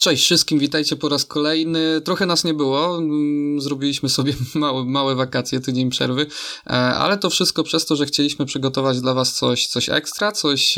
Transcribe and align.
Cześć 0.00 0.24
wszystkim, 0.24 0.58
witajcie 0.58 0.96
po 0.96 1.08
raz 1.08 1.24
kolejny. 1.24 2.00
Trochę 2.00 2.26
nas 2.26 2.44
nie 2.44 2.54
było, 2.54 2.98
mm, 2.98 3.60
zrobiliśmy 3.60 4.08
sobie 4.08 4.34
małe, 4.54 4.84
małe 4.84 5.14
wakacje, 5.14 5.60
tydzień 5.60 5.90
przerwy, 5.90 6.26
e, 6.66 6.70
ale 6.70 7.18
to 7.18 7.30
wszystko 7.30 7.62
przez 7.64 7.86
to, 7.86 7.96
że 7.96 8.06
chcieliśmy 8.06 8.46
przygotować 8.46 9.00
dla 9.00 9.14
Was 9.14 9.32
coś, 9.32 9.66
coś 9.66 9.88
ekstra, 9.88 10.32
coś 10.32 10.74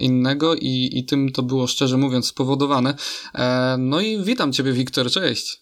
innego 0.00 0.54
i, 0.54 0.90
i 0.92 1.04
tym 1.04 1.32
to 1.32 1.42
było 1.42 1.66
szczerze 1.66 1.96
mówiąc 1.96 2.26
spowodowane. 2.26 2.94
E, 3.34 3.76
no 3.78 4.00
i 4.00 4.24
witam 4.24 4.52
Ciebie, 4.52 4.72
Wiktor, 4.72 5.10
cześć. 5.10 5.60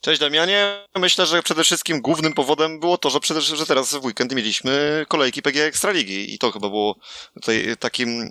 Cześć 0.00 0.20
Damianie. 0.20 0.86
Myślę, 0.96 1.26
że 1.26 1.42
przede 1.42 1.64
wszystkim 1.64 2.00
głównym 2.00 2.32
powodem 2.32 2.80
było 2.80 2.98
to, 2.98 3.10
że, 3.10 3.20
przede, 3.20 3.40
że 3.40 3.66
teraz 3.66 3.94
w 3.94 4.04
weekend 4.04 4.34
mieliśmy 4.34 5.04
kolejki 5.08 5.42
PG 5.42 5.64
Ekstraligi 5.64 6.34
i 6.34 6.38
to 6.38 6.52
chyba 6.52 6.68
było 6.68 6.96
tutaj 7.34 7.76
takim 7.78 8.30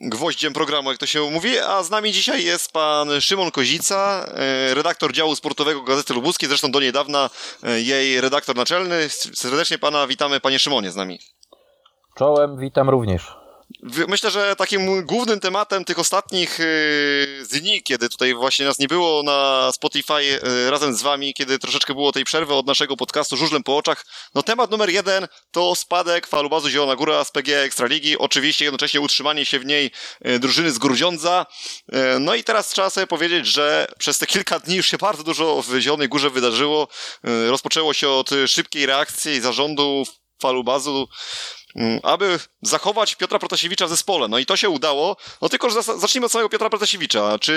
gwoździem 0.00 0.52
programu, 0.52 0.90
jak 0.90 0.98
to 0.98 1.06
się 1.06 1.30
mówi, 1.30 1.58
a 1.58 1.82
z 1.82 1.90
nami 1.90 2.12
dzisiaj 2.12 2.44
jest 2.44 2.72
pan 2.72 3.20
Szymon 3.20 3.50
Kozica, 3.50 4.26
e, 4.28 4.74
redaktor 4.74 5.12
działu 5.12 5.36
sportowego 5.36 5.82
Gazety 5.82 6.14
Lubuskiej, 6.14 6.48
zresztą 6.48 6.70
do 6.70 6.80
niedawna 6.80 7.30
e, 7.62 7.80
jej 7.80 8.20
redaktor 8.20 8.56
naczelny. 8.56 9.08
Serdecznie 9.08 9.78
pana 9.78 10.06
witamy, 10.06 10.40
panie 10.40 10.58
Szymonie, 10.58 10.90
z 10.90 10.96
nami. 10.96 11.18
Czołem, 12.14 12.58
witam 12.58 12.90
również. 12.90 13.41
Myślę, 13.82 14.30
że 14.30 14.56
takim 14.56 15.06
głównym 15.06 15.40
tematem 15.40 15.84
tych 15.84 15.98
ostatnich 15.98 16.60
y, 16.60 17.46
dni, 17.50 17.82
kiedy 17.82 18.08
tutaj 18.08 18.34
właśnie 18.34 18.66
nas 18.66 18.78
nie 18.78 18.88
było 18.88 19.22
na 19.22 19.70
Spotify 19.72 20.14
y, 20.22 20.70
razem 20.70 20.94
z 20.94 21.02
wami, 21.02 21.34
kiedy 21.34 21.58
troszeczkę 21.58 21.94
było 21.94 22.12
tej 22.12 22.24
przerwy 22.24 22.54
od 22.54 22.66
naszego 22.66 22.96
podcastu 22.96 23.36
Żużlem 23.36 23.62
po 23.62 23.76
oczach, 23.76 24.06
no 24.34 24.42
temat 24.42 24.70
numer 24.70 24.90
jeden 24.90 25.28
to 25.50 25.74
spadek 25.74 26.26
falubazu 26.26 26.68
Zielona 26.68 26.96
Góra 26.96 27.24
z 27.24 27.30
PG 27.30 27.62
Ekstraligi, 27.62 28.18
oczywiście 28.18 28.64
jednocześnie 28.64 29.00
utrzymanie 29.00 29.44
się 29.44 29.58
w 29.58 29.66
niej 29.66 29.90
y, 30.26 30.38
drużyny 30.38 30.70
z 30.70 30.78
Grudziądza. 30.78 31.46
No 32.20 32.34
i 32.34 32.44
teraz 32.44 32.68
trzeba 32.68 32.90
sobie 32.90 33.06
powiedzieć, 33.06 33.46
że 33.46 33.86
przez 33.98 34.18
te 34.18 34.26
kilka 34.26 34.58
dni 34.58 34.76
już 34.76 34.86
się 34.86 34.98
bardzo 34.98 35.22
dużo 35.22 35.62
w 35.62 35.80
Zielonej 35.80 36.08
Górze 36.08 36.30
wydarzyło. 36.30 36.88
Rozpoczęło 37.48 37.94
się 37.94 38.08
od 38.08 38.30
szybkiej 38.46 38.86
reakcji 38.86 39.40
zarządu 39.40 40.04
falubazu 40.42 41.08
aby 42.02 42.38
zachować 42.62 43.14
Piotra 43.14 43.38
Protasiewicza 43.38 43.86
w 43.86 43.90
zespole. 43.90 44.28
No 44.28 44.38
i 44.38 44.46
to 44.46 44.56
się 44.56 44.70
udało. 44.70 45.16
No 45.42 45.48
tylko, 45.48 45.70
że 45.70 45.82
zacznijmy 45.82 46.26
od 46.26 46.32
samego 46.32 46.48
Piotra 46.48 46.70
Protasiewicza. 46.70 47.38
Czy, 47.38 47.54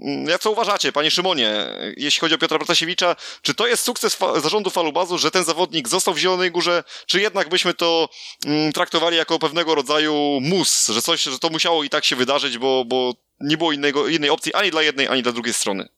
mm, 0.00 0.28
jak 0.28 0.40
co 0.40 0.50
uważacie, 0.50 0.92
panie 0.92 1.10
Szymonie, 1.10 1.66
jeśli 1.96 2.20
chodzi 2.20 2.34
o 2.34 2.38
Piotra 2.38 2.58
Protasiewicza, 2.58 3.16
czy 3.42 3.54
to 3.54 3.66
jest 3.66 3.84
sukces 3.84 4.14
fa 4.14 4.40
zarządu 4.40 4.70
Falubazu, 4.70 5.18
że 5.18 5.30
ten 5.30 5.44
zawodnik 5.44 5.88
został 5.88 6.14
w 6.14 6.18
Zielonej 6.18 6.50
Górze, 6.50 6.84
czy 7.06 7.20
jednak 7.20 7.48
byśmy 7.48 7.74
to 7.74 8.08
mm, 8.46 8.72
traktowali 8.72 9.16
jako 9.16 9.38
pewnego 9.38 9.74
rodzaju 9.74 10.38
mus, 10.42 10.86
że 10.86 11.02
coś, 11.02 11.22
że 11.22 11.38
to 11.38 11.48
musiało 11.50 11.84
i 11.84 11.90
tak 11.90 12.04
się 12.04 12.16
wydarzyć, 12.16 12.58
bo, 12.58 12.84
bo 12.84 13.12
nie 13.40 13.56
było 13.56 13.72
innego, 13.72 14.08
innej 14.08 14.30
opcji 14.30 14.54
ani 14.54 14.70
dla 14.70 14.82
jednej, 14.82 15.08
ani 15.08 15.22
dla 15.22 15.32
drugiej 15.32 15.54
strony? 15.54 15.88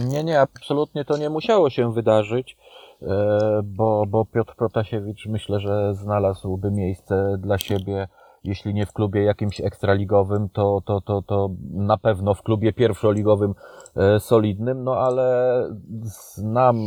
Nie, 0.00 0.24
nie, 0.24 0.40
absolutnie 0.40 1.04
to 1.04 1.16
nie 1.16 1.30
musiało 1.30 1.70
się 1.70 1.92
wydarzyć. 1.92 2.56
E, 3.02 3.60
bo, 3.64 4.04
bo 4.08 4.24
Piotr 4.24 4.54
Protasiewicz 4.56 5.26
myślę, 5.26 5.60
że 5.60 5.94
znalazłby 5.94 6.70
miejsce 6.70 7.36
dla 7.38 7.58
siebie, 7.58 8.08
jeśli 8.44 8.74
nie 8.74 8.86
w 8.86 8.92
klubie 8.92 9.22
jakimś 9.22 9.60
ekstraligowym, 9.60 10.48
to, 10.48 10.82
to, 10.84 11.00
to, 11.00 11.22
to 11.22 11.50
na 11.72 11.96
pewno 11.96 12.34
w 12.34 12.42
klubie 12.42 12.72
pierwszoligowym 12.72 13.54
e, 13.96 14.20
solidnym, 14.20 14.84
no 14.84 14.96
ale 14.96 15.56
znam 16.02 16.76
e, 16.76 16.80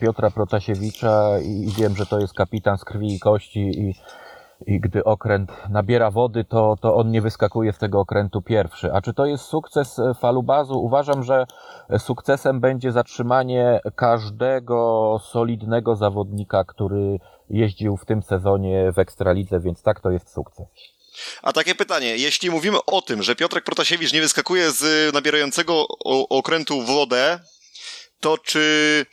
Piotra 0.00 0.30
Protasiewicza 0.30 1.38
i 1.38 1.68
wiem, 1.78 1.96
że 1.96 2.06
to 2.06 2.20
jest 2.20 2.34
kapitan 2.34 2.78
z 2.78 2.84
krwi 2.84 3.14
i 3.14 3.20
kości 3.20 3.60
i 3.60 3.94
i 4.66 4.80
gdy 4.80 5.04
okręt 5.04 5.52
nabiera 5.70 6.10
wody, 6.10 6.44
to, 6.44 6.76
to 6.80 6.94
on 6.94 7.10
nie 7.10 7.22
wyskakuje 7.22 7.72
z 7.72 7.78
tego 7.78 8.00
okrętu 8.00 8.42
pierwszy. 8.42 8.92
A 8.92 9.00
czy 9.00 9.14
to 9.14 9.26
jest 9.26 9.44
sukces 9.44 9.98
e, 9.98 10.14
falubazu? 10.14 10.80
Uważam, 10.80 11.22
że 11.22 11.46
sukcesem 11.98 12.60
będzie 12.60 12.92
zatrzymanie 12.92 13.80
każdego 13.96 15.20
solidnego 15.32 15.96
zawodnika, 15.96 16.64
który 16.64 17.18
jeździł 17.50 17.96
w 17.96 18.04
tym 18.04 18.22
sezonie 18.22 18.92
w 18.92 18.98
Ekstralidze, 18.98 19.60
więc 19.60 19.82
tak 19.82 20.00
to 20.00 20.10
jest 20.10 20.32
sukces. 20.32 20.66
A 21.42 21.52
takie 21.52 21.74
pytanie, 21.74 22.16
jeśli 22.16 22.50
mówimy 22.50 22.78
o 22.86 23.02
tym, 23.02 23.22
że 23.22 23.36
Piotrek 23.36 23.64
Protasiewicz 23.64 24.12
nie 24.12 24.20
wyskakuje 24.20 24.70
z 24.70 25.14
nabierającego 25.14 25.86
okrętu 26.28 26.82
wodę, 26.82 27.38
to 28.20 28.38
czy 28.38 29.06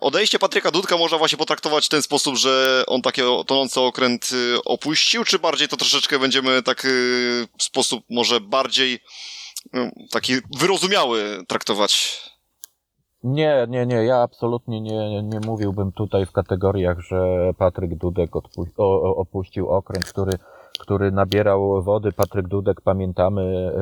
Odejście 0.00 0.38
Patryka 0.38 0.70
Dudka 0.70 0.96
można 0.96 1.18
właśnie 1.18 1.38
potraktować 1.38 1.86
w 1.86 1.88
ten 1.88 2.02
sposób, 2.02 2.36
że 2.36 2.84
on 2.86 3.02
taki 3.02 3.22
tonący 3.46 3.80
okręt 3.80 4.30
y, 4.32 4.64
opuścił, 4.64 5.24
czy 5.24 5.38
bardziej 5.38 5.68
to 5.68 5.76
troszeczkę 5.76 6.18
będziemy 6.18 6.62
tak 6.62 6.84
y, 6.84 6.88
w 7.58 7.62
sposób 7.62 8.04
może 8.10 8.40
bardziej 8.40 8.94
y, 9.74 9.90
taki 10.10 10.32
wyrozumiały 10.58 11.44
traktować? 11.48 12.22
Nie, 13.24 13.66
nie, 13.68 13.86
nie, 13.86 13.94
ja 13.94 14.22
absolutnie 14.22 14.80
nie, 14.80 15.22
nie 15.22 15.40
mówiłbym 15.40 15.92
tutaj 15.92 16.26
w 16.26 16.32
kategoriach, 16.32 17.00
że 17.00 17.50
Patryk 17.58 17.94
Dudek 17.94 18.30
opuścił 19.16 19.68
okręt, 19.68 20.04
który, 20.04 20.32
który 20.78 21.12
nabierał 21.12 21.82
wody. 21.82 22.12
Patryk 22.12 22.48
Dudek, 22.48 22.80
pamiętamy, 22.80 23.72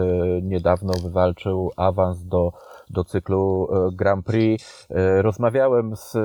niedawno 0.42 0.92
wywalczył 1.02 1.72
awans 1.76 2.24
do 2.24 2.52
do 2.90 3.04
cyklu 3.04 3.68
e, 3.72 3.96
Grand 3.96 4.26
Prix. 4.26 4.86
E, 4.90 5.22
rozmawiałem 5.22 5.96
z 5.96 6.16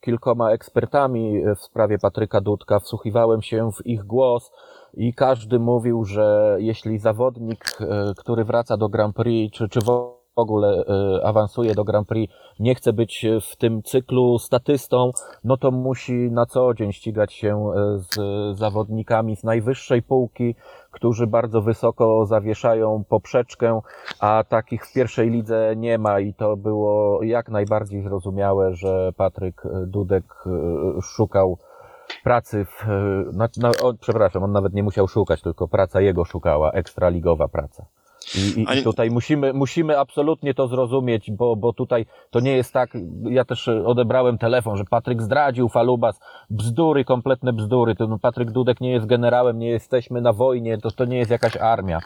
kilkoma 0.00 0.50
ekspertami 0.50 1.42
w 1.56 1.60
sprawie 1.60 1.98
Patryka 1.98 2.40
Dudka, 2.40 2.80
wsłuchiwałem 2.80 3.42
się 3.42 3.72
w 3.72 3.86
ich 3.86 4.04
głos 4.04 4.52
i 4.94 5.14
każdy 5.14 5.58
mówił, 5.58 6.04
że 6.04 6.56
jeśli 6.60 6.98
zawodnik, 6.98 7.64
e, 7.80 8.12
który 8.16 8.44
wraca 8.44 8.76
do 8.76 8.88
Grand 8.88 9.16
Prix, 9.16 9.56
czy, 9.56 9.68
czy 9.68 9.80
w 9.80 10.13
w 10.34 10.38
ogóle 10.38 10.84
e, 10.86 11.26
awansuje 11.26 11.74
do 11.74 11.84
Grand 11.84 12.08
Prix, 12.08 12.34
nie 12.60 12.74
chce 12.74 12.92
być 12.92 13.26
w 13.52 13.56
tym 13.56 13.82
cyklu 13.82 14.38
statystą, 14.38 15.10
no 15.44 15.56
to 15.56 15.70
musi 15.70 16.12
na 16.12 16.46
co 16.46 16.74
dzień 16.74 16.92
ścigać 16.92 17.32
się 17.32 17.70
e, 17.74 17.98
z 17.98 18.58
zawodnikami 18.58 19.36
z 19.36 19.44
najwyższej 19.44 20.02
półki, 20.02 20.54
którzy 20.90 21.26
bardzo 21.26 21.62
wysoko 21.62 22.26
zawieszają 22.26 23.04
poprzeczkę, 23.08 23.80
a 24.20 24.44
takich 24.48 24.86
w 24.86 24.92
pierwszej 24.92 25.30
lidze 25.30 25.74
nie 25.76 25.98
ma 25.98 26.20
i 26.20 26.34
to 26.34 26.56
było 26.56 27.22
jak 27.22 27.48
najbardziej 27.48 28.02
zrozumiałe, 28.02 28.74
że 28.74 29.12
Patryk 29.16 29.62
Dudek 29.86 30.24
e, 30.46 31.02
szukał 31.02 31.58
pracy 32.24 32.64
w, 32.64 32.86
na, 33.32 33.48
na, 33.56 33.70
o, 33.82 33.94
przepraszam, 34.00 34.42
on 34.42 34.52
nawet 34.52 34.74
nie 34.74 34.82
musiał 34.82 35.08
szukać, 35.08 35.42
tylko 35.42 35.68
praca 35.68 36.00
jego 36.00 36.24
szukała, 36.24 36.70
ekstraligowa 36.70 37.48
praca. 37.48 37.86
I, 38.56 38.78
i, 38.78 38.82
tutaj 38.82 39.10
musimy, 39.10 39.52
musimy 39.52 39.98
absolutnie 39.98 40.54
to 40.54 40.68
zrozumieć, 40.68 41.30
bo, 41.30 41.56
bo 41.56 41.72
tutaj 41.72 42.06
to 42.30 42.40
nie 42.40 42.56
jest 42.56 42.72
tak, 42.72 42.90
ja 43.30 43.44
też 43.44 43.68
odebrałem 43.68 44.38
telefon, 44.38 44.76
że 44.76 44.84
Patryk 44.84 45.22
zdradził 45.22 45.68
Falubas, 45.68 46.20
bzdury, 46.50 47.04
kompletne 47.04 47.52
bzdury, 47.52 47.94
to 47.94 48.06
no, 48.06 48.18
Patryk 48.18 48.50
Dudek 48.50 48.80
nie 48.80 48.90
jest 48.90 49.06
generałem, 49.06 49.58
nie 49.58 49.68
jesteśmy 49.68 50.20
na 50.20 50.32
wojnie, 50.32 50.78
to, 50.78 50.90
to 50.90 51.04
nie 51.04 51.18
jest 51.18 51.30
jakaś 51.30 51.56
armia. 51.56 52.00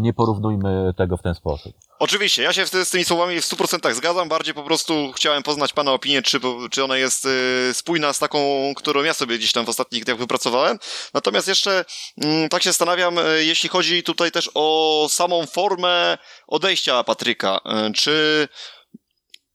Nie 0.00 0.12
porównujmy 0.12 0.94
tego 0.96 1.16
w 1.16 1.22
ten 1.22 1.34
sposób. 1.34 1.72
Oczywiście, 2.00 2.42
ja 2.42 2.52
się 2.52 2.66
z 2.66 2.90
tymi 2.90 3.04
słowami 3.04 3.40
w 3.40 3.44
100% 3.44 3.94
zgadzam, 3.94 4.28
bardziej 4.28 4.54
po 4.54 4.62
prostu 4.62 5.12
chciałem 5.12 5.42
poznać 5.42 5.72
Pana 5.72 5.92
opinię, 5.92 6.22
czy, 6.22 6.40
czy 6.70 6.84
ona 6.84 6.96
jest 6.96 7.24
y, 7.24 7.74
spójna 7.74 8.12
z 8.12 8.18
taką, 8.18 8.72
którą 8.76 9.02
ja 9.02 9.14
sobie 9.14 9.38
gdzieś 9.38 9.52
tam 9.52 9.66
w 9.66 9.68
ostatnich 9.68 10.04
dniach 10.04 10.18
wypracowałem. 10.18 10.78
Natomiast 11.14 11.48
jeszcze 11.48 11.84
mm, 12.22 12.48
tak 12.48 12.62
się 12.62 12.70
zastanawiam, 12.70 13.18
y, 13.18 13.44
jeśli 13.44 13.68
chodzi 13.68 14.02
tutaj 14.02 14.30
też 14.30 14.50
o 14.54 15.06
samą 15.10 15.46
formę 15.46 16.18
odejścia 16.46 17.04
Patryka, 17.04 17.60
y, 17.88 17.92
czy 17.92 18.48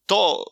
to 0.05 0.45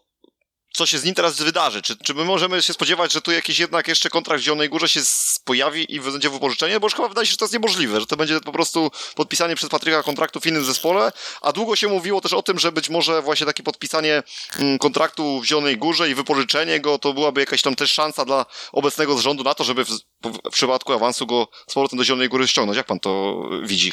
co 0.73 0.85
się 0.85 0.97
z 0.99 1.03
nim 1.03 1.15
teraz 1.15 1.41
wydarzy? 1.41 1.81
Czy, 1.81 1.97
czy 1.97 2.13
my 2.13 2.25
możemy 2.25 2.61
się 2.61 2.73
spodziewać, 2.73 3.11
że 3.11 3.21
tu 3.21 3.31
jakiś 3.31 3.59
jednak 3.59 3.87
jeszcze 3.87 4.09
kontrakt 4.09 4.41
w 4.41 4.45
Zielonej 4.45 4.69
Górze 4.69 4.89
się 4.89 5.01
pojawi 5.46 5.96
i 5.96 5.99
będzie 5.99 6.29
wypożyczenie? 6.29 6.79
Bo 6.79 6.85
już 6.85 6.93
chyba 6.96 7.07
wydaje 7.07 7.28
się, 7.28 7.31
że 7.31 7.37
to 7.37 7.46
jest 7.46 7.53
niemożliwe, 7.53 7.99
że 7.99 8.05
to 8.05 8.17
będzie 8.17 8.40
po 8.40 8.51
prostu 8.51 8.91
podpisanie 9.16 9.55
przez 9.55 9.69
Patryka 9.69 10.03
kontraktu 10.03 10.40
w 10.40 10.46
innym 10.46 10.66
zespole, 10.66 11.11
a 11.41 11.51
długo 11.51 11.75
się 11.75 11.87
mówiło 11.87 12.22
też 12.22 12.34
o 12.34 12.43
tym, 12.43 12.59
że 12.59 12.72
być 12.72 12.90
może 12.90 13.22
właśnie 13.22 13.46
takie 13.46 13.63
podpisanie 13.63 14.23
mm, 14.59 14.78
kontraktu 14.78 15.41
w 15.41 15.46
Zielonej 15.46 15.78
Górze 15.78 16.09
i 16.09 16.16
wypożyczenie 16.16 16.79
go, 16.79 16.99
to 16.99 17.13
byłaby 17.13 17.41
jakaś 17.41 17.61
tam 17.61 17.75
też 17.75 17.91
szansa 17.91 18.25
dla 18.25 18.46
obecnego 18.72 19.16
zarządu 19.16 19.43
na 19.43 19.53
to, 19.53 19.63
żeby 19.63 19.85
w, 19.85 19.90
w 20.23 20.49
przypadku 20.51 20.93
awansu 20.93 21.28
go 21.28 21.47
z 21.67 21.73
powrotem 21.73 21.97
do 21.97 22.05
Zielonej 22.05 22.29
Góry 22.29 22.47
ściągnąć. 22.47 22.78
Jak 22.78 22.87
pan 22.87 22.99
to 22.99 23.43
widzi? 23.63 23.91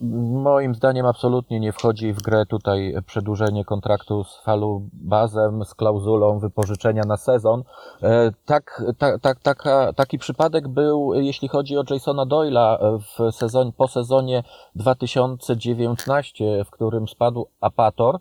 Moim 0.00 0.74
zdaniem 0.74 1.06
absolutnie 1.06 1.60
nie 1.60 1.72
wchodzi 1.72 2.12
w 2.12 2.22
grę 2.22 2.46
tutaj 2.46 2.94
przedłużenie 3.06 3.64
kontraktu 3.64 4.24
z 4.24 4.36
Falu 4.36 4.88
Bazem 4.92 5.64
z 5.64 5.74
klauzulą 5.74 6.38
wypożyczenia 6.38 7.02
na 7.06 7.16
sezon. 7.16 7.62
E, 8.02 8.32
tak, 8.44 8.82
tak, 8.98 9.20
tak, 9.20 9.40
taka, 9.40 9.92
taki 9.92 10.18
przypadek 10.18 10.68
był, 10.68 11.14
jeśli 11.14 11.48
chodzi 11.48 11.78
o 11.78 11.84
Jasona 11.90 12.26
Doyla 12.26 12.78
w 12.98 13.34
sezon, 13.34 13.72
po 13.72 13.88
sezonie 13.88 14.42
2019, 14.74 16.64
w 16.64 16.70
którym 16.70 17.08
spadł 17.08 17.46
Apator. 17.60 18.18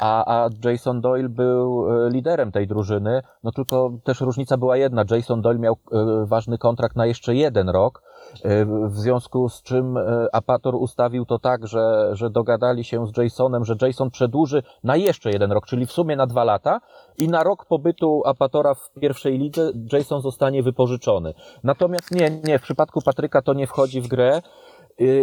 A, 0.00 0.44
a 0.44 0.48
Jason 0.64 1.00
Doyle 1.00 1.28
był 1.28 1.86
e, 2.06 2.10
liderem 2.10 2.52
tej 2.52 2.66
drużyny, 2.66 3.22
no 3.44 3.52
tylko 3.52 3.92
też 4.04 4.20
różnica 4.20 4.56
była 4.56 4.76
jedna. 4.76 5.04
Jason 5.10 5.42
Doyle 5.42 5.58
miał 5.58 5.76
e, 5.92 6.26
ważny 6.26 6.58
kontrakt 6.58 6.96
na 6.96 7.06
jeszcze 7.06 7.34
jeden 7.34 7.68
rok, 7.68 8.02
w 8.88 8.98
związku 8.98 9.48
z 9.48 9.62
czym 9.62 9.98
Apator 10.32 10.74
ustawił 10.74 11.24
to 11.26 11.38
tak, 11.38 11.66
że, 11.66 12.10
że 12.12 12.30
dogadali 12.30 12.84
się 12.84 13.06
z 13.06 13.16
Jasonem, 13.16 13.64
że 13.64 13.76
Jason 13.82 14.10
przedłuży 14.10 14.62
na 14.84 14.96
jeszcze 14.96 15.30
jeden 15.30 15.52
rok, 15.52 15.66
czyli 15.66 15.86
w 15.86 15.92
sumie 15.92 16.16
na 16.16 16.26
dwa 16.26 16.44
lata 16.44 16.80
i 17.18 17.28
na 17.28 17.42
rok 17.42 17.64
pobytu 17.64 18.22
Apatora 18.26 18.74
w 18.74 18.90
pierwszej 19.00 19.38
lidze 19.38 19.72
Jason 19.92 20.20
zostanie 20.20 20.62
wypożyczony. 20.62 21.34
Natomiast 21.64 22.10
nie, 22.10 22.30
nie, 22.44 22.58
w 22.58 22.62
przypadku 22.62 23.00
Patryka 23.02 23.42
to 23.42 23.54
nie 23.54 23.66
wchodzi 23.66 24.00
w 24.00 24.08
grę. 24.08 24.42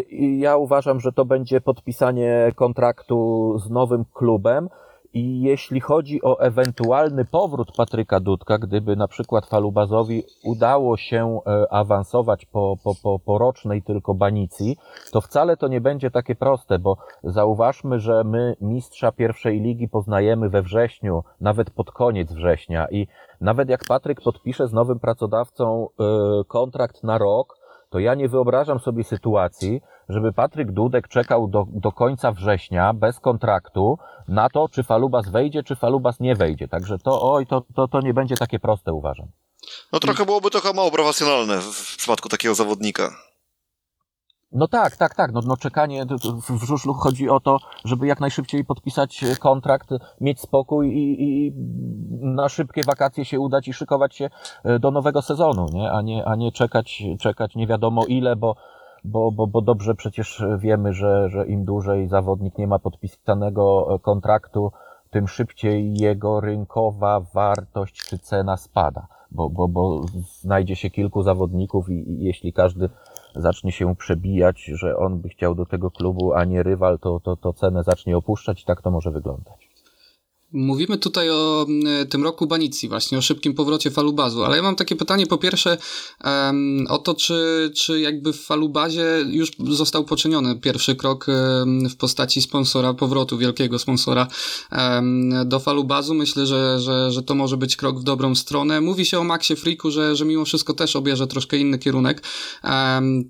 I 0.10 0.40
ja 0.40 0.58
uważam, 0.58 1.00
że 1.00 1.12
to 1.12 1.26
będzie 1.26 1.62
podpisanie 1.62 2.52
kontraktu 2.56 3.54
z 3.60 3.70
nowym 3.70 4.06
klubem. 4.14 4.70
I 5.16 5.42
jeśli 5.42 5.80
chodzi 5.82 6.22
o 6.24 6.40
ewentualny 6.40 7.26
powrót 7.26 7.72
Patryka 7.78 8.20
Dudka, 8.20 8.58
gdyby 8.58 8.96
na 8.96 9.08
przykład 9.08 9.46
Falubazowi 9.46 10.24
udało 10.44 10.98
się 10.98 11.40
e, 11.48 11.74
awansować 11.74 12.46
po, 12.46 12.78
po, 12.84 12.94
po, 13.04 13.20
po 13.20 13.38
rocznej 13.38 13.82
tylko 13.82 14.14
banicji, 14.14 14.78
to 15.12 15.22
wcale 15.22 15.58
to 15.58 15.68
nie 15.68 15.82
będzie 15.82 16.12
takie 16.12 16.36
proste, 16.36 16.80
bo 16.80 16.98
zauważmy, 17.24 18.00
że 18.00 18.24
my 18.24 18.56
mistrza 18.62 19.12
pierwszej 19.12 19.62
ligi 19.62 19.90
poznajemy 19.90 20.50
we 20.50 20.62
wrześniu, 20.62 21.24
nawet 21.42 21.70
pod 21.70 21.92
koniec 21.92 22.34
września. 22.34 22.88
I 22.92 23.08
nawet 23.42 23.70
jak 23.70 23.86
Patryk 23.88 24.22
podpisze 24.22 24.68
z 24.68 24.74
nowym 24.74 25.00
pracodawcą 25.00 25.88
e, 25.88 26.04
kontrakt 26.48 27.04
na 27.04 27.18
rok, 27.18 27.65
to 27.96 28.00
ja 28.00 28.16
nie 28.16 28.30
wyobrażam 28.30 28.80
sobie 28.80 29.04
sytuacji, 29.04 29.82
żeby 30.10 30.34
Patryk 30.34 30.72
Dudek 30.72 31.08
czekał 31.08 31.48
do, 31.48 31.66
do 31.70 31.92
końca 31.92 32.32
września 32.32 32.94
bez 32.94 33.20
kontraktu 33.20 33.98
na 34.28 34.50
to, 34.50 34.70
czy 34.70 34.84
Falubas 34.84 35.30
wejdzie, 35.30 35.64
czy 35.64 35.76
Falubas 35.76 36.20
nie 36.20 36.36
wejdzie. 36.36 36.68
Także 36.68 36.98
to, 37.00 37.32
oj, 37.32 37.48
to, 37.48 37.64
to, 37.76 37.88
to 37.88 38.00
nie 38.02 38.14
będzie 38.14 38.36
takie 38.36 38.60
proste, 38.60 38.94
uważam. 38.94 39.28
No 39.92 40.00
trochę 40.00 40.26
byłoby 40.26 40.50
to 40.50 40.74
mało 40.74 40.92
profesjonalne 40.92 41.62
w 41.62 41.98
przypadku 41.98 42.30
takiego 42.30 42.56
zawodnika. 42.56 43.16
No 44.56 44.68
tak, 44.68 44.98
tak, 44.98 45.16
tak. 45.16 45.32
No, 45.32 45.42
no 45.46 45.58
czekanie 45.58 46.06
w 46.50 46.64
żużlu 46.64 46.94
chodzi 46.94 47.30
o 47.30 47.40
to, 47.40 47.58
żeby 47.86 48.08
jak 48.08 48.20
najszybciej 48.20 48.66
podpisać 48.66 49.26
kontrakt, 49.40 49.90
mieć 50.22 50.40
spokój 50.40 50.90
i, 50.90 51.24
i, 51.24 51.54
na 52.22 52.50
szybkie 52.50 52.82
wakacje 52.84 53.26
się 53.26 53.40
udać 53.40 53.68
i 53.68 53.74
szykować 53.74 54.16
się 54.16 54.30
e, 54.64 54.80
do 54.80 54.92
nowego 54.92 55.22
sezonu, 55.22 55.66
nie? 55.74 55.92
A 55.92 56.02
nie, 56.02 56.26
a 56.26 56.36
nie 56.36 56.52
czekać, 56.52 57.04
czekać 57.20 57.56
nie 57.56 57.68
wiadomo 57.68 58.06
ile, 58.06 58.36
bo, 58.36 58.56
bo, 59.04 59.32
bo, 59.32 59.48
bo 59.48 59.62
dobrze 59.62 59.96
przecież 59.96 60.44
wiemy, 60.58 60.94
że, 60.94 61.30
że 61.30 61.48
im 61.48 61.66
dłużej 61.66 62.08
zawodnik 62.08 62.58
nie 62.58 62.68
ma 62.68 62.80
podpisanego 62.80 64.00
kontraktu, 64.02 64.72
tym 65.10 65.28
szybciej 65.28 65.94
jego 65.98 66.42
rynkowa 66.42 67.20
wartość 67.20 68.10
czy 68.10 68.20
cena 68.20 68.58
spada, 68.58 69.08
bo, 69.32 69.50
bo, 69.50 69.68
bo 69.68 70.02
znajdzie 70.42 70.76
się 70.76 70.90
kilku 70.90 71.24
zawodników 71.24 71.90
i, 71.90 71.94
i 71.94 72.24
jeśli 72.24 72.54
każdy 72.54 72.90
zacznie 73.36 73.72
się 73.72 73.96
przebijać, 73.96 74.64
że 74.64 74.98
on 74.98 75.20
by 75.20 75.30
chciał 75.30 75.56
do 75.56 75.66
tego 75.66 75.92
klubu, 75.92 76.34
a 76.34 76.46
nie 76.46 76.64
rywal, 76.64 77.00
to, 77.00 77.20
to, 77.20 77.36
to 77.36 77.54
cenę 77.54 77.84
zacznie 77.84 78.18
opuszczać 78.18 78.62
i 78.62 78.66
tak 78.66 78.82
to 78.82 78.92
może 78.92 79.12
wyglądać. 79.12 79.65
Mówimy 80.56 80.98
tutaj 80.98 81.30
o 81.30 81.66
mm, 81.70 82.08
tym 82.08 82.24
roku 82.24 82.48
Banicji, 82.48 82.90
właśnie 82.90 83.18
o 83.18 83.22
szybkim 83.22 83.54
powrocie 83.54 83.92
falubazu, 83.92 84.44
ale 84.44 84.58
ja 84.58 84.64
mam 84.64 84.76
takie 84.76 84.96
pytanie 84.96 85.28
po 85.28 85.38
pierwsze 85.38 85.78
um, 86.24 86.88
o 86.90 86.98
to, 86.98 87.14
czy, 87.14 87.72
czy 87.76 88.00
jakby 88.00 88.34
w 88.34 88.42
falubazie 88.42 89.06
już 89.30 89.52
został 89.70 90.04
poczyniony 90.04 90.60
pierwszy 90.60 90.96
krok 90.96 91.28
um, 91.28 91.90
w 91.90 91.96
postaci 91.96 92.42
sponsora, 92.42 92.94
powrotu 92.94 93.38
wielkiego 93.38 93.80
sponsora 93.80 94.28
um, 94.72 95.34
do 95.46 95.60
falubazu. 95.60 96.14
Myślę, 96.14 96.46
że, 96.46 96.80
że, 96.80 97.12
że 97.12 97.24
to 97.24 97.36
może 97.36 97.58
być 97.58 97.76
krok 97.76 98.00
w 98.00 98.04
dobrą 98.04 98.36
stronę. 98.36 98.82
Mówi 98.82 99.06
się 99.06 99.20
o 99.20 99.24
Maxie 99.24 99.56
Freaku, 99.56 99.92
że, 99.92 100.16
że 100.16 100.26
mimo 100.26 100.46
wszystko 100.46 100.74
też 100.74 100.96
obierze 100.96 101.28
troszkę 101.28 101.58
inny 101.58 101.80
kierunek. 101.80 102.24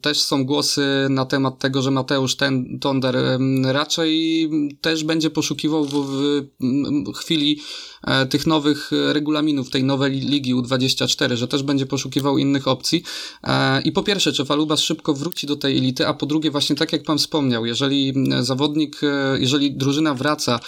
też 0.02 0.22
są 0.22 0.46
głosy 0.46 1.08
na 1.10 1.26
temat 1.26 1.60
tego, 1.60 1.82
że 1.82 1.92
Mateusz 1.92 2.36
ten, 2.36 2.80
Tonder 2.80 3.18
raczej 3.64 4.50
też 4.82 5.04
będzie 5.04 5.30
poszukiwał 5.30 5.86
w, 5.86 5.94
w 5.94 7.15
chwili 7.18 7.62
e, 8.04 8.26
tych 8.26 8.48
nowych 8.48 8.92
regulaminów, 8.92 9.70
tej 9.70 9.84
nowej 9.84 10.12
ligi 10.12 10.56
U24, 10.56 11.36
że 11.36 11.48
też 11.48 11.64
będzie 11.64 11.86
poszukiwał 11.86 12.38
innych 12.38 12.68
opcji. 12.68 13.04
E, 13.44 13.82
I 13.82 13.92
po 13.92 14.04
pierwsze, 14.04 14.34
czy 14.34 14.46
Falubas 14.46 14.80
szybko 14.80 15.14
wróci 15.14 15.48
do 15.48 15.56
tej 15.56 15.78
elity, 15.78 16.08
a 16.08 16.14
po 16.14 16.26
drugie, 16.26 16.52
właśnie 16.52 16.76
tak 16.76 16.94
jak 16.94 17.04
pan 17.04 17.18
wspomniał, 17.18 17.66
jeżeli 17.66 18.14
zawodnik, 18.40 19.02
e, 19.04 19.40
jeżeli 19.40 19.72
drużyna 19.72 20.14
wraca 20.14 20.60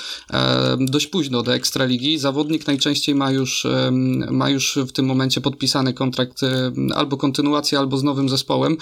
dość 0.79 1.07
późno 1.07 1.44
do 1.44 1.55
Ekstraligi, 1.55 2.17
zawodnik 2.17 2.67
najczęściej 2.67 3.15
ma 3.15 3.31
już, 3.31 3.67
ma 4.31 4.49
już 4.49 4.79
w 4.88 4.91
tym 4.91 5.05
momencie 5.05 5.41
podpisany 5.41 5.94
kontrakt 5.94 6.41
albo 6.95 7.17
kontynuację, 7.17 7.79
albo 7.79 7.97
z 7.97 8.03
nowym 8.03 8.29
zespołem, 8.29 8.77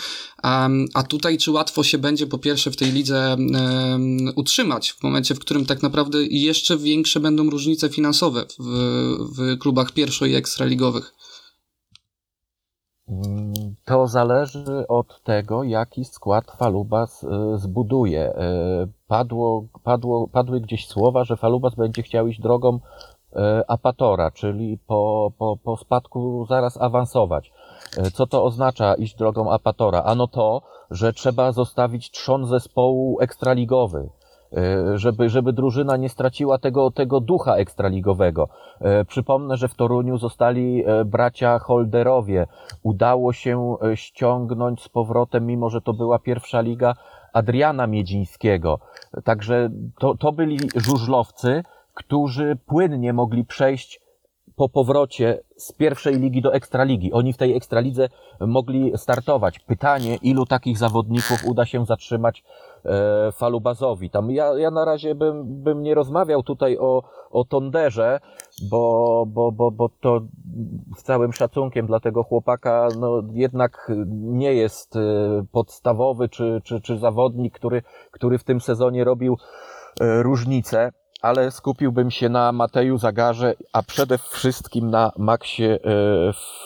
a 0.93 1.03
tutaj 1.09 1.37
czy 1.37 1.51
łatwo 1.51 1.83
się 1.83 1.97
będzie 1.97 2.27
po 2.27 2.37
pierwsze 2.37 2.71
w 2.71 2.75
tej 2.75 2.91
lidze 2.91 3.37
utrzymać 4.35 4.91
w 4.91 5.03
momencie, 5.03 5.35
w 5.35 5.39
którym 5.39 5.65
tak 5.65 5.83
naprawdę 5.83 6.25
jeszcze 6.25 6.77
większe 6.77 7.19
będą 7.19 7.49
różnice 7.55 7.89
finansowe 7.89 8.45
w, 8.59 8.67
w 9.35 9.57
klubach 9.59 9.91
pierwszo- 9.91 10.27
i 10.27 10.35
ekstraligowych? 10.35 11.13
To 13.85 14.07
zależy 14.07 14.87
od 14.87 15.23
tego, 15.23 15.63
jaki 15.63 16.05
skład 16.05 16.51
Falubas 16.51 17.23
y, 17.23 17.27
zbuduje. 17.55 18.29
Y, 18.29 18.33
padło, 19.07 19.67
padło, 19.83 20.27
padły 20.27 20.61
gdzieś 20.61 20.87
słowa, 20.87 21.23
że 21.23 21.37
Falubas 21.37 21.75
będzie 21.75 22.03
chciał 22.03 22.27
iść 22.27 22.41
drogą 22.41 22.75
y, 22.75 23.39
apatora, 23.67 24.31
czyli 24.31 24.77
po, 24.87 25.31
po, 25.37 25.57
po 25.63 25.77
spadku 25.77 26.45
zaraz 26.49 26.81
awansować. 26.81 27.51
Co 28.13 28.27
to 28.27 28.43
oznacza 28.43 28.95
iść 28.95 29.15
drogą 29.15 29.51
apatora? 29.51 30.03
Ano 30.03 30.27
to, 30.27 30.61
że 30.91 31.13
trzeba 31.13 31.51
zostawić 31.51 32.11
trzon 32.11 32.45
zespołu 32.45 33.17
ekstraligowy 33.21 34.09
żeby, 34.95 35.29
żeby 35.29 35.53
drużyna 35.53 35.97
nie 35.97 36.09
straciła 36.09 36.57
tego, 36.57 36.91
tego 36.91 37.19
ducha 37.19 37.55
ekstraligowego. 37.55 38.49
E, 38.81 39.05
przypomnę, 39.05 39.57
że 39.57 39.67
w 39.67 39.75
Toruniu 39.75 40.17
zostali 40.17 40.83
e, 40.85 41.05
bracia 41.05 41.59
Holderowie. 41.59 42.47
Udało 42.83 43.33
się 43.33 43.75
ściągnąć 43.95 44.81
z 44.81 44.89
powrotem, 44.89 45.45
mimo 45.45 45.69
że 45.69 45.81
to 45.81 45.93
była 45.93 46.19
pierwsza 46.19 46.61
liga, 46.61 46.95
Adriana 47.33 47.87
Miedzińskiego. 47.87 48.79
Także 49.23 49.69
to, 49.99 50.17
to 50.17 50.31
byli 50.31 50.57
żużlowcy, 50.75 51.63
którzy 51.93 52.57
płynnie 52.65 53.13
mogli 53.13 53.45
przejść 53.45 54.05
po 54.55 54.69
powrocie 54.69 55.39
z 55.57 55.71
pierwszej 55.71 56.19
ligi 56.19 56.41
do 56.41 56.53
ekstraligi. 56.53 57.13
Oni 57.13 57.33
w 57.33 57.37
tej 57.37 57.55
ekstralidze 57.57 58.09
mogli 58.39 58.91
startować. 58.95 59.59
Pytanie, 59.59 60.15
ilu 60.15 60.45
takich 60.45 60.77
zawodników 60.77 61.45
uda 61.45 61.65
się 61.65 61.85
zatrzymać 61.85 62.43
e, 62.43 62.74
falubazowi. 63.33 64.09
Tam 64.09 64.31
ja, 64.31 64.57
ja 64.57 64.71
na 64.71 64.85
razie 64.85 65.15
bym, 65.15 65.63
bym 65.63 65.83
nie 65.83 65.95
rozmawiał 65.95 66.43
tutaj 66.43 66.77
o, 66.77 67.03
o 67.31 67.45
Tonderze, 67.45 68.19
bo, 68.69 69.25
bo, 69.27 69.51
bo, 69.51 69.71
bo 69.71 69.89
to 69.89 70.21
z 70.97 71.03
całym 71.03 71.33
szacunkiem 71.33 71.87
dla 71.87 71.99
tego 71.99 72.23
chłopaka, 72.23 72.87
no 72.99 73.23
jednak 73.33 73.91
nie 74.11 74.53
jest 74.53 74.95
e, 74.95 74.99
podstawowy 75.51 76.29
czy, 76.29 76.61
czy, 76.63 76.81
czy 76.81 76.97
zawodnik, 76.97 77.53
który, 77.53 77.81
który 78.11 78.37
w 78.37 78.43
tym 78.43 78.61
sezonie 78.61 79.03
robił 79.03 79.37
e, 80.01 80.23
różnicę 80.23 80.91
ale 81.25 81.51
skupiłbym 81.51 82.11
się 82.11 82.29
na 82.29 82.51
Mateju 82.51 82.97
Zagarze, 82.97 83.53
a 83.73 83.83
przede 83.83 84.17
wszystkim 84.17 84.89
na 84.89 85.11
Maxie 85.17 85.73
e, 85.73 85.79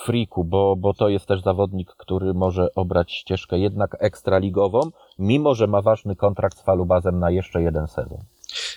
Friku, 0.04 0.44
bo, 0.44 0.76
bo 0.76 0.94
to 0.94 1.08
jest 1.08 1.26
też 1.26 1.42
zawodnik, 1.42 1.94
który 1.96 2.34
może 2.34 2.68
obrać 2.74 3.12
ścieżkę 3.12 3.58
jednak 3.58 3.96
ekstraligową, 4.00 4.80
mimo 5.20 5.54
że 5.54 5.66
ma 5.66 5.82
ważny 5.82 6.16
kontrakt 6.16 6.58
z 6.58 6.62
Falubazem 6.62 7.18
na 7.18 7.30
jeszcze 7.30 7.62
jeden 7.62 7.86
sezon. 7.86 8.18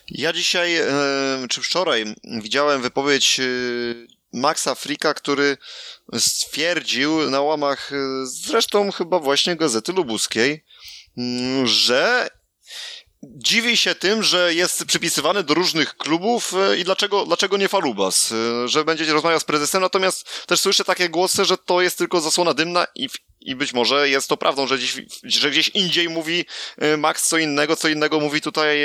Ja 0.10 0.34
dzisiaj, 0.34 0.76
e, 0.76 0.88
czy 1.50 1.62
wczoraj, 1.62 2.16
widziałem 2.24 2.82
wypowiedź 2.82 3.40
e, 3.40 3.44
Maxa 4.34 4.76
Frika, 4.76 5.14
który 5.14 5.58
stwierdził 6.18 7.30
na 7.30 7.42
łamach 7.42 7.92
zresztą 8.24 8.92
chyba 8.92 9.20
właśnie 9.20 9.56
Gazety 9.56 9.94
Lubuskiej, 9.94 10.64
mm, 11.18 11.68
że 11.68 12.30
dziwi 13.24 13.78
się 13.78 13.96
tym, 13.96 14.24
że 14.24 14.54
jest 14.54 14.86
przypisywany 14.86 15.44
do 15.44 15.54
różnych 15.54 15.98
klubów 15.98 16.54
e, 16.54 16.78
i 16.78 16.84
dlaczego, 16.84 17.26
dlaczego 17.26 17.58
nie 17.58 17.68
Falubas, 17.68 18.32
e, 18.32 18.68
że 18.68 18.86
będziecie 18.86 19.14
rozmawiał 19.14 19.40
z 19.40 19.44
prezesem, 19.44 19.82
natomiast 19.82 20.48
też 20.48 20.60
słyszę 20.60 20.84
takie 20.84 21.10
głosy, 21.10 21.46
że 21.46 21.58
to 21.58 21.82
jest 21.82 21.98
tylko 21.98 22.22
zasłona 22.22 22.54
dymna 22.54 22.88
i, 22.96 23.10
i 23.46 23.56
być 23.56 23.74
może 23.74 24.10
jest 24.10 24.30
to 24.30 24.38
prawdą, 24.38 24.68
że 24.68 24.78
gdzieś, 24.78 25.02
że 25.24 25.52
gdzieś 25.52 25.70
indziej 25.70 26.10
mówi 26.10 26.46
e, 26.78 26.98
Max 26.98 27.28
co 27.28 27.38
innego, 27.38 27.76
co 27.76 27.88
innego 27.88 28.20
mówi 28.20 28.42
tutaj 28.42 28.78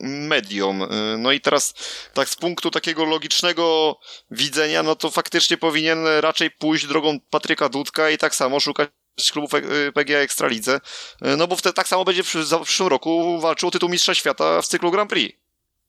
medium. 0.00 0.82
No 1.18 1.32
i 1.32 1.40
teraz 1.40 1.74
tak 2.14 2.28
z 2.28 2.36
punktu 2.36 2.70
takiego 2.70 3.04
logicznego 3.04 3.96
widzenia, 4.30 4.82
no 4.82 4.96
to 4.96 5.10
faktycznie 5.10 5.56
powinien 5.56 6.06
raczej 6.20 6.50
pójść 6.50 6.86
drogą 6.86 7.20
Patryka 7.30 7.68
Dudka 7.68 8.10
i 8.10 8.18
tak 8.18 8.34
samo 8.34 8.60
szukać 8.60 8.88
klubów 9.32 9.50
PGA 9.94 10.18
Ekstralidze, 10.18 10.80
e, 11.22 11.36
no 11.36 11.46
bo 11.46 11.56
wtedy 11.56 11.72
tak 11.72 11.88
samo 11.88 12.04
będzie 12.04 12.22
w, 12.22 12.26
przyszłym 12.64 12.88
roku 12.88 13.40
walczył 13.40 13.68
o 13.68 13.72
tytuł 13.72 13.88
Mistrza 13.88 14.14
Świata 14.14 14.62
w 14.62 14.66
cyklu 14.66 14.90
Grand 14.90 15.10
Prix. 15.10 15.38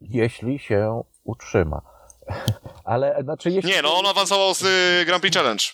Jeśli 0.02 0.60
się 0.60 1.04
utrzyma. 1.24 1.82
Ale, 2.84 3.20
znaczy, 3.24 3.50
jeśli... 3.50 3.72
Nie, 3.72 3.82
no 3.82 3.98
on 3.98 4.06
awansował 4.06 4.54
z 4.54 4.62
y, 4.62 5.06
Grand 5.06 5.22
Prix 5.22 5.38
Challenge. 5.38 5.66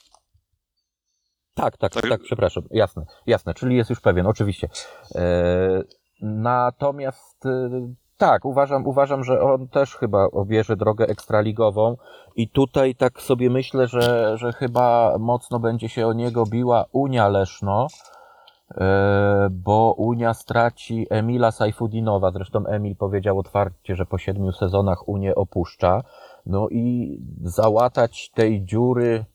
Tak, 1.62 1.78
tak, 1.78 1.94
tak, 1.94 2.10
tak, 2.10 2.22
przepraszam, 2.22 2.64
jasne, 2.72 3.06
jasne, 3.28 3.54
czyli 3.54 3.76
jest 3.76 3.90
już 3.90 4.02
pewien, 4.02 4.28
oczywiście. 4.28 4.70
E, 5.16 5.84
natomiast 6.22 7.46
e, 7.46 7.70
tak, 8.18 8.46
uważam, 8.46 8.88
uważam, 8.88 9.24
że 9.24 9.42
on 9.42 9.68
też 9.68 9.96
chyba 9.96 10.26
obierze 10.26 10.76
drogę 10.76 11.08
ekstraligową 11.08 11.98
i 12.36 12.50
tutaj 12.50 12.96
tak 12.96 13.22
sobie 13.22 13.50
myślę, 13.50 13.88
że, 13.88 14.38
że 14.38 14.54
chyba 14.54 15.16
mocno 15.20 15.60
będzie 15.60 15.90
się 15.90 16.08
o 16.08 16.14
niego 16.14 16.46
biła 16.46 16.86
Unia 16.92 17.28
Leszno, 17.28 17.88
e, 18.72 19.48
bo 19.52 19.94
Unia 19.98 20.34
straci 20.34 21.08
Emila 21.10 21.52
Sajfudinowa. 21.52 22.32
Zresztą 22.32 22.66
Emil 22.66 22.96
powiedział 22.96 23.40
otwarcie, 23.40 23.96
że 23.96 24.06
po 24.06 24.18
siedmiu 24.18 24.52
sezonach 24.52 25.08
Unię 25.08 25.36
opuszcza. 25.36 26.04
No 26.46 26.70
i 26.70 27.18
załatać 27.44 28.32
tej 28.36 28.66
dziury 28.66 29.26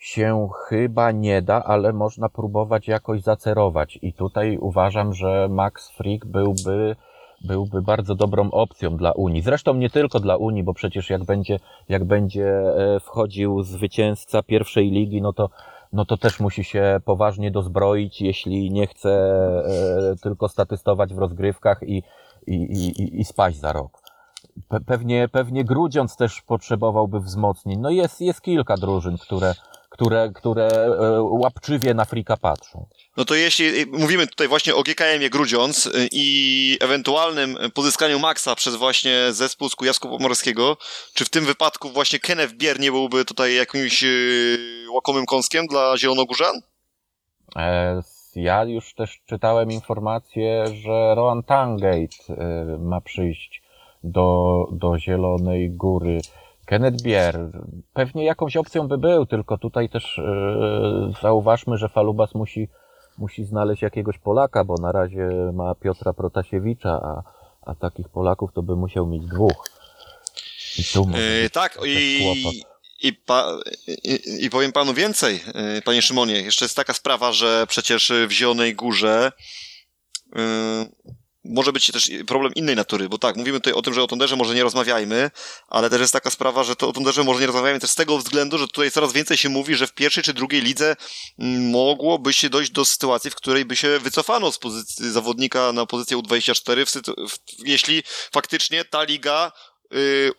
się 0.00 0.48
chyba 0.68 1.10
nie 1.12 1.42
da, 1.42 1.64
ale 1.64 1.92
można 1.92 2.28
próbować 2.28 2.88
jakoś 2.88 3.22
zacerować. 3.22 3.98
I 4.02 4.12
tutaj 4.12 4.58
uważam, 4.58 5.14
że 5.14 5.48
Max 5.50 5.90
Frick 5.90 6.26
byłby 6.26 6.96
byłby 7.44 7.82
bardzo 7.82 8.14
dobrą 8.14 8.50
opcją 8.50 8.96
dla 8.96 9.12
Unii. 9.12 9.42
Zresztą 9.42 9.74
nie 9.74 9.90
tylko 9.90 10.20
dla 10.20 10.36
Unii, 10.36 10.62
bo 10.62 10.74
przecież 10.74 11.10
jak 11.10 11.24
będzie, 11.24 11.58
jak 11.88 12.04
będzie 12.04 12.48
e, 12.48 13.00
wchodził 13.00 13.62
zwycięzca 13.62 14.42
pierwszej 14.42 14.90
ligi, 14.90 15.22
no 15.22 15.32
to, 15.32 15.50
no 15.92 16.04
to 16.04 16.16
też 16.16 16.40
musi 16.40 16.64
się 16.64 17.00
poważnie 17.04 17.50
dozbroić, 17.50 18.20
jeśli 18.20 18.70
nie 18.70 18.86
chce 18.86 19.10
e, 19.10 20.16
tylko 20.22 20.48
statystować 20.48 21.14
w 21.14 21.18
rozgrywkach 21.18 21.82
i, 21.82 22.02
i, 22.46 22.54
i, 22.54 23.20
i 23.20 23.24
spaść 23.24 23.58
za 23.58 23.72
rok. 23.72 24.02
Pewnie, 24.86 25.28
pewnie 25.28 25.64
Grudziądz 25.64 26.16
też 26.16 26.42
potrzebowałby 26.42 27.20
wzmocnień. 27.20 27.80
No 27.80 27.90
jest, 27.90 28.20
jest 28.20 28.40
kilka 28.40 28.76
drużyn, 28.76 29.18
które, 29.18 29.54
które, 30.00 30.30
które 30.34 30.66
e, 30.66 31.22
łapczywie 31.22 31.94
na 31.94 32.04
Frika 32.04 32.36
patrzą. 32.36 32.86
No 33.16 33.24
to 33.24 33.34
jeśli 33.34 33.66
y, 33.66 33.86
mówimy 33.86 34.26
tutaj 34.26 34.48
właśnie 34.48 34.74
o 34.74 34.82
GKM-ie 34.82 35.30
Grudziądz 35.30 35.86
y, 35.86 36.08
i 36.12 36.78
ewentualnym 36.80 37.58
pozyskaniu 37.74 38.18
Maxa 38.18 38.54
przez 38.54 38.74
właśnie 38.74 39.32
zespół 39.32 39.68
z 39.68 39.76
Kujawsko-Pomorskiego, 39.76 40.76
czy 41.14 41.24
w 41.24 41.28
tym 41.28 41.44
wypadku 41.44 41.88
właśnie 41.88 42.18
Kenneth 42.18 42.54
Bier 42.54 42.80
nie 42.80 42.92
byłby 42.92 43.24
tutaj 43.24 43.54
jakimś 43.54 44.04
łakomym 44.92 45.26
kąskiem 45.26 45.66
dla 45.66 45.98
Zielonogórzan? 45.98 46.60
E, 47.56 48.02
ja 48.36 48.64
już 48.64 48.94
też 48.94 49.20
czytałem 49.26 49.70
informację, 49.70 50.64
że 50.82 51.14
Roan 51.14 51.42
Tangate 51.42 52.16
ma 52.78 53.00
przyjść 53.00 53.62
do, 54.04 54.66
do 54.72 54.98
Zielonej 54.98 55.70
Góry. 55.70 56.20
Kenneth 56.70 57.02
Bier, 57.02 57.38
pewnie 57.92 58.24
jakąś 58.24 58.56
opcją 58.56 58.88
by 58.88 58.98
był, 58.98 59.26
tylko 59.26 59.58
tutaj 59.58 59.88
też 59.88 60.20
zauważmy, 61.22 61.78
że 61.78 61.88
Falubas 61.88 62.34
musi 62.34 62.68
musi 63.20 63.44
znaleźć 63.44 63.82
jakiegoś 63.82 64.18
Polaka, 64.18 64.64
bo 64.64 64.74
na 64.74 64.92
razie 64.92 65.28
ma 65.52 65.74
Piotra 65.74 66.12
Protasiewicza, 66.12 66.90
a, 66.90 67.22
a 67.62 67.74
takich 67.74 68.08
Polaków 68.08 68.50
to 68.54 68.62
by 68.62 68.76
musiał 68.76 69.06
mieć 69.06 69.26
dwóch. 69.26 69.68
I 70.78 70.84
tu 70.84 71.06
yy, 71.42 71.50
tak, 71.50 71.78
i, 71.86 72.62
i, 73.02 73.12
pa, 73.12 73.58
i, 74.04 74.44
i, 74.44 74.50
powiem 74.50 74.72
panu 74.72 74.94
więcej, 74.94 75.40
yy, 75.74 75.82
panie 75.82 76.02
Szymonie. 76.02 76.40
Jeszcze 76.40 76.64
jest 76.64 76.76
taka 76.76 76.92
sprawa, 76.92 77.32
że 77.32 77.66
przecież 77.68 78.12
w 78.28 78.30
Zielonej 78.30 78.74
Górze 78.74 79.32
yy, 80.34 80.42
może 81.44 81.72
być 81.72 81.86
też 81.86 82.10
problem 82.26 82.54
innej 82.54 82.76
natury, 82.76 83.08
bo 83.08 83.18
tak, 83.18 83.36
mówimy 83.36 83.60
tutaj 83.60 83.72
o 83.72 83.82
tym, 83.82 83.94
że 83.94 84.02
o 84.02 84.06
Tonderze 84.06 84.36
może 84.36 84.54
nie 84.54 84.62
rozmawiajmy, 84.62 85.30
ale 85.68 85.90
też 85.90 86.00
jest 86.00 86.12
taka 86.12 86.30
sprawa, 86.30 86.64
że 86.64 86.76
to 86.76 86.88
o 86.88 86.92
Tonderze 86.92 87.24
może 87.24 87.40
nie 87.40 87.46
rozmawiajmy 87.46 87.80
też 87.80 87.90
z 87.90 87.94
tego 87.94 88.18
względu, 88.18 88.58
że 88.58 88.66
tutaj 88.66 88.90
coraz 88.90 89.12
więcej 89.12 89.36
się 89.36 89.48
mówi, 89.48 89.74
że 89.74 89.86
w 89.86 89.92
pierwszej 89.92 90.22
czy 90.22 90.34
drugiej 90.34 90.62
lidze 90.62 90.96
mogłoby 91.70 92.32
się 92.32 92.50
dojść 92.50 92.70
do 92.70 92.84
sytuacji, 92.84 93.30
w 93.30 93.34
której 93.34 93.64
by 93.64 93.76
się 93.76 93.98
wycofano 93.98 94.52
z 94.52 94.58
pozycji 94.58 95.10
zawodnika 95.10 95.72
na 95.72 95.86
pozycję 95.86 96.16
U24, 96.16 96.86
w, 96.86 96.90
w, 97.30 97.38
jeśli 97.66 98.02
faktycznie 98.32 98.84
ta 98.84 99.02
liga 99.02 99.52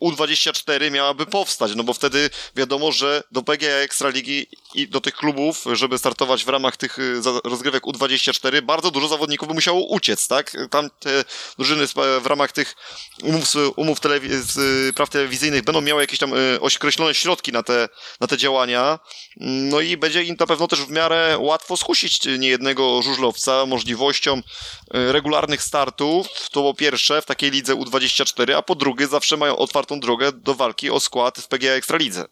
U24 0.02 0.90
miałaby 0.90 1.26
powstać, 1.26 1.74
no 1.76 1.84
bo 1.84 1.94
wtedy 1.94 2.30
wiadomo, 2.56 2.92
że 2.92 3.22
do 3.32 3.42
PGA 3.42 3.76
Ekstraligi 3.76 4.46
i 4.74 4.88
do 4.88 5.00
tych 5.00 5.14
klubów, 5.14 5.64
żeby 5.72 5.98
startować 5.98 6.44
w 6.44 6.48
ramach 6.48 6.76
tych 6.76 6.98
y, 6.98 7.20
rozgrywek 7.44 7.82
U24, 7.82 8.62
bardzo 8.62 8.90
dużo 8.90 9.08
zawodników 9.08 9.48
by 9.48 9.54
musiało 9.54 9.86
uciec, 9.86 10.28
tak? 10.28 10.56
Tam 10.70 10.90
te 10.98 11.24
drużyny 11.56 11.86
w 12.20 12.26
ramach 12.26 12.52
tych 12.52 12.74
umów, 13.22 13.44
umów 13.76 14.00
telewiz 14.00 14.58
praw 14.94 15.10
telewizyjnych 15.10 15.62
będą 15.64 15.80
miały 15.80 16.00
jakieś 16.02 16.18
tam 16.18 16.34
y, 16.34 16.60
określone 16.60 17.14
środki 17.14 17.52
na 17.52 17.62
te, 17.62 17.88
na 18.20 18.26
te 18.26 18.36
działania, 18.36 18.98
no 19.36 19.80
i 19.80 19.96
będzie 19.96 20.22
im 20.22 20.36
na 20.40 20.46
pewno 20.46 20.68
też 20.68 20.80
w 20.80 20.90
miarę 20.90 21.36
łatwo 21.38 21.76
skusić 21.76 22.20
niejednego 22.38 23.02
żużlowca 23.02 23.66
możliwością 23.66 24.42
regularnych 24.90 25.62
startów, 25.62 26.26
to 26.50 26.62
po 26.62 26.74
pierwsze 26.74 27.22
w 27.22 27.26
takiej 27.26 27.50
lidze 27.50 27.74
U24, 27.74 28.52
a 28.52 28.62
po 28.62 28.74
drugie 28.74 29.06
zawsze 29.06 29.36
mają 29.42 29.56
otwartą 29.56 30.00
drogę 30.00 30.32
do 30.32 30.54
walki 30.54 30.90
o 30.90 31.00
skład 31.00 31.38
w 31.38 31.48
PGA 31.48 31.72
Ekstralidze. 31.72 32.24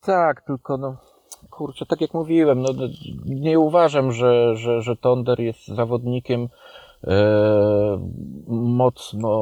Tak, 0.00 0.42
tylko 0.46 0.76
no, 0.76 0.96
kurczę, 1.50 1.86
tak 1.86 2.00
jak 2.00 2.14
mówiłem, 2.14 2.62
no, 2.62 2.68
nie 3.26 3.58
uważam, 3.58 4.12
że, 4.12 4.56
że, 4.56 4.82
że 4.82 4.96
Tonder 4.96 5.40
jest 5.40 5.66
zawodnikiem 5.66 6.48
e, 7.04 7.18
mocno 8.48 9.32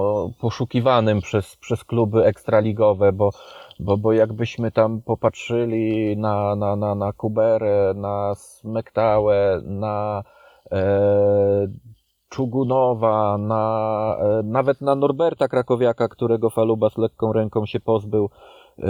poszukiwanym 0.40 1.20
przez, 1.20 1.56
przez 1.56 1.84
kluby 1.84 2.24
ekstraligowe, 2.24 3.12
bo, 3.12 3.30
bo, 3.80 3.96
bo 3.96 4.12
jakbyśmy 4.12 4.72
tam 4.72 5.02
popatrzyli 5.02 6.16
na, 6.16 6.56
na, 6.56 6.76
na, 6.76 6.94
na 6.94 7.12
Kuberę, 7.12 7.94
na 7.96 8.34
Smektałę, 8.34 9.60
na 9.64 10.22
e, 10.72 11.68
Czugunowa, 12.36 13.38
na, 13.38 14.16
e, 14.20 14.42
nawet 14.42 14.80
na 14.80 14.94
Norberta 14.94 15.48
Krakowiaka, 15.48 16.08
którego 16.08 16.50
Faluba 16.50 16.90
z 16.90 16.98
lekką 16.98 17.32
ręką 17.32 17.66
się 17.66 17.80
pozbył 17.80 18.30
e, 18.78 18.84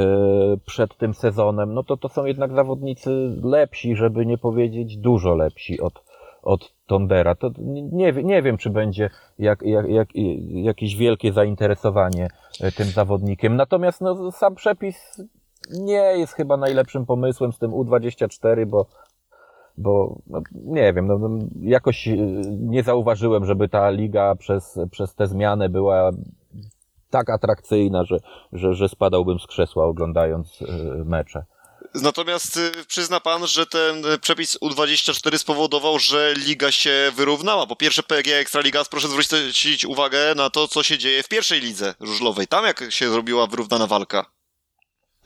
przed 0.67 0.97
tym 0.97 1.15
sezonem, 1.15 1.75
no 1.75 1.83
to 1.83 1.97
to 1.97 2.09
są 2.09 2.25
jednak 2.25 2.53
zawodnicy 2.53 3.11
lepsi, 3.43 3.97
żeby 3.97 4.26
nie 4.26 4.38
powiedzieć 4.38 4.97
dużo 4.97 5.35
lepsi 5.35 5.81
od, 5.81 6.03
od 6.43 6.73
Tondera. 6.87 7.35
To 7.35 7.50
nie, 7.93 8.12
nie 8.12 8.43
wiem, 8.43 8.57
czy 8.57 8.71
będzie 8.71 9.11
jak, 9.38 9.62
jak, 9.62 9.88
jak, 9.88 10.09
jakieś 10.49 10.97
wielkie 10.97 11.33
zainteresowanie 11.33 12.29
e, 12.61 12.73
tym 12.73 12.87
zawodnikiem. 12.87 13.57
Natomiast 13.57 14.00
no, 14.00 14.33
sam 14.33 14.55
przepis 14.55 15.23
nie 15.71 16.19
jest 16.19 16.33
chyba 16.33 16.57
najlepszym 16.57 17.07
pomysłem 17.07 17.53
z 17.53 17.59
tym 17.59 17.71
U24, 17.71 18.67
bo 18.67 18.87
bo 19.78 20.18
no, 20.26 20.40
nie 20.52 20.92
wiem, 20.92 21.06
no, 21.06 21.18
no, 21.18 21.38
jakoś 21.62 22.09
e, 22.09 22.16
nie 22.61 22.83
zauważyłem, 22.83 23.47
żeby 23.47 23.68
ta 23.68 23.90
liga 23.90 24.35
przez, 24.35 24.78
przez 24.90 25.14
tę 25.14 25.26
zmianę 25.26 25.68
była 25.68 26.11
tak 27.11 27.30
atrakcyjna, 27.30 28.04
że, 28.04 28.16
że, 28.52 28.75
że 28.75 28.88
spadałbym 28.88 29.38
z 29.38 29.47
krzesła 29.47 29.85
oglądając 29.85 30.62
e, 30.62 30.66
mecze. 31.04 31.45
Natomiast 31.95 32.56
e, 32.56 32.85
przyzna 32.88 33.21
pan, 33.21 33.47
że 33.47 33.66
ten 33.66 34.04
przepis 34.21 34.59
U24 34.59 35.38
spowodował, 35.38 35.99
że 35.99 36.35
liga 36.47 36.73
się 36.73 37.12
wyrównała. 37.16 37.66
Po 37.66 37.76
pierwsze 37.76 38.02
PG 38.02 38.38
Ekstraliga, 38.38 38.85
proszę 38.90 39.09
zwrócić 39.09 39.85
uwagę 39.85 40.35
na 40.37 40.50
to, 40.50 40.68
co 40.68 40.83
się 40.83 40.99
dzieje 40.99 41.23
w 41.23 41.28
pierwszej 41.28 41.61
lidze 41.61 41.95
żużlowej. 42.00 42.47
Tam 42.47 42.64
jak 42.64 42.85
się 42.92 43.11
zrobiła 43.11 43.47
wyrównana 43.47 43.87
walka. 43.87 44.36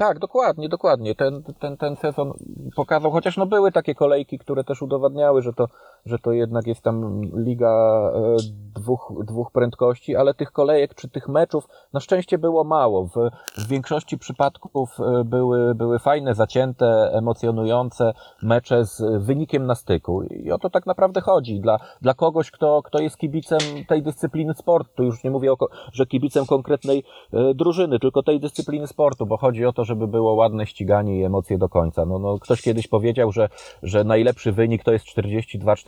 Tak, 0.01 0.19
dokładnie, 0.19 0.69
dokładnie. 0.69 1.15
Ten, 1.15 1.43
ten, 1.59 1.77
ten 1.77 1.97
sezon 1.97 2.33
pokazał, 2.77 3.11
chociaż 3.11 3.37
no 3.37 3.47
były 3.47 3.73
takie 3.73 3.95
kolejki, 3.95 4.39
które 4.39 4.65
też 4.65 4.83
udowadniały, 4.83 5.43
że 5.43 5.53
to, 5.53 5.69
że 6.07 6.19
to 6.19 6.33
jednak 6.33 6.67
jest 6.67 6.83
tam 6.83 7.23
liga 7.23 7.71
e, 8.15 8.37
dwóch, 8.75 9.13
dwóch 9.25 9.53
prędkości, 9.53 10.17
ale 10.17 10.35
tych 10.35 10.53
kolejek 10.53 10.95
czy 10.95 11.09
tych 11.09 11.29
meczów 11.29 11.69
na 11.93 12.01
szczęście 12.01 12.39
było 12.39 12.65
mało. 12.65 13.07
W, 13.07 13.31
w 13.59 13.69
większości 13.69 14.19
przypadków 14.19 14.97
e, 15.01 15.25
były, 15.25 15.75
były 15.75 15.99
fajne, 15.99 16.35
zacięte, 16.35 17.11
emocjonujące 17.13 18.13
mecze 18.43 18.85
z 18.85 19.25
wynikiem 19.25 19.67
na 19.67 19.75
styku. 19.75 20.23
I 20.23 20.53
o 20.53 20.59
to 20.59 20.71
tak 20.71 20.87
naprawdę 20.87 21.21
chodzi. 21.21 21.61
Dla, 21.61 21.79
dla 22.03 22.15
kogoś, 22.15 22.51
kto, 22.51 22.83
kto 22.83 22.99
jest 22.99 23.17
kibicem 23.17 23.59
tej 23.89 24.03
dyscypliny 24.03 24.55
sportu, 24.55 25.05
już 25.05 25.25
nie 25.25 25.31
mówię 25.31 25.53
o, 25.53 25.57
że 25.93 26.07
kibicem 26.07 26.47
konkretnej 26.47 27.05
e, 27.33 27.55
drużyny, 27.55 27.99
tylko 27.99 28.23
tej 28.23 28.41
dyscypliny 28.41 28.87
sportu, 28.87 29.27
bo 29.27 29.37
chodzi 29.37 29.67
o 29.67 29.73
to, 29.73 29.85
żeby 29.85 30.09
było 30.09 30.35
ładne 30.35 30.67
ściganie 30.67 31.21
i 31.21 31.25
emocje 31.25 31.59
do 31.59 31.69
końca. 31.69 32.05
No, 32.05 32.19
no, 32.19 32.39
ktoś 32.39 32.63
kiedyś 32.63 32.89
powiedział, 32.89 33.33
że, 33.33 33.49
że 33.83 34.05
najlepszy 34.05 34.53
wynik 34.53 34.85
to 34.85 34.93
jest 34.93 35.07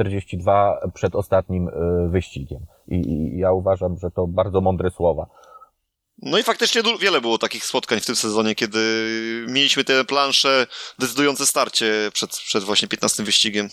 42-42 0.05 0.91
przed 0.95 1.15
ostatnim 1.15 1.69
y, 1.69 1.73
wyścigiem. 2.09 2.61
I, 2.89 2.95
I 2.95 3.39
ja 3.39 3.53
uważam, 3.53 3.99
że 3.99 4.11
to 4.11 4.27
bardzo 4.27 4.61
mądre 4.61 4.91
słowa. 4.91 5.27
No 6.23 6.39
i 6.39 6.43
faktycznie 6.43 6.83
wiele 7.01 7.21
było 7.21 7.39
takich 7.39 7.65
spotkań 7.65 8.01
w 8.01 8.07
tym 8.07 8.17
sezonie, 8.17 8.55
kiedy 8.55 8.79
mieliśmy 9.49 9.85
te 9.85 10.05
plansze, 10.05 10.67
decydujące 10.99 11.47
starcie 11.47 12.11
przed, 12.13 12.31
przed 12.31 12.65
właśnie 12.65 12.89
15 12.89 13.23
wyścigiem. 13.23 13.69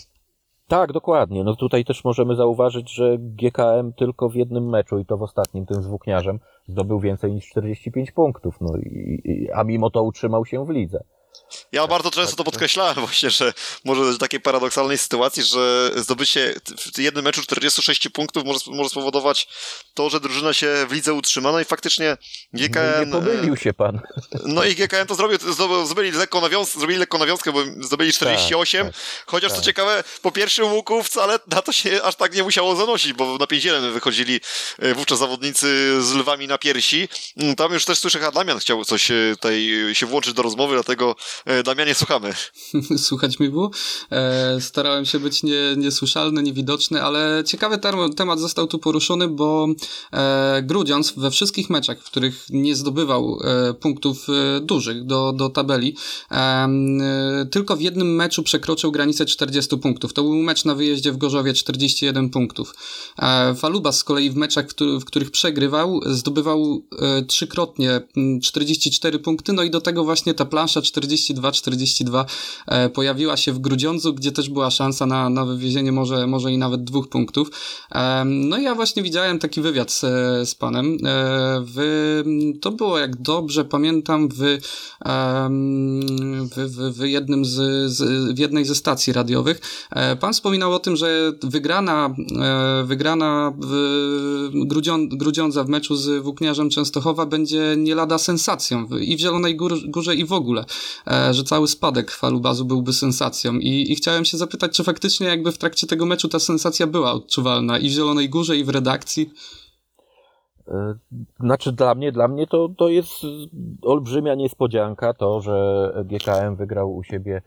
Tak, 0.68 0.92
dokładnie. 0.92 1.44
No 1.44 1.56
tutaj 1.56 1.86
też 1.86 2.04
możemy 2.04 2.36
zauważyć, 2.36 2.94
że 2.94 3.18
GKM 3.20 3.94
tylko 3.94 4.30
w 4.30 4.36
jednym 4.36 4.70
meczu 4.70 5.00
i 5.00 5.06
to 5.06 5.18
w 5.18 5.24
ostatnim, 5.24 5.66
tym 5.66 5.84
z 5.84 5.88
Włókniarzem, 5.88 6.40
zdobył 6.68 7.00
więcej 7.00 7.32
niż 7.32 7.50
45 7.50 8.12
punktów. 8.12 8.56
No 8.62 8.78
i, 8.78 9.22
i, 9.26 9.52
a 9.52 9.64
mimo 9.64 9.90
to 9.90 10.04
utrzymał 10.04 10.46
się 10.46 10.66
w 10.66 10.70
lidze. 10.70 11.04
Ja 11.72 11.82
tak, 11.82 11.90
bardzo 11.90 12.12
często 12.12 12.32
tak, 12.32 12.38
to 12.38 12.44
podkreślałem 12.44 12.96
właśnie, 13.06 13.30
że 13.30 13.54
może 13.86 14.14
w 14.14 14.18
takiej 14.18 14.40
paradoksalnej 14.40 14.98
sytuacji, 14.98 15.44
że 15.44 15.92
zdobycie 15.96 16.56
w 16.94 17.00
jednym 17.00 17.26
meczu 17.26 17.42
46 17.42 18.10
punktów 18.10 18.44
może, 18.46 18.60
może 18.68 18.90
spowodować 18.90 19.48
to, 19.94 20.10
że 20.10 20.20
drużyna 20.20 20.54
się 20.54 20.86
w 20.90 20.92
lidze 20.92 21.14
utrzyma. 21.14 21.52
No 21.52 21.60
i 21.60 21.66
faktycznie 21.66 22.18
GKN... 22.54 23.06
Nie 23.06 23.12
pomylił 23.12 23.58
się 23.58 23.74
pan. 23.74 24.02
No 24.46 24.64
i 24.64 24.76
GKN 24.76 25.08
to 25.08 25.16
zrobił, 25.16 25.38
zrobili 25.86 26.12
lekko, 26.12 26.42
nawiąz, 26.42 26.74
zrobili 26.74 27.06
nawiązkę, 27.20 27.52
bo 27.52 27.60
zdobyli 27.80 28.14
48, 28.14 28.86
tak, 28.86 28.96
tak, 28.96 29.26
chociaż 29.26 29.52
tak. 29.52 29.60
co 29.60 29.66
ciekawe, 29.66 30.04
po 30.22 30.32
pierwszym 30.32 30.74
łuku 30.74 31.04
wcale 31.04 31.40
na 31.48 31.62
to 31.62 31.72
się 31.72 32.04
aż 32.04 32.16
tak 32.16 32.36
nie 32.36 32.44
musiało 32.44 32.76
zanosić, 32.76 33.14
bo 33.14 33.38
na 33.38 33.46
5-1 33.46 33.92
wychodzili 33.92 34.40
e, 34.80 34.94
wówczas 34.94 35.20
zawodnicy 35.20 36.02
z 36.02 36.14
lwami 36.14 36.48
na 36.48 36.58
piersi. 36.58 37.10
Mm, 37.38 37.56
tam 37.56 37.74
już 37.74 37.86
też 37.86 38.00
słyszę, 38.00 38.20
że 38.20 38.32
Damian 38.32 38.60
chciał 38.60 38.86
coś 38.86 39.12
e, 39.12 39.16
tutaj 39.32 39.70
się 39.94 40.06
włączyć 40.06 40.34
do 40.34 40.42
rozmowy, 40.42 40.74
dlatego 40.76 41.12
e, 41.12 41.29
E, 41.46 41.64
Damianie, 41.64 41.96
słuchamy. 41.96 42.34
Słuchać 42.98 43.40
mi 43.40 43.50
było. 43.50 43.72
E, 44.12 44.62
starałem 44.62 45.06
się 45.06 45.20
być 45.20 45.44
nie, 45.44 45.76
niesłyszalny, 45.78 46.44
niewidoczny, 46.44 47.04
ale 47.04 47.44
ciekawy 47.46 47.78
term, 47.78 48.14
temat 48.14 48.40
został 48.40 48.68
tu 48.68 48.80
poruszony, 48.80 49.28
bo 49.28 49.68
e, 50.14 50.62
Grudziądz 50.64 51.14
we 51.18 51.32
wszystkich 51.32 51.70
meczach, 51.70 52.00
w 52.00 52.04
których 52.04 52.46
nie 52.50 52.76
zdobywał 52.76 53.40
e, 53.44 53.74
punktów 53.74 54.28
e, 54.30 54.60
dużych 54.60 55.06
do, 55.06 55.34
do 55.34 55.50
tabeli, 55.50 55.96
e, 56.32 56.68
tylko 57.52 57.76
w 57.76 57.82
jednym 57.82 58.16
meczu 58.16 58.44
przekroczył 58.44 58.92
granicę 58.92 59.26
40 59.26 59.78
punktów. 59.78 60.14
To 60.14 60.24
był 60.24 60.34
mecz 60.34 60.66
na 60.66 60.76
wyjeździe 60.76 61.12
w 61.12 61.18
Gorzowie 61.18 61.54
41 61.54 62.30
punktów. 62.30 62.76
E, 63.20 63.56
Falubas 63.56 63.98
z 63.98 64.04
kolei 64.04 64.30
w 64.30 64.36
meczach, 64.36 64.66
w 65.02 65.06
których 65.06 65.32
przegrywał, 65.32 66.00
zdobywał 66.06 66.84
trzykrotnie 67.28 68.02
44 68.42 69.20
punkty, 69.20 69.54
no 69.54 69.64
i 69.64 69.70
do 69.70 69.82
tego 69.82 70.04
właśnie 70.04 70.34
ta 70.34 70.46
plansza 70.46 70.82
40 70.82 71.09
42-42 71.16 72.26
e, 72.68 72.90
pojawiła 72.90 73.38
się 73.38 73.54
w 73.54 73.60
Grudziądzu, 73.60 74.14
gdzie 74.14 74.32
też 74.32 74.50
była 74.50 74.72
szansa 74.72 75.06
na, 75.06 75.30
na 75.30 75.46
wywiezienie 75.46 75.92
może, 75.92 76.28
może 76.28 76.52
i 76.52 76.58
nawet 76.58 76.84
dwóch 76.84 77.10
punktów. 77.10 77.52
No 78.26 78.58
i 78.58 78.64
ja 78.64 78.76
właśnie 78.76 79.04
widziałem 79.04 79.40
taki 79.40 79.62
wywiad 79.62 79.92
z, 79.92 80.00
z 80.50 80.56
panem. 80.56 80.86
E, 80.86 80.98
w, 81.66 82.24
to 82.62 82.72
było, 82.72 83.00
jak 83.00 83.22
dobrze 83.22 83.66
pamiętam, 83.66 84.30
w, 84.30 84.58
w, 86.52 86.56
w, 86.56 86.98
w 86.98 87.08
jednym 87.08 87.46
z, 87.46 87.92
z, 87.92 88.34
w 88.36 88.40
jednej 88.40 88.66
ze 88.66 88.76
stacji 88.76 89.14
radiowych. 89.14 89.62
E, 89.92 90.16
pan 90.16 90.34
wspominał 90.34 90.74
o 90.74 90.80
tym, 90.80 90.96
że 90.96 91.34
wygrana, 91.44 92.16
wygrana 92.84 93.54
w 93.58 94.50
Grudziądza 95.12 95.64
w 95.64 95.70
meczu 95.70 95.96
z 95.96 96.24
Włókniarzem 96.24 96.70
Częstochowa 96.70 97.26
będzie 97.26 97.76
nie 97.78 97.96
lada 97.96 98.18
sensacją 98.18 98.88
i 99.00 99.18
w 99.18 99.20
Zielonej 99.20 99.56
Górze 99.88 100.16
i 100.16 100.26
w 100.26 100.34
ogóle 100.34 100.66
że 101.32 101.44
cały 101.44 101.68
spadek 101.68 102.12
falubazu 102.12 102.66
byłby 102.66 102.94
sensacją 102.94 103.54
I, 103.54 103.92
i 103.92 103.96
chciałem 103.96 104.26
się 104.26 104.38
zapytać, 104.38 104.72
czy 104.72 104.84
faktycznie 104.84 105.28
jakby 105.28 105.52
w 105.52 105.58
trakcie 105.58 105.88
tego 105.88 106.06
meczu 106.06 106.30
ta 106.30 106.40
sensacja 106.40 106.88
była 106.88 107.12
odczuwalna 107.12 107.78
i 107.78 107.90
w 107.90 107.92
Zielonej 107.92 108.30
Górze 108.30 108.58
i 108.58 108.64
w 108.64 108.70
redakcji? 108.70 109.30
E, 110.68 110.96
znaczy 111.40 111.72
dla 111.72 111.96
mnie, 111.96 112.12
dla 112.12 112.28
mnie 112.28 112.48
to, 112.48 112.70
to 112.78 112.90
jest 112.90 113.14
olbrzymia 113.82 114.36
niespodzianka 114.36 115.14
to, 115.14 115.42
że 115.42 115.94
GKM 116.06 116.56
wygrał 116.56 116.96
u 116.96 117.04
siebie 117.04 117.42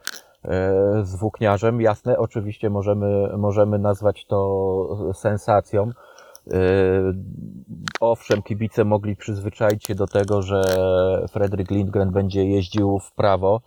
e, 0.45 1.05
z 1.05 1.17
włókniarzem. 1.17 1.81
Jasne, 1.81 2.19
oczywiście 2.19 2.71
możemy, 2.71 3.37
możemy 3.39 3.79
nazwać 3.79 4.27
to 4.27 5.13
sensacją. 5.15 5.91
E, 6.51 6.59
owszem, 8.01 8.43
kibice 8.43 8.85
mogli 8.85 9.17
przyzwyczaić 9.17 9.85
się 9.85 9.95
do 9.95 10.07
tego, 10.07 10.43
że 10.43 10.63
Fredrik 11.31 11.71
Lindgren 11.71 12.11
będzie 12.11 12.45
jeździł 12.45 12.99
w 12.99 13.13
prawo. 13.13 13.61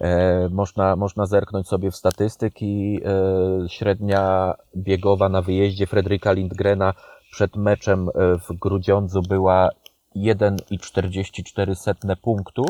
E, 0.00 0.48
można, 0.48 0.96
można 0.96 1.26
zerknąć 1.26 1.68
sobie 1.68 1.90
w 1.90 1.96
statystyki. 1.96 3.00
E, 3.04 3.68
średnia 3.68 4.54
biegowa 4.76 5.28
na 5.28 5.42
wyjeździe 5.42 5.86
Fredrika 5.86 6.32
Lindgrena 6.32 6.94
przed 7.30 7.56
meczem 7.56 8.08
w 8.48 8.58
Grudziądzu 8.58 9.22
była 9.22 9.70
1,44 10.16 12.16
punktu 12.16 12.64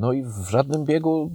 no 0.00 0.12
i 0.12 0.22
w 0.22 0.48
żadnym 0.50 0.84
biegu 0.84 1.30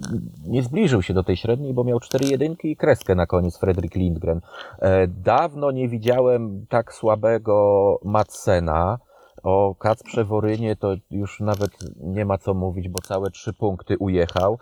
nie 0.48 0.64
zbliżył 0.64 1.02
się 1.02 1.14
do 1.14 1.24
tej 1.24 1.38
średniej, 1.38 1.74
bo 1.74 1.84
miał 1.84 2.00
cztery 2.00 2.26
jedynki 2.26 2.72
i 2.72 2.76
kreskę 2.76 3.16
na 3.16 3.26
koniec 3.26 3.58
Fredrik 3.58 3.96
Lindgren. 3.96 4.42
E, 4.80 5.08
dawno 5.08 5.72
nie 5.72 5.90
widziałem 5.90 6.66
tak 6.70 6.94
słabego 6.94 8.00
Madsena. 8.04 8.98
O 9.44 9.76
Kacprze 9.76 10.26
Worynie 10.26 10.76
to 10.76 10.96
już 11.12 11.40
nawet 11.40 11.72
nie 11.98 12.26
ma 12.26 12.38
co 12.38 12.54
mówić, 12.54 12.90
bo 12.90 13.02
całe 13.02 13.32
trzy 13.32 13.54
punkty 13.54 13.98
ujechał. 13.98 14.58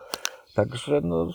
Także 0.56 1.02
no, 1.02 1.28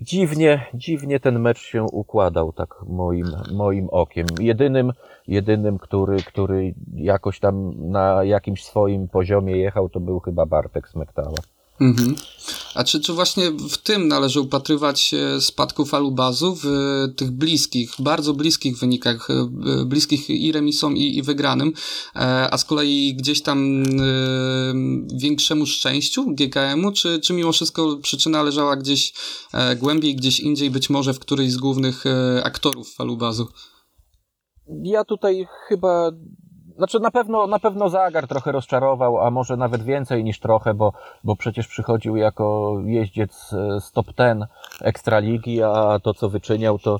dziwnie, 0.00 0.66
dziwnie 0.74 1.20
ten 1.20 1.38
mecz 1.38 1.58
się 1.58 1.82
układał, 1.82 2.52
tak 2.52 2.74
moim, 2.86 3.26
moim 3.52 3.88
okiem. 3.90 4.26
Jedynym, 4.40 4.92
jedynym, 5.28 5.78
który, 5.78 6.16
który 6.16 6.74
jakoś 6.94 7.40
tam 7.40 7.72
na 7.90 8.24
jakimś 8.24 8.64
swoim 8.64 9.08
poziomie 9.08 9.56
jechał, 9.56 9.88
to 9.88 10.00
był 10.00 10.20
chyba 10.20 10.46
Bartek 10.46 10.88
Smektała. 10.88 11.38
Mhm. 11.80 12.14
A 12.74 12.84
czy, 12.84 13.00
czy 13.00 13.12
właśnie 13.12 13.50
w 13.50 13.78
tym 13.78 14.08
należy 14.08 14.40
upatrywać 14.40 15.14
spadku 15.40 15.84
falubazu 15.84 16.58
w 16.62 16.66
tych 17.16 17.30
bliskich, 17.30 17.90
bardzo 17.98 18.34
bliskich 18.34 18.78
wynikach, 18.78 19.28
e, 19.30 19.84
bliskich 19.84 20.30
i 20.30 20.52
remisom 20.52 20.96
i, 20.96 21.16
i 21.16 21.22
wygranym, 21.22 21.72
e, 22.16 22.20
a 22.50 22.58
z 22.58 22.64
kolei 22.64 23.14
gdzieś 23.14 23.42
tam 23.42 23.82
e, 23.82 23.86
większemu 25.18 25.66
szczęściu 25.66 26.34
GKM-u, 26.34 26.92
czy, 26.92 27.20
czy 27.20 27.32
mimo 27.32 27.52
wszystko 27.52 27.96
przyczyna 28.02 28.42
leżała 28.42 28.76
gdzieś 28.76 29.12
głębiej, 29.76 30.16
gdzieś 30.16 30.40
indziej, 30.40 30.70
być 30.70 30.90
może 30.90 31.14
w 31.14 31.18
którejś 31.18 31.52
z 31.52 31.56
głównych 31.56 32.04
aktorów 32.42 32.94
falubazu? 32.94 33.48
Ja 34.82 35.04
tutaj 35.04 35.46
chyba 35.68 36.10
znaczy 36.78 37.00
na 37.00 37.10
pewno, 37.10 37.46
na 37.46 37.58
pewno 37.58 37.88
Zagar 37.88 38.28
trochę 38.28 38.52
rozczarował, 38.52 39.18
a 39.18 39.30
może 39.30 39.56
nawet 39.56 39.82
więcej 39.82 40.24
niż 40.24 40.40
trochę, 40.40 40.74
bo, 40.74 40.92
bo 41.24 41.36
przecież 41.36 41.68
przychodził 41.68 42.16
jako 42.16 42.76
jeździec 42.84 43.50
z 43.80 43.92
top 43.92 44.12
ten 44.12 44.46
Ekstraligi, 44.82 45.62
a 45.62 45.98
to 46.02 46.14
co 46.14 46.28
wyczyniał 46.28 46.78
to, 46.78 46.98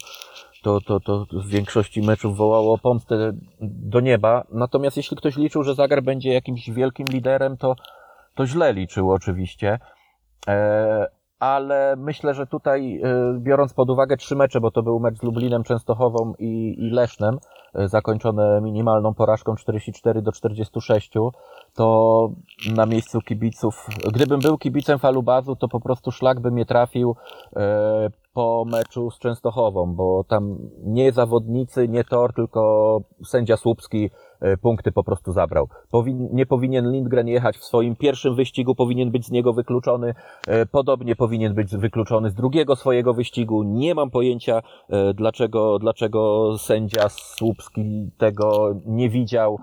to, 0.63 0.81
to, 0.81 1.01
to 1.01 1.27
w 1.33 1.47
większości 1.47 2.03
meczów 2.03 2.37
wołało 2.37 2.79
pomstę 2.79 3.33
do 3.61 4.01
nieba. 4.01 4.45
Natomiast 4.53 4.97
jeśli 4.97 5.17
ktoś 5.17 5.37
liczył, 5.37 5.63
że 5.63 5.75
Zagar 5.75 6.03
będzie 6.03 6.33
jakimś 6.33 6.71
wielkim 6.71 7.07
liderem, 7.07 7.57
to, 7.57 7.77
to 8.35 8.47
źle 8.47 8.73
liczył 8.73 9.13
oczywiście. 9.13 9.79
E, 10.49 11.18
ale 11.39 11.97
myślę, 11.97 12.35
że 12.35 12.47
tutaj, 12.47 13.01
e, 13.05 13.39
biorąc 13.39 13.75
pod 13.75 13.91
uwagę 13.91 14.17
trzy 14.17 14.37
mecze, 14.37 14.61
bo 14.61 14.71
to 14.71 14.83
był 14.83 15.01
mecz 15.01 15.19
z 15.19 15.23
Lublinem, 15.23 15.65
Częstochową 15.65 16.35
i, 16.39 16.75
i 16.79 16.91
Lesznem, 16.91 17.39
e, 17.75 17.89
zakończone 17.89 18.61
minimalną 18.61 19.15
porażką 19.15 19.57
44 19.57 20.23
do 20.23 20.33
46, 20.33 21.11
to 21.75 22.29
na 22.75 22.87
miejscu 22.87 23.21
kibiców, 23.21 23.87
gdybym 24.15 24.41
był 24.41 24.59
kibicem 24.59 24.99
Falubazu, 24.99 25.57
to 25.57 25.69
po 25.69 25.81
prostu 25.81 26.13
szlak 26.13 26.41
by 26.41 26.51
mnie 26.51 26.67
trafił 26.67 27.17
e, 27.57 28.11
po 28.33 28.65
meczu 28.67 29.11
z 29.11 29.19
Częstochową, 29.19 29.95
bo 29.95 30.25
tam 30.25 30.59
nie 30.85 31.13
zawodnicy, 31.13 31.89
nie 31.89 32.05
tor, 32.05 32.33
tylko 32.35 33.01
sędzia 33.25 33.57
Słupski 33.57 34.11
punkty 34.63 34.93
po 34.93 35.05
prostu 35.05 35.33
zabrał. 35.33 35.69
Powin, 35.91 36.29
nie 36.33 36.47
powinien 36.47 36.93
Lindgren 36.93 37.29
jechać 37.29 37.57
w 37.57 37.65
swoim 37.65 37.97
pierwszym 37.97 38.35
wyścigu, 38.35 38.75
powinien 38.75 39.11
być 39.11 39.27
z 39.27 39.31
niego 39.31 39.53
wykluczony. 39.53 40.15
E, 40.47 40.67
podobnie 40.67 41.17
powinien 41.17 41.55
być 41.55 41.77
wykluczony 41.77 42.31
z 42.31 42.35
drugiego 42.35 42.77
swojego 42.77 43.15
wyścigu. 43.15 43.63
Nie 43.63 43.95
mam 43.95 44.11
pojęcia, 44.11 44.63
e, 44.89 45.15
dlaczego, 45.15 45.79
dlaczego 45.79 46.53
sędzia 46.59 47.09
Słupski 47.09 48.11
tego 48.19 48.75
nie 48.87 49.09
widział, 49.11 49.59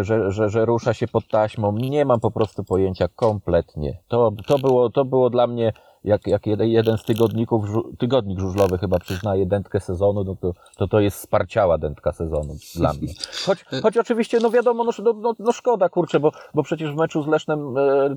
że, 0.00 0.32
że, 0.32 0.48
że 0.48 0.64
rusza 0.64 0.94
się 0.94 1.08
pod 1.08 1.28
taśmą. 1.28 1.72
Nie 1.72 2.04
mam 2.04 2.20
po 2.20 2.30
prostu 2.30 2.64
pojęcia 2.64 3.08
kompletnie. 3.16 3.98
To, 4.08 4.32
to, 4.46 4.58
było, 4.58 4.90
to 4.90 5.04
było 5.04 5.30
dla 5.30 5.46
mnie 5.46 5.72
jak, 6.04 6.26
jak 6.26 6.46
jeden, 6.46 6.98
z 6.98 7.04
tygodników, 7.04 7.64
tygodnik 7.98 8.40
żużlowy 8.40 8.78
chyba 8.78 8.98
przyznaje 8.98 9.46
dętkę 9.46 9.80
sezonu, 9.80 10.24
no 10.24 10.36
to, 10.40 10.52
to 10.76 10.88
to 10.88 11.00
jest 11.00 11.20
sparciała 11.20 11.78
dętka 11.78 12.12
sezonu 12.12 12.56
dla 12.74 12.92
mnie. 12.92 13.12
Choć, 13.46 13.64
choć 13.82 13.96
oczywiście, 13.96 14.38
no 14.42 14.50
wiadomo, 14.50 14.84
no, 14.84 14.90
no, 15.04 15.12
no, 15.12 15.34
no 15.38 15.52
szkoda, 15.52 15.88
kurczę, 15.88 16.20
bo, 16.20 16.32
bo 16.54 16.62
przecież 16.62 16.92
w 16.92 16.96
meczu 16.96 17.22
z 17.22 17.26
Lesznem 17.26 17.76
e, 17.76 18.16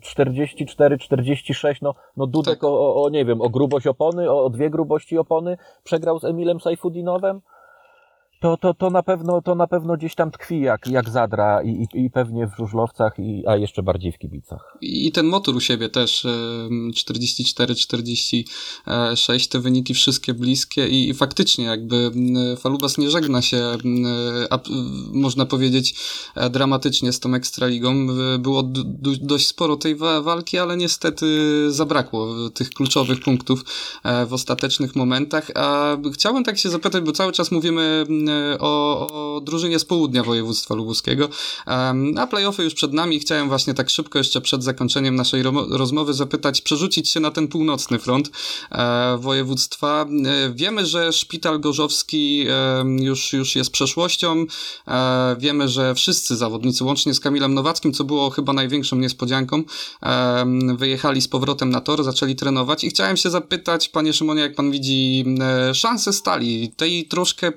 44-46, 0.00 1.78
no, 1.82 1.94
no 2.16 2.26
Dudek 2.26 2.54
tak. 2.54 2.64
o, 2.64 3.02
o, 3.02 3.10
nie 3.10 3.24
wiem, 3.24 3.40
o 3.40 3.48
grubość 3.48 3.86
opony, 3.86 4.30
o, 4.30 4.44
o 4.44 4.50
dwie 4.50 4.70
grubości 4.70 5.18
opony 5.18 5.56
przegrał 5.84 6.18
z 6.18 6.24
Emilem 6.24 6.60
Sajfudinowem. 6.60 7.40
To, 8.40 8.56
to, 8.56 8.74
to, 8.74 8.90
na 8.90 9.02
pewno, 9.02 9.42
to 9.42 9.54
na 9.54 9.66
pewno 9.66 9.96
gdzieś 9.96 10.14
tam 10.14 10.30
tkwi 10.30 10.60
jak, 10.60 10.86
jak 10.86 11.08
zadra 11.08 11.62
i, 11.62 11.68
i, 11.68 12.04
i 12.04 12.10
pewnie 12.10 12.46
w 12.46 12.56
żużlowcach, 12.56 13.18
i, 13.18 13.42
a 13.46 13.56
jeszcze 13.56 13.82
bardziej 13.82 14.12
w 14.12 14.18
kibicach. 14.18 14.76
I 14.80 15.12
ten 15.12 15.26
motor 15.26 15.56
u 15.56 15.60
siebie 15.60 15.88
też 15.88 16.26
44, 16.94 17.74
46, 17.74 19.48
te 19.48 19.60
wyniki 19.60 19.94
wszystkie 19.94 20.34
bliskie 20.34 20.88
i, 20.88 21.08
i 21.08 21.14
faktycznie 21.14 21.64
jakby 21.64 22.10
Falubas 22.58 22.98
nie 22.98 23.10
żegna 23.10 23.42
się, 23.42 23.76
a, 24.50 24.58
można 25.12 25.46
powiedzieć, 25.46 25.94
e, 26.34 26.50
dramatycznie 26.50 27.12
z 27.12 27.20
tą 27.20 27.34
Ekstraligą. 27.34 28.06
Było 28.38 28.62
dość 29.20 29.46
sporo 29.46 29.76
tej 29.76 29.96
walki, 29.96 30.58
ale 30.58 30.76
niestety 30.76 31.26
zabrakło 31.72 32.50
tych 32.50 32.70
kluczowych 32.70 33.20
punktów 33.20 33.64
e, 34.04 34.26
w 34.26 34.32
ostatecznych 34.32 34.96
momentach. 34.96 35.50
A 35.54 35.96
chciałbym 36.12 36.44
tak 36.44 36.58
się 36.58 36.70
zapytać, 36.70 37.04
bo 37.04 37.12
cały 37.12 37.32
czas 37.32 37.50
mówimy 37.50 38.06
o, 38.60 39.36
o 39.36 39.40
drużynie 39.40 39.78
z 39.78 39.84
południa 39.84 40.22
województwa 40.22 40.74
lubuskiego, 40.74 41.28
a 42.16 42.26
playoffy 42.30 42.64
już 42.64 42.74
przed 42.74 42.92
nami. 42.92 43.20
Chciałem 43.20 43.48
właśnie 43.48 43.74
tak 43.74 43.90
szybko 43.90 44.18
jeszcze 44.18 44.40
przed 44.40 44.64
zakończeniem 44.64 45.14
naszej 45.14 45.42
rozmowy 45.70 46.14
zapytać, 46.14 46.60
przerzucić 46.60 47.08
się 47.08 47.20
na 47.20 47.30
ten 47.30 47.48
północny 47.48 47.98
front 47.98 48.30
e, 48.70 49.18
województwa. 49.18 50.06
E, 50.26 50.52
wiemy, 50.54 50.86
że 50.86 51.12
szpital 51.12 51.60
gorzowski 51.60 52.46
już, 52.98 53.32
już 53.32 53.56
jest 53.56 53.70
przeszłością. 53.70 54.46
Wiemy, 55.38 55.68
że 55.68 55.94
wszyscy 55.94 56.36
zawodnicy, 56.36 56.84
łącznie 56.84 57.14
z 57.14 57.20
Kamilem 57.20 57.54
Nowackim, 57.54 57.92
co 57.92 58.04
było 58.04 58.30
chyba 58.30 58.52
największą 58.52 58.96
niespodzianką, 58.96 59.62
wyjechali 60.76 61.20
z 61.20 61.28
powrotem 61.28 61.70
na 61.70 61.80
tor, 61.80 62.04
zaczęli 62.04 62.36
trenować 62.36 62.84
i 62.84 62.90
chciałem 62.90 63.16
się 63.16 63.30
zapytać, 63.30 63.88
panie 63.88 64.12
Szymonie, 64.12 64.40
jak 64.40 64.54
pan 64.54 64.70
widzi 64.70 65.24
e, 65.40 65.74
szanse 65.74 66.12
stali, 66.12 66.72
tej 66.76 67.04
troszkę 67.04 67.52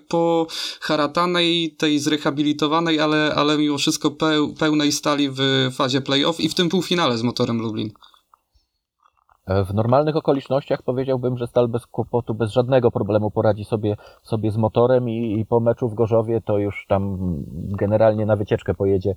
poharatanej, 0.92 1.76
tej 1.78 2.00
zrehabilitowanej, 2.00 3.00
ale, 3.00 3.34
ale 3.36 3.58
mimo 3.58 3.78
wszystko 3.78 4.12
pełnej 4.60 4.92
stali 4.92 5.30
w 5.30 5.70
fazie 5.72 6.02
playoff 6.02 6.40
i 6.40 6.50
w 6.50 6.56
tym 6.56 6.70
półfinale 6.70 7.18
z 7.18 7.24
motorem 7.24 7.62
Lublin. 7.62 7.92
W 9.48 9.74
normalnych 9.74 10.16
okolicznościach 10.16 10.82
powiedziałbym, 10.84 11.38
że 11.38 11.48
Stal 11.48 11.68
bez 11.68 11.88
kłopotu, 11.88 12.34
bez 12.34 12.52
żadnego 12.52 12.92
problemu 12.92 13.32
poradzi 13.32 13.66
sobie, 13.66 13.98
sobie 14.24 14.52
z 14.52 14.58
motorem 14.58 15.10
i, 15.10 15.40
i 15.40 15.46
po 15.46 15.60
meczu 15.60 15.90
w 15.90 15.94
Gorzowie 15.94 16.42
to 16.42 16.58
już 16.58 16.86
tam 16.88 17.18
generalnie 17.54 18.26
na 18.26 18.36
wycieczkę 18.36 18.74
pojedzie 18.74 19.16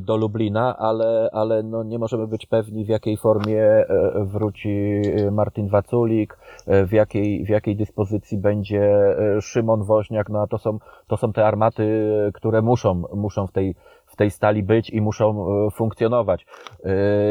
do 0.00 0.16
Lublina, 0.16 0.76
ale, 0.78 1.30
ale 1.32 1.62
no 1.62 1.82
nie 1.82 1.98
możemy 1.98 2.26
być 2.26 2.46
pewni 2.46 2.84
w 2.84 2.88
jakiej 2.88 3.16
formie 3.16 3.62
e, 3.62 4.24
wróci 4.24 5.02
e, 5.04 5.30
Martin 5.30 5.68
Waculik, 5.68 6.38
w 6.66 6.92
jakiej, 6.92 7.44
w 7.44 7.48
jakiej 7.48 7.76
dyspozycji 7.76 8.38
będzie 8.38 9.16
Szymon 9.40 9.84
Woźniak, 9.84 10.28
no 10.28 10.40
a 10.42 10.46
to 10.46 10.58
są, 10.58 10.78
to 11.06 11.16
są 11.16 11.32
te 11.32 11.46
armaty, 11.46 12.10
które 12.34 12.62
muszą, 12.62 13.02
muszą 13.14 13.46
w 13.46 13.52
tej, 13.52 13.74
w 14.14 14.16
tej 14.16 14.30
stali 14.30 14.62
być 14.62 14.90
i 14.90 15.00
muszą 15.00 15.46
funkcjonować. 15.70 16.46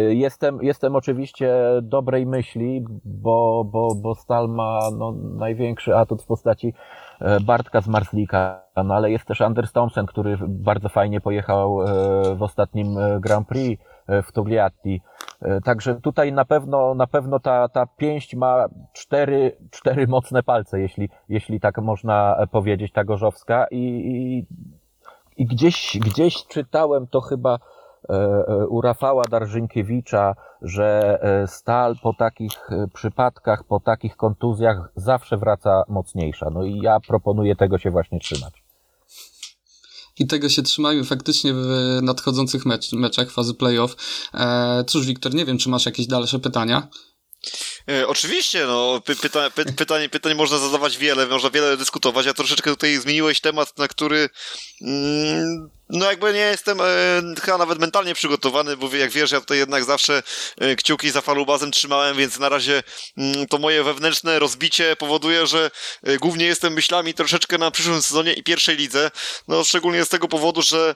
Jestem, 0.09 0.59
jestem 0.61 0.95
oczywiście 0.95 1.55
dobrej 1.81 2.25
myśli, 2.25 2.85
bo, 3.05 3.63
bo, 3.71 3.95
bo 3.95 4.15
Stal 4.15 4.49
ma 4.49 4.79
no, 4.97 5.11
największy 5.11 5.95
atut 5.95 6.23
w 6.23 6.25
postaci 6.25 6.73
E, 7.23 7.39
Bartka 7.39 7.81
z 7.81 7.87
Marslika, 7.87 8.61
no 8.85 8.95
ale 8.95 9.11
jest 9.11 9.25
też 9.25 9.41
Anders 9.41 9.71
Thompson, 9.71 10.05
który 10.05 10.37
bardzo 10.47 10.89
fajnie 10.89 11.21
pojechał 11.21 11.81
e, 11.81 11.85
w 12.35 12.43
ostatnim 12.43 12.97
e, 12.97 13.19
Grand 13.19 13.47
Prix 13.47 13.83
w 14.27 14.31
Togliatti. 14.31 15.01
Także 15.63 15.95
tutaj 15.95 16.33
na 16.33 16.45
pewno, 16.45 16.95
na 16.95 17.07
pewno 17.07 17.39
ta, 17.39 17.69
ta 17.69 17.85
pięść 17.85 18.35
ma 18.35 18.65
cztery, 18.93 19.57
cztery 19.71 20.07
mocne 20.07 20.43
palce, 20.43 20.79
jeśli, 20.79 21.09
jeśli 21.29 21.59
tak 21.59 21.77
można 21.77 22.37
powiedzieć, 22.51 22.91
ta 22.91 23.03
gorzowska 23.03 23.67
i, 23.71 23.77
i, 23.77 24.45
i 25.37 25.45
gdzieś, 25.45 25.97
gdzieś 26.01 26.47
czytałem 26.47 27.07
to 27.07 27.21
chyba 27.21 27.59
E, 28.09 28.13
e, 28.13 28.67
u 28.67 28.81
Rafała 28.81 29.23
Darżynkiewicza, 29.23 30.35
że 30.61 31.19
e, 31.21 31.47
stal 31.47 31.95
po 32.03 32.13
takich 32.13 32.69
przypadkach, 32.93 33.63
po 33.63 33.79
takich 33.79 34.15
kontuzjach 34.15 34.91
zawsze 34.95 35.37
wraca 35.37 35.83
mocniejsza. 35.87 36.49
No 36.49 36.63
i 36.63 36.79
ja 36.79 36.99
proponuję 36.99 37.55
tego 37.55 37.77
się 37.77 37.91
właśnie 37.91 38.19
trzymać. 38.19 38.63
I 40.19 40.27
tego 40.27 40.49
się 40.49 40.61
trzymajmy 40.61 41.03
faktycznie 41.03 41.53
w 41.53 41.67
nadchodzących 42.01 42.65
mecz, 42.65 42.93
meczach 42.93 43.31
fazy 43.31 43.53
playoff. 43.53 43.95
Cóż, 44.87 45.05
Wiktor, 45.05 45.33
nie 45.33 45.45
wiem, 45.45 45.57
czy 45.57 45.69
masz 45.69 45.85
jakieś 45.85 46.07
dalsze 46.07 46.39
pytania? 46.39 46.87
E, 47.89 48.07
oczywiście, 48.07 48.65
no, 48.65 49.01
py, 49.05 49.15
pyta, 49.15 49.49
py, 49.49 49.65
pytań, 49.65 50.09
pytań 50.09 50.35
można 50.35 50.57
zadawać 50.57 50.97
wiele, 50.97 51.27
można 51.27 51.49
wiele 51.49 51.77
dyskutować, 51.77 52.27
a 52.27 52.33
troszeczkę 52.33 52.69
tutaj 52.69 52.97
zmieniłeś 52.97 53.41
temat, 53.41 53.77
na 53.77 53.87
który 53.87 54.29
mm, 54.81 55.69
no 55.89 56.05
jakby 56.05 56.33
nie 56.33 56.39
jestem 56.39 56.81
e, 56.81 56.85
chyba 57.41 57.57
nawet 57.57 57.79
mentalnie 57.79 58.15
przygotowany, 58.15 58.77
bo 58.77 58.95
jak 58.95 59.11
wiesz, 59.11 59.31
ja 59.31 59.39
tutaj 59.39 59.57
jednak 59.57 59.83
zawsze 59.83 60.23
e, 60.57 60.75
kciuki 60.75 61.11
za 61.11 61.21
falubazem 61.21 61.71
trzymałem, 61.71 62.17
więc 62.17 62.39
na 62.39 62.49
razie 62.49 62.83
mm, 63.17 63.47
to 63.47 63.57
moje 63.57 63.83
wewnętrzne 63.83 64.39
rozbicie 64.39 64.95
powoduje, 64.95 65.47
że 65.47 65.71
e, 66.03 66.17
głównie 66.17 66.45
jestem 66.45 66.73
myślami 66.73 67.13
troszeczkę 67.13 67.57
na 67.57 67.71
przyszłym 67.71 68.01
sezonie 68.01 68.33
i 68.33 68.43
pierwszej 68.43 68.77
lidze, 68.77 69.11
no 69.47 69.63
szczególnie 69.63 70.05
z 70.05 70.09
tego 70.09 70.27
powodu, 70.27 70.61
że 70.61 70.95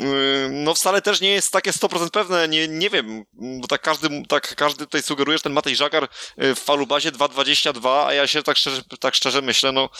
e, 0.00 0.04
no 0.50 0.74
wcale 0.74 1.02
też 1.02 1.20
nie 1.20 1.30
jest 1.30 1.52
takie 1.52 1.70
100% 1.70 2.10
pewne, 2.10 2.48
nie, 2.48 2.68
nie 2.68 2.90
wiem, 2.90 3.24
bo 3.32 3.68
tak 3.68 3.82
każdy, 3.82 4.08
tak 4.28 4.54
każdy 4.56 4.84
tutaj 4.84 5.02
sugeruje, 5.02 5.38
że 5.38 5.42
ten 5.42 5.52
Matej 5.52 5.76
Żagar 5.76 6.08
e, 6.36 6.54
w 6.54 6.58
falubazie 6.58 7.12
2.22, 7.12 8.06
a 8.06 8.14
ja 8.14 8.26
się 8.26 8.42
tak 8.42 8.56
szczerze, 8.56 8.82
tak 9.00 9.14
szczerze 9.14 9.42
myślę, 9.42 9.72
no 9.72 9.90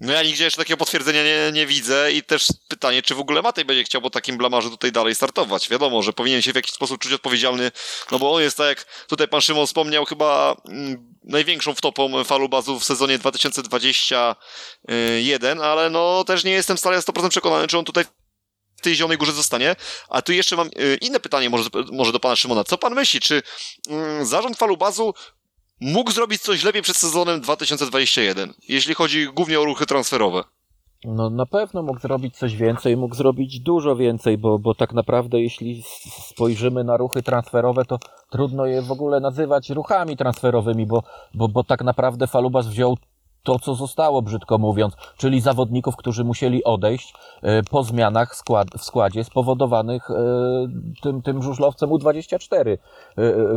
no 0.00 0.12
ja 0.12 0.22
nigdzie 0.22 0.44
jeszcze 0.44 0.58
takiego 0.58 0.76
potwierdzenia 0.76 1.24
nie, 1.24 1.50
nie 1.52 1.66
widzę 1.66 2.12
i 2.12 2.22
też 2.22 2.46
pytanie, 2.68 3.02
czy 3.02 3.14
w 3.14 3.20
ogóle 3.20 3.42
Matej 3.42 3.64
będzie 3.64 3.84
chciał 3.84 4.02
po 4.02 4.10
takim 4.10 4.38
blamarzu 4.38 4.70
tutaj 4.70 4.92
dalej 4.92 5.14
startować. 5.14 5.68
Wiadomo, 5.68 6.02
że 6.02 6.12
powinien 6.12 6.42
się 6.42 6.52
w 6.52 6.56
jakiś 6.56 6.72
sposób 6.72 7.00
czuć 7.00 7.12
odpowiedzialny, 7.12 7.70
no 8.10 8.18
bo 8.18 8.34
on 8.34 8.42
jest 8.42 8.56
tak 8.56 8.68
jak 8.68 9.06
tutaj 9.06 9.28
pan 9.28 9.40
Szymon 9.40 9.66
wspomniał, 9.66 10.04
chyba 10.04 10.56
mm, 10.68 11.14
największą 11.24 11.74
wtopą 11.74 12.24
falu 12.24 12.48
bazu 12.48 12.80
w 12.80 12.84
sezonie 12.84 13.18
2021, 13.18 15.60
ale 15.60 15.90
no 15.90 16.24
też 16.24 16.44
nie 16.44 16.52
jestem 16.52 16.78
stale 16.78 16.98
100% 16.98 17.28
przekonany, 17.28 17.66
czy 17.66 17.78
on 17.78 17.84
tutaj 17.84 18.04
w 18.76 18.80
tej 18.80 18.94
Zielonej 18.94 19.18
Górze 19.18 19.32
zostanie. 19.32 19.76
A 20.08 20.22
tu 20.22 20.32
jeszcze 20.32 20.56
mam 20.56 20.66
y, 20.66 20.98
inne 21.00 21.20
pytanie 21.20 21.50
może, 21.50 21.70
może 21.92 22.12
do 22.12 22.20
pana 22.20 22.36
Szymona. 22.36 22.64
Co 22.64 22.78
pan 22.78 22.94
myśli, 22.94 23.20
czy 23.20 23.42
mm, 23.88 24.26
zarząd 24.26 24.56
falu 24.56 24.76
bazu 24.76 25.14
mógł 25.80 26.12
zrobić 26.12 26.42
coś 26.42 26.64
lepiej 26.64 26.82
przed 26.82 26.96
sezonem 26.96 27.40
2021, 27.40 28.54
jeśli 28.68 28.94
chodzi 28.94 29.26
głównie 29.26 29.60
o 29.60 29.64
ruchy 29.64 29.86
transferowe? 29.86 30.44
No 31.04 31.30
na 31.30 31.46
pewno 31.46 31.82
mógł 31.82 32.00
zrobić 32.00 32.36
coś 32.36 32.56
więcej, 32.56 32.96
mógł 32.96 33.14
zrobić 33.14 33.60
dużo 33.60 33.96
więcej, 33.96 34.38
bo, 34.38 34.58
bo 34.58 34.74
tak 34.74 34.92
naprawdę 34.92 35.40
jeśli 35.40 35.82
spojrzymy 36.30 36.84
na 36.84 36.96
ruchy 36.96 37.22
transferowe, 37.22 37.84
to 37.84 37.98
trudno 38.30 38.66
je 38.66 38.82
w 38.82 38.92
ogóle 38.92 39.20
nazywać 39.20 39.70
ruchami 39.70 40.16
transferowymi, 40.16 40.86
bo, 40.86 41.02
bo, 41.34 41.48
bo 41.48 41.64
tak 41.64 41.84
naprawdę 41.84 42.26
Falubas 42.26 42.66
wziął 42.66 42.96
to, 43.44 43.58
co 43.58 43.74
zostało, 43.74 44.22
brzydko 44.22 44.58
mówiąc, 44.58 44.96
czyli 45.16 45.40
zawodników, 45.40 45.96
którzy 45.96 46.24
musieli 46.24 46.64
odejść 46.64 47.14
e, 47.42 47.62
po 47.62 47.82
zmianach 47.82 48.36
skład, 48.36 48.68
w 48.78 48.84
składzie 48.84 49.24
spowodowanych 49.24 50.10
e, 50.10 50.14
tym, 51.02 51.22
tym 51.22 51.42
żużlowcem 51.42 51.90
U24 51.90 52.68
e, 52.68 52.78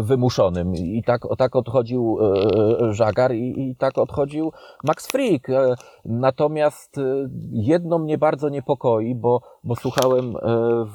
wymuszonym. 0.01 0.75
I 0.75 1.03
tak, 1.03 1.21
tak 1.37 1.55
odchodził 1.55 2.17
Żagar 2.91 3.35
i, 3.35 3.69
i 3.69 3.75
tak 3.75 3.97
odchodził 3.97 4.51
Max 4.83 5.07
Frick. 5.07 5.47
Natomiast 6.05 6.95
jedno 7.51 7.99
mnie 7.99 8.17
bardzo 8.17 8.49
niepokoi, 8.49 9.15
bo, 9.15 9.41
bo 9.63 9.75
słuchałem 9.75 10.33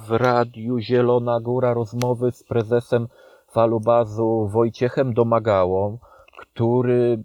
w 0.07 0.11
radiu 0.11 0.79
Zielona 0.79 1.41
Góra 1.41 1.75
rozmowy 1.75 2.33
z 2.33 2.45
prezesem 2.45 3.09
Falubazu 3.53 4.49
Wojciechem 4.53 5.15
Domagałą, 5.15 5.99
który 6.41 7.23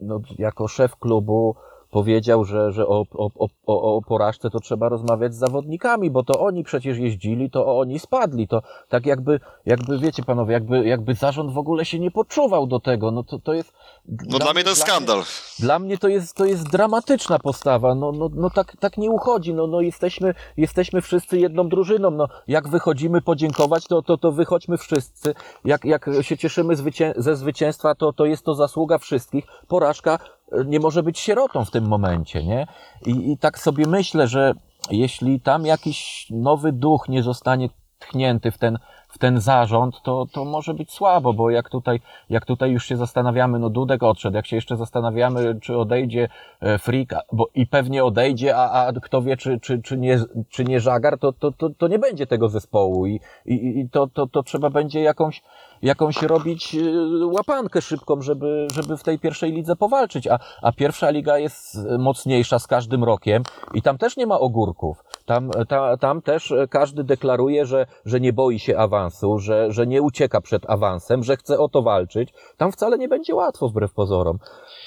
no, 0.00 0.20
jako 0.38 0.68
szef 0.68 0.94
klubu 0.96 1.56
powiedział, 1.90 2.44
że, 2.44 2.72
że 2.72 2.86
o, 2.86 3.06
o, 3.14 3.30
o, 3.66 3.96
o 3.96 4.02
porażce 4.02 4.50
to 4.50 4.60
trzeba 4.60 4.88
rozmawiać 4.88 5.34
z 5.34 5.38
zawodnikami, 5.38 6.10
bo 6.10 6.22
to 6.22 6.40
oni 6.40 6.64
przecież 6.64 6.98
jeździli, 6.98 7.50
to 7.50 7.78
oni 7.78 7.98
spadli. 7.98 8.48
To 8.48 8.62
tak 8.88 9.06
jakby, 9.06 9.40
jakby 9.66 9.98
wiecie 9.98 10.22
panowie, 10.22 10.52
jakby, 10.52 10.86
jakby 10.86 11.14
zarząd 11.14 11.52
w 11.52 11.58
ogóle 11.58 11.84
się 11.84 11.98
nie 11.98 12.10
poczuwał 12.10 12.66
do 12.66 12.80
tego. 12.80 13.10
No 13.10 13.24
to, 13.24 13.38
to 13.38 13.52
jest. 13.52 13.72
No 14.08 14.38
dla, 14.38 14.52
mnie 14.52 14.64
to 14.64 14.70
jest 14.70 14.82
skandal. 14.82 15.16
Mnie, 15.16 15.26
dla 15.58 15.78
mnie 15.78 15.98
to 15.98 16.08
jest, 16.08 16.36
to 16.36 16.44
jest 16.44 16.70
dramatyczna 16.70 17.38
postawa. 17.38 17.94
No, 17.94 18.12
no, 18.12 18.30
no 18.34 18.50
tak, 18.50 18.76
tak 18.80 18.96
nie 18.98 19.10
uchodzi. 19.10 19.54
No, 19.54 19.66
no 19.66 19.80
jesteśmy, 19.80 20.34
jesteśmy 20.56 21.02
wszyscy 21.02 21.38
jedną 21.38 21.68
drużyną. 21.68 22.10
No, 22.10 22.28
jak 22.48 22.68
wychodzimy 22.68 23.22
podziękować, 23.22 23.86
to, 23.86 24.02
to, 24.02 24.18
to 24.18 24.32
wychodźmy 24.32 24.78
wszyscy. 24.78 25.34
Jak, 25.64 25.84
jak 25.84 26.06
się 26.20 26.38
cieszymy 26.38 26.76
zwycię 26.76 27.14
ze 27.16 27.36
zwycięstwa, 27.36 27.94
to, 27.94 28.12
to 28.12 28.24
jest 28.24 28.44
to 28.44 28.54
zasługa 28.54 28.98
wszystkich. 28.98 29.44
Porażka 29.68 30.18
nie 30.66 30.80
może 30.80 31.02
być 31.02 31.18
sierotą 31.18 31.64
w 31.64 31.70
tym 31.70 31.88
momencie, 31.88 32.44
nie? 32.44 32.66
I, 33.06 33.32
I 33.32 33.38
tak 33.38 33.58
sobie 33.58 33.86
myślę, 33.86 34.26
że 34.26 34.54
jeśli 34.90 35.40
tam 35.40 35.66
jakiś 35.66 36.26
nowy 36.30 36.72
duch 36.72 37.08
nie 37.08 37.22
zostanie 37.22 37.68
tchnięty 37.98 38.50
w 38.50 38.58
ten, 38.58 38.78
w 39.08 39.18
ten 39.18 39.40
zarząd, 39.40 40.02
to, 40.02 40.26
to 40.32 40.44
może 40.44 40.74
być 40.74 40.92
słabo, 40.92 41.32
bo 41.32 41.50
jak 41.50 41.70
tutaj, 41.70 42.00
jak 42.30 42.46
tutaj 42.46 42.70
już 42.70 42.86
się 42.86 42.96
zastanawiamy, 42.96 43.58
no 43.58 43.70
Dudek 43.70 44.02
odszedł, 44.02 44.36
jak 44.36 44.46
się 44.46 44.56
jeszcze 44.56 44.76
zastanawiamy, 44.76 45.60
czy 45.60 45.76
odejdzie 45.76 46.28
e, 46.60 46.78
Freak, 46.78 47.14
bo 47.32 47.48
i 47.54 47.66
pewnie 47.66 48.04
odejdzie, 48.04 48.56
a, 48.56 48.86
a 48.86 48.92
kto 48.92 49.22
wie, 49.22 49.36
czy, 49.36 49.60
czy, 49.60 49.82
czy, 49.82 49.96
nie, 49.98 50.18
czy 50.50 50.64
nie 50.64 50.80
Żagar, 50.80 51.18
to, 51.18 51.32
to, 51.32 51.52
to, 51.52 51.70
to 51.70 51.88
nie 51.88 51.98
będzie 51.98 52.26
tego 52.26 52.48
zespołu 52.48 53.06
i, 53.06 53.20
i, 53.46 53.78
i 53.80 53.90
to, 53.90 54.06
to, 54.06 54.26
to 54.26 54.42
trzeba 54.42 54.70
będzie 54.70 55.00
jakąś, 55.00 55.42
jakąś 55.82 56.22
robić 56.22 56.74
e, 56.74 57.26
łapankę 57.26 57.82
szybką, 57.82 58.22
żeby, 58.22 58.66
żeby 58.74 58.96
w 58.96 59.02
tej 59.02 59.18
pierwszej 59.18 59.52
lidze 59.52 59.76
powalczyć, 59.76 60.26
a, 60.26 60.38
a 60.62 60.72
pierwsza 60.72 61.10
liga 61.10 61.38
jest 61.38 61.78
mocniejsza 61.98 62.58
z 62.58 62.66
każdym 62.66 63.04
rokiem 63.04 63.42
i 63.74 63.82
tam 63.82 63.98
też 63.98 64.16
nie 64.16 64.26
ma 64.26 64.40
ogórków. 64.40 65.04
Tam, 65.26 65.50
ta, 65.68 65.96
tam 65.96 66.22
też 66.22 66.54
każdy 66.70 67.04
deklaruje, 67.04 67.66
że, 67.66 67.86
że 68.04 68.20
nie 68.20 68.32
boi 68.32 68.58
się 68.58 68.78
awansu, 68.78 69.38
że, 69.38 69.72
że 69.72 69.86
nie 69.86 70.02
ucieka 70.02 70.40
przed 70.40 70.70
awansem, 70.70 71.24
że 71.24 71.36
chce 71.36 71.58
o 71.58 71.68
to 71.68 71.82
walczyć. 71.82 72.32
Tam 72.56 72.72
wcale 72.72 72.98
nie 72.98 73.08
będzie 73.08 73.34
łatwo, 73.34 73.68
wbrew 73.68 73.92
pozorom. 73.92 74.38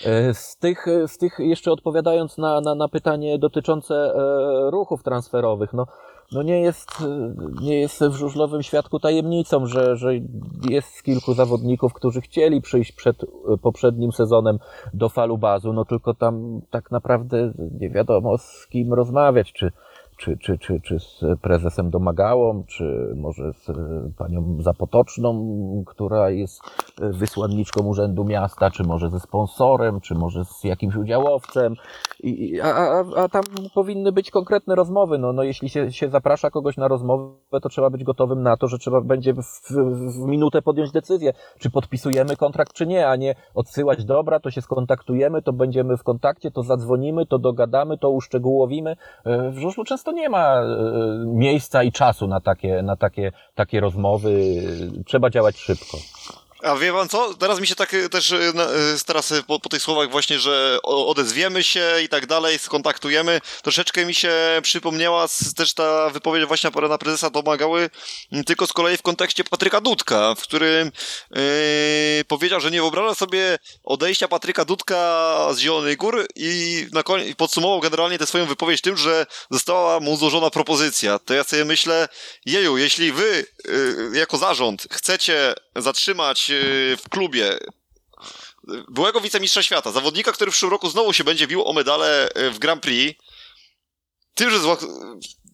E, 0.06 0.34
z 0.34 0.58
tych, 0.58 0.86
z 1.08 1.18
tych 1.18 1.40
jeszcze 1.40 1.72
odpowiadając 1.72 2.38
na, 2.38 2.62
na, 2.62 2.76
na 2.76 2.88
pytanie 2.88 3.40
dotyczące 3.40 3.96
e, 3.96 4.72
ruchów 4.72 5.04
transferowych, 5.04 5.74
no, 5.74 5.86
no 6.32 6.44
nie 6.44 6.62
jest, 6.62 6.90
nie 7.62 7.80
jest 7.80 8.04
w 8.04 8.14
żużlowym 8.14 8.64
świadku 8.64 9.00
tajemnicą, 9.00 9.66
że, 9.66 9.96
że 9.98 10.14
jest 10.70 11.04
kilku 11.04 11.34
zawodników, 11.34 11.94
którzy 11.94 12.22
chcieli 12.22 12.62
przyjść 12.62 12.92
przed 12.92 13.26
poprzednim 13.62 14.12
sezonem 14.12 14.60
do 14.94 15.10
falu 15.10 15.38
bazu, 15.38 15.74
no 15.74 15.86
tylko 15.86 16.14
tam 16.14 16.62
tak 16.70 16.92
naprawdę 16.92 17.54
nie 17.80 17.90
wiadomo 17.90 18.38
z 18.38 18.68
kim 18.68 18.94
rozmawiać, 18.94 19.54
czy, 19.54 19.72
czy, 20.22 20.38
czy, 20.38 20.58
czy, 20.58 20.82
czy 20.82 21.00
z 21.00 21.22
prezesem 21.42 21.90
Domagałą, 21.90 22.64
czy 22.68 23.14
może 23.16 23.54
z 23.54 23.72
panią 24.18 24.58
Zapotoczną, 24.60 25.84
która 25.88 26.30
jest 26.30 26.62
wysłanniczką 26.98 27.84
Urzędu 27.86 28.24
Miasta, 28.24 28.72
czy 28.72 28.84
może 28.84 29.10
ze 29.10 29.20
sponsorem, 29.20 30.02
czy 30.02 30.16
może 30.16 30.46
z 30.46 30.64
jakimś 30.64 30.96
udziałowcem. 30.96 31.76
I, 32.24 32.62
a, 32.62 32.68
a, 32.68 33.04
a 33.18 33.30
tam 33.30 33.44
powinny 33.76 34.12
być 34.12 34.32
konkretne 34.32 34.76
rozmowy. 34.76 35.18
No, 35.18 35.34
no 35.34 35.44
jeśli 35.44 35.70
się, 35.70 35.92
się 35.92 36.10
zaprasza 36.10 36.50
kogoś 36.50 36.78
na 36.78 36.88
rozmowę, 36.88 37.62
to 37.62 37.70
trzeba 37.70 37.90
być 37.90 38.04
gotowym 38.04 38.44
na 38.44 38.58
to, 38.58 38.68
że 38.68 38.78
trzeba 38.78 39.02
będzie 39.02 39.34
w, 39.34 39.42
w, 39.42 39.74
w 40.16 40.28
minutę 40.28 40.62
podjąć 40.62 40.92
decyzję, 40.92 41.34
czy 41.60 41.72
podpisujemy 41.72 42.36
kontrakt, 42.36 42.74
czy 42.74 42.88
nie, 42.88 43.08
a 43.08 43.16
nie 43.16 43.36
odsyłać 43.56 44.06
dobra, 44.06 44.40
to 44.40 44.52
się 44.52 44.62
skontaktujemy, 44.62 45.42
to 45.42 45.54
będziemy 45.54 45.98
w 45.98 46.04
kontakcie, 46.04 46.52
to 46.52 46.64
zadzwonimy, 46.64 47.26
to 47.26 47.40
dogadamy, 47.40 47.98
to 47.98 48.10
uszczegółowimy. 48.10 48.96
W 49.26 49.58
żużlu 49.58 49.84
często 49.84 50.11
nie 50.12 50.30
ma 50.30 50.62
e, 50.62 50.66
miejsca 51.26 51.84
i 51.84 51.92
czasu 51.92 52.28
na 52.28 52.42
takie, 52.42 52.82
na 52.84 52.96
takie, 52.96 53.32
takie 53.56 53.80
rozmowy. 53.80 54.62
Trzeba 55.06 55.30
działać 55.30 55.58
szybko. 55.58 55.98
A 56.64 56.76
wie 56.76 56.94
pan 56.94 57.10
co? 57.10 57.34
Teraz 57.34 57.60
mi 57.60 57.68
się 57.68 57.76
tak 57.76 57.94
y, 57.94 58.10
też 58.10 58.32
y, 58.32 58.36
y, 58.36 59.06
teraz 59.06 59.34
po, 59.48 59.60
po, 59.60 59.70
tych 59.70 59.82
słowach 59.82 60.12
właśnie, 60.12 60.40
że 60.40 60.80
odezwiemy 60.84 61.64
się 61.64 61.86
i 62.04 62.10
tak 62.10 62.26
dalej, 62.26 62.60
skontaktujemy, 62.60 63.42
troszeczkę 63.64 64.06
mi 64.06 64.14
się 64.14 64.32
przypomniała 64.62 65.28
też 65.56 65.74
ta 65.74 66.10
wypowiedź 66.10 66.46
właśnie 66.46 66.72
pana 66.72 66.98
prezesa 66.98 67.30
domagały, 67.30 67.90
tylko 68.46 68.68
z 68.68 68.74
kolei 68.74 68.98
w 68.98 69.02
kontekście 69.02 69.44
Patryka 69.44 69.82
Dudka, 69.82 70.36
w 70.36 70.42
którym 70.42 70.92
yy, 71.32 71.42
powiedział, 72.28 72.60
że 72.60 72.72
nie 72.72 72.82
wyobraża 72.82 73.16
sobie 73.16 73.60
odejścia 73.84 74.28
Patryka 74.28 74.66
Dudka 74.66 75.48
z 75.54 75.60
Zielonej 75.60 75.98
Gór 75.98 76.28
i 76.36 76.86
na 76.94 77.04
podsumował 77.38 77.80
generalnie 77.80 78.18
tę 78.18 78.26
swoją 78.26 78.46
wypowiedź 78.46 78.82
tym, 78.82 78.98
że 78.98 79.26
została 79.52 80.00
mu 80.00 80.18
złożona 80.18 80.50
propozycja. 80.50 81.20
To 81.20 81.34
ja 81.34 81.44
sobie 81.44 81.66
myślę, 81.66 82.08
jeju, 82.46 82.78
jeśli 82.78 83.12
wy 83.12 83.46
yy, 83.66 84.12
jako 84.14 84.38
zarząd 84.38 84.88
chcecie 84.92 85.54
zatrzymać 85.76 86.52
Y, 86.92 86.98
w 86.98 87.10
klubie 87.10 87.58
byłego 88.90 89.22
wicemistrza 89.22 89.64
świata, 89.64 89.92
zawodnika, 89.92 90.32
który 90.32 90.52
w 90.52 90.54
przyszłym 90.54 90.72
roku 90.72 90.90
znowu 90.90 91.14
się 91.14 91.24
będzie 91.24 91.48
bił 91.48 91.64
o 91.64 91.74
medale 91.74 92.30
y, 92.38 92.52
w 92.52 92.60
Grand 92.60 92.82
Prix, 92.82 93.22
tym, 94.34 94.50
że, 94.50 94.58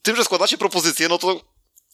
tym, 0.02 0.16
że 0.16 0.24
składacie 0.24 0.58
propozycję, 0.58 1.08
no 1.08 1.18
to 1.18 1.42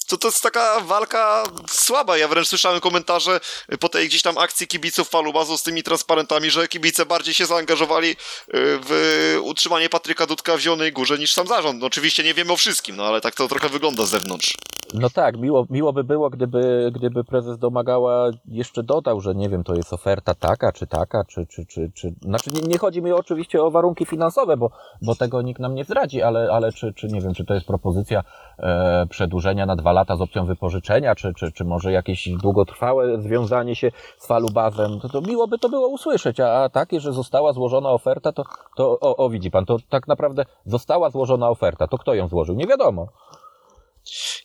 to, 0.06 0.18
to 0.18 0.28
jest 0.28 0.44
taka 0.44 0.80
walka 0.80 1.44
słaba. 1.68 2.18
Ja 2.18 2.28
wręcz 2.28 2.48
słyszałem 2.48 2.80
komentarze 2.80 3.40
po 3.80 3.90
tej 3.90 4.08
gdzieś 4.08 4.22
tam 4.22 4.38
akcji 4.38 4.68
kibiców 4.68 5.10
Falubazu 5.10 5.58
z 5.58 5.64
tymi 5.64 5.84
transparentami, 5.84 6.52
że 6.52 6.68
kibice 6.68 7.06
bardziej 7.06 7.34
się 7.34 7.46
zaangażowali 7.46 8.10
y, 8.10 8.16
w 8.54 9.38
utrzymanie 9.44 9.90
Patryka 9.90 10.26
Dudka 10.26 10.58
w 10.58 10.60
Zielonej 10.60 10.94
Górze 10.94 11.18
niż 11.18 11.34
sam 11.34 11.48
zarząd. 11.48 11.80
No, 11.80 11.88
oczywiście 11.88 12.24
nie 12.24 12.34
wiemy 12.34 12.54
o 12.54 12.58
wszystkim, 12.58 12.96
no 12.96 13.04
ale 13.06 13.22
tak 13.22 13.36
to 13.36 13.48
trochę 13.48 13.70
wygląda 13.70 14.06
z 14.06 14.10
zewnątrz. 14.10 14.54
No 14.94 15.10
tak, 15.10 15.38
miło, 15.38 15.68
miło 15.70 15.94
by 15.94 16.04
było, 16.04 16.30
gdyby, 16.30 16.92
gdyby 16.96 17.24
prezes 17.24 17.58
domagała 17.58 18.30
jeszcze 18.46 18.84
dodał, 18.84 19.22
że 19.22 19.36
nie 19.36 19.50
wiem, 19.50 19.64
to 19.64 19.76
jest 19.76 19.94
oferta 19.94 20.36
taka, 20.36 20.72
czy 20.72 20.88
taka, 20.88 21.26
czy, 21.26 21.46
czy, 21.46 21.66
czy, 21.66 21.92
czy... 21.96 22.14
znaczy 22.22 22.52
nie, 22.52 22.62
nie 22.62 22.78
chodzi 22.78 23.02
mi 23.02 23.12
oczywiście 23.12 23.64
o 23.64 23.72
warunki 23.72 24.06
finansowe, 24.06 24.58
bo, 24.58 24.72
bo 25.02 25.16
tego 25.16 25.42
nikt 25.42 25.60
nam 25.60 25.76
nie 25.76 25.84
zdradzi, 25.84 26.22
ale, 26.22 26.50
ale 26.52 26.72
czy, 26.72 26.94
czy 26.94 27.08
nie 27.08 27.22
wiem, 27.22 27.34
czy 27.34 27.46
to 27.46 27.54
jest 27.54 27.66
propozycja 27.66 28.24
e, 28.60 29.06
przedłużenia 29.10 29.66
na 29.66 29.76
dwa 29.76 29.93
lata 29.94 30.16
z 30.16 30.22
opcją 30.22 30.46
wypożyczenia, 30.46 31.16
czy, 31.16 31.34
czy, 31.34 31.52
czy 31.52 31.66
może 31.66 31.92
jakieś 31.92 32.30
długotrwałe 32.30 33.22
związanie 33.22 33.76
się 33.76 33.92
z 34.18 34.28
falubazem, 34.28 35.00
to, 35.00 35.10
to 35.10 35.22
to 35.62 35.70
było 35.70 35.88
usłyszeć, 35.88 36.40
a, 36.40 36.64
a 36.64 36.70
takie, 36.70 37.00
że 37.00 37.14
została 37.14 37.54
złożona 37.54 37.90
oferta, 37.90 38.32
to, 38.32 38.44
to 38.76 39.00
o, 39.00 39.16
o 39.16 39.30
widzi 39.30 39.52
pan, 39.52 39.66
to 39.66 39.78
tak 39.90 40.08
naprawdę 40.08 40.46
została 40.66 41.10
złożona 41.10 41.50
oferta, 41.50 41.88
to 41.88 41.98
kto 41.98 42.14
ją 42.14 42.28
złożył? 42.28 42.56
Nie 42.56 42.68
wiadomo. 42.68 43.08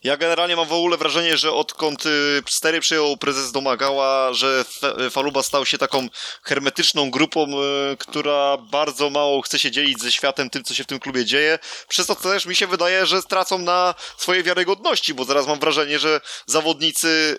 Ja 0.05 0.17
generalnie 0.17 0.57
mam 0.57 0.69
w 0.69 0.73
ogóle 0.73 0.97
wrażenie, 0.97 1.37
że 1.37 1.53
odkąd 1.53 2.07
y, 2.07 2.43
Stery 2.49 2.81
przyjął 2.81 3.17
prezes 3.17 3.53
Domagała, 3.53 4.33
że 4.33 4.65
Faluba 5.11 5.43
stał 5.43 5.67
się 5.67 5.79
taką 5.79 6.09
hermetyczną 6.43 7.11
grupą, 7.11 7.47
y, 7.93 7.97
która 7.97 8.57
bardzo 8.57 9.11
mało 9.11 9.43
chce 9.43 9.59
się 9.59 9.71
dzielić 9.71 10.01
ze 10.01 10.13
światem 10.13 10.51
tym, 10.51 10.65
co 10.65 10.75
się 10.75 10.85
w 10.85 10.87
tym 10.87 10.99
klubie 10.99 11.25
dzieje. 11.25 11.59
Przez 11.89 12.07
to 12.07 12.15
też 12.15 12.47
mi 12.47 12.57
się 12.57 12.67
wydaje, 12.67 13.07
że 13.07 13.23
stracą 13.23 13.59
na 13.59 13.95
swojej 14.17 14.43
wiarygodności, 14.43 15.15
bo 15.15 15.25
zaraz 15.25 15.47
mam 15.47 15.59
wrażenie, 15.59 15.99
że 15.99 16.21
zawodnicy 16.47 17.39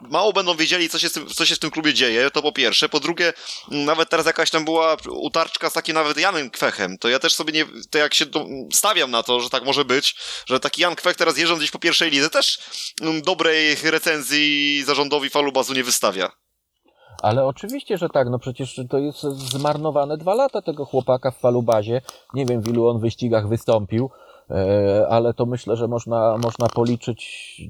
mało 0.00 0.32
będą 0.32 0.56
wiedzieli, 0.56 0.88
co 0.88 0.98
się, 0.98 1.10
tym, 1.10 1.26
co 1.26 1.46
się 1.46 1.54
w 1.54 1.58
tym 1.58 1.70
klubie 1.70 1.94
dzieje, 1.94 2.30
to 2.30 2.42
po 2.42 2.52
pierwsze. 2.52 2.88
Po 2.88 3.00
drugie, 3.00 3.32
nawet 3.68 4.08
teraz 4.08 4.26
jakaś 4.26 4.50
tam 4.50 4.64
była 4.64 4.96
utarczka 5.10 5.70
z 5.70 5.72
takim 5.72 5.94
nawet 5.94 6.18
Janem 6.18 6.50
Kwechem, 6.50 6.98
to 6.98 7.08
ja 7.08 7.18
też 7.18 7.34
sobie 7.34 7.52
nie, 7.52 7.66
to 7.90 7.98
jak 7.98 8.14
się 8.14 8.24
stawiam 8.72 9.10
na 9.10 9.22
to, 9.22 9.40
że 9.40 9.50
tak 9.50 9.64
może 9.64 9.84
być, 9.84 10.16
że 10.46 10.60
taki 10.60 10.82
Jan 10.82 10.96
Kwech 10.96 11.16
teraz 11.16 11.36
jeżdżąc 11.58 11.62
gdzieś 11.62 11.70
po 11.70 11.78
pierwszej 11.78 12.10
lidze 12.10 12.30
też 12.30 12.58
mm, 13.02 13.22
dobrej 13.22 13.76
recenzji 13.84 14.82
zarządowi 14.86 15.30
Falubazu 15.30 15.74
nie 15.74 15.84
wystawia. 15.84 16.30
Ale 17.22 17.46
oczywiście, 17.46 17.98
że 17.98 18.08
tak, 18.08 18.28
no 18.30 18.38
przecież 18.38 18.80
to 18.90 18.98
jest 18.98 19.22
zmarnowane 19.22 20.16
dwa 20.16 20.34
lata 20.34 20.62
tego 20.62 20.84
chłopaka 20.84 21.30
w 21.30 21.38
Falubazie. 21.38 22.00
Nie 22.34 22.46
wiem, 22.46 22.62
w 22.62 22.68
ilu 22.68 22.88
on 22.88 23.00
wyścigach 23.00 23.48
wystąpił, 23.48 24.10
e, 24.50 25.06
ale 25.10 25.34
to 25.34 25.46
myślę, 25.46 25.76
że 25.76 25.88
można, 25.88 26.38
można 26.38 26.66
policzyć 26.68 27.20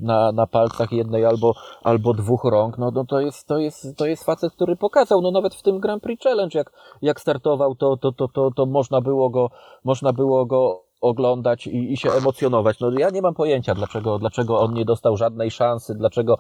na, 0.02 0.32
na 0.32 0.46
palcach 0.46 0.92
jednej 0.92 1.24
albo, 1.24 1.54
albo 1.82 2.14
dwóch 2.14 2.44
rąk. 2.44 2.78
No, 2.78 2.90
no 2.90 3.04
to, 3.04 3.20
jest, 3.20 3.46
to, 3.46 3.58
jest, 3.58 3.96
to 3.96 4.06
jest 4.06 4.24
facet, 4.24 4.52
który 4.52 4.76
pokazał, 4.76 5.22
no 5.22 5.30
nawet 5.30 5.54
w 5.54 5.62
tym 5.62 5.80
Grand 5.80 6.02
Prix 6.02 6.22
Challenge, 6.24 6.58
jak, 6.58 6.72
jak 7.02 7.20
startował, 7.20 7.74
to, 7.74 7.96
to, 7.96 8.12
to, 8.12 8.28
to, 8.28 8.50
to 8.56 8.66
można 8.66 9.00
było 9.00 9.30
go, 9.30 9.50
można 9.84 10.12
było 10.12 10.46
go 10.46 10.87
oglądać 11.00 11.66
i, 11.66 11.92
i 11.92 11.96
się 11.96 12.10
emocjonować. 12.10 12.80
No 12.80 12.90
ja 12.98 13.10
nie 13.10 13.22
mam 13.22 13.34
pojęcia, 13.34 13.74
dlaczego, 13.74 14.18
dlaczego 14.18 14.60
on 14.60 14.74
nie 14.74 14.84
dostał 14.84 15.16
żadnej 15.16 15.50
szansy, 15.50 15.94
dlaczego 15.94 16.38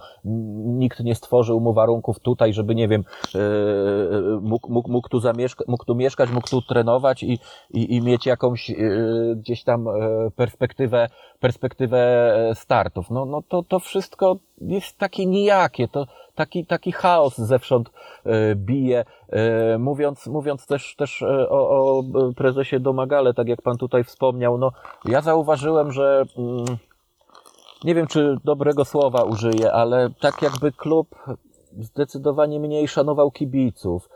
nikt 0.64 1.00
nie 1.00 1.14
stworzył 1.14 1.60
mu 1.60 1.72
warunków 1.72 2.20
tutaj, 2.20 2.52
żeby, 2.52 2.74
nie 2.74 2.88
wiem, 2.88 3.04
yy, 3.34 3.40
mógł, 4.42 4.72
mógł, 4.72 4.92
mógł, 4.92 5.08
tu 5.08 5.20
zamieszka, 5.20 5.64
mógł 5.68 5.84
tu 5.84 5.94
mieszkać, 5.94 6.30
mógł 6.30 6.48
tu 6.48 6.62
trenować 6.62 7.22
i, 7.22 7.38
i, 7.70 7.96
i 7.96 8.02
mieć 8.02 8.26
jakąś 8.26 8.68
yy, 8.68 9.36
gdzieś 9.36 9.64
tam 9.64 9.86
perspektywę, 10.36 11.08
perspektywę 11.40 12.52
startów. 12.54 13.10
No, 13.10 13.24
no 13.24 13.42
to, 13.48 13.62
to 13.62 13.78
wszystko 13.78 14.36
jest 14.60 14.98
takie 14.98 15.26
nijakie, 15.26 15.88
to 15.88 16.06
taki, 16.38 16.66
taki 16.66 16.92
chaos 16.92 17.38
zewsząd 17.38 17.90
bije. 18.54 19.04
Mówiąc, 19.78 20.26
mówiąc 20.26 20.66
też, 20.66 20.96
też 20.96 21.22
o, 21.48 21.68
o 21.70 22.02
prezesie 22.36 22.80
Domagale, 22.80 23.34
tak 23.34 23.48
jak 23.48 23.62
pan 23.62 23.76
tutaj 23.76 24.04
wspomniał, 24.04 24.58
no 24.58 24.72
ja 25.04 25.20
zauważyłem, 25.20 25.92
że 25.92 26.24
mm, 26.38 26.64
nie 27.84 27.94
wiem, 27.94 28.06
czy 28.06 28.36
dobrego 28.44 28.84
słowa 28.84 29.22
użyję, 29.22 29.72
ale 29.72 30.10
tak 30.20 30.42
jakby 30.42 30.72
klub 30.72 31.08
zdecydowanie 31.78 32.60
mniej 32.60 32.88
szanował 32.88 33.30
kibiców. 33.30 34.08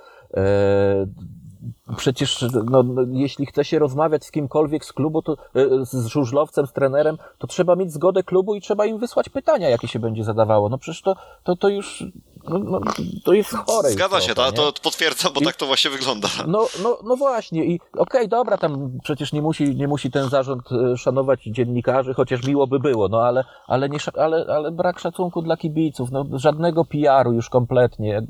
Przecież, 1.96 2.44
no, 2.70 2.82
no, 2.82 3.02
jeśli 3.12 3.46
chce 3.46 3.64
się 3.64 3.78
rozmawiać 3.78 4.24
z 4.24 4.30
kimkolwiek 4.30 4.84
z 4.84 4.92
klubu, 4.92 5.22
to, 5.22 5.36
z 5.82 6.06
żużlowcem, 6.06 6.66
z 6.66 6.72
trenerem, 6.72 7.18
to 7.38 7.46
trzeba 7.46 7.76
mieć 7.76 7.92
zgodę 7.92 8.22
klubu 8.22 8.54
i 8.54 8.60
trzeba 8.60 8.86
im 8.86 8.98
wysłać 8.98 9.28
pytania, 9.28 9.68
jakie 9.68 9.88
się 9.88 9.98
będzie 9.98 10.24
zadawało. 10.24 10.68
No 10.68 10.78
przecież 10.78 11.02
to, 11.02 11.16
to, 11.44 11.56
to 11.56 11.68
już 11.68 12.04
no, 12.48 12.58
no, 12.58 12.80
to 13.24 13.32
jest 13.32 13.54
chore. 13.54 13.90
Zgadza 13.90 14.20
się, 14.20 14.34
to, 14.34 14.52
to 14.52 14.72
potwierdzam, 14.82 15.32
bo 15.32 15.40
I, 15.40 15.44
tak 15.44 15.56
to 15.56 15.66
właśnie 15.66 15.90
wygląda. 15.90 16.28
No, 16.46 16.66
no, 16.82 16.98
no 17.04 17.16
właśnie 17.16 17.64
i 17.64 17.80
okej, 17.80 17.92
okay, 17.98 18.28
dobra, 18.28 18.58
tam 18.58 18.98
przecież 19.02 19.32
nie 19.32 19.42
musi, 19.42 19.76
nie 19.76 19.88
musi 19.88 20.10
ten 20.10 20.28
zarząd 20.28 20.62
e, 20.72 20.96
szanować 20.96 21.42
dziennikarzy, 21.42 22.14
chociaż 22.14 22.46
miło 22.46 22.66
by 22.66 22.80
było, 22.80 23.08
no 23.08 23.22
ale, 23.22 23.44
ale, 23.66 23.88
nie, 23.88 23.98
ale, 24.18 24.46
ale 24.48 24.70
brak 24.70 24.98
szacunku 24.98 25.42
dla 25.42 25.56
kibiców, 25.56 26.10
no 26.10 26.24
żadnego 26.32 26.84
PR-u 26.84 27.32
już 27.32 27.48
kompletnie. 27.48 28.22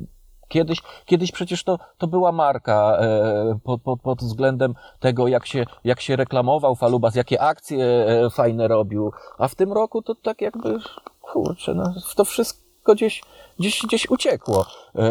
Kiedyś, 0.53 0.83
kiedyś 1.05 1.33
przecież 1.33 1.65
to, 1.65 1.79
to 1.99 2.07
była 2.07 2.33
marka 2.33 2.99
e, 3.01 3.59
pod, 3.65 3.83
pod, 3.83 4.01
pod 4.01 4.19
względem 4.19 4.75
tego, 5.01 5.29
jak 5.29 5.47
się, 5.47 5.65
jak 5.85 6.01
się 6.01 6.17
reklamował 6.17 6.75
Falubas, 6.75 7.15
jakie 7.15 7.43
akcje 7.43 7.85
e, 7.87 8.31
fajne 8.31 8.69
robił, 8.69 9.13
a 9.39 9.49
w 9.49 9.55
tym 9.55 9.73
roku 9.73 10.03
to 10.03 10.15
tak 10.15 10.41
jakby, 10.41 10.79
kurczę, 11.21 11.75
no, 11.75 11.95
to 12.17 12.25
wszystko 12.25 12.95
gdzieś, 12.95 13.23
gdzieś, 13.59 13.83
gdzieś 13.83 14.11
uciekło. 14.11 14.67
E, 14.95 15.03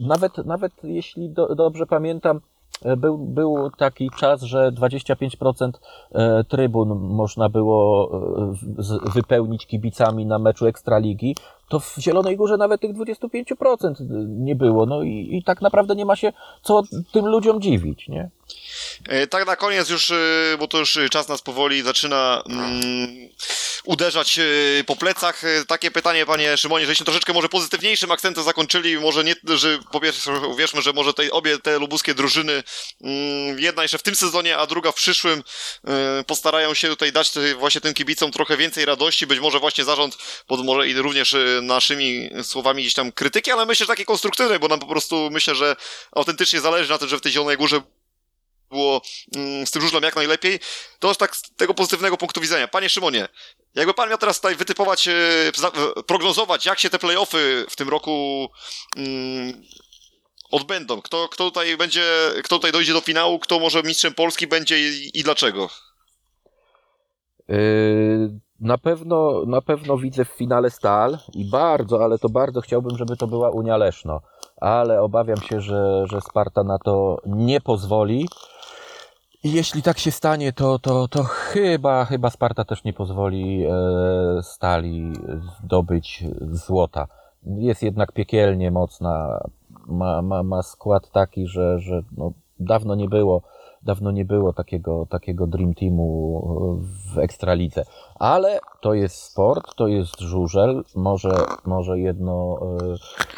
nawet, 0.00 0.38
nawet 0.38 0.72
jeśli 0.82 1.30
do, 1.30 1.54
dobrze 1.54 1.86
pamiętam, 1.86 2.40
E, 2.84 2.96
był, 2.96 3.18
był 3.18 3.70
taki 3.70 4.10
czas, 4.10 4.42
że 4.42 4.72
25% 4.72 5.70
e, 6.12 6.44
trybun 6.44 6.88
można 6.98 7.48
było 7.48 8.10
e, 9.04 9.10
wypełnić 9.14 9.66
kibicami 9.66 10.26
na 10.26 10.38
meczu 10.38 10.66
Ekstraligi, 10.66 11.36
to 11.74 11.80
w 11.80 11.94
Zielonej 11.98 12.36
Górze 12.36 12.56
nawet 12.56 12.80
tych 12.80 12.90
25% 12.90 13.94
nie 14.28 14.54
było. 14.54 14.86
No 14.86 15.02
i, 15.02 15.28
i 15.32 15.42
tak 15.42 15.62
naprawdę 15.62 15.96
nie 15.96 16.04
ma 16.04 16.16
się 16.16 16.32
co 16.62 16.82
tym 17.12 17.26
ludziom 17.26 17.62
dziwić, 17.62 18.08
nie? 18.08 18.30
Tak 19.30 19.46
na 19.46 19.56
koniec 19.56 19.90
już, 19.90 20.12
bo 20.58 20.68
to 20.68 20.78
już 20.78 20.98
czas 21.10 21.28
nas 21.28 21.42
powoli 21.42 21.82
zaczyna 21.82 22.42
mm, 22.48 23.28
uderzać 23.84 24.38
e, 24.38 24.44
po 24.86 24.96
plecach. 24.96 25.44
E, 25.44 25.64
takie 25.64 25.90
pytanie, 25.90 26.26
panie 26.26 26.56
Szymonie, 26.56 26.86
żeśmy 26.86 27.06
troszeczkę 27.06 27.32
może 27.32 27.48
pozytywniejszym 27.48 28.10
akcentem 28.10 28.44
zakończyli, 28.44 29.00
może 29.00 29.24
nie, 29.24 29.34
że 29.44 29.78
po 29.92 30.00
pierwsze 30.00 30.32
uwierzmy, 30.32 30.82
że 30.82 30.92
może 30.92 31.14
tej, 31.14 31.30
obie 31.30 31.58
te 31.58 31.78
lubuskie 31.78 32.14
drużyny, 32.14 32.62
mm, 33.00 33.58
jedna 33.58 33.82
jeszcze 33.82 33.98
w 33.98 34.02
tym 34.02 34.14
sezonie, 34.14 34.56
a 34.56 34.66
druga 34.66 34.92
w 34.92 34.94
przyszłym, 34.94 35.42
e, 35.86 36.24
postarają 36.26 36.74
się 36.74 36.88
tutaj 36.88 37.12
dać 37.12 37.32
właśnie 37.58 37.80
tym 37.80 37.94
kibicom 37.94 38.30
trochę 38.30 38.56
więcej 38.56 38.84
radości, 38.84 39.26
być 39.26 39.40
może 39.40 39.60
właśnie 39.60 39.84
zarząd, 39.84 40.18
pod 40.46 40.64
może 40.64 40.88
i 40.88 40.94
również 40.94 41.36
naszymi 41.66 42.30
słowami 42.42 42.82
gdzieś 42.82 42.94
tam 42.94 43.12
krytyki, 43.12 43.50
ale 43.50 43.66
myślę, 43.66 43.84
że 43.84 43.92
takie 43.92 44.04
konstruktywne, 44.04 44.58
bo 44.58 44.68
nam 44.68 44.80
po 44.80 44.86
prostu 44.86 45.28
myślę, 45.30 45.54
że 45.54 45.76
autentycznie 46.12 46.60
zależy 46.60 46.90
na 46.90 46.98
tym, 46.98 47.08
że 47.08 47.18
w 47.18 47.20
tej 47.20 47.32
Zielonej 47.32 47.56
Górze 47.56 47.80
było 48.70 49.02
mm, 49.36 49.66
z 49.66 49.70
tym 49.70 49.82
żużlem 49.82 50.02
jak 50.02 50.16
najlepiej. 50.16 50.60
To 50.98 51.08
jest 51.08 51.20
tak 51.20 51.36
z 51.36 51.42
tego 51.56 51.74
pozytywnego 51.74 52.16
punktu 52.16 52.40
widzenia. 52.40 52.68
Panie 52.68 52.88
Szymonie, 52.88 53.28
jakby 53.74 53.94
pan 53.94 54.08
miał 54.08 54.18
teraz 54.18 54.36
tutaj 54.36 54.56
wytypować, 54.56 55.08
e, 55.08 55.14
prognozować, 56.06 56.66
jak 56.66 56.80
się 56.80 56.90
te 56.90 56.98
playoffy 56.98 57.66
w 57.70 57.76
tym 57.76 57.88
roku 57.88 58.48
mm, 58.96 59.62
odbędą, 60.50 61.02
kto, 61.02 61.28
kto 61.28 61.44
tutaj 61.44 61.76
będzie, 61.76 62.04
kto 62.44 62.56
tutaj 62.56 62.72
dojdzie 62.72 62.92
do 62.92 63.00
finału, 63.00 63.38
kto 63.38 63.60
może 63.60 63.82
mistrzem 63.82 64.14
Polski 64.14 64.46
będzie 64.46 64.78
i, 64.78 65.18
i 65.18 65.22
dlaczego? 65.22 65.70
Yy, 67.48 68.40
na 68.64 68.78
pewno, 68.78 69.42
na 69.46 69.62
pewno 69.62 69.96
widzę 69.96 70.24
w 70.24 70.28
finale 70.28 70.70
Stal 70.70 71.18
i 71.34 71.44
bardzo, 71.44 72.04
ale 72.04 72.18
to 72.18 72.28
bardzo 72.28 72.60
chciałbym, 72.60 72.96
żeby 72.96 73.16
to 73.16 73.26
była 73.26 73.50
Unia 73.50 73.76
Leszno, 73.76 74.20
ale 74.60 75.02
obawiam 75.02 75.36
się, 75.36 75.60
że, 75.60 76.04
że 76.10 76.20
Sparta 76.20 76.62
na 76.62 76.78
to 76.78 77.18
nie 77.26 77.60
pozwoli. 77.60 78.28
I 79.44 79.52
jeśli 79.52 79.82
tak 79.82 79.98
się 79.98 80.10
stanie, 80.10 80.52
to, 80.52 80.78
to, 80.78 81.08
to 81.08 81.22
chyba, 81.24 82.04
chyba 82.04 82.30
Sparta 82.30 82.64
też 82.64 82.84
nie 82.84 82.92
pozwoli 82.92 83.64
e, 83.64 84.42
Stali 84.42 85.12
zdobyć 85.60 86.24
złota. 86.40 87.06
Jest 87.46 87.82
jednak 87.82 88.12
piekielnie 88.12 88.70
mocna, 88.70 89.44
ma, 89.86 90.22
ma, 90.22 90.42
ma 90.42 90.62
skład 90.62 91.10
taki, 91.10 91.46
że, 91.46 91.80
że 91.80 92.02
no, 92.16 92.32
dawno 92.60 92.94
nie 92.94 93.08
było 93.08 93.42
dawno 93.84 94.10
nie 94.10 94.24
było 94.24 94.52
takiego, 94.52 95.06
takiego 95.06 95.46
Dream 95.46 95.74
Teamu 95.74 96.42
w 97.14 97.18
Ekstralidze. 97.18 97.84
Ale 98.14 98.58
to 98.80 98.94
jest 98.94 99.16
sport, 99.16 99.74
to 99.76 99.88
jest 99.88 100.20
żużel. 100.20 100.84
Może, 100.94 101.34
może 101.64 101.98
jedno, 101.98 102.60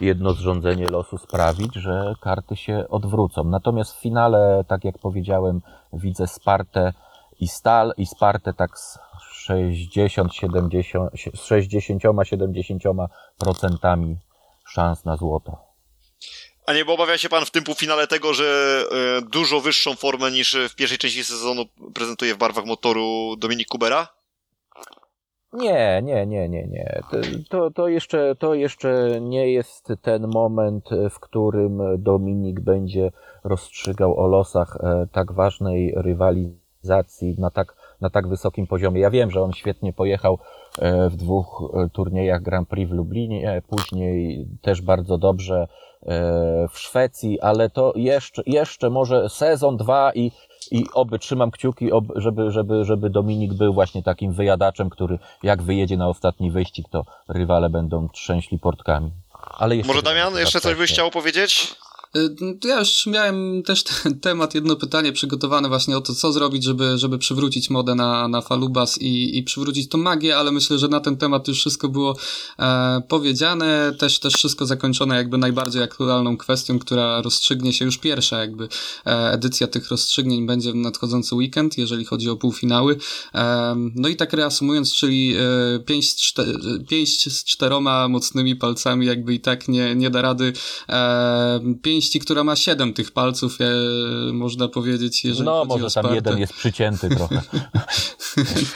e, 0.01 0.05
jedno 0.05 0.33
zrządzenie 0.33 0.87
losu 0.87 1.19
sprawić, 1.19 1.75
że 1.75 2.15
karty 2.21 2.57
się 2.57 2.89
odwrócą. 2.89 3.45
Natomiast 3.45 3.93
w 3.93 4.01
finale, 4.01 4.65
tak 4.69 4.85
jak 4.85 4.99
powiedziałem, 4.99 5.61
widzę 5.93 6.27
Spartę 6.27 6.93
i 7.41 7.49
Stal 7.49 7.93
i 7.97 8.07
Spartę 8.07 8.53
tak 8.53 8.79
z 8.79 8.99
60, 9.21 10.35
70, 10.35 11.11
60, 11.35 12.03
70% 12.03 14.17
szans 14.67 15.05
na 15.05 15.17
złoto. 15.17 15.66
A 16.67 16.73
nie 16.75 16.87
obawia 16.87 17.19
się 17.19 17.29
pan 17.29 17.45
w 17.45 17.51
tym 17.51 17.65
półfinale 17.65 18.07
tego, 18.07 18.35
że 18.35 18.45
e, 18.45 19.23
dużo 19.31 19.61
wyższą 19.61 19.95
formę 19.95 20.31
niż 20.31 20.57
w 20.71 20.75
pierwszej 20.75 20.99
części 20.99 21.25
sezonu 21.25 21.65
prezentuje 21.95 22.35
w 22.35 22.39
barwach 22.39 22.65
motoru 22.65 23.37
Dominik 23.39 23.69
Kubera? 23.69 24.09
Nie, 25.53 26.03
nie, 26.05 26.27
nie, 26.27 26.49
nie, 26.49 26.67
nie. 26.67 27.03
To, 27.51 27.71
to, 27.71 27.89
jeszcze, 27.89 28.37
to 28.39 28.55
jeszcze 28.55 29.21
nie 29.21 29.53
jest 29.53 29.93
ten 30.03 30.29
moment, 30.29 30.89
w 31.11 31.21
którym 31.21 31.83
Dominik 31.99 32.61
będzie 32.61 33.13
rozstrzygał 33.45 34.21
o 34.21 34.27
losach 34.27 34.77
e, 34.81 35.07
tak 35.13 35.33
ważnej 35.33 35.95
rywalizacji 35.97 37.35
na 37.39 37.51
tak, 37.51 37.75
na 38.01 38.11
tak 38.11 38.29
wysokim 38.29 38.67
poziomie. 38.67 39.01
Ja 39.01 39.11
wiem, 39.11 39.31
że 39.31 39.43
on 39.43 39.53
świetnie 39.53 39.93
pojechał 39.93 40.39
e, 40.79 41.11
w 41.11 41.17
dwóch 41.17 41.73
turniejach 41.93 42.43
Grand 42.43 42.69
Prix 42.69 42.91
w 42.91 42.95
Lublinie, 42.95 43.63
później 43.69 44.47
też 44.63 44.83
bardzo 44.83 45.19
dobrze 45.19 45.67
E, 45.96 45.96
w 46.71 46.79
Szwecji, 46.79 47.41
ale 47.41 47.71
to 47.71 47.93
jeszcze, 47.97 48.43
jeszcze 48.47 48.91
może 48.91 49.29
sezon, 49.29 49.77
dwa 49.77 50.13
i, 50.15 50.33
i 50.71 50.85
oby 50.95 51.19
trzymam 51.19 51.51
kciuki, 51.51 51.93
oby, 51.93 52.15
żeby, 52.17 52.51
żeby, 52.51 52.85
żeby 52.85 53.11
Dominik 53.11 53.55
był 53.55 53.75
właśnie 53.75 54.03
takim 54.03 54.33
wyjadaczem, 54.33 54.91
który 54.91 55.19
jak 55.43 55.63
wyjedzie 55.63 55.97
na 55.97 56.09
ostatni 56.09 56.51
wyścig, 56.51 56.87
to 56.91 57.05
rywale 57.29 57.71
będą 57.71 58.09
trzęśli 58.09 58.59
portkami. 58.59 59.11
Ale 59.59 59.77
Może 59.77 60.03
Damian, 60.03 60.35
jeszcze 60.35 60.61
coś 60.61 60.75
byś 60.75 60.93
chciał 60.93 61.11
powiedzieć? 61.11 61.77
Y, 62.17 62.37
ja 62.65 62.79
już 62.79 63.07
miałem 63.07 63.63
też 63.63 63.85
ten 63.85 64.21
temat, 64.21 64.55
jedno 64.55 64.77
pytanie 64.77 65.13
przygotowane 65.13 65.69
właśnie 65.69 65.97
o 65.97 66.01
to, 66.01 66.15
co 66.15 66.33
zrobić, 66.33 66.65
żeby, 66.65 66.99
żeby 66.99 67.19
przywrócić 67.19 67.71
modę 67.71 67.95
na, 67.95 68.29
na 68.29 68.41
Falubas 68.41 68.99
i, 68.99 69.39
i 69.39 69.43
przywrócić 69.43 69.89
tą 69.89 69.99
magię, 69.99 70.37
ale 70.37 70.53
myślę, 70.53 70.79
że 70.79 70.89
na 70.89 71.01
ten 71.01 71.17
temat 71.17 71.49
już 71.49 71.59
wszystko 71.59 71.89
było 71.89 72.17
e, 72.59 73.03
powiedziane, 73.09 73.93
też, 73.99 74.19
też 74.19 74.35
wszystko 74.35 74.67
zakończone 74.67 75.17
jakby 75.17 75.39
najbardziej 75.39 75.83
aktualną 75.83 76.37
kwestią, 76.37 76.79
która 76.79 77.23
rozstrzygnie 77.23 77.73
się 77.73 77.85
już 77.85 77.99
pierwsza 77.99 78.39
jakby 78.39 78.69
e, 79.07 79.33
edycja 79.33 79.67
tych 79.67 79.91
rozstrzygnień 79.91 80.47
będzie 80.47 80.73
w 80.73 80.75
nadchodzący 80.75 81.35
weekend, 81.35 81.79
jeżeli 81.79 82.05
chodzi 82.05 82.31
o 82.31 82.37
półfinały. 82.37 82.97
E, 83.35 83.75
no 83.95 84.09
i 84.09 84.17
tak 84.17 84.33
reasumując, 84.33 84.95
czyli 84.95 85.35
e, 85.37 85.79
pięść, 85.79 86.11
z 86.11 86.17
czter, 86.17 86.47
pięść 86.89 87.33
z 87.33 87.45
czteroma 87.45 88.09
mocnymi 88.09 88.57
palcami 88.57 89.07
jakby 89.07 89.35
i 89.35 89.41
tak 89.41 89.69
nie, 89.69 89.95
nie 89.95 90.11
da 90.11 90.23
rady. 90.23 90.53
E, 90.89 91.61
pięść 91.83 92.06
pięści, 92.07 92.21
która 92.21 92.45
ma 92.45 92.57
siedem 92.57 92.93
tych 92.93 93.11
palców, 93.11 93.59
e, 93.61 93.65
można 94.33 94.69
powiedzieć, 94.69 95.25
jeżeli 95.25 95.47
No, 95.47 95.65
może 95.65 95.91
tam 95.91 96.15
jeden 96.15 96.39
jest 96.39 96.53
przycięty 96.53 97.09
trochę. 97.09 97.43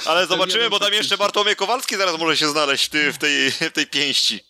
Ale 0.07 0.27
zobaczymy, 0.33 0.71
bo 0.71 0.79
tam 0.79 0.93
jeszcze 0.93 1.19
Bartłomiej 1.19 1.57
Kowalski 1.57 1.97
zaraz 1.97 2.19
może 2.19 2.37
się 2.37 2.49
znaleźć 2.49 2.90
w 3.12 3.19
tej, 3.19 3.51
w 3.51 3.73
tej 3.73 3.87
pięści. 3.87 4.40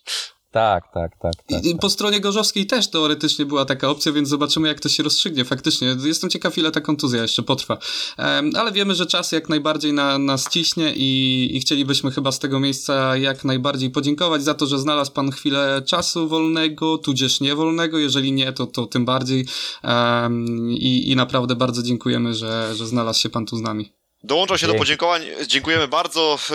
Tak, 0.53 0.93
tak, 0.95 1.19
tak. 1.19 1.33
tak, 1.49 1.65
I 1.65 1.77
po 1.77 1.91
stronie 1.91 2.21
gorzowskiej 2.21 2.67
też 2.67 2.91
teoretycznie 2.91 3.47
była 3.47 3.65
taka 3.65 3.89
opcja, 3.89 4.13
więc 4.13 4.29
zobaczymy, 4.29 4.69
jak 4.69 4.81
to 4.81 4.89
się 4.89 5.03
rozstrzygnie. 5.03 5.45
Faktycznie, 5.45 5.97
jestem 6.05 6.31
ciekaw, 6.31 6.59
ile 6.59 6.71
ta 6.71 6.81
kontuzja 6.81 7.23
jeszcze 7.23 7.43
potrwa. 7.43 7.79
Um, 8.19 8.51
ale 8.57 8.73
wiemy, 8.73 8.95
że 8.95 9.07
czas 9.07 9.33
jak 9.33 9.49
najbardziej 9.49 9.93
na, 9.93 10.19
nas 10.19 10.49
ciśnie 10.49 10.93
i, 10.97 11.51
i 11.57 11.61
chcielibyśmy 11.61 12.11
chyba 12.11 12.33
z 12.33 12.39
tego 12.39 12.61
miejsca 12.61 13.17
jak 13.17 13.45
najbardziej 13.45 13.91
podziękować 13.91 14.43
za 14.43 14.55
to, 14.55 14.67
że 14.67 14.79
znalazł 14.79 15.13
Pan 15.13 15.31
chwilę 15.31 15.83
czasu 15.87 16.29
wolnego, 16.29 16.99
tudzież 16.99 17.41
niewolnego. 17.41 17.99
Jeżeli 17.99 18.33
nie, 18.33 18.53
to, 18.53 18.67
to 18.67 18.87
tym 18.87 19.05
bardziej. 19.05 19.47
Um, 19.85 20.71
i, 20.71 21.11
I 21.11 21.17
naprawdę 21.17 21.57
bardzo 21.57 21.83
dziękujemy, 21.83 22.35
że, 22.35 22.75
że 22.75 22.87
znalazł 22.87 23.21
się 23.21 23.29
Pan 23.29 23.47
tu 23.47 23.57
z 23.57 23.61
nami. 23.61 24.00
Dołączam 24.25 24.59
się 24.59 24.67
Dzięki. 24.67 24.79
do 24.79 24.83
podziękowań. 24.83 25.23
Dziękujemy 25.47 25.89
bardzo. 25.89 26.39
E, 26.51 26.55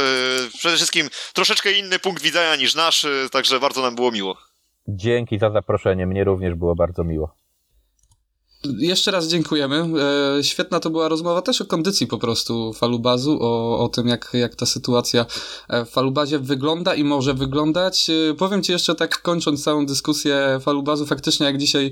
przede 0.57 0.75
wszystkim 0.75 1.09
troszeczkę 1.33 1.71
inny 1.71 1.99
punkt 1.99 2.23
widzenia 2.23 2.55
niż 2.55 2.75
nasz, 2.75 3.05
e, 3.05 3.29
także 3.31 3.59
bardzo 3.59 3.81
nam 3.81 3.95
było 3.95 4.11
miło. 4.11 4.37
Dzięki 4.87 5.39
za 5.39 5.51
zaproszenie. 5.51 6.07
Mnie 6.07 6.23
również 6.23 6.55
było 6.55 6.75
bardzo 6.75 7.03
miło. 7.03 7.35
Jeszcze 8.77 9.11
raz 9.11 9.27
dziękujemy. 9.27 9.85
E, 10.39 10.43
świetna 10.43 10.79
to 10.79 10.89
była 10.89 11.07
rozmowa 11.07 11.41
też 11.41 11.61
o 11.61 11.65
kondycji 11.65 12.07
po 12.07 12.17
prostu 12.17 12.73
falubazu, 12.73 13.37
o, 13.41 13.79
o 13.79 13.89
tym 13.89 14.07
jak, 14.07 14.29
jak 14.33 14.55
ta 14.55 14.65
sytuacja 14.65 15.25
w 15.69 15.89
falubazie 15.89 16.39
wygląda 16.39 16.95
i 16.95 17.03
może 17.03 17.33
wyglądać. 17.33 18.07
Powiem 18.37 18.63
Ci 18.63 18.71
jeszcze 18.71 18.95
tak 18.95 19.21
kończąc 19.21 19.63
całą 19.63 19.85
dyskusję 19.85 20.59
falubazu, 20.61 21.05
faktycznie 21.05 21.45
jak 21.45 21.57
dzisiaj 21.57 21.91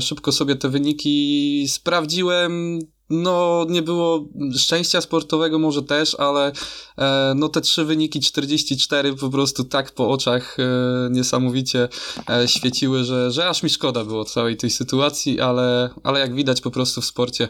szybko 0.00 0.32
sobie 0.32 0.56
te 0.56 0.68
wyniki 0.68 1.66
sprawdziłem, 1.68 2.78
no 3.10 3.66
nie 3.68 3.82
było 3.82 4.28
szczęścia 4.56 5.00
sportowego 5.00 5.58
może 5.58 5.82
też, 5.82 6.14
ale 6.14 6.52
e, 6.98 7.32
no 7.36 7.48
te 7.48 7.60
trzy 7.60 7.84
wyniki 7.84 8.20
44 8.20 9.14
po 9.14 9.30
prostu 9.30 9.64
tak 9.64 9.92
po 9.92 10.10
oczach 10.10 10.56
e, 10.60 10.64
niesamowicie 11.10 11.88
e, 12.30 12.48
świeciły, 12.48 13.04
że, 13.04 13.30
że 13.30 13.48
aż 13.48 13.62
mi 13.62 13.70
szkoda 13.70 14.04
było 14.04 14.24
całej 14.24 14.56
tej 14.56 14.70
sytuacji, 14.70 15.40
ale, 15.40 15.90
ale 16.02 16.20
jak 16.20 16.34
widać 16.34 16.60
po 16.60 16.70
prostu 16.70 17.00
w 17.00 17.04
sporcie 17.04 17.48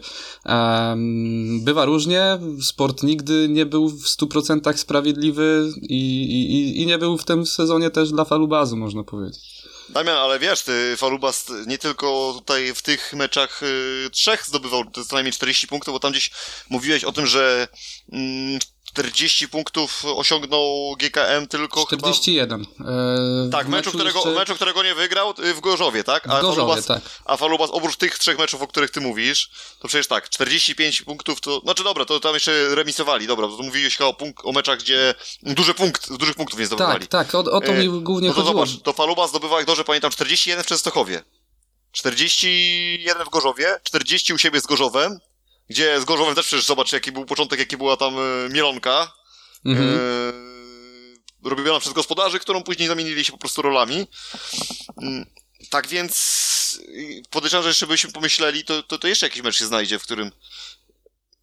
bywa 1.60 1.84
różnie, 1.84 2.38
sport 2.62 3.02
nigdy 3.02 3.48
nie 3.48 3.66
był 3.66 3.88
w 3.88 4.04
100% 4.04 4.76
sprawiedliwy 4.76 5.72
i, 5.82 6.22
i, 6.22 6.82
i 6.82 6.86
nie 6.86 6.98
był 6.98 7.18
w 7.18 7.24
tym 7.24 7.46
sezonie 7.46 7.90
też 7.90 8.10
dla 8.10 8.24
falubazu 8.24 8.76
można 8.76 9.04
powiedzieć. 9.04 9.65
Damian, 9.88 10.16
ale 10.16 10.38
wiesz, 10.38 10.62
ty 10.62 10.96
Falubas 10.96 11.46
nie 11.66 11.78
tylko 11.78 12.32
tutaj 12.34 12.74
w 12.74 12.82
tych 12.82 13.12
meczach 13.12 13.62
y, 13.62 14.10
trzech 14.12 14.46
zdobywał 14.46 14.84
co 14.90 15.14
najmniej 15.14 15.32
40 15.32 15.66
punktów, 15.66 15.94
bo 15.94 16.00
tam 16.00 16.12
gdzieś 16.12 16.30
mówiłeś 16.68 17.04
o 17.04 17.12
tym, 17.12 17.26
że 17.26 17.68
mm, 18.12 18.58
40 18.96 19.48
punktów 19.48 20.04
osiągnął 20.04 20.96
GKM 20.98 21.46
tylko 21.46 21.86
41. 21.86 22.64
Chyba... 22.64 22.90
E, 22.90 23.50
tak, 23.52 23.68
meczu, 23.68 23.90
którego, 23.90 24.18
jeszcze... 24.18 24.34
meczu, 24.34 24.54
którego 24.54 24.82
nie 24.82 24.94
wygrał 24.94 25.34
y, 25.38 25.54
w 25.54 25.60
Gorzowie, 25.60 26.04
tak? 26.04 26.26
A 26.26 26.40
Gorzowie, 26.40 26.56
Falubas, 26.56 26.86
tak. 26.86 27.02
A 27.24 27.36
Falubas 27.36 27.70
oprócz 27.70 27.96
tych 27.96 28.18
trzech 28.18 28.38
meczów, 28.38 28.62
o 28.62 28.66
których 28.66 28.90
ty 28.90 29.00
mówisz, 29.00 29.50
to 29.80 29.88
przecież 29.88 30.06
tak, 30.06 30.28
45 30.28 31.02
punktów 31.02 31.40
to... 31.40 31.60
Znaczy 31.60 31.84
dobra, 31.84 32.04
to 32.04 32.20
tam 32.20 32.34
jeszcze 32.34 32.74
remisowali, 32.74 33.26
dobra, 33.26 33.46
to 33.46 33.62
mówiłeś 33.62 34.00
o, 34.00 34.14
punkt, 34.14 34.44
o 34.44 34.52
meczach, 34.52 34.78
gdzie 34.78 35.14
duży 35.42 35.74
punkt, 35.74 36.12
dużych 36.16 36.34
punktów 36.34 36.60
nie 36.60 36.66
zdobywali. 36.66 37.06
Tak, 37.06 37.32
tak, 37.32 37.34
o, 37.34 37.50
o 37.52 37.60
to 37.60 37.72
mi 37.72 37.86
e, 37.86 37.88
głównie 37.88 38.28
no 38.28 38.34
to 38.34 38.42
chodziło. 38.42 38.66
Zobacz, 38.66 38.82
to 38.82 38.92
Falubas 38.92 39.30
zdobywa, 39.30 39.56
jak 39.56 39.66
dobrze 39.66 39.84
pamiętam, 39.84 40.10
41 40.10 40.64
w 40.64 40.66
Częstochowie. 40.66 41.22
41 41.92 43.26
w 43.26 43.30
Gorzowie, 43.30 43.80
40 43.82 44.34
u 44.34 44.38
siebie 44.38 44.60
z 44.60 44.66
Gorzowem, 44.66 45.18
gdzie 45.70 46.00
z 46.00 46.04
Gorzowem 46.04 46.34
też 46.34 46.46
przecież 46.46 46.64
zobacz, 46.64 46.92
jaki 46.92 47.12
był 47.12 47.24
początek, 47.26 47.58
jaki 47.58 47.76
była 47.76 47.96
tam 47.96 48.14
e, 48.18 48.48
mielonka. 48.48 49.12
Mhm. 49.64 49.98
E, 51.44 51.48
robiona 51.48 51.80
przez 51.80 51.92
gospodarzy, 51.92 52.38
którą 52.38 52.62
później 52.62 52.88
zamienili 52.88 53.24
się 53.24 53.32
po 53.32 53.38
prostu 53.38 53.62
rolami. 53.62 54.06
Mm, 55.02 55.26
tak 55.70 55.88
więc 55.88 56.46
podejrzewam, 57.30 57.62
że 57.62 57.68
jeszcze 57.68 57.86
byśmy 57.86 58.12
pomyśleli, 58.12 58.64
to, 58.64 58.82
to, 58.82 58.98
to 58.98 59.08
jeszcze 59.08 59.26
jakiś 59.26 59.42
mecz 59.42 59.58
się 59.58 59.66
znajdzie, 59.66 59.98
w 59.98 60.02
którym 60.02 60.32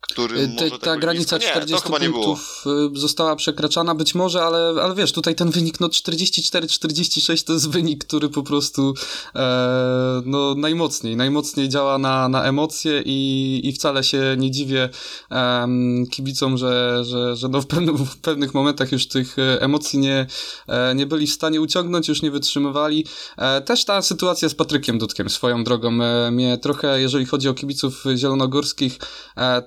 który 0.08 0.39
y, 0.39 0.47
Te, 0.47 0.80
ta 0.80 0.97
granica 0.97 1.38
blisko. 1.38 1.51
40 1.51 1.91
nie, 1.91 2.10
punktów 2.10 2.64
y, 2.95 2.99
została 2.99 3.36
przekraczana 3.36 3.95
być 3.95 4.16
może, 4.16 4.43
ale, 4.43 4.74
ale 4.84 4.95
wiesz, 4.95 5.12
tutaj 5.12 5.36
ten 5.36 5.51
wynik 5.51 5.80
no 5.80 5.88
44-46 5.88 7.43
to 7.43 7.54
jest 7.54 7.70
wynik, 7.70 8.06
który 8.06 8.30
po 8.30 8.43
prostu 8.43 8.93
e, 9.36 10.22
no 10.26 10.56
najmocniej, 10.56 11.16
najmocniej 11.16 11.70
działa 11.70 11.97
na, 11.97 12.30
na 12.30 12.43
emocje 12.43 13.01
i, 13.06 13.62
i 13.64 13.74
wcale 13.74 14.04
się 14.04 14.36
nie 14.38 14.51
dziwię 14.51 14.89
e, 15.32 15.68
kibicom, 16.12 16.58
że, 16.58 17.04
że, 17.06 17.36
że 17.36 17.49
no 17.49 17.62
w, 17.62 17.68
pewnym, 17.68 17.97
w 17.97 18.18
pewnych 18.18 18.54
momentach 18.54 18.91
już 18.91 19.08
tych 19.08 19.39
e, 19.39 19.62
emocji 19.62 19.99
nie, 19.99 20.28
e, 20.68 20.95
nie 20.95 21.06
byli 21.06 21.28
w 21.28 21.34
stanie 21.34 21.62
uciągnąć, 21.62 22.08
już 22.08 22.22
nie 22.22 22.32
wytrzymywali. 22.32 23.06
E, 23.38 23.62
też 23.62 23.86
ta 23.86 24.01
sytuacja 24.01 24.49
z 24.49 24.56
Patrykiem 24.56 24.97
Dudkiem 24.97 25.30
swoją 25.30 25.64
drogą 25.64 26.04
e, 26.04 26.32
mnie 26.32 26.58
trochę, 26.58 27.01
jeżeli 27.01 27.26
chodzi 27.26 27.49
o 27.49 27.54
kibiców 27.54 28.04
zielonogórskich, 28.16 28.97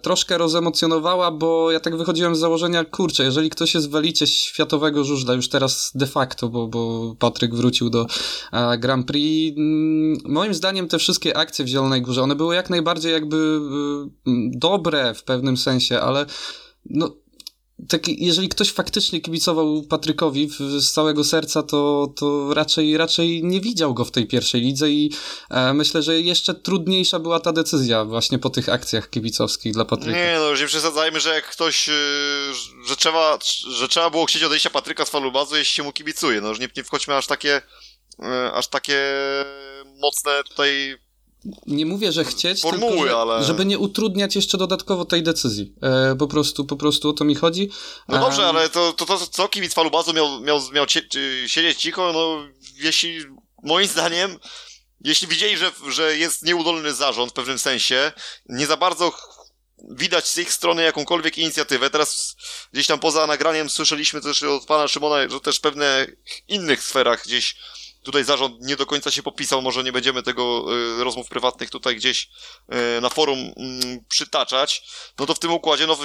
troszkę 0.02 0.35
rozemocjonowała, 0.38 1.30
bo 1.30 1.70
ja 1.70 1.80
tak 1.80 1.96
wychodziłem 1.96 2.36
z 2.36 2.38
założenia, 2.38 2.84
kurczę, 2.84 3.24
jeżeli 3.24 3.50
ktoś 3.50 3.74
jest 3.74 3.90
w 3.90 3.96
elicie 3.96 4.26
światowego 4.26 5.04
żużla, 5.04 5.34
już 5.34 5.48
teraz 5.48 5.92
de 5.94 6.06
facto, 6.06 6.48
bo, 6.48 6.66
bo 6.68 7.14
Patryk 7.18 7.54
wrócił 7.54 7.90
do 7.90 8.06
e, 8.52 8.78
Grand 8.78 9.06
Prix, 9.06 9.58
mm, 9.58 10.18
moim 10.24 10.54
zdaniem 10.54 10.88
te 10.88 10.98
wszystkie 10.98 11.36
akcje 11.36 11.64
w 11.64 11.68
Zielonej 11.68 12.02
Górze, 12.02 12.22
one 12.22 12.34
były 12.34 12.54
jak 12.54 12.70
najbardziej 12.70 13.12
jakby 13.12 13.36
y, 13.36 14.30
dobre 14.50 15.14
w 15.14 15.24
pewnym 15.24 15.56
sensie, 15.56 16.00
ale 16.00 16.26
no 16.90 17.10
tak, 17.88 18.08
jeżeli 18.08 18.48
ktoś 18.48 18.72
faktycznie 18.72 19.20
kibicował 19.20 19.82
Patrykowi 19.82 20.50
z 20.78 20.90
całego 20.90 21.24
serca, 21.24 21.62
to, 21.62 22.12
to 22.16 22.54
raczej, 22.54 22.96
raczej 22.96 23.44
nie 23.44 23.60
widział 23.60 23.94
go 23.94 24.04
w 24.04 24.10
tej 24.10 24.26
pierwszej 24.26 24.60
lidze 24.60 24.90
i 24.90 25.12
e, 25.50 25.72
myślę, 25.72 26.02
że 26.02 26.20
jeszcze 26.20 26.54
trudniejsza 26.54 27.18
była 27.18 27.40
ta 27.40 27.52
decyzja 27.52 28.04
właśnie 28.04 28.38
po 28.38 28.50
tych 28.50 28.68
akcjach 28.68 29.10
kibicowskich 29.10 29.72
dla 29.72 29.84
Patryka. 29.84 30.18
Nie, 30.18 30.36
no 30.38 30.50
już 30.50 30.60
nie 30.60 30.66
przesadzajmy, 30.66 31.20
że 31.20 31.34
jak 31.34 31.50
ktoś, 31.50 31.88
y, 31.88 31.92
że 32.88 32.96
trzeba, 32.96 33.38
że 33.68 33.88
trzeba 33.88 34.10
było 34.10 34.26
chcieć 34.26 34.42
odejścia 34.42 34.70
Patryka 34.70 35.04
z 35.04 35.10
falubazu, 35.10 35.56
jeśli 35.56 35.74
się 35.74 35.82
mu 35.82 35.92
kibicuje. 35.92 36.40
No 36.40 36.48
już 36.48 36.58
nie, 36.58 36.68
nie 36.76 36.84
wchodźmy 36.84 37.16
aż 37.16 37.26
takie, 37.26 37.62
e, 38.22 38.52
aż 38.52 38.68
takie 38.68 39.14
mocne 40.00 40.44
tutaj 40.48 40.98
nie 41.66 41.86
mówię, 41.86 42.12
że 42.12 42.24
chcieć, 42.24 42.62
Formuły, 42.62 42.92
tylko 42.92 43.08
że, 43.08 43.16
ale... 43.16 43.44
żeby 43.44 43.64
nie 43.64 43.78
utrudniać 43.78 44.36
jeszcze 44.36 44.58
dodatkowo 44.58 45.04
tej 45.04 45.22
decyzji. 45.22 45.74
E, 45.82 46.16
po 46.18 46.28
prostu, 46.28 46.64
po 46.64 46.76
prostu 46.76 47.08
o 47.08 47.12
to 47.12 47.24
mi 47.24 47.34
chodzi. 47.34 47.70
No 48.08 48.18
dobrze, 48.18 48.42
e... 48.42 48.46
ale 48.46 48.68
to, 48.68 48.92
to, 48.92 49.06
to 49.06 49.18
co 49.26 49.48
kibic 49.48 49.74
falubazu 49.74 50.12
miał, 50.12 50.40
miał, 50.40 50.60
miał 50.72 50.86
cie, 50.86 51.02
siedzieć 51.46 51.78
cicho, 51.78 52.12
no 52.12 52.38
jeśli, 52.74 53.18
moim 53.62 53.88
zdaniem, 53.88 54.38
jeśli 55.00 55.28
widzieli, 55.28 55.56
że, 55.56 55.72
że 55.90 56.16
jest 56.16 56.42
nieudolny 56.42 56.94
zarząd 56.94 57.30
w 57.30 57.34
pewnym 57.34 57.58
sensie, 57.58 58.12
nie 58.48 58.66
za 58.66 58.76
bardzo 58.76 59.12
widać 59.90 60.28
z 60.28 60.38
ich 60.38 60.52
strony 60.52 60.82
jakąkolwiek 60.82 61.38
inicjatywę. 61.38 61.90
Teraz 61.90 62.36
gdzieś 62.72 62.86
tam 62.86 62.98
poza 62.98 63.26
nagraniem 63.26 63.70
słyszeliśmy 63.70 64.20
też 64.20 64.42
od 64.42 64.64
pana 64.64 64.88
Szymona, 64.88 65.28
że 65.28 65.40
też 65.40 65.58
w 65.58 65.60
pewnych 65.60 66.16
innych 66.48 66.82
sferach 66.82 67.24
gdzieś 67.24 67.56
Tutaj 68.06 68.24
zarząd 68.24 68.60
nie 68.60 68.76
do 68.76 68.86
końca 68.86 69.10
się 69.10 69.22
popisał, 69.22 69.62
może 69.62 69.84
nie 69.84 69.92
będziemy 69.92 70.22
tego 70.22 70.66
y, 71.00 71.04
rozmów 71.04 71.28
prywatnych 71.28 71.70
tutaj 71.70 71.96
gdzieś 71.96 72.28
y, 72.98 73.00
na 73.00 73.08
forum 73.08 73.38
y, 73.38 73.52
przytaczać. 74.08 74.88
No 75.18 75.26
to 75.26 75.34
w 75.34 75.38
tym 75.38 75.52
układzie, 75.52 75.86
no 75.86 75.96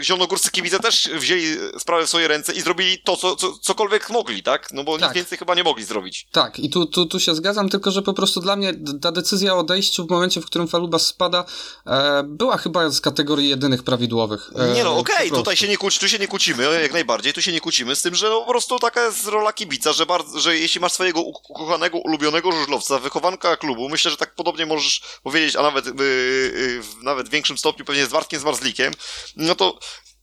zielonogórscy 0.00 0.50
kibice 0.50 0.80
też 0.80 1.10
wzięli 1.14 1.46
sprawę 1.78 2.06
w 2.06 2.08
swoje 2.08 2.28
ręce 2.28 2.52
i 2.52 2.60
zrobili 2.60 2.98
to, 2.98 3.16
co, 3.16 3.36
co, 3.36 3.58
cokolwiek 3.58 4.10
mogli, 4.10 4.42
tak? 4.42 4.68
No 4.72 4.84
bo 4.84 4.98
tak. 4.98 5.08
nic 5.08 5.14
więcej 5.14 5.38
chyba 5.38 5.54
nie 5.54 5.64
mogli 5.64 5.84
zrobić. 5.84 6.28
Tak, 6.32 6.58
i 6.58 6.70
tu, 6.70 6.86
tu, 6.86 7.06
tu 7.06 7.20
się 7.20 7.34
zgadzam, 7.34 7.68
tylko 7.68 7.90
że 7.90 8.02
po 8.02 8.12
prostu 8.12 8.40
dla 8.40 8.56
mnie 8.56 8.72
ta 9.02 9.12
decyzja 9.12 9.54
o 9.54 9.58
odejściu 9.58 10.06
w 10.06 10.10
momencie, 10.10 10.40
w 10.40 10.46
którym 10.46 10.68
Faluba 10.68 10.98
spada, 10.98 11.44
e, 11.86 12.22
była 12.22 12.56
chyba 12.56 12.90
z 12.90 13.00
kategorii 13.00 13.48
jedynych 13.48 13.82
prawidłowych. 13.82 14.50
E, 14.56 14.72
nie 14.72 14.84
no, 14.84 14.98
okej, 14.98 15.16
okay, 15.16 15.38
tutaj 15.38 15.56
się 15.56 15.68
nie 15.68 15.76
kłóci, 15.76 16.00
tu 16.00 16.08
się 16.08 16.18
nie 16.18 16.28
kłócimy, 16.28 16.80
jak 16.82 16.92
najbardziej, 16.92 17.32
tu 17.32 17.42
się 17.42 17.52
nie 17.52 17.60
kłócimy 17.60 17.96
z 17.96 18.02
tym, 18.02 18.14
że 18.14 18.28
no 18.28 18.40
po 18.40 18.50
prostu 18.50 18.78
taka 18.78 19.06
jest 19.06 19.26
rola 19.26 19.52
kibica, 19.52 19.92
że, 19.92 20.06
bardzo, 20.06 20.40
że 20.40 20.58
jeśli 20.58 20.80
masz 20.80 20.92
swojego 20.92 21.20
ukochanego, 21.48 21.98
ulubionego 21.98 22.52
żużlowca, 22.52 22.98
wychowanka 22.98 23.56
klubu, 23.56 23.88
myślę, 23.88 24.10
że 24.10 24.16
tak 24.16 24.34
podobnie 24.34 24.66
możesz 24.66 25.02
powiedzieć, 25.22 25.56
a 25.56 25.62
nawet, 25.62 25.86
yy, 25.86 25.92
yy, 25.94 26.82
w 26.82 27.02
nawet 27.02 27.28
większym 27.28 27.58
stopniu 27.58 27.84
pewnie 27.84 28.06
z 28.06 28.08
Bartkiem 28.08 28.40
Zmarzlikiem, 28.40 28.92
no 29.36 29.54
to 29.54 29.78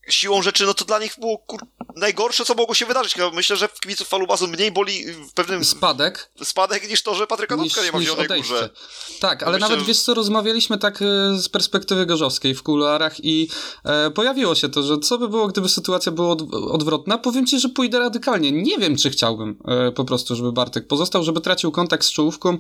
siłą 0.10 0.42
rzeczy, 0.42 0.66
no 0.66 0.74
to 0.74 0.86
dla 0.86 1.00
nich 1.00 1.16
było 1.20 1.38
kur... 1.38 1.60
najgorsze, 1.96 2.46
co 2.46 2.54
mogło 2.54 2.76
się 2.76 2.86
wydarzyć. 2.86 3.16
Myślę, 3.34 3.58
że 3.58 3.68
w 3.68 3.80
kibiców 3.80 4.08
falubazu 4.08 4.48
mniej 4.48 4.72
boli 4.72 5.06
w 5.14 5.34
pewnym... 5.34 5.66
Spadek? 5.66 6.32
Spadek 6.44 6.90
niż 6.90 7.04
to, 7.04 7.16
że 7.16 7.28
Patryka 7.28 7.58
Dudka 7.58 7.84
nie 7.84 7.92
ma 7.92 7.98
w 7.98 8.02
Zielonej 8.02 8.42
Górze. 8.42 8.70
Tak, 9.20 9.44
ale 9.44 9.58
Myślę, 9.58 9.70
nawet 9.70 9.88
wiesz 9.88 10.02
co, 10.02 10.14
rozmawialiśmy 10.14 10.78
tak 10.78 11.02
e, 11.02 11.06
z 11.38 11.50
perspektywy 11.50 12.06
gorzowskiej 12.06 12.56
w 12.56 12.64
kuluarach 12.64 13.26
i 13.26 13.50
e, 13.84 14.12
pojawiło 14.12 14.56
się 14.56 14.70
to, 14.70 14.84
że 14.84 14.98
co 14.98 15.18
by 15.18 15.30
było, 15.30 15.48
gdyby 15.48 15.70
sytuacja 15.70 16.12
była 16.12 16.30
od, 16.30 16.42
odwrotna. 16.54 17.18
Powiem 17.18 17.46
ci, 17.46 17.60
że 17.60 17.70
pójdę 17.70 18.00
radykalnie. 18.00 18.52
Nie 18.52 18.78
wiem, 18.78 18.98
czy 18.98 19.10
chciałbym 19.10 19.58
e, 19.68 19.92
po 19.92 20.06
prostu, 20.06 20.36
żeby 20.36 20.52
Bartek 20.52 20.88
pozostał, 20.88 21.24
żeby 21.24 21.42
tracił 21.42 21.72
kontakt 21.72 22.06
z 22.06 22.12
czołówką, 22.12 22.58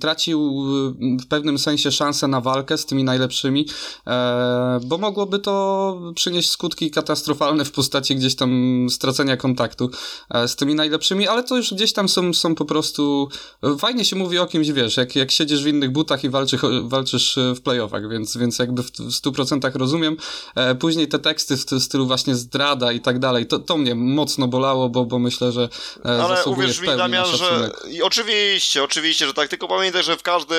tracił 0.00 0.64
w 1.00 1.26
pewnym 1.28 1.58
sensie 1.58 1.92
szansę 1.92 2.28
na 2.28 2.40
walkę 2.40 2.78
z 2.78 2.86
tymi 2.86 3.04
najlepszymi, 3.04 3.68
e, 4.06 4.80
bo 4.84 4.98
mogłoby 4.98 5.38
to 5.38 6.12
przynieść 6.20 6.50
skutki 6.50 6.90
katastrofalne 6.90 7.64
w 7.64 7.70
postaci 7.70 8.16
gdzieś 8.16 8.36
tam 8.36 8.86
stracenia 8.90 9.36
kontaktu 9.36 9.90
e, 10.30 10.48
z 10.48 10.56
tymi 10.56 10.74
najlepszymi, 10.74 11.28
ale 11.28 11.44
to 11.44 11.56
już 11.56 11.74
gdzieś 11.74 11.92
tam 11.92 12.08
są, 12.08 12.34
są 12.34 12.54
po 12.54 12.64
prostu... 12.64 13.28
Fajnie 13.78 14.04
się 14.04 14.16
mówi 14.16 14.38
o 14.38 14.46
kimś, 14.46 14.70
wiesz, 14.70 14.96
jak, 14.96 15.16
jak 15.16 15.30
siedzisz 15.30 15.62
w 15.62 15.66
innych 15.66 15.90
butach 15.90 16.24
i 16.24 16.30
walczysz, 16.30 16.60
walczysz 16.82 17.38
w 17.56 17.60
playoffach, 17.60 18.10
więc, 18.10 18.36
więc 18.36 18.58
jakby 18.58 18.82
w 18.82 18.90
100% 18.90 19.76
rozumiem. 19.76 20.16
E, 20.54 20.74
później 20.74 21.08
te 21.08 21.18
teksty 21.18 21.56
w 21.56 21.82
stylu 21.82 22.06
właśnie 22.06 22.34
zdrada 22.34 22.92
i 22.92 23.00
tak 23.00 23.18
dalej, 23.18 23.46
to, 23.46 23.58
to 23.58 23.76
mnie 23.76 23.94
mocno 23.94 24.48
bolało, 24.48 24.88
bo, 24.88 25.04
bo 25.04 25.18
myślę, 25.18 25.52
że 25.52 25.68
e, 26.04 26.24
Ale 26.24 26.44
uwierz 26.44 26.80
mi, 26.80 26.86
Damian, 26.86 27.26
że 27.36 27.70
i 27.90 28.02
oczywiście, 28.02 28.82
oczywiście, 28.82 29.26
że 29.26 29.34
tak, 29.34 29.48
tylko 29.48 29.68
pamiętaj, 29.68 30.02
że 30.02 30.16
w 30.16 30.22
każdy 30.22 30.54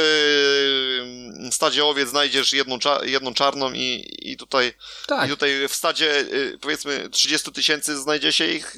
stadzie 1.52 1.86
owiec 1.86 2.10
znajdziesz 2.10 2.54
jedną, 2.54 2.78
jedną 3.04 3.34
czarną 3.34 3.74
i, 3.74 4.06
i 4.22 4.38
tutaj, 4.38 4.74
tak. 5.08 5.28
i 5.28 5.30
tutaj 5.30 5.51
w 5.70 5.76
stadzie 5.76 6.20
y, 6.20 6.58
powiedzmy 6.62 7.10
30 7.10 7.52
tysięcy 7.52 7.98
znajdzie 7.98 8.32
się 8.32 8.48
ich 8.48 8.76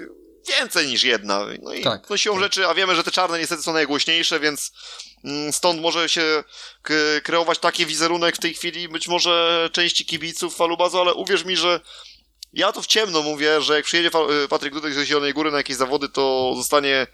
więcej 0.47 0.87
niż 0.87 1.03
jedna. 1.03 1.45
No 1.61 1.73
i 1.73 1.83
tak, 1.83 2.09
no 2.09 2.17
siłą 2.17 2.35
tak. 2.35 2.43
rzeczy, 2.43 2.67
a 2.67 2.73
wiemy, 2.73 2.95
że 2.95 3.03
te 3.03 3.11
czarne 3.11 3.39
niestety 3.39 3.63
są 3.63 3.73
najgłośniejsze, 3.73 4.39
więc 4.39 4.71
mm, 5.23 5.53
stąd 5.53 5.81
może 5.81 6.09
się 6.09 6.43
kreować 7.23 7.59
taki 7.59 7.85
wizerunek 7.85 8.35
w 8.35 8.39
tej 8.39 8.53
chwili 8.53 8.89
być 8.89 9.07
może 9.07 9.69
części 9.73 10.05
kibiców 10.05 10.55
Falubazu, 10.55 10.99
ale 10.99 11.13
uwierz 11.13 11.45
mi, 11.45 11.57
że 11.57 11.79
ja 12.53 12.71
to 12.71 12.81
w 12.81 12.87
ciemno 12.87 13.21
mówię, 13.21 13.61
że 13.61 13.75
jak 13.75 13.85
przyjedzie 13.85 14.09
y, 14.43 14.47
Patryk 14.47 14.73
Dudek 14.73 14.93
z 14.93 15.03
Zielonej 15.03 15.33
Góry 15.33 15.51
na 15.51 15.57
jakieś 15.57 15.75
zawody, 15.75 16.09
to 16.09 16.53
zostanie 16.55 17.07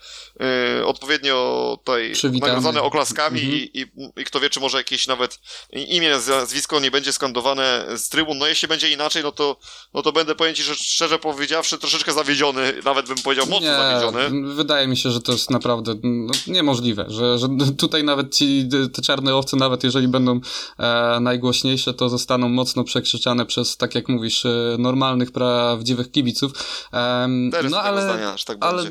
y, 0.80 0.86
odpowiednio 0.86 1.78
tutaj 1.80 2.12
Przywitany. 2.12 2.52
nagrodzony 2.52 2.82
oklaskami 2.82 3.42
mhm. 3.42 3.58
i, 3.58 3.72
i, 3.74 4.22
i, 4.22 4.26
kto 4.26 4.40
wie, 4.40 4.50
czy 4.50 4.60
może 4.60 4.78
jakieś 4.78 5.08
nawet 5.08 5.40
imię, 5.74 6.10
nazwisko 6.28 6.80
nie 6.80 6.92
będzie 6.92 7.14
skandowane 7.14 7.86
z 7.98 8.10
trybun. 8.10 8.38
No 8.38 8.48
jeśli 8.48 8.68
będzie 8.68 8.92
inaczej, 8.92 9.24
no 9.24 9.32
to, 9.32 9.58
no 9.94 10.02
to 10.02 10.12
będę 10.12 10.36
powiem 10.36 10.56
ci, 10.56 10.64
że 10.64 10.76
szczerze 10.76 11.20
powiedziawszy, 11.20 11.78
troszeczkę 11.78 12.14
zawiedziony, 12.14 12.74
nawet 12.86 13.08
bym 13.08 13.18
powiedział 13.18 13.46
mocno 13.48 13.68
nie, 13.68 13.78
zawiedziony. 13.78 14.56
Wydaje 14.56 14.88
mi 14.88 14.98
się, 14.98 15.12
że 15.12 15.22
to 15.22 15.32
jest 15.32 15.50
naprawdę 15.50 15.96
no, 16.04 16.34
niemożliwe, 16.48 17.06
że, 17.08 17.38
że 17.38 17.48
tutaj 17.78 18.04
nawet 18.04 18.36
ci, 18.36 18.70
te 18.94 19.02
czarne 19.02 19.36
owce, 19.36 19.58
nawet 19.58 19.84
jeżeli 19.84 20.08
będą 20.08 20.40
e, 20.80 21.20
najgłośniejsze, 21.22 21.94
to 21.94 22.10
zostaną 22.10 22.50
mocno 22.50 22.84
przekrzyczane 22.84 23.46
przez, 23.46 23.78
tak 23.78 23.96
jak 23.96 24.10
mówisz, 24.10 24.46
e, 24.46 24.76
normalnych, 24.80 25.29
prawdziwych 25.32 26.12
kibiców. 26.12 26.52
E, 26.94 27.28
no 27.70 27.82
ale, 27.82 28.02
zdania, 28.02 28.36
tak 28.46 28.58
ale 28.62 28.84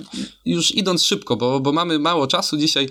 już 0.44 0.70
idąc 0.70 1.04
szybko, 1.04 1.36
bo, 1.36 1.60
bo 1.60 1.72
mamy 1.72 1.98
mało 1.98 2.26
czasu 2.26 2.56
dzisiaj. 2.56 2.88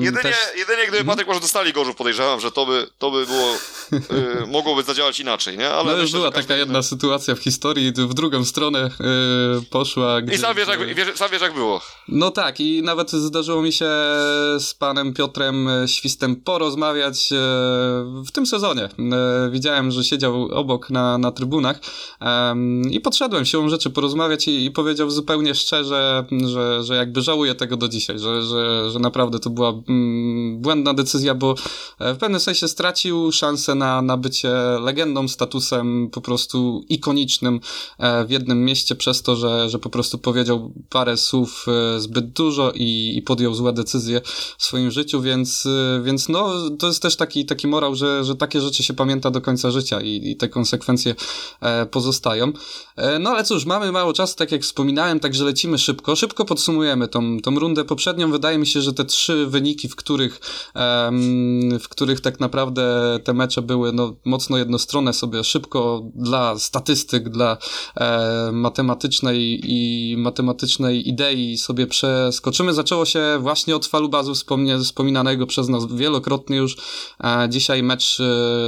jedynie, 0.00 0.22
też... 0.22 0.36
jedynie 0.56 0.82
gdyby 0.82 0.98
mhm. 0.98 1.06
Patryk 1.06 1.28
może 1.28 1.40
dostali 1.40 1.72
gorzów, 1.72 1.96
podejrzewam, 1.96 2.40
że 2.40 2.52
to 2.52 2.66
by, 2.66 2.86
to 2.98 3.10
by 3.10 3.26
było, 3.26 3.54
y, 3.92 4.46
mogłoby 4.56 4.82
zadziałać 4.82 5.20
inaczej, 5.20 5.58
nie? 5.58 5.70
Ale 5.70 5.84
no 5.84 5.92
już 5.92 6.02
myślę, 6.02 6.18
była 6.18 6.30
taka 6.30 6.56
jedna 6.56 6.82
sytuacja 6.82 7.34
w 7.34 7.38
historii, 7.38 7.92
w 7.92 8.14
drugą 8.14 8.44
stronę 8.44 8.90
y, 9.60 9.62
poszła. 9.70 10.22
Gdzie, 10.22 10.34
I 10.34 10.38
sam 10.38 10.56
wiesz, 10.56 10.68
jak, 10.68 10.94
wiesz, 10.94 11.08
sam 11.14 11.30
wiesz, 11.30 11.42
jak 11.42 11.54
było. 11.54 11.80
No 12.08 12.30
tak, 12.30 12.60
i 12.60 12.82
nawet 12.82 13.10
zdarzyło 13.10 13.62
mi 13.62 13.72
się 13.72 13.90
z 14.58 14.74
panem 14.78 15.14
Piotrem 15.14 15.68
Świstem 15.86 16.36
porozmawiać 16.36 17.32
e, 17.32 17.36
w 18.26 18.30
tym 18.32 18.46
sezonie. 18.46 18.84
E, 18.84 19.50
widziałem, 19.50 19.90
że 19.90 20.04
siedział 20.04 20.48
obok 20.52 20.90
na, 20.90 21.18
na 21.18 21.32
trybunach 21.32 21.80
i 22.90 23.00
podszedłem 23.00 23.44
siłą 23.44 23.68
rzeczy 23.68 23.90
porozmawiać 23.90 24.48
i, 24.48 24.64
i 24.64 24.70
powiedział 24.70 25.10
zupełnie 25.10 25.54
szczerze, 25.54 26.24
że, 26.46 26.84
że 26.84 26.96
jakby 26.96 27.22
żałuje 27.22 27.54
tego 27.54 27.76
do 27.76 27.88
dzisiaj, 27.88 28.18
że, 28.18 28.42
że, 28.42 28.90
że 28.90 28.98
naprawdę 28.98 29.38
to 29.38 29.50
była 29.50 29.68
mm, 29.88 30.60
błędna 30.60 30.94
decyzja, 30.94 31.34
bo 31.34 31.54
e, 31.98 32.14
w 32.14 32.18
pewnym 32.18 32.40
sensie 32.40 32.68
stracił 32.68 33.32
szansę 33.32 33.74
na, 33.74 34.02
na 34.02 34.16
bycie 34.16 34.52
legendą, 34.80 35.28
statusem 35.28 36.10
po 36.12 36.20
prostu 36.20 36.84
ikonicznym 36.88 37.60
w 38.26 38.30
jednym 38.30 38.64
mieście 38.64 38.94
przez 38.94 39.22
to, 39.22 39.36
że, 39.36 39.70
że 39.70 39.78
po 39.78 39.90
prostu 39.90 40.18
powiedział 40.18 40.72
parę 40.88 41.16
słów 41.16 41.66
zbyt 41.98 42.32
dużo 42.32 42.72
i, 42.74 43.12
i 43.16 43.22
podjął 43.22 43.54
złe 43.54 43.72
decyzje 43.72 44.20
w 44.58 44.64
swoim 44.64 44.90
życiu, 44.90 45.20
więc, 45.20 45.68
więc 46.02 46.28
no, 46.28 46.70
to 46.78 46.86
jest 46.86 47.02
też 47.02 47.16
taki, 47.16 47.46
taki 47.46 47.66
morał, 47.66 47.94
że, 47.94 48.24
że 48.24 48.36
takie 48.36 48.60
rzeczy 48.60 48.82
się 48.82 48.94
pamięta 48.94 49.30
do 49.30 49.40
końca 49.40 49.70
życia 49.70 50.00
i, 50.00 50.30
i 50.30 50.36
te 50.36 50.48
konsekwencje 50.48 51.14
e, 51.60 51.86
pozostają. 51.86 52.51
E, 52.96 53.18
no 53.18 53.30
ale 53.30 53.44
cóż, 53.44 53.64
mamy 53.64 53.92
mało 53.92 54.12
czasu, 54.12 54.36
tak 54.36 54.52
jak 54.52 54.62
wspominałem, 54.62 55.20
także 55.20 55.44
lecimy 55.44 55.78
szybko. 55.78 56.16
Szybko 56.16 56.44
podsumujemy 56.44 57.08
tą, 57.08 57.40
tą 57.40 57.58
rundę 57.58 57.84
poprzednią. 57.84 58.30
Wydaje 58.30 58.58
mi 58.58 58.66
się, 58.66 58.82
że 58.82 58.92
te 58.92 59.04
trzy 59.04 59.46
wyniki, 59.46 59.88
w 59.88 59.96
których, 59.96 60.40
w 61.80 61.88
których 61.88 62.20
tak 62.20 62.40
naprawdę 62.40 63.18
te 63.24 63.32
mecze 63.32 63.62
były 63.62 63.92
no, 63.92 64.16
mocno 64.24 64.58
jednostronne, 64.58 65.12
sobie 65.12 65.44
szybko 65.44 66.02
dla 66.14 66.58
statystyk, 66.58 67.28
dla 67.28 67.56
e, 67.96 68.50
matematycznej 68.52 69.60
i 69.64 70.14
matematycznej 70.18 71.08
idei 71.08 71.58
sobie 71.58 71.86
przeskoczymy. 71.86 72.74
Zaczęło 72.74 73.04
się 73.04 73.38
właśnie 73.40 73.76
od 73.76 73.86
falubazu 73.86 74.32
wspominanego 74.84 75.46
przez 75.46 75.68
nas 75.68 75.92
wielokrotnie 75.94 76.56
już. 76.56 76.76
E, 77.24 77.48
dzisiaj 77.48 77.82
mecz 77.82 78.18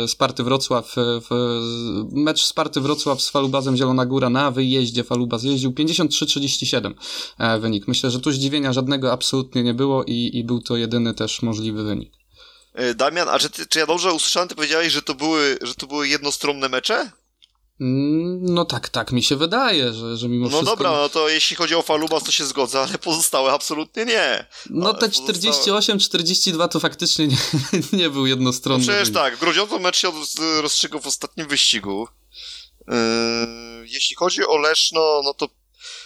Sparty 0.07 0.45
Wrocław, 0.45 0.95
mecz 2.13 2.45
Sparty 2.45 2.81
Wrocław 2.81 3.23
z 3.23 3.31
falubazem 3.65 3.77
Zielona 3.77 4.07
Góra 4.07 4.31
na 4.31 4.51
wyjeździe. 4.51 5.05
Falubaz 5.05 5.43
jeździł 5.43 5.71
53-37 5.71 6.95
e, 7.39 7.59
wynik. 7.59 7.89
Myślę, 7.89 8.11
że 8.11 8.21
tu 8.21 8.33
zdziwienia 8.33 8.73
żadnego 8.73 9.13
absolutnie 9.13 9.63
nie 9.63 9.75
było 9.75 10.05
i, 10.05 10.31
i 10.35 10.45
był 10.45 10.61
to 10.61 10.77
jedyny 10.77 11.15
też 11.15 11.43
możliwy 11.43 11.85
wynik. 11.85 12.13
Damian, 12.95 13.29
a 13.29 13.39
czy, 13.39 13.51
ty, 13.51 13.67
czy 13.67 13.79
ja 13.79 13.87
dobrze 13.87 14.13
usłyszałem, 14.13 14.49
ty 14.49 14.55
powiedziałeś, 14.55 14.93
że 14.93 15.03
to 15.03 15.15
były, 15.15 15.59
że 15.63 15.75
to 15.75 15.87
były 15.87 16.09
jednostronne 16.09 16.69
mecze? 16.69 17.11
Mm, 17.81 18.55
no 18.55 18.65
tak, 18.65 18.89
tak 18.89 19.13
mi 19.13 19.23
się 19.23 19.37
wydaje, 19.37 19.93
że, 19.93 20.17
że 20.17 20.29
mimo 20.29 20.45
no 20.45 20.51
wszystko... 20.51 20.71
No 20.71 20.77
dobra, 20.77 20.91
no 20.91 21.09
to 21.09 21.29
jeśli 21.29 21.57
chodzi 21.57 21.75
o 21.75 21.83
Falubas 21.83 22.25
to 22.25 22.33
się 22.33 22.45
zgodzę, 22.45 22.81
ale 22.81 22.99
pozostałe 22.99 23.53
absolutnie 23.53 24.05
nie. 24.05 24.47
No 24.71 24.89
ale 24.89 24.99
te 24.99 25.09
48-42 25.09 26.69
to 26.69 26.81
faktycznie 26.81 27.27
nie, 27.27 27.37
nie 27.99 28.11
był 28.11 28.27
jednostronny. 28.27 28.87
No 28.87 28.93
przecież 28.93 29.13
tak, 29.13 29.39
Grodziąco 29.39 29.79
mecz 29.79 29.97
się 29.97 30.13
rozstrzygał 30.63 31.01
w 31.01 31.07
ostatnim 31.07 31.49
wyścigu. 31.49 32.09
Yy, 32.89 33.89
jeśli 33.89 34.17
chodzi 34.17 34.47
o 34.47 34.57
Leszno, 34.57 35.21
no 35.25 35.35
to 35.35 35.49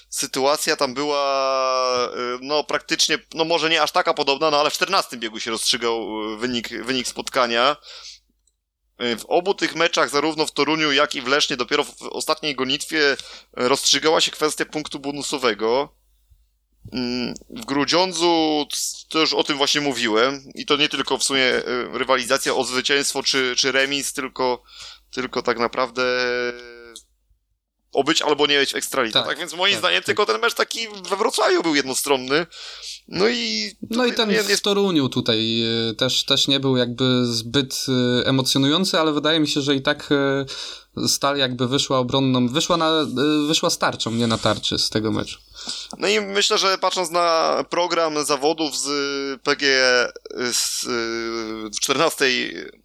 sytuacja 0.08 0.76
tam 0.76 0.94
była 0.94 2.08
yy, 2.16 2.38
no 2.42 2.64
praktycznie, 2.64 3.18
no 3.34 3.44
może 3.44 3.70
nie 3.70 3.82
aż 3.82 3.92
taka 3.92 4.14
podobna, 4.14 4.50
no 4.50 4.60
ale 4.60 4.70
w 4.70 4.74
14 4.74 5.16
biegu 5.16 5.40
się 5.40 5.50
rozstrzygał 5.50 6.06
wynik, 6.38 6.68
wynik 6.84 7.08
spotkania. 7.08 7.76
W 9.18 9.24
obu 9.28 9.54
tych 9.54 9.74
meczach, 9.74 10.10
zarówno 10.10 10.46
w 10.46 10.52
Toruniu, 10.52 10.92
jak 10.92 11.14
i 11.14 11.22
w 11.22 11.26
Lesznie, 11.26 11.56
dopiero 11.56 11.84
w 11.84 12.02
ostatniej 12.02 12.54
gonitwie 12.54 13.16
rozstrzygała 13.52 14.20
się 14.20 14.30
kwestia 14.30 14.64
punktu 14.64 14.98
bonusowego. 14.98 15.98
W 17.50 17.64
Grudziądzu 17.64 18.66
to 19.08 19.18
już 19.18 19.34
o 19.34 19.44
tym 19.44 19.56
właśnie 19.56 19.80
mówiłem 19.80 20.42
i 20.54 20.66
to 20.66 20.76
nie 20.76 20.88
tylko 20.88 21.18
w 21.18 21.24
sumie 21.24 21.52
rywalizacja 21.92 22.54
o 22.54 22.64
zwycięstwo 22.64 23.22
czy, 23.22 23.54
czy 23.56 23.72
remis, 23.72 24.12
tylko, 24.12 24.62
tylko 25.10 25.42
tak 25.42 25.58
naprawdę 25.58 26.02
obyć 27.92 28.22
albo 28.22 28.46
nie 28.46 28.58
być 28.58 28.72
w 28.72 28.76
Ekstralidze. 28.76 29.18
Tak, 29.18 29.28
tak 29.28 29.38
więc 29.38 29.54
moim 29.54 29.72
tak, 29.72 29.80
zdaniem 29.80 30.00
tak. 30.00 30.06
tylko 30.06 30.26
ten 30.26 30.40
mecz 30.40 30.54
taki 30.54 30.88
we 31.10 31.16
Wrocławiu 31.16 31.62
był 31.62 31.74
jednostronny. 31.74 32.46
No 33.08 33.28
i... 33.28 33.72
No 33.90 34.06
i 34.06 34.12
ten 34.12 34.30
w 34.56 34.60
Toruniu 34.60 35.08
tutaj 35.08 35.62
e, 35.90 35.94
też, 35.94 36.24
też 36.24 36.48
nie 36.48 36.60
był 36.60 36.76
jakby 36.76 37.26
zbyt 37.26 37.86
e, 37.88 38.26
emocjonujący, 38.26 38.98
ale 38.98 39.12
wydaje 39.12 39.40
mi 39.40 39.48
się, 39.48 39.60
że 39.60 39.74
i 39.74 39.82
tak 39.82 40.08
e, 40.12 40.44
Stal 41.06 41.36
jakby 41.36 41.68
wyszła 41.68 41.98
obronną, 41.98 42.48
wyszła, 42.48 42.76
na, 42.76 42.90
wyszła 43.48 43.70
starczą, 43.70 44.10
nie 44.10 44.26
na 44.26 44.38
tarczy 44.38 44.78
z 44.78 44.90
tego 44.90 45.12
meczu. 45.12 45.38
No 45.98 46.08
i 46.08 46.20
myślę, 46.20 46.58
że 46.58 46.78
patrząc 46.78 47.10
na 47.10 47.64
program 47.70 48.24
zawodów 48.24 48.78
z 48.78 48.88
PG 49.42 49.66
z 50.52 50.86
14 51.80 52.24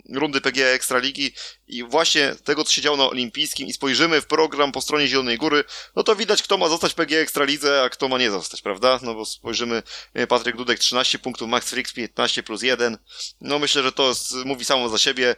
rundy 0.09 0.41
PG 0.41 0.73
Ekstraligi 0.73 1.31
i 1.67 1.83
właśnie 1.83 2.35
tego, 2.43 2.63
co 2.63 2.73
się 2.73 2.81
działo 2.81 2.97
na 2.97 3.07
Olimpijskim 3.07 3.67
i 3.67 3.73
spojrzymy 3.73 4.21
w 4.21 4.25
program 4.25 4.71
po 4.71 4.81
stronie 4.81 5.07
Zielonej 5.07 5.37
Góry, 5.37 5.63
no 5.95 6.03
to 6.03 6.15
widać, 6.15 6.43
kto 6.43 6.57
ma 6.57 6.69
zostać 6.69 6.93
PG 6.93 7.19
Ekstralidze, 7.19 7.83
a 7.83 7.89
kto 7.89 8.07
ma 8.07 8.17
nie 8.17 8.31
zostać, 8.31 8.61
prawda? 8.61 8.99
No 9.01 9.13
bo 9.13 9.25
spojrzymy, 9.25 9.83
Patryk 10.29 10.57
Dudek 10.57 10.79
13 10.79 11.19
punktów, 11.19 11.49
Max 11.49 11.69
Frix 11.69 11.93
15 11.93 12.43
plus 12.43 12.61
1. 12.61 12.97
No 13.41 13.59
myślę, 13.59 13.83
że 13.83 13.91
to 13.91 14.07
jest, 14.09 14.33
mówi 14.45 14.65
samo 14.65 14.89
za 14.89 14.97
siebie. 14.97 15.35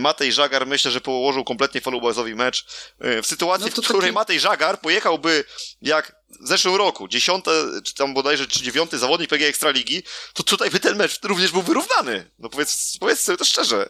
Matej 0.00 0.32
Żagar 0.32 0.66
myślę, 0.66 0.90
że 0.90 1.00
położył 1.00 1.44
kompletnie 1.44 1.80
falubazowi 2.08 2.34
mecz. 2.34 2.66
E, 3.00 3.22
w 3.22 3.26
sytuacji, 3.26 3.70
no 3.76 3.82
w 3.82 3.84
której 3.84 4.00
taki... 4.00 4.12
Matej 4.12 4.40
Żagar 4.40 4.80
pojechałby 4.80 5.44
jak 5.82 6.16
w 6.40 6.48
zeszłym 6.48 6.74
roku, 6.74 7.08
dziesiąte, 7.08 7.50
czy 7.84 7.94
tam 7.94 8.14
bodajże, 8.14 8.46
czy 8.46 8.62
dziewiąty 8.62 8.98
zawodnik 8.98 9.30
PG 9.30 9.46
Ekstraligi, 9.46 10.02
to 10.34 10.42
tutaj 10.42 10.70
by 10.70 10.80
ten 10.80 10.96
mecz 10.96 11.22
również 11.22 11.52
był 11.52 11.62
wyrównany. 11.62 12.30
No 12.38 12.48
powiedz, 12.48 12.96
powiedz 13.00 13.20
sobie 13.20 13.38
to 13.38 13.44
szczerze. 13.44 13.88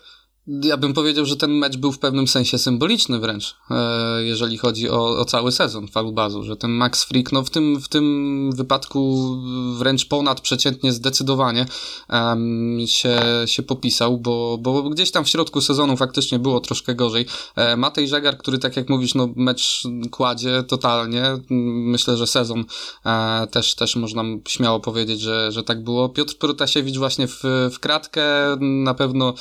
Ja 0.49 0.77
bym 0.77 0.95
powiedział, 0.95 1.27
że 1.27 1.37
ten 1.37 1.51
mecz 1.51 1.77
był 1.77 1.93
w 1.93 1.99
pewnym 1.99 2.29
sensie 2.29 2.59
symboliczny 2.59 3.19
wręcz, 3.19 3.57
e, 3.71 4.25
jeżeli 4.25 4.59
chodzi 4.59 4.91
o, 4.91 5.19
o 5.19 5.25
cały 5.25 5.53
sezon 5.53 5.89
falubazu, 5.89 6.43
że 6.43 6.57
ten 6.57 6.71
Max 6.71 7.05
Freak, 7.05 7.33
no 7.33 7.45
w 7.45 7.51
tym, 7.51 7.81
w 7.81 7.89
tym 7.89 8.51
wypadku 8.57 9.33
wręcz 9.79 10.09
ponadprzeciętnie 10.09 10.93
zdecydowanie 10.93 11.67
um, 12.11 12.79
się, 12.87 13.21
się 13.47 13.63
popisał, 13.63 14.19
bo, 14.19 14.59
bo 14.61 14.83
gdzieś 14.83 15.11
tam 15.11 15.25
w 15.25 15.29
środku 15.29 15.61
sezonu 15.61 15.97
faktycznie 15.97 16.39
było 16.39 16.61
troszkę 16.61 16.95
gorzej. 16.95 17.27
E, 17.57 17.77
Matej 17.77 18.09
Żegar, 18.09 18.39
który 18.39 18.59
tak 18.59 18.77
jak 18.77 18.89
mówisz, 18.89 19.15
no 19.15 19.29
mecz 19.37 19.83
kładzie 20.11 20.63
totalnie, 20.63 21.25
myślę, 21.51 22.17
że 22.17 22.27
sezon 22.27 22.65
e, 23.07 23.47
też, 23.47 23.75
też 23.75 23.97
można 23.97 24.23
śmiało 24.49 24.81
powiedzieć, 24.81 25.21
że, 25.21 25.53
że 25.53 25.63
tak 25.63 25.85
było. 25.85 26.09
Piotr 26.09 26.39
Protasiewicz 26.39 26.97
właśnie 26.97 27.29
w, 27.29 27.43
w 27.73 27.79
kratkę 27.81 28.23
na 28.61 28.95
pewno 28.95 29.35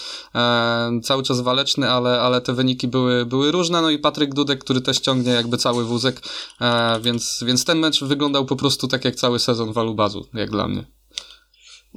cały 1.02 1.24
czas 1.24 1.42
waleczny, 1.42 1.90
ale, 1.90 2.22
ale 2.22 2.42
te 2.42 2.54
wyniki 2.54 2.88
były, 2.88 3.26
były 3.26 3.52
różne, 3.52 3.82
no 3.82 3.90
i 3.90 4.00
Patryk 4.00 4.34
Dudek, 4.34 4.64
który 4.64 4.82
też 4.82 5.00
ciągnie 5.00 5.32
jakby 5.32 5.58
cały 5.58 5.86
wózek, 5.86 6.22
e, 6.62 7.00
więc, 7.02 7.44
więc 7.48 7.66
ten 7.66 7.80
mecz 7.80 8.04
wyglądał 8.04 8.46
po 8.46 8.56
prostu 8.56 8.88
tak 8.88 9.06
jak 9.06 9.16
cały 9.16 9.40
sezon 9.40 9.74
Walubazu, 9.74 10.26
jak 10.34 10.52
dla 10.52 10.68
mnie. 10.68 10.97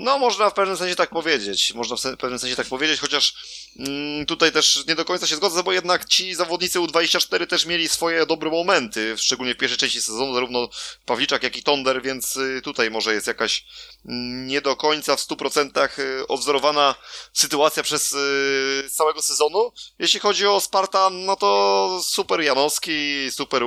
No, 0.02 0.18
można 0.18 0.50
w 0.50 0.54
pewnym 0.54 0.76
sensie 0.76 0.96
tak 0.96 1.10
powiedzieć. 1.10 1.74
Można 1.74 1.96
w 1.96 2.16
pewnym 2.16 2.38
sensie 2.38 2.56
tak 2.56 2.66
powiedzieć, 2.66 3.00
chociaż 3.00 3.34
mm, 3.78 4.26
tutaj 4.26 4.52
też 4.52 4.84
nie 4.88 4.94
do 4.94 5.04
końca 5.04 5.26
się 5.26 5.36
zgodzę, 5.36 5.62
bo 5.62 5.72
jednak 5.72 6.04
ci 6.04 6.34
zawodnicy 6.34 6.78
U24 6.78 7.46
też 7.46 7.66
mieli 7.66 7.88
swoje 7.88 8.26
dobre 8.26 8.50
momenty, 8.50 9.14
szczególnie 9.18 9.54
w 9.54 9.56
pierwszej 9.56 9.78
części 9.78 10.02
sezonu, 10.02 10.34
zarówno 10.34 10.68
Pawliczak, 11.06 11.42
jak 11.42 11.56
i 11.56 11.62
Tonder, 11.62 12.02
więc 12.02 12.36
y, 12.36 12.60
tutaj 12.64 12.90
może 12.90 13.14
jest 13.14 13.26
jakaś 13.26 13.64
mm, 14.06 14.46
nie 14.46 14.60
do 14.60 14.76
końca 14.76 15.16
w 15.16 15.20
100% 15.20 15.98
y, 15.98 16.26
odwzorowana 16.26 16.94
sytuacja 17.32 17.82
przez 17.82 18.12
y, 18.12 18.90
całego 18.90 19.22
sezonu. 19.22 19.72
Jeśli 19.98 20.20
chodzi 20.20 20.46
o 20.46 20.60
Spartan, 20.60 21.24
no 21.24 21.36
to 21.36 22.00
super 22.04 22.40
Janowski, 22.40 23.30
super, 23.30 23.62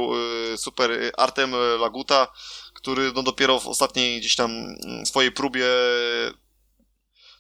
super 0.58 1.12
Artem 1.18 1.56
Laguta, 1.80 2.28
który 2.84 3.12
no 3.16 3.24
dopiero 3.24 3.60
w 3.60 3.68
ostatniej 3.68 4.20
gdzieś 4.20 4.36
tam 4.36 4.52
mm, 4.52 5.06
swojej 5.06 5.32
próbie 5.32 5.66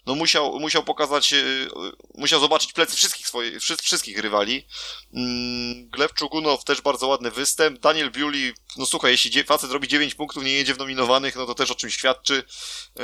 no 0.05 0.15
musiał, 0.15 0.59
musiał 0.59 0.83
pokazać, 0.83 1.33
y, 1.33 1.69
musiał 2.15 2.39
zobaczyć 2.39 2.73
plecy 2.73 2.95
wszystkich 2.95 3.27
swoich, 3.27 3.57
wszystkich 3.81 4.19
rywali. 4.19 4.65
Mm, 5.13 5.89
Gleb 5.89 6.13
Czugunow 6.13 6.63
też 6.63 6.81
bardzo 6.81 7.07
ładny 7.07 7.31
występ. 7.31 7.79
Daniel 7.79 8.11
Biuli, 8.11 8.53
no 8.77 8.85
słuchaj, 8.85 9.11
jeśli 9.11 9.43
facet 9.43 9.71
robi 9.71 9.87
9 9.87 10.15
punktów, 10.15 10.43
nie 10.43 10.51
jedzie 10.51 10.73
w 10.73 10.77
nominowanych, 10.77 11.35
no 11.35 11.45
to 11.45 11.55
też 11.55 11.71
o 11.71 11.75
czym 11.75 11.89
świadczy. 11.89 12.43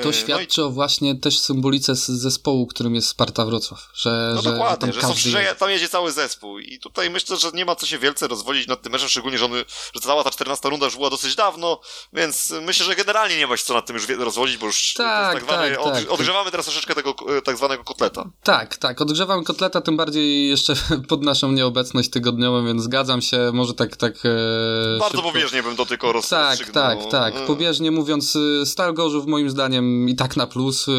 To 0.03 0.13
świadczy 0.13 0.61
no 0.61 0.67
i... 0.67 0.67
o 0.67 0.71
właśnie 0.71 1.15
też 1.15 1.39
symbolice 1.39 1.95
zespołu, 1.95 2.67
którym 2.67 2.95
jest 2.95 3.07
Sparta 3.07 3.45
Wrocław. 3.45 3.89
Że, 3.93 4.31
no 4.35 4.41
że, 4.41 4.51
dokładnie, 4.51 4.93
że, 4.93 5.01
tam, 5.01 5.13
że, 5.13 5.29
że 5.29 5.55
tam 5.55 5.69
jedzie 5.69 5.89
cały 5.89 6.11
zespół 6.11 6.59
i 6.59 6.79
tutaj 6.79 7.09
myślę, 7.09 7.37
że 7.37 7.51
nie 7.53 7.65
ma 7.65 7.75
co 7.75 7.85
się 7.85 7.97
wielce 7.97 8.27
rozwodzić 8.27 8.67
nad 8.67 8.81
tym 8.81 8.91
meczem, 8.91 9.09
szczególnie, 9.09 9.37
że, 9.37 9.45
on, 9.45 9.51
że 9.93 10.01
cała 10.01 10.23
ta 10.23 10.31
14 10.31 10.69
runda 10.69 10.85
już 10.85 10.95
była 10.95 11.09
dosyć 11.09 11.35
dawno, 11.35 11.81
więc 12.13 12.53
myślę, 12.61 12.85
że 12.85 12.95
generalnie 12.95 13.37
nie 13.37 13.47
ma 13.47 13.57
się 13.57 13.63
co 13.63 13.73
nad 13.73 13.85
tym 13.85 13.95
już 13.95 14.07
rozwodzić, 14.07 14.57
bo 14.57 14.65
już 14.65 14.93
tak, 14.93 15.33
tak 15.33 15.45
tak, 15.45 15.83
tak. 15.83 16.11
odgrzewamy 16.11 16.51
teraz 16.51 16.65
troszeczkę 16.65 16.88
tego 16.95 17.15
e, 17.37 17.41
tak 17.41 17.57
zwanego 17.57 17.83
kotleta. 17.83 18.29
Tak, 18.43 18.77
tak, 18.77 19.01
odgrzewamy 19.01 19.43
kotleta, 19.43 19.81
tym 19.81 19.97
bardziej 19.97 20.49
jeszcze 20.49 20.73
pod 21.09 21.23
naszą 21.23 21.51
nieobecność 21.51 22.09
tygodniową, 22.09 22.65
więc 22.65 22.83
zgadzam 22.83 23.21
się, 23.21 23.51
może 23.53 23.73
tak 23.73 23.97
tak 23.97 24.13
e, 24.25 24.99
Bardzo 24.99 25.17
szybko. 25.17 25.31
pobieżnie 25.31 25.63
bym 25.63 25.75
to 25.75 25.85
tylko 25.85 26.11
roz, 26.11 26.29
Tak, 26.29 26.69
tak, 26.69 26.97
tak, 27.11 27.45
pobieżnie 27.45 27.91
mówiąc, 27.91 28.35
y, 28.35 28.65
Stal 28.65 28.93
Gorzów 28.93 29.25
moim 29.27 29.49
zdaniem 29.49 30.09
i 30.09 30.15
tak 30.15 30.37
na 30.37 30.47
plus 30.47 30.87
y, 30.87 30.91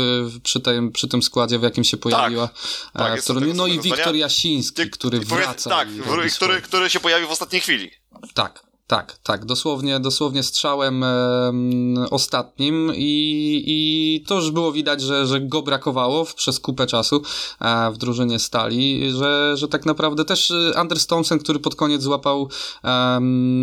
przy 0.42 0.60
tym, 0.60 0.92
przy 0.92 1.08
tym 1.08 1.22
składzie, 1.22 1.58
w 1.58 1.62
jakim 1.62 1.84
się 1.84 1.96
pojawiła. 1.96 2.48
Tak, 2.92 3.22
tak, 3.24 3.36
no 3.54 3.66
i 3.66 3.80
Wiktor 3.80 4.14
Jasiński, 4.14 4.90
który 4.90 5.20
wraca. 5.20 5.70
Tak, 5.70 5.88
który, 6.36 6.62
który 6.62 6.90
się 6.90 7.00
pojawił 7.00 7.28
w 7.28 7.30
ostatniej 7.30 7.62
chwili. 7.62 7.90
Tak, 8.34 8.69
tak, 8.90 9.18
tak, 9.22 9.44
dosłownie, 9.44 10.00
dosłownie 10.00 10.42
strzałem 10.42 11.04
e, 11.04 11.52
ostatnim 12.10 12.92
i, 12.96 13.62
i 13.66 14.24
to 14.26 14.34
już 14.34 14.50
było 14.50 14.72
widać, 14.72 15.02
że, 15.02 15.26
że 15.26 15.40
go 15.40 15.62
brakowało 15.62 16.24
przez 16.36 16.60
kupę 16.60 16.86
czasu 16.86 17.22
e, 17.60 17.90
w 17.90 17.98
drużynie 17.98 18.38
Stali, 18.38 19.12
że, 19.12 19.52
że 19.56 19.68
tak 19.68 19.86
naprawdę 19.86 20.24
też 20.24 20.50
e, 20.50 20.78
Anders 20.78 21.06
Thompson, 21.06 21.38
który 21.38 21.58
pod 21.58 21.74
koniec 21.74 22.02
złapał, 22.02 22.48
e, 22.84 23.20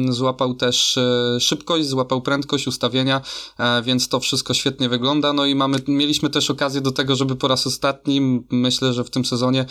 złapał 0.09 0.53
też 0.53 0.97
e, 0.97 1.39
szybkość, 1.39 1.87
złapał 1.87 2.21
prędkość 2.21 2.67
ustawienia, 2.67 3.21
e, 3.59 3.81
więc 3.81 4.07
to 4.07 4.19
wszystko 4.19 4.53
świetnie 4.53 4.89
wygląda, 4.89 5.33
no 5.33 5.45
i 5.45 5.55
mamy, 5.55 5.77
mieliśmy 5.87 6.29
też 6.29 6.49
okazję 6.51 6.81
do 6.81 6.91
tego, 6.91 7.15
żeby 7.15 7.35
po 7.35 7.47
raz 7.47 7.67
ostatni, 7.67 8.43
myślę, 8.49 8.93
że 8.93 9.03
w 9.03 9.09
tym 9.09 9.25
sezonie 9.25 9.65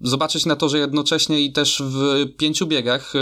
zobaczyć 0.00 0.46
na 0.46 0.56
to, 0.56 0.68
że 0.68 0.78
jednocześnie 0.78 1.40
i 1.40 1.52
też 1.52 1.82
w 1.84 2.26
pięciu 2.36 2.66
biegach 2.66 3.12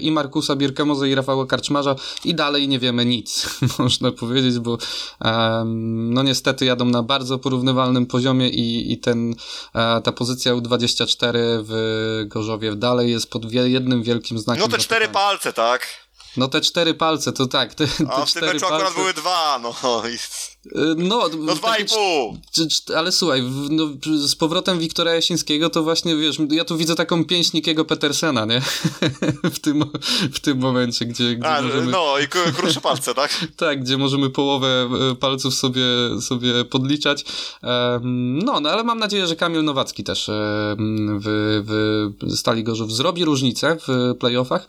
i 0.00 0.10
Markusa 0.10 0.49
Mariusza 0.50 0.56
Birkemoza 0.56 1.06
i 1.06 1.14
Rafała 1.14 1.46
Karczmarza 1.46 1.94
i 2.24 2.34
dalej 2.34 2.68
nie 2.68 2.78
wiemy 2.78 3.04
nic, 3.04 3.46
można 3.78 4.12
powiedzieć, 4.12 4.58
bo 4.58 4.78
um, 5.20 6.14
no 6.14 6.22
niestety 6.22 6.64
jadą 6.64 6.84
na 6.84 7.02
bardzo 7.02 7.38
porównywalnym 7.38 8.06
poziomie 8.06 8.48
i, 8.48 8.92
i 8.92 8.98
ten, 8.98 9.34
e, 9.74 10.00
ta 10.00 10.12
pozycja 10.12 10.52
U24 10.52 11.32
w 11.38 12.24
Gorzowie 12.26 12.76
dalej 12.76 13.10
jest 13.10 13.30
pod 13.30 13.52
jednym 13.52 14.02
wielkim 14.02 14.38
znakiem. 14.38 14.62
No 14.62 14.68
te 14.68 14.78
cztery 14.78 15.08
palce, 15.08 15.52
tak? 15.52 15.86
No 16.36 16.48
te 16.48 16.60
cztery 16.60 16.94
palce, 16.94 17.32
to 17.32 17.46
tak. 17.46 17.74
Te, 17.74 17.86
te 17.86 18.10
A 18.10 18.26
w 18.26 18.32
tym 18.32 18.44
meczu 18.44 18.60
palce... 18.60 18.74
akurat 18.74 18.94
były 18.94 19.14
dwa, 19.14 19.58
no. 19.62 19.74
Y, 20.59 20.59
no, 20.96 21.28
no 21.38 21.54
dwa 21.54 21.76
i 21.76 21.84
pół. 21.84 22.38
Ale 22.96 23.12
słuchaj, 23.12 23.42
no, 23.70 23.86
z 24.26 24.34
powrotem 24.34 24.78
Wiktora 24.78 25.14
Jasińskiego 25.14 25.70
to 25.70 25.82
właśnie, 25.82 26.16
wiesz, 26.16 26.36
ja 26.50 26.64
tu 26.64 26.76
widzę 26.76 26.94
taką 26.94 27.24
pięść 27.24 27.52
Nikiego 27.52 27.84
Petersena, 27.84 28.44
nie? 28.44 28.60
w, 29.54 29.58
tym, 29.58 29.84
w 30.32 30.40
tym 30.40 30.58
momencie, 30.58 31.04
gdzie, 31.04 31.36
gdzie 31.36 31.48
A, 31.48 31.62
możemy... 31.62 31.92
No, 31.92 32.18
i 32.18 32.28
krótsze 32.28 32.80
palce, 32.80 33.14
tak? 33.14 33.46
tak, 33.56 33.80
gdzie 33.84 33.98
możemy 33.98 34.30
połowę 34.30 34.88
e, 35.10 35.14
palców 35.14 35.54
sobie, 35.54 35.82
sobie 36.20 36.64
podliczać. 36.64 37.24
No, 38.44 38.60
no, 38.60 38.70
ale 38.70 38.84
mam 38.84 38.98
nadzieję, 38.98 39.26
że 39.26 39.36
Kamil 39.36 39.64
Nowacki 39.64 40.04
też 40.04 40.30
w, 41.20 41.62
w 42.22 42.36
Stali 42.36 42.64
Gorzów 42.64 42.92
zrobi 42.92 43.24
różnicę 43.24 43.76
w 43.88 44.14
playoffach. 44.18 44.66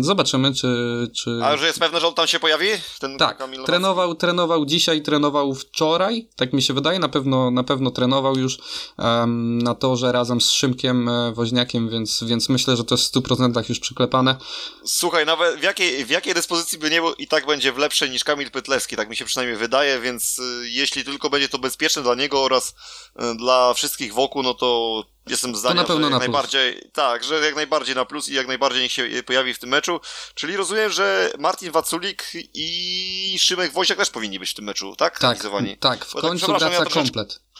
Zobaczymy, 0.00 0.54
czy... 0.54 0.68
czy... 1.14 1.40
A 1.44 1.52
już 1.52 1.62
jest 1.62 1.78
pewne, 1.78 2.00
że 2.00 2.08
on 2.08 2.14
tam 2.14 2.26
się 2.26 2.40
pojawi? 2.40 2.68
Ten 3.00 3.18
tak, 3.18 3.38
Kamil 3.38 3.64
trenował, 3.64 4.14
trenował 4.14 4.66
dziś 4.66 4.79
dzisiaj 4.80 5.02
trenował 5.02 5.54
wczoraj, 5.54 6.28
tak 6.36 6.52
mi 6.52 6.62
się 6.62 6.74
wydaje, 6.74 6.98
na 6.98 7.08
pewno, 7.08 7.50
na 7.50 7.64
pewno 7.64 7.90
trenował 7.90 8.36
już 8.36 8.58
um, 8.98 9.58
na 9.58 9.74
torze 9.74 10.12
razem 10.12 10.40
z 10.40 10.50
Szymkiem 10.50 11.08
e, 11.08 11.32
Woźniakiem, 11.32 11.88
więc, 11.88 12.24
więc 12.26 12.48
myślę, 12.48 12.76
że 12.76 12.84
to 12.84 12.94
jest 12.94 13.14
w 13.14 13.16
100% 13.16 13.68
już 13.68 13.80
przyklepane. 13.80 14.36
Słuchaj, 14.84 15.26
nawet 15.26 15.60
w 15.60 15.62
jakiej, 15.62 16.04
w 16.04 16.10
jakiej 16.10 16.34
dyspozycji 16.34 16.78
by 16.78 16.90
nie 16.90 17.00
był 17.00 17.12
i 17.14 17.26
tak 17.26 17.46
będzie 17.46 17.72
w 17.72 17.78
lepszej 17.78 18.10
niż 18.10 18.24
Kamil 18.24 18.50
Pytlewski, 18.50 18.96
tak 18.96 19.08
mi 19.08 19.16
się 19.16 19.24
przynajmniej 19.24 19.58
wydaje, 19.58 20.00
więc 20.00 20.38
y, 20.38 20.42
jeśli 20.70 21.04
tylko 21.04 21.30
będzie 21.30 21.48
to 21.48 21.58
bezpieczne 21.58 22.02
dla 22.02 22.14
niego 22.14 22.42
oraz 22.42 22.68
y, 22.68 23.36
dla 23.36 23.74
wszystkich 23.74 24.14
wokół, 24.14 24.42
no 24.42 24.54
to 24.54 25.02
jestem 25.26 25.56
zdania, 25.56 25.86
że 25.86 26.00
jak 26.00 26.10
najbardziej, 26.18 26.90
tak, 26.92 27.24
że 27.24 27.40
jak 27.40 27.54
najbardziej 27.54 27.94
na 27.94 28.04
plus 28.04 28.28
i 28.28 28.34
jak 28.34 28.46
najbardziej 28.46 28.82
niech 28.82 28.92
się 28.92 29.22
pojawi 29.26 29.54
w 29.54 29.58
tym 29.58 29.70
meczu. 29.70 30.00
Czyli 30.34 30.56
rozumiem, 30.56 30.92
że 30.92 31.32
Martin 31.38 31.72
Waculik 31.72 32.24
i 32.54 33.36
Szymek 33.40 33.72
Woźniak 33.72 33.98
też 33.98 34.10
powinni 34.10 34.38
być 34.38 34.50
w 34.50 34.54
tym 34.54 34.64
meczu, 34.64 34.96
tak? 34.96 35.18
Tak, 35.18 35.38
tak, 35.80 36.04
w 36.04 36.12
końcu 36.12 36.46
tak, 36.46 36.58
wraca 36.58 36.74
ja 36.74 36.84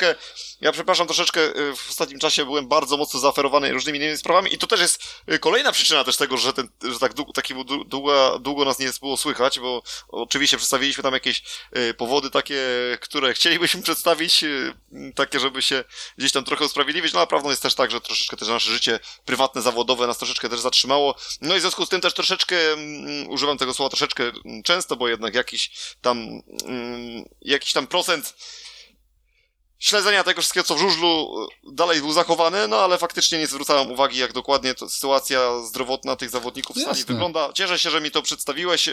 komplet 0.00 0.50
ja 0.60 0.72
przepraszam, 0.72 1.06
troszeczkę 1.06 1.40
y, 1.40 1.76
w 1.76 1.90
ostatnim 1.90 2.18
czasie 2.18 2.44
byłem 2.44 2.68
bardzo 2.68 2.96
mocno 2.96 3.20
zaoferowany 3.20 3.72
różnymi 3.72 3.98
innymi 3.98 4.18
sprawami 4.18 4.54
i 4.54 4.58
to 4.58 4.66
też 4.66 4.80
jest 4.80 5.02
y, 5.32 5.38
kolejna 5.38 5.72
przyczyna 5.72 6.04
też 6.04 6.16
tego, 6.16 6.36
że, 6.36 6.52
ten, 6.52 6.68
że 6.82 6.98
tak 6.98 7.14
długo, 7.14 7.32
taki 7.32 7.54
długo, 7.86 8.38
długo 8.38 8.64
nas 8.64 8.78
nie 8.78 8.90
było 9.00 9.16
słychać, 9.16 9.60
bo 9.60 9.82
oczywiście 10.08 10.56
przedstawiliśmy 10.56 11.02
tam 11.02 11.14
jakieś 11.14 11.42
y, 11.76 11.94
powody 11.94 12.30
takie, 12.30 12.62
które 13.00 13.34
chcielibyśmy 13.34 13.82
przedstawić, 13.90 14.44
takie, 15.14 15.40
żeby 15.40 15.62
się 15.62 15.84
gdzieś 16.18 16.32
tam 16.32 16.44
trochę 16.44 16.64
usprawiedliwić, 16.64 17.12
no 17.12 17.20
a 17.20 17.26
prawdą 17.26 17.50
jest 17.50 17.62
też 17.62 17.74
tak, 17.74 17.90
że 17.90 18.00
troszeczkę 18.00 18.36
też 18.36 18.48
nasze 18.48 18.70
życie 18.70 19.00
prywatne, 19.24 19.62
zawodowe 19.62 20.06
nas 20.06 20.18
troszeczkę 20.18 20.48
też 20.48 20.60
zatrzymało, 20.60 21.14
no 21.40 21.54
i 21.54 21.58
w 21.58 21.60
związku 21.60 21.86
z 21.86 21.88
tym 21.88 22.00
też 22.00 22.14
troszeczkę, 22.14 22.56
używam 23.28 23.58
tego 23.58 23.74
słowa 23.74 23.88
troszeczkę 23.88 24.32
często, 24.64 24.96
bo 24.96 25.08
jednak 25.08 25.34
jakiś 25.34 25.70
tam, 26.00 26.42
jakiś 27.42 27.72
tam 27.72 27.86
procent 27.86 28.34
śledzenia 29.80 30.24
tego 30.24 30.40
wszystkiego, 30.40 30.64
co 30.64 30.74
w 30.74 30.78
żużlu 30.78 31.36
e, 31.42 31.72
dalej 31.72 32.00
był 32.00 32.12
zachowany, 32.12 32.68
no 32.68 32.76
ale 32.76 32.98
faktycznie 32.98 33.38
nie 33.38 33.46
zwracałem 33.46 33.92
uwagi, 33.92 34.18
jak 34.18 34.32
dokładnie 34.32 34.74
to 34.74 34.88
sytuacja 34.88 35.60
zdrowotna 35.62 36.16
tych 36.16 36.30
zawodników 36.30 36.76
w 36.76 36.80
stanie 36.80 37.04
wygląda. 37.04 37.52
Cieszę 37.52 37.78
się, 37.78 37.90
że 37.90 38.00
mi 38.00 38.10
to 38.10 38.22
przedstawiłeś. 38.22 38.88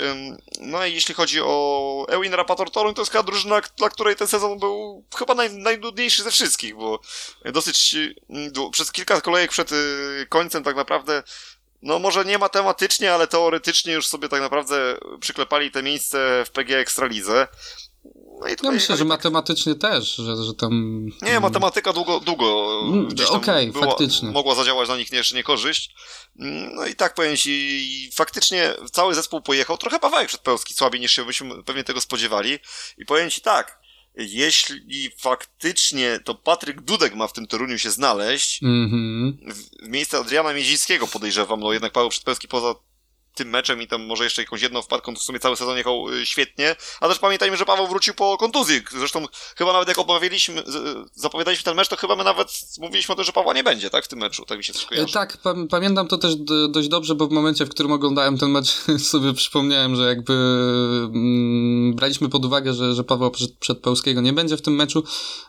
No 0.59 0.85
i 0.85 0.93
jeśli 0.93 1.15
chodzi 1.15 1.41
o 1.41 2.05
Ewin 2.09 2.33
Rapator 2.33 2.71
Toruń, 2.71 2.93
to 2.93 3.01
jest 3.01 3.11
chyba 3.11 3.23
drużyna, 3.23 3.61
dla 3.77 3.89
której 3.89 4.15
ten 4.15 4.27
sezon 4.27 4.59
był 4.59 5.03
chyba 5.17 5.33
naj, 5.33 5.53
najnudniejszy 5.53 6.23
ze 6.23 6.31
wszystkich, 6.31 6.75
bo 6.75 6.99
dosyć 7.45 7.95
mm, 8.29 8.51
przez 8.71 8.91
kilka 8.91 9.21
kolejek 9.21 9.51
przed 9.51 9.71
y, 9.71 10.27
końcem 10.29 10.63
tak 10.63 10.75
naprawdę 10.75 11.23
no 11.81 11.99
może 11.99 12.25
nie 12.25 12.37
matematycznie, 12.37 13.13
ale 13.13 13.27
teoretycznie 13.27 13.93
już 13.93 14.07
sobie 14.07 14.29
tak 14.29 14.41
naprawdę 14.41 14.97
przyklepali 15.19 15.71
te 15.71 15.83
miejsce 15.83 16.43
w 16.45 16.51
PG 16.51 16.79
Ekstralidze. 16.79 17.47
No 18.39 18.47
i 18.47 18.55
ja 18.63 18.71
myślę, 18.71 18.97
że 18.97 19.05
matematycznie 19.05 19.75
też, 19.75 20.15
że, 20.15 20.43
że 20.43 20.53
tam... 20.53 21.05
Nie, 21.21 21.39
matematyka 21.39 21.93
długo, 21.93 22.19
długo 22.19 22.79
mm, 22.83 23.07
Okej, 23.29 23.69
okay, 23.69 23.81
faktycznie. 23.81 24.31
Mogła 24.31 24.55
zadziałać 24.55 24.89
na 24.89 24.97
nich 24.97 25.11
jeszcze 25.11 25.35
niekorzyść. 25.35 25.95
Mm, 26.39 26.75
no 26.75 26.85
i 26.85 26.95
tak 26.95 27.13
powiem 27.13 27.37
ci, 27.37 28.09
faktycznie 28.13 28.73
cały 28.91 29.15
zespół 29.15 29.41
pojechał, 29.41 29.77
trochę 29.77 29.99
Pawełek 29.99 30.27
Przedpełski 30.27 30.73
słabiej 30.73 31.01
niż 31.01 31.11
się 31.11 31.25
byśmy 31.25 31.63
pewnie 31.63 31.83
tego 31.83 32.01
spodziewali. 32.01 32.59
I 32.97 33.05
powiem 33.05 33.29
ci 33.29 33.41
tak, 33.41 33.79
jeśli 34.17 35.11
faktycznie 35.17 36.19
to 36.23 36.35
Patryk 36.35 36.81
Dudek 36.81 37.15
ma 37.15 37.27
w 37.27 37.33
tym 37.33 37.47
Toruniu 37.47 37.79
się 37.79 37.91
znaleźć, 37.91 38.63
mm 38.63 38.89
-hmm. 38.89 39.53
w, 39.53 39.85
w 39.85 39.87
miejsce 39.87 40.17
Adriana 40.17 40.53
Miezińskiego 40.53 41.07
podejrzewam, 41.07 41.59
no 41.59 41.73
jednak 41.73 41.91
Paweł 41.91 42.09
Przedpełski 42.09 42.47
poza 42.47 42.75
tym 43.37 43.49
meczem 43.49 43.81
i 43.81 43.87
tam 43.87 44.05
może 44.05 44.23
jeszcze 44.23 44.41
jakąś 44.41 44.61
jedną 44.61 44.81
wpadką, 44.81 45.13
to 45.13 45.19
w 45.19 45.23
sumie 45.23 45.39
cały 45.39 45.55
sezon 45.55 45.77
jechał 45.77 46.09
y, 46.09 46.25
świetnie. 46.25 46.75
A 47.01 47.07
też 47.07 47.19
pamiętajmy, 47.19 47.57
że 47.57 47.65
Paweł 47.65 47.87
wrócił 47.87 48.13
po 48.13 48.37
kontuzji. 48.37 48.81
Zresztą 48.91 49.25
chyba 49.57 49.73
nawet 49.73 49.87
jak 49.87 49.97
obawialiśmy, 49.97 50.63
zapowiadaliśmy 51.15 51.63
ten 51.63 51.75
mecz, 51.75 51.87
to 51.87 51.95
chyba 51.95 52.15
my 52.15 52.23
nawet 52.23 52.61
mówiliśmy 52.79 53.13
o 53.13 53.15
tym, 53.15 53.25
że 53.25 53.31
Pawła 53.31 53.53
nie 53.53 53.63
będzie, 53.63 53.89
tak, 53.89 54.05
w 54.05 54.07
tym 54.07 54.19
meczu. 54.19 54.45
Tak 54.45 54.57
mi 54.57 54.63
się 54.63 54.73
też 54.73 54.85
kojarzy. 54.85 55.13
Tak, 55.13 55.37
pamiętam 55.69 56.07
to 56.07 56.17
też 56.17 56.35
dość 56.69 56.87
dobrze, 56.87 57.15
bo 57.15 57.27
w 57.27 57.31
momencie, 57.31 57.65
w 57.65 57.69
którym 57.69 57.91
oglądałem 57.91 58.37
ten 58.37 58.49
mecz, 58.49 58.67
sobie 59.11 59.33
przypomniałem, 59.33 59.95
że 59.95 60.07
jakby 60.07 60.33
mm, 60.33 61.95
braliśmy 61.95 62.29
pod 62.29 62.45
uwagę, 62.45 62.73
że, 62.73 62.95
że 62.95 63.03
Paweł 63.03 63.31
przed, 63.31 63.57
przed 63.57 63.79
Pełskiego 63.79 64.21
nie 64.21 64.33
będzie 64.33 64.57
w 64.57 64.61
tym 64.61 64.75
meczu. 64.75 65.03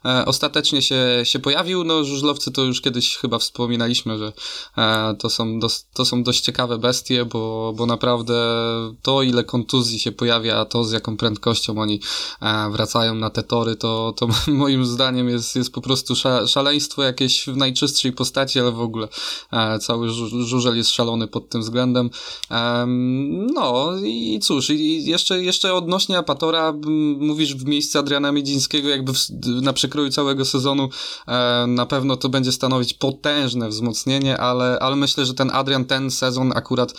E, 0.05 0.24
ostatecznie 0.26 0.82
się, 0.82 1.20
się 1.24 1.39
pojawił. 1.39 1.84
No, 1.84 2.05
żużlowcy 2.05 2.53
to 2.53 2.62
już 2.62 2.80
kiedyś 2.80 3.16
chyba 3.16 3.39
wspominaliśmy, 3.39 4.18
że 4.18 4.32
e, 4.78 5.14
to, 5.18 5.30
są 5.30 5.59
to 5.95 6.05
są 6.05 6.22
dość 6.22 6.41
ciekawe 6.41 6.78
bestie, 6.78 7.24
bo, 7.24 7.72
bo 7.78 7.86
naprawdę 7.86 8.34
to, 9.02 9.22
ile 9.22 9.44
kontuzji 9.44 9.98
się 9.98 10.12
pojawia, 10.12 10.64
to 10.64 10.84
z 10.84 10.92
jaką 10.92 11.16
prędkością 11.16 11.78
oni 11.78 12.00
e, 12.42 12.70
wracają 12.70 13.14
na 13.14 13.30
te 13.30 13.42
tory, 13.42 13.76
to, 13.76 14.14
to 14.16 14.28
moim 14.52 14.86
zdaniem 14.86 15.28
jest, 15.28 15.56
jest 15.56 15.72
po 15.72 15.80
prostu 15.80 16.14
szaleństwo 16.46 17.02
jakieś 17.02 17.46
w 17.46 17.56
najczystszej 17.56 18.12
postaci, 18.12 18.60
ale 18.60 18.72
w 18.72 18.80
ogóle 18.80 19.08
e, 19.52 19.78
cały 19.78 20.10
żużel 20.44 20.76
jest 20.76 20.90
szalony 20.90 21.28
pod 21.28 21.48
tym 21.48 21.60
względem. 21.60 22.10
No 23.54 23.92
i 24.04 24.40
cóż, 24.42 24.70
i 24.70 25.04
jeszcze, 25.04 25.42
jeszcze 25.42 25.74
odnośnie 25.74 26.18
Apatora, 26.18 26.74
mówisz 27.18 27.54
w 27.54 27.64
miejsce 27.64 27.98
Adriana 27.98 28.32
Miedzińskiego, 28.32 28.88
jakby 28.88 29.12
w, 29.12 29.28
na 29.62 29.72
przekroju 29.72 30.10
całego 30.10 30.44
sezonu 30.44 30.88
e, 31.28 31.64
na 31.68 31.86
pewno 31.86 32.16
to 32.16 32.28
będzie 32.28 32.52
stanowić 32.52 32.94
potężne 32.94 33.68
wzmocnienie, 33.68 34.38
ale, 34.38 34.78
ale 34.80 34.96
myślę, 34.96 35.26
że 35.26 35.34
ten 35.34 35.50
Adrian 35.50 35.84
ten 35.84 36.10
sezon 36.10 36.52
akurat 36.56 36.94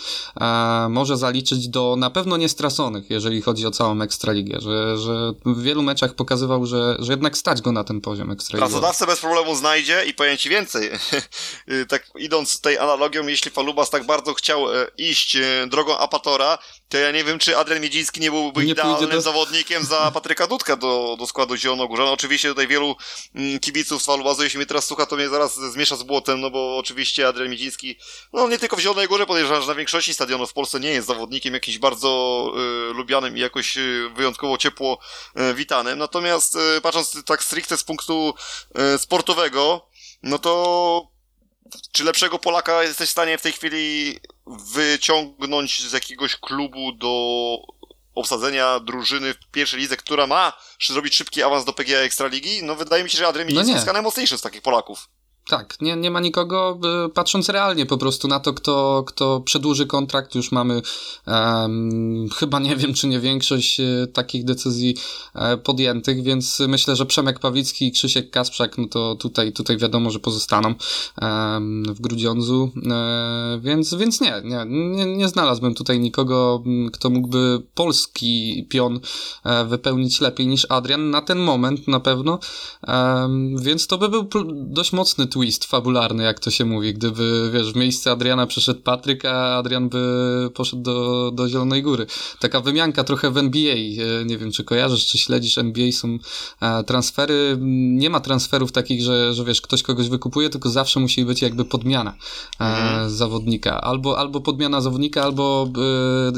może 0.90 1.16
zaliczyć 1.16 1.68
do 1.68 1.96
na 1.98 2.10
pewno 2.10 2.36
niestraconych, 2.36 3.10
jeżeli 3.10 3.42
chodzi 3.42 3.66
o 3.66 3.70
całą 3.70 4.02
Ekstraligę, 4.02 4.60
że, 4.60 4.98
że 4.98 5.32
w 5.46 5.62
wielu 5.62 5.82
meczach 5.82 6.14
pokazywał, 6.14 6.66
że, 6.66 6.96
że 6.98 7.12
jednak 7.12 7.36
stać 7.36 7.62
go 7.62 7.72
na 7.72 7.84
ten 7.84 8.00
poziom 8.00 8.30
Ekstraligi. 8.30 8.70
Pracodawcę 8.70 9.06
bez 9.06 9.20
problemu 9.20 9.56
znajdzie 9.56 10.04
i 10.06 10.14
powiem 10.14 10.36
ci 10.36 10.48
więcej. 10.48 10.90
tak 11.88 12.10
idąc 12.18 12.60
tej 12.60 12.78
analogią, 12.78 13.26
jeśli 13.26 13.50
Falubas 13.50 13.90
tak 13.90 14.06
bardzo 14.06 14.34
chciał 14.34 14.74
e, 14.74 14.86
iść 14.98 15.36
e, 15.36 15.66
drogą 15.66 15.98
Apatora, 15.98 16.58
to 16.90 16.98
ja 16.98 17.10
nie 17.10 17.24
wiem, 17.24 17.38
czy 17.38 17.56
Adrian 17.58 17.80
Miedziński 17.82 18.20
nie 18.20 18.30
byłby 18.30 18.64
nie 18.64 18.72
idealnym 18.72 19.10
do... 19.10 19.20
zawodnikiem 19.20 19.84
za 19.84 20.10
Patryka 20.14 20.46
Dudka 20.46 20.76
do, 20.76 21.16
do 21.18 21.26
składu 21.26 21.56
Zielonogórza. 21.56 22.04
No 22.04 22.12
oczywiście 22.12 22.48
tutaj 22.48 22.68
wielu 22.68 22.96
mm, 23.34 23.60
kibiców 23.60 24.02
z 24.02 24.06
Falubazu, 24.06 24.42
jeśli 24.42 24.58
mnie 24.58 24.66
teraz 24.66 24.86
słucha, 24.86 25.06
to 25.06 25.16
mnie 25.16 25.28
zaraz 25.28 25.54
zmiesza 25.56 25.96
z 25.96 26.02
błotem, 26.02 26.40
no 26.40 26.50
bo 26.50 26.78
oczywiście 26.78 27.28
Adrian 27.28 27.50
Miedziński, 27.50 27.96
no 28.32 28.48
nie 28.48 28.58
tylko 28.58 28.76
w 28.76 28.80
Zielonej 28.80 29.08
Górze, 29.08 29.26
podejrzewam, 29.26 29.62
że 29.62 29.68
na 29.68 29.74
większości 29.74 30.14
stadionów 30.14 30.50
w 30.50 30.52
Polsce 30.52 30.80
nie 30.80 30.90
jest 30.90 31.08
zawodnikiem 31.08 31.54
jakimś 31.54 31.78
bardzo 31.78 32.52
y, 32.90 32.94
lubianym 32.94 33.36
i 33.36 33.40
jakoś 33.40 33.76
y, 33.76 34.10
wyjątkowo 34.14 34.58
ciepło 34.58 34.98
y, 35.50 35.54
witanym. 35.54 35.98
Natomiast 35.98 36.56
y, 36.56 36.80
patrząc 36.80 37.24
tak 37.24 37.44
stricte 37.44 37.76
z 37.76 37.84
punktu 37.84 38.34
y, 38.94 38.98
sportowego, 38.98 39.88
no 40.22 40.38
to 40.38 41.09
czy 41.92 42.04
lepszego 42.04 42.38
Polaka 42.38 42.82
jesteś 42.82 43.08
w 43.08 43.12
stanie 43.12 43.38
w 43.38 43.42
tej 43.42 43.52
chwili 43.52 44.18
wyciągnąć 44.46 45.82
z 45.82 45.92
jakiegoś 45.92 46.36
klubu 46.36 46.92
do 46.92 47.56
obsadzenia 48.14 48.80
drużyny 48.80 49.34
w 49.34 49.50
pierwszej 49.52 49.80
lidze, 49.80 49.96
która 49.96 50.26
ma 50.26 50.52
zrobić 50.88 51.14
szybki 51.14 51.42
awans 51.42 51.64
do 51.64 51.72
PGA 51.72 51.98
Ekstraligi? 51.98 52.62
No 52.62 52.74
wydaje 52.74 53.04
mi 53.04 53.10
się, 53.10 53.18
że 53.18 53.26
Adrian 53.26 53.46
Milicki 53.48 53.70
no 53.70 53.74
jest 53.74 53.92
najmocniejszy 53.92 54.38
z 54.38 54.42
takich 54.42 54.62
Polaków. 54.62 55.08
Tak, 55.50 55.80
nie, 55.80 55.96
nie 55.96 56.10
ma 56.10 56.20
nikogo, 56.20 56.78
patrząc 57.14 57.48
realnie 57.48 57.86
po 57.86 57.98
prostu 57.98 58.28
na 58.28 58.40
to, 58.40 58.52
kto, 58.52 59.04
kto 59.06 59.40
przedłuży 59.40 59.86
kontrakt, 59.86 60.34
już 60.34 60.52
mamy 60.52 60.82
um, 61.26 62.28
chyba 62.36 62.58
nie 62.58 62.76
wiem, 62.76 62.94
czy 62.94 63.06
nie 63.06 63.20
większość 63.20 63.80
e, 63.80 64.06
takich 64.12 64.44
decyzji 64.44 64.96
e, 65.34 65.56
podjętych, 65.56 66.22
więc 66.22 66.60
myślę, 66.68 66.96
że 66.96 67.06
Przemek 67.06 67.38
Pawlicki 67.38 67.86
i 67.86 67.92
Krzysiek 67.92 68.30
Kasprzak, 68.30 68.78
no 68.78 68.88
to 68.88 69.14
tutaj, 69.14 69.52
tutaj 69.52 69.76
wiadomo, 69.76 70.10
że 70.10 70.18
pozostaną 70.18 70.74
um, 71.22 71.82
w 71.94 72.00
Grudziądzu, 72.00 72.70
e, 72.90 73.60
więc, 73.62 73.94
więc 73.94 74.20
nie, 74.20 74.42
nie, 74.44 74.64
nie, 74.68 75.16
nie 75.16 75.28
znalazłbym 75.28 75.74
tutaj 75.74 76.00
nikogo, 76.00 76.62
kto 76.92 77.10
mógłby 77.10 77.62
polski 77.74 78.66
pion 78.68 79.00
e, 79.44 79.64
wypełnić 79.64 80.20
lepiej 80.20 80.46
niż 80.46 80.66
Adrian 80.68 81.10
na 81.10 81.22
ten 81.22 81.38
moment 81.38 81.88
na 81.88 82.00
pewno, 82.00 82.38
więc 83.56 83.86
to 83.86 83.98
by 83.98 84.08
był 84.08 84.28
dość 84.52 84.92
mocny 84.92 85.26
twist 85.40 85.64
fabularny, 85.64 86.24
jak 86.24 86.40
to 86.40 86.50
się 86.50 86.64
mówi. 86.64 86.94
Gdyby, 86.94 87.50
wiesz, 87.52 87.72
w 87.72 87.76
miejsce 87.76 88.10
Adriana 88.10 88.46
przyszedł 88.46 88.80
Patryk, 88.80 89.24
a 89.24 89.56
Adrian 89.56 89.88
by 89.88 90.50
poszedł 90.54 90.82
do, 90.82 91.30
do 91.34 91.48
Zielonej 91.48 91.82
Góry. 91.82 92.06
Taka 92.40 92.60
wymianka 92.60 93.04
trochę 93.04 93.30
w 93.30 93.36
NBA. 93.36 93.74
E, 93.74 94.24
nie 94.24 94.38
wiem, 94.38 94.52
czy 94.52 94.64
kojarzysz, 94.64 95.06
czy 95.06 95.18
śledzisz 95.18 95.58
NBA, 95.58 95.92
są 95.92 96.18
e, 96.60 96.84
transfery. 96.84 97.58
Nie 97.90 98.10
ma 98.10 98.20
transferów 98.20 98.72
takich, 98.72 99.02
że, 99.02 99.34
że 99.34 99.44
wiesz, 99.44 99.60
ktoś 99.60 99.82
kogoś 99.82 100.08
wykupuje, 100.08 100.50
tylko 100.50 100.70
zawsze 100.70 101.00
musi 101.00 101.24
być 101.24 101.42
jakby 101.42 101.64
podmiana 101.64 102.14
e, 102.60 102.64
mhm. 102.64 103.10
zawodnika. 103.10 103.80
Albo, 103.80 104.18
albo 104.18 104.40
podmiana 104.40 104.80
zawodnika, 104.80 105.22
albo 105.22 105.68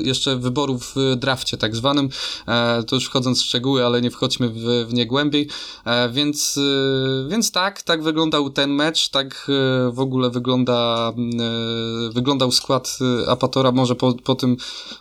jeszcze 0.04 0.36
wyborów 0.36 0.94
w 0.96 1.16
drafcie 1.16 1.56
tak 1.56 1.76
zwanym. 1.76 2.08
To 2.86 2.96
już 2.96 3.04
wchodząc 3.04 3.42
w 3.42 3.44
szczegóły, 3.44 3.86
ale 3.86 4.00
nie 4.00 4.10
wchodźmy 4.10 4.48
w, 4.48 4.86
w 4.88 4.94
nie 4.94 5.06
głębiej. 5.06 5.48
Więc, 6.12 6.60
więc 7.28 7.52
tak, 7.52 7.82
tak 7.82 8.02
wyglądał 8.02 8.50
ten 8.50 8.70
mecz 8.84 9.08
tak 9.08 9.46
e, 9.48 9.90
w 9.90 10.00
ogóle 10.00 10.30
wygląda, 10.30 11.12
e, 12.08 12.12
wyglądał 12.12 12.52
skład 12.52 12.98
e, 13.00 13.30
Apatora, 13.30 13.72
może 13.72 13.94
po, 13.94 14.14
po 14.24 14.34
tym, 14.34 14.56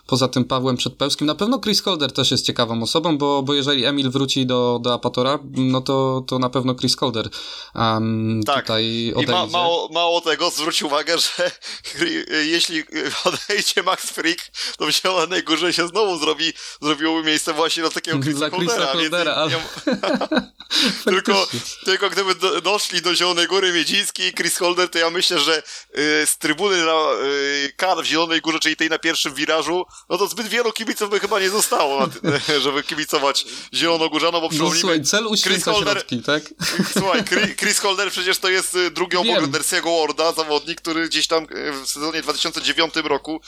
poza 0.06 0.28
tym 0.28 0.44
Pawłem 0.44 0.76
Przedpełskim. 0.76 1.26
Na 1.26 1.34
pewno 1.34 1.60
Chris 1.60 1.82
Calder 1.82 2.12
też 2.12 2.30
jest 2.30 2.46
ciekawą 2.46 2.82
osobą, 2.82 3.18
bo, 3.18 3.42
bo 3.42 3.54
jeżeli 3.54 3.84
Emil 3.84 4.10
wróci 4.10 4.46
do, 4.46 4.78
do 4.82 4.94
Apatora, 4.94 5.38
no 5.54 5.80
to, 5.80 6.24
to 6.26 6.38
na 6.38 6.50
pewno 6.50 6.74
Chris 6.74 6.96
Calder 6.96 7.28
um, 7.74 8.40
tak. 8.46 8.60
tutaj 8.60 9.12
odejdzie. 9.14 9.32
I 9.32 9.34
ma, 9.34 9.46
mało, 9.46 9.88
mało 9.92 10.20
tego, 10.20 10.50
zwróć 10.50 10.82
uwagę, 10.82 11.18
że 11.18 11.50
jeśli 12.54 12.82
odejdzie 13.24 13.82
Max 13.82 14.10
Freak, 14.10 14.38
to 14.78 14.86
w 14.86 14.90
Zielonej 14.90 15.42
Górze 15.42 15.72
się 15.72 15.88
znowu 15.88 16.18
zrobi, 16.18 16.52
zrobiło 16.82 17.22
miejsce 17.22 17.52
właśnie 17.52 17.82
na 17.82 17.90
takiego 17.90 18.18
Chrisa 18.24 18.50
Caldera. 18.50 18.92
Caldera 18.92 19.34
ale... 19.34 19.52
tylko, 21.04 21.46
tylko 21.84 22.10
gdyby 22.10 22.34
do, 22.34 22.60
doszli 22.60 23.02
do 23.02 23.14
Zielonej 23.14 23.46
Góry 23.46 23.71
Miedziński 23.72 24.22
i 24.22 24.32
Chris 24.32 24.58
Holder, 24.58 24.88
to 24.88 24.98
ja 24.98 25.10
myślę, 25.10 25.38
że 25.38 25.58
y, 25.58 26.26
z 26.26 26.38
trybuny 26.38 26.84
na 26.84 27.12
y, 27.24 27.72
kar 27.76 28.02
w 28.02 28.04
Zielonej 28.04 28.40
Górze, 28.40 28.58
czyli 28.58 28.76
tej 28.76 28.90
na 28.90 28.98
pierwszym 28.98 29.34
wirażu, 29.34 29.86
no 30.08 30.18
to 30.18 30.26
zbyt 30.26 30.48
wielu 30.48 30.72
kibiców 30.72 31.10
by 31.10 31.20
chyba 31.20 31.40
nie 31.40 31.50
zostało, 31.50 32.08
żeby 32.62 32.82
kibicować 32.82 33.44
Zielonogórzanom, 33.74 34.40
bo 34.40 34.46
no 34.46 34.48
przypomnijmy... 34.48 34.98
No 34.98 35.04
słuchaj, 35.04 35.04
cel 35.04 35.52
Chris 35.52 35.64
Holder, 35.64 35.92
środki, 35.92 36.22
tak? 36.22 36.42
Słuchaj, 36.98 37.24
Chris 37.56 37.78
Holder 37.78 38.10
przecież 38.10 38.38
to 38.38 38.48
jest 38.48 38.74
y, 38.74 38.90
drugi 38.90 39.16
obok 39.16 39.46
Dersiego 39.46 40.00
Warda, 40.00 40.32
zawodnik, 40.32 40.80
który 40.80 41.08
gdzieś 41.08 41.26
tam 41.26 41.46
w 41.84 41.88
sezonie 41.88 42.22
2009 42.22 42.94
roku 43.04 43.40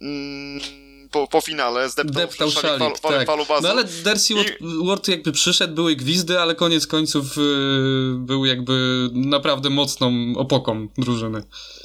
mm, 0.00 0.89
po, 1.10 1.26
po 1.26 1.40
finale 1.40 1.90
zdeptał, 1.90 2.22
Deptał 2.22 2.50
szalik, 2.50 2.98
fal, 2.98 3.12
fal, 3.26 3.46
tak. 3.46 3.62
No 3.62 3.68
ale 3.68 3.84
Dersi 3.84 4.34
I... 4.34 4.86
Ward 4.86 5.08
jakby 5.08 5.32
przyszedł, 5.32 5.74
były 5.74 5.96
gwizdy, 5.96 6.40
ale 6.40 6.54
koniec 6.54 6.86
końców 6.86 7.36
yy, 7.36 8.14
był 8.18 8.44
jakby 8.44 9.08
naprawdę 9.12 9.70
mocną 9.70 10.12
opoką 10.36 10.88
drużyny. 10.98 11.42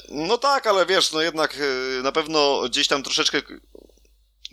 No 0.08 0.38
tak, 0.38 0.66
ale 0.66 0.86
wiesz, 0.86 1.12
no 1.12 1.20
jednak 1.20 1.56
yy, 1.56 2.02
na 2.02 2.12
pewno 2.12 2.62
gdzieś 2.68 2.88
tam 2.88 3.02
troszeczkę 3.02 3.42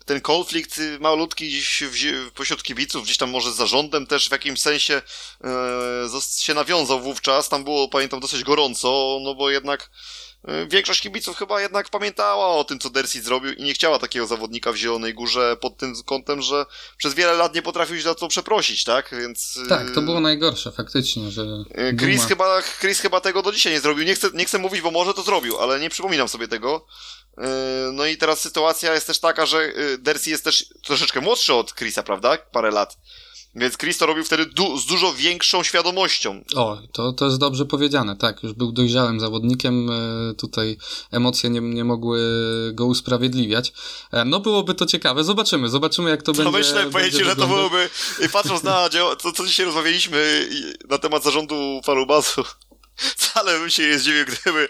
ten 0.06 0.22
konflikt 0.22 0.80
malutki 1.00 1.48
gdzieś 1.48 1.84
w, 1.84 2.32
pośród 2.32 2.64
kibiców, 2.64 3.04
gdzieś 3.04 3.18
tam 3.18 3.30
może 3.30 3.54
z 3.54 3.56
zarządem 3.56 4.08
też 4.08 4.30
w 4.30 4.32
jakimś 4.32 4.62
sensie 4.62 5.02
e, 5.44 6.22
się 6.40 6.54
nawiązał 6.54 7.02
wówczas. 7.02 7.50
Tam 7.50 7.64
było, 7.64 7.88
pamiętam, 7.88 8.20
dosyć 8.20 8.44
gorąco, 8.44 9.20
no 9.22 9.36
bo 9.36 9.50
jednak 9.50 9.90
większość 10.68 11.02
kibiców 11.02 11.38
chyba 11.38 11.62
jednak 11.62 11.90
pamiętała 11.90 12.48
o 12.48 12.64
tym, 12.64 12.80
co 12.80 12.90
Dersi 12.90 13.22
zrobił 13.22 13.54
i 13.54 13.64
nie 13.64 13.74
chciała 13.74 14.00
takiego 14.00 14.28
zawodnika 14.28 14.72
w 14.72 14.76
Zielonej 14.76 15.14
Górze 15.14 15.58
pod 15.62 15.78
tym 15.78 15.94
kątem, 16.06 16.42
że 16.42 16.66
przez 16.98 17.14
wiele 17.14 17.34
lat 17.34 17.56
nie 17.56 17.62
potrafił 17.62 17.98
się 17.98 18.04
za 18.04 18.16
to 18.16 18.28
przeprosić, 18.28 18.84
tak? 18.84 19.10
Więc... 19.12 19.60
E, 19.66 19.70
tak, 19.70 19.92
to 19.92 20.02
było 20.02 20.20
najgorsze 20.20 20.72
faktycznie, 20.72 21.32
że... 21.32 21.42
E, 21.72 21.94
Chris, 21.96 22.18
Duma... 22.18 22.28
chyba, 22.28 22.62
Chris 22.62 23.00
chyba 23.00 23.22
tego 23.22 23.42
do 23.42 23.52
dzisiaj 23.52 23.74
nie 23.74 23.80
zrobił. 23.80 24.06
Nie 24.06 24.16
chcę, 24.16 24.30
nie 24.34 24.46
chcę 24.46 24.58
mówić, 24.58 24.82
bo 24.82 24.92
może 24.92 25.14
to 25.14 25.24
zrobił, 25.24 25.60
ale 25.60 25.80
nie 25.80 25.90
przypominam 25.90 26.28
sobie 26.28 26.48
tego. 26.48 26.86
No 27.94 28.06
i 28.06 28.18
teraz 28.18 28.42
sytuacja 28.42 28.94
jest 28.94 29.08
też 29.08 29.20
taka, 29.20 29.46
że 29.46 29.74
Dersi 29.98 30.30
jest 30.30 30.44
też 30.44 30.66
troszeczkę 30.84 31.22
młodszy 31.22 31.54
od 31.54 31.76
Chrisa, 31.76 32.04
prawda? 32.04 32.38
Parę 32.38 32.72
lat. 32.72 32.98
Więc 33.56 33.78
Chris 33.78 33.98
to 33.98 34.06
robił 34.06 34.24
wtedy 34.24 34.46
du 34.46 34.78
z 34.78 34.86
dużo 34.86 35.14
większą 35.14 35.64
świadomością. 35.64 36.44
O, 36.56 36.78
to, 36.92 37.14
to 37.14 37.26
jest 37.26 37.38
dobrze 37.38 37.66
powiedziane, 37.66 38.16
tak. 38.16 38.44
Już 38.44 38.54
był 38.54 38.72
dojrzałym 38.72 39.20
zawodnikiem, 39.20 39.90
e, 39.90 40.34
tutaj 40.34 40.78
emocje 41.12 41.50
nie, 41.50 41.62
nie 41.62 41.84
mogły 41.84 42.20
go 42.74 42.86
usprawiedliwiać. 42.86 43.74
E, 44.12 44.26
no 44.26 44.40
byłoby 44.40 44.74
to 44.74 44.86
ciekawe, 44.86 45.24
zobaczymy, 45.24 45.70
zobaczymy 45.70 46.10
jak 46.10 46.24
to, 46.24 46.34
to 46.34 46.44
będzie 46.44 46.58
myślę, 46.58 46.92
pojęcie, 46.92 47.26
że 47.26 47.36
to 47.36 47.48
byłoby, 47.48 47.90
patrząc 48.32 48.64
na 48.64 48.90
to, 49.22 49.32
co 49.32 49.46
dzisiaj 49.46 49.66
rozmawialiśmy 49.66 50.50
na 50.90 50.98
temat 50.98 51.24
zarządu 51.24 51.82
Falubazu, 51.86 52.44
wcale 52.96 53.60
bym 53.60 53.70
się 53.70 53.88
nie 53.88 54.00
zdziwił, 54.00 54.26
gdyby 54.26 54.70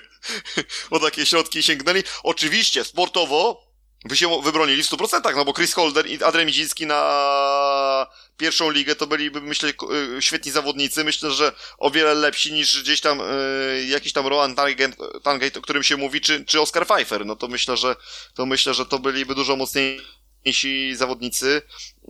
o 0.89 0.99
takie 0.99 1.25
środki 1.25 1.63
sięgnęli. 1.63 2.03
Oczywiście, 2.23 2.84
sportowo 2.84 3.63
by 4.05 4.17
się 4.17 4.41
wybronili 4.41 4.84
w 4.84 4.89
100%, 4.89 5.36
no 5.36 5.45
bo 5.45 5.53
Chris 5.53 5.73
Holder 5.73 6.07
i 6.07 6.23
Adrian 6.23 6.47
Midziński 6.47 6.86
na 6.86 8.07
pierwszą 8.38 8.69
ligę 8.69 8.95
to 8.95 9.07
byliby, 9.07 9.41
myślę, 9.41 9.73
y, 10.17 10.21
świetni 10.21 10.51
zawodnicy. 10.51 11.03
Myślę, 11.03 11.31
że 11.31 11.51
o 11.77 11.91
wiele 11.91 12.13
lepsi 12.13 12.53
niż 12.53 12.84
gdzieś 12.84 13.01
tam 13.01 13.21
y, 13.21 13.86
jakiś 13.88 14.13
tam 14.13 14.27
Rowan 14.27 14.55
Tangate, 15.23 15.59
o 15.59 15.61
którym 15.61 15.84
się 15.84 15.97
mówi, 15.97 16.21
czy, 16.21 16.45
czy 16.45 16.61
Oscar 16.61 16.88
Pfeiffer. 16.88 17.25
No 17.25 17.36
to 17.36 17.47
myślę, 17.47 17.77
że 17.77 17.95
to 18.34 18.45
myślę, 18.45 18.73
że 18.73 18.86
to 18.86 18.99
byliby 18.99 19.36
dużo 19.36 19.55
mocniejsi 19.55 20.95
zawodnicy 20.95 21.61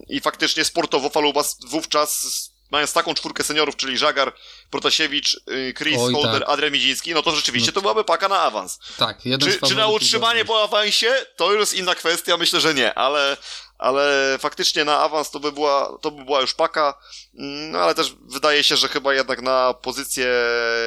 i 0.09 0.21
faktycznie 0.21 0.65
sportowo 0.65 1.09
Falubas 1.09 1.57
wówczas 1.67 2.53
mając 2.73 2.93
taką 2.93 3.13
czwórkę 3.13 3.43
seniorów, 3.43 3.75
czyli 3.75 3.97
Żagar, 3.97 4.33
Protasiewicz, 4.69 5.41
y, 5.51 5.73
Chris, 5.77 5.97
Oj, 5.99 6.13
Holder, 6.13 6.41
tak. 6.41 6.49
Adrian 6.49 6.73
Midziński, 6.73 7.13
no 7.13 7.21
to 7.21 7.35
rzeczywiście 7.35 7.71
no. 7.71 7.73
to 7.73 7.81
byłaby 7.81 8.03
paka 8.03 8.27
na 8.27 8.41
awans. 8.41 8.79
Tak, 8.97 9.25
jeden 9.25 9.51
czy, 9.51 9.59
czy 9.67 9.75
na 9.75 9.87
utrzymanie 9.87 10.45
po 10.45 10.63
awansie? 10.63 11.25
To 11.35 11.51
już 11.51 11.59
jest 11.59 11.73
inna 11.73 11.95
kwestia, 11.95 12.37
myślę, 12.37 12.61
że 12.61 12.73
nie, 12.73 12.93
ale, 12.93 13.37
ale 13.83 14.37
faktycznie 14.39 14.85
na 14.85 14.99
awans 14.99 15.31
to 15.31 15.39
by 15.39 15.51
była, 15.51 15.97
to 16.01 16.11
by 16.11 16.25
była 16.25 16.41
już 16.41 16.53
paka, 16.53 16.97
mm, 17.35 17.71
no 17.71 17.79
ale 17.79 17.95
też 17.95 18.15
wydaje 18.21 18.63
się, 18.63 18.77
że 18.77 18.87
chyba 18.87 19.13
jednak 19.13 19.41
na 19.41 19.73
pozycję 19.73 20.27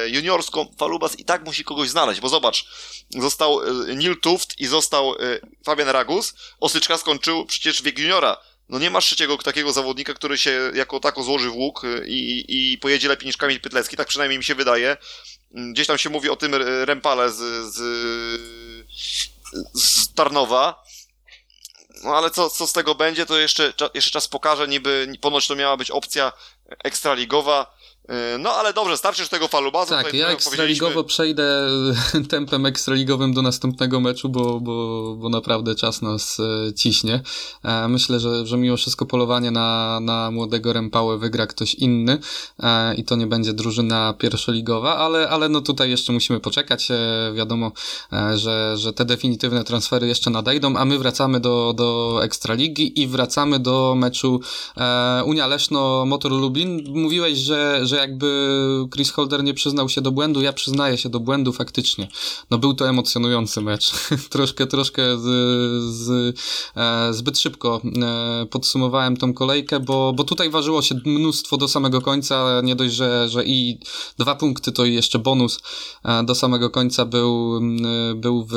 juniorską 0.07 0.75
Falubas 0.77 1.19
i 1.19 1.25
tak 1.25 1.45
musi 1.45 1.63
kogoś 1.63 1.89
znaleźć, 1.89 2.21
bo 2.21 2.29
zobacz, 2.29 2.67
został 3.09 3.61
y, 3.61 3.95
Neil 3.95 4.19
Tuft 4.19 4.59
i 4.59 4.67
został 4.67 5.13
y, 5.13 5.41
Fabian 5.65 5.89
Ragus, 5.89 6.33
Osyczka 6.59 6.97
skończył 6.97 7.45
przecież 7.45 7.81
wiek 7.81 7.99
juniora, 7.99 8.37
no 8.69 8.79
nie 8.79 8.89
masz 8.89 9.05
trzeciego 9.05 9.37
takiego 9.37 9.73
zawodnika, 9.73 10.13
który 10.13 10.37
się 10.37 10.71
jako 10.73 10.99
tako 10.99 11.23
złoży 11.23 11.49
w 11.49 11.55
łuk 11.55 11.83
y, 11.83 12.05
i, 12.07 12.45
i 12.73 12.77
pojedzie 12.77 13.07
lepiej 13.07 13.27
niż 13.27 13.37
Kamil 13.37 13.61
Pytlecki, 13.61 13.97
tak 13.97 14.07
przynajmniej 14.07 14.37
mi 14.37 14.43
się 14.43 14.55
wydaje. 14.55 14.97
Mm, 15.55 15.73
gdzieś 15.73 15.87
tam 15.87 15.97
się 15.97 16.09
mówi 16.09 16.29
o 16.29 16.35
tym 16.35 16.55
Rempale 16.85 17.31
z, 17.31 17.35
z, 17.75 17.79
z 19.73 20.13
Tarnowa. 20.13 20.83
No 22.03 22.17
ale 22.17 22.29
co, 22.29 22.49
co 22.49 22.67
z 22.67 22.73
tego 22.73 22.95
będzie, 22.95 23.25
to 23.25 23.37
jeszcze, 23.37 23.73
jeszcze 23.93 24.11
czas 24.11 24.27
pokaże, 24.27 24.67
niby 24.67 25.13
ponoć 25.21 25.47
to 25.47 25.55
miała 25.55 25.77
być 25.77 25.91
opcja 25.91 26.31
ekstraligowa. 26.83 27.76
E, 28.07 28.37
no 28.37 28.49
ale 28.49 28.73
dobrze, 28.73 28.97
starczy 28.97 29.21
już 29.21 29.29
tego 29.29 29.47
falubazu. 29.47 29.89
Tak, 29.89 30.13
ja 30.13 30.27
ekstraligowo 30.27 31.03
przejdę 31.03 31.67
tempem 32.29 32.65
ekstraligowym 32.65 33.33
do 33.33 33.41
następnego 33.41 33.99
meczu, 33.99 34.29
bo, 34.29 34.59
bo, 34.59 35.15
bo 35.15 35.29
naprawdę 35.29 35.75
czas 35.75 36.01
nas 36.01 36.37
e, 36.39 36.73
ciśnie. 36.73 37.21
E, 37.63 37.87
myślę, 37.87 38.19
że, 38.19 38.45
że 38.45 38.57
mimo 38.57 38.77
wszystko 38.77 39.05
polowanie 39.05 39.51
na, 39.51 39.99
na 40.01 40.31
młodego 40.31 40.73
Rempałę 40.73 41.17
wygra 41.17 41.47
ktoś 41.47 41.73
inny 41.73 42.19
i 42.97 43.03
to 43.03 43.15
nie 43.15 43.27
będzie 43.27 43.53
drużyna 43.53 44.13
pierwszoligowa, 44.13 44.97
ale, 44.97 45.29
ale 45.29 45.49
no 45.49 45.61
tutaj 45.61 45.89
jeszcze 45.89 46.13
musimy 46.13 46.39
poczekać. 46.39 46.87
Wiadomo, 47.33 47.71
że, 48.35 48.77
że 48.77 48.93
te 48.93 49.05
definitywne 49.05 49.63
transfery 49.63 50.07
jeszcze 50.07 50.29
nadejdą, 50.29 50.77
a 50.77 50.85
my 50.85 50.97
wracamy 50.97 51.39
do, 51.39 51.73
do 51.75 52.19
Ekstraligi 52.23 53.01
i 53.01 53.07
wracamy 53.07 53.59
do 53.59 53.95
meczu 53.97 54.39
Unia 55.25 55.47
Leszno-Motor 55.47 56.31
Lublin. 56.31 56.83
Mówiłeś, 56.93 57.37
że, 57.37 57.85
że 57.85 57.96
jakby 57.99 58.87
Chris 58.93 59.11
Holder 59.11 59.43
nie 59.43 59.53
przyznał 59.53 59.89
się 59.89 60.01
do 60.01 60.11
błędu, 60.11 60.41
ja 60.41 60.53
przyznaję 60.53 60.97
się 60.97 61.09
do 61.09 61.19
błędu 61.19 61.53
faktycznie. 61.53 62.07
No 62.51 62.57
był 62.57 62.73
to 62.73 62.89
emocjonujący 62.89 63.61
mecz. 63.61 63.91
troszkę, 64.29 64.67
troszkę 64.67 65.17
z, 65.17 65.23
z, 65.83 66.37
e, 66.75 67.13
zbyt 67.13 67.39
szybko 67.39 67.81
e, 68.01 68.45
podsumowałem 68.45 69.17
tą 69.17 69.33
kolejkę, 69.33 69.79
bo, 69.79 70.13
bo 70.13 70.23
tutaj 70.23 70.49
ważyło 70.49 70.81
się 70.81 70.95
mnóstwo 71.05 71.57
do 71.57 71.67
samego 71.67 72.01
końca, 72.01 72.61
nie 72.63 72.75
dość, 72.75 72.93
że, 72.93 73.29
że 73.29 73.45
i 73.45 73.79
dwa 74.17 74.35
punkty, 74.35 74.71
to 74.71 74.85
i 74.85 74.93
jeszcze 74.93 75.19
bonus 75.19 75.59
e, 76.05 76.23
do 76.23 76.35
samego 76.35 76.69
końca 76.69 77.05
był, 77.05 77.61
był 78.15 78.47
w, 78.49 78.53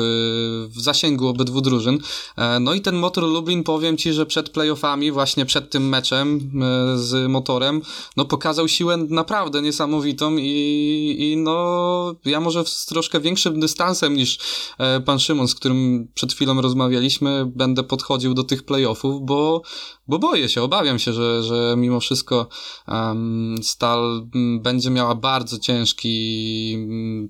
w 0.69 0.81
zasięgu 0.81 1.27
obydwu 1.27 1.61
drużyn. 1.61 1.99
E, 2.37 2.59
no 2.59 2.73
i 2.73 2.81
ten 2.81 2.95
motor 2.95 3.23
Lublin, 3.23 3.63
powiem 3.63 3.97
Ci, 3.97 4.13
że 4.13 4.25
przed 4.25 4.49
playoffami, 4.49 5.11
właśnie 5.11 5.45
przed 5.45 5.69
tym 5.69 5.89
meczem 5.89 6.37
e, 6.37 6.97
z 6.97 7.29
motorem, 7.29 7.81
no 8.17 8.25
pokazał 8.25 8.67
siłę 8.67 8.97
naprawdę 8.97 9.30
naprawdę 9.31 9.61
niesamowitą 9.61 10.37
i, 10.37 11.15
i 11.19 11.37
no, 11.37 12.15
ja 12.25 12.39
może 12.39 12.65
z 12.65 12.85
troszkę 12.85 13.19
większym 13.19 13.59
dystansem 13.59 14.15
niż 14.15 14.39
e, 14.77 15.01
pan 15.01 15.19
Szymon, 15.19 15.47
z 15.47 15.55
którym 15.55 16.07
przed 16.13 16.33
chwilą 16.33 16.61
rozmawialiśmy, 16.61 17.45
będę 17.55 17.83
podchodził 17.83 18.33
do 18.33 18.43
tych 18.43 18.63
playoffów, 18.63 19.25
bo, 19.25 19.61
bo 20.07 20.19
boję 20.19 20.49
się, 20.49 20.61
obawiam 20.61 20.99
się, 20.99 21.13
że, 21.13 21.43
że 21.43 21.75
mimo 21.77 21.99
wszystko 21.99 22.47
um, 22.87 23.55
Stal 23.63 24.27
będzie 24.61 24.89
miała 24.89 25.15
bardzo 25.15 25.59
ciężki, 25.59 26.77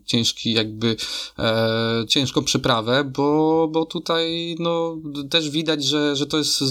ciężki 0.06 0.54
jakby 0.54 0.96
e, 1.40 2.06
ciężką 2.08 2.44
przyprawę, 2.44 3.04
bo, 3.04 3.68
bo 3.72 3.86
tutaj 3.86 4.56
no, 4.60 4.98
też 5.30 5.50
widać, 5.50 5.84
że, 5.84 6.16
że 6.16 6.26
to 6.26 6.38
jest 6.38 6.64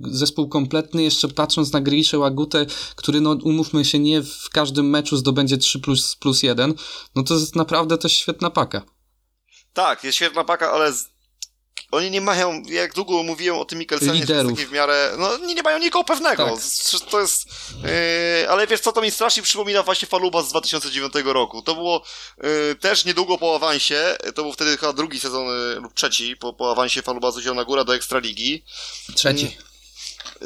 zespół 0.00 0.48
kompletny, 0.48 1.02
jeszcze 1.02 1.28
patrząc 1.28 1.72
na 1.72 1.80
Griszę 1.80 2.18
Łagutę, 2.18 2.66
który 2.96 3.20
no 3.20 3.36
umówmy 3.42 3.84
się 3.84 3.98
nie 3.98 4.22
w 4.22 4.50
każdym 4.50 4.73
meczu 4.82 5.16
zdobędzie 5.16 5.58
3 5.58 5.78
plus, 5.78 6.16
plus 6.16 6.42
1, 6.42 6.74
no 7.14 7.22
to 7.22 7.34
jest 7.34 7.56
naprawdę 7.56 7.98
też 7.98 8.12
świetna 8.12 8.50
paka. 8.50 8.82
Tak, 9.72 10.04
jest 10.04 10.16
świetna 10.16 10.44
paka, 10.44 10.72
ale 10.72 10.92
oni 11.94 12.10
nie 12.10 12.20
mają, 12.20 12.62
jak 12.66 12.94
długo 12.94 13.22
mówiłem 13.22 13.58
o 13.58 13.64
tym 13.64 13.78
Mikkelsenie, 13.78 14.20
Liderów. 14.20 14.60
w 14.60 14.72
miarę, 14.72 15.14
no 15.18 15.38
nie, 15.38 15.54
nie 15.54 15.62
mają 15.62 15.78
nikogo 15.78 16.04
pewnego. 16.04 16.44
Tak. 16.44 16.54
To 17.10 17.20
jest, 17.20 17.46
yy, 17.82 18.50
ale 18.50 18.66
wiesz 18.66 18.80
co, 18.80 18.92
to 18.92 19.02
mi 19.02 19.10
strasznie 19.10 19.42
przypomina 19.42 19.82
właśnie 19.82 20.08
Faluba 20.08 20.42
z 20.42 20.48
2009 20.48 21.14
roku. 21.24 21.62
To 21.62 21.74
było 21.74 22.04
yy, 22.42 22.74
też 22.80 23.04
niedługo 23.04 23.38
po 23.38 23.54
awansie, 23.56 24.16
to 24.34 24.42
był 24.42 24.52
wtedy 24.52 24.76
chyba 24.76 24.92
drugi 24.92 25.20
sezon 25.20 25.46
yy, 25.46 25.80
lub 25.80 25.94
trzeci 25.94 26.36
po, 26.36 26.52
po 26.52 26.72
awansie 26.72 27.02
Faluba 27.02 27.30
z 27.30 27.38
Zielona 27.38 27.64
Góra 27.64 27.84
do 27.84 27.94
Ekstraligi. 27.94 28.64
Trzeci. 29.14 29.56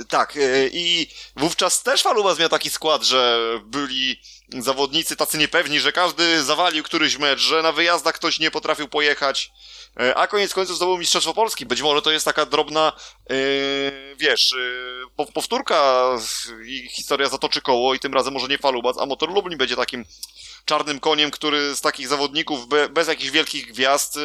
Tak, 0.08 0.36
yy, 0.36 0.70
i 0.72 1.06
wówczas 1.36 1.82
też 1.82 2.02
Falubas 2.02 2.38
miał 2.38 2.48
taki 2.48 2.70
skład, 2.70 3.02
że 3.02 3.40
byli 3.64 4.20
zawodnicy 4.48 5.16
tacy 5.16 5.38
niepewni, 5.38 5.80
że 5.80 5.92
każdy 5.92 6.42
zawalił 6.42 6.84
któryś 6.84 7.18
mecz, 7.18 7.40
że 7.40 7.62
na 7.62 7.72
wyjazdach 7.72 8.14
ktoś 8.14 8.38
nie 8.38 8.50
potrafił 8.50 8.88
pojechać. 8.88 9.52
E, 10.00 10.14
a 10.14 10.26
koniec 10.26 10.54
końców 10.54 10.76
zdobył 10.76 10.98
Mistrzostwo 10.98 11.34
Polski. 11.34 11.66
Być 11.66 11.82
może 11.82 12.02
to 12.02 12.10
jest 12.10 12.24
taka 12.24 12.46
drobna, 12.46 12.92
yy, 13.30 13.36
wiesz, 14.18 14.54
powtórka 15.34 16.08
i 16.66 16.88
historia 16.88 17.28
zatoczy 17.28 17.60
koło 17.60 17.94
i 17.94 17.98
tym 17.98 18.14
razem 18.14 18.34
może 18.34 18.48
nie 18.48 18.58
Falubac, 18.58 18.98
a 18.98 19.06
Motor 19.06 19.34
Lublin 19.34 19.58
będzie 19.58 19.76
takim 19.76 20.04
czarnym 20.64 21.00
koniem, 21.00 21.30
który 21.30 21.74
z 21.74 21.80
takich 21.80 22.08
zawodników 22.08 22.68
be, 22.68 22.88
bez 22.88 23.08
jakichś 23.08 23.30
wielkich 23.30 23.66
gwiazd 23.72 24.18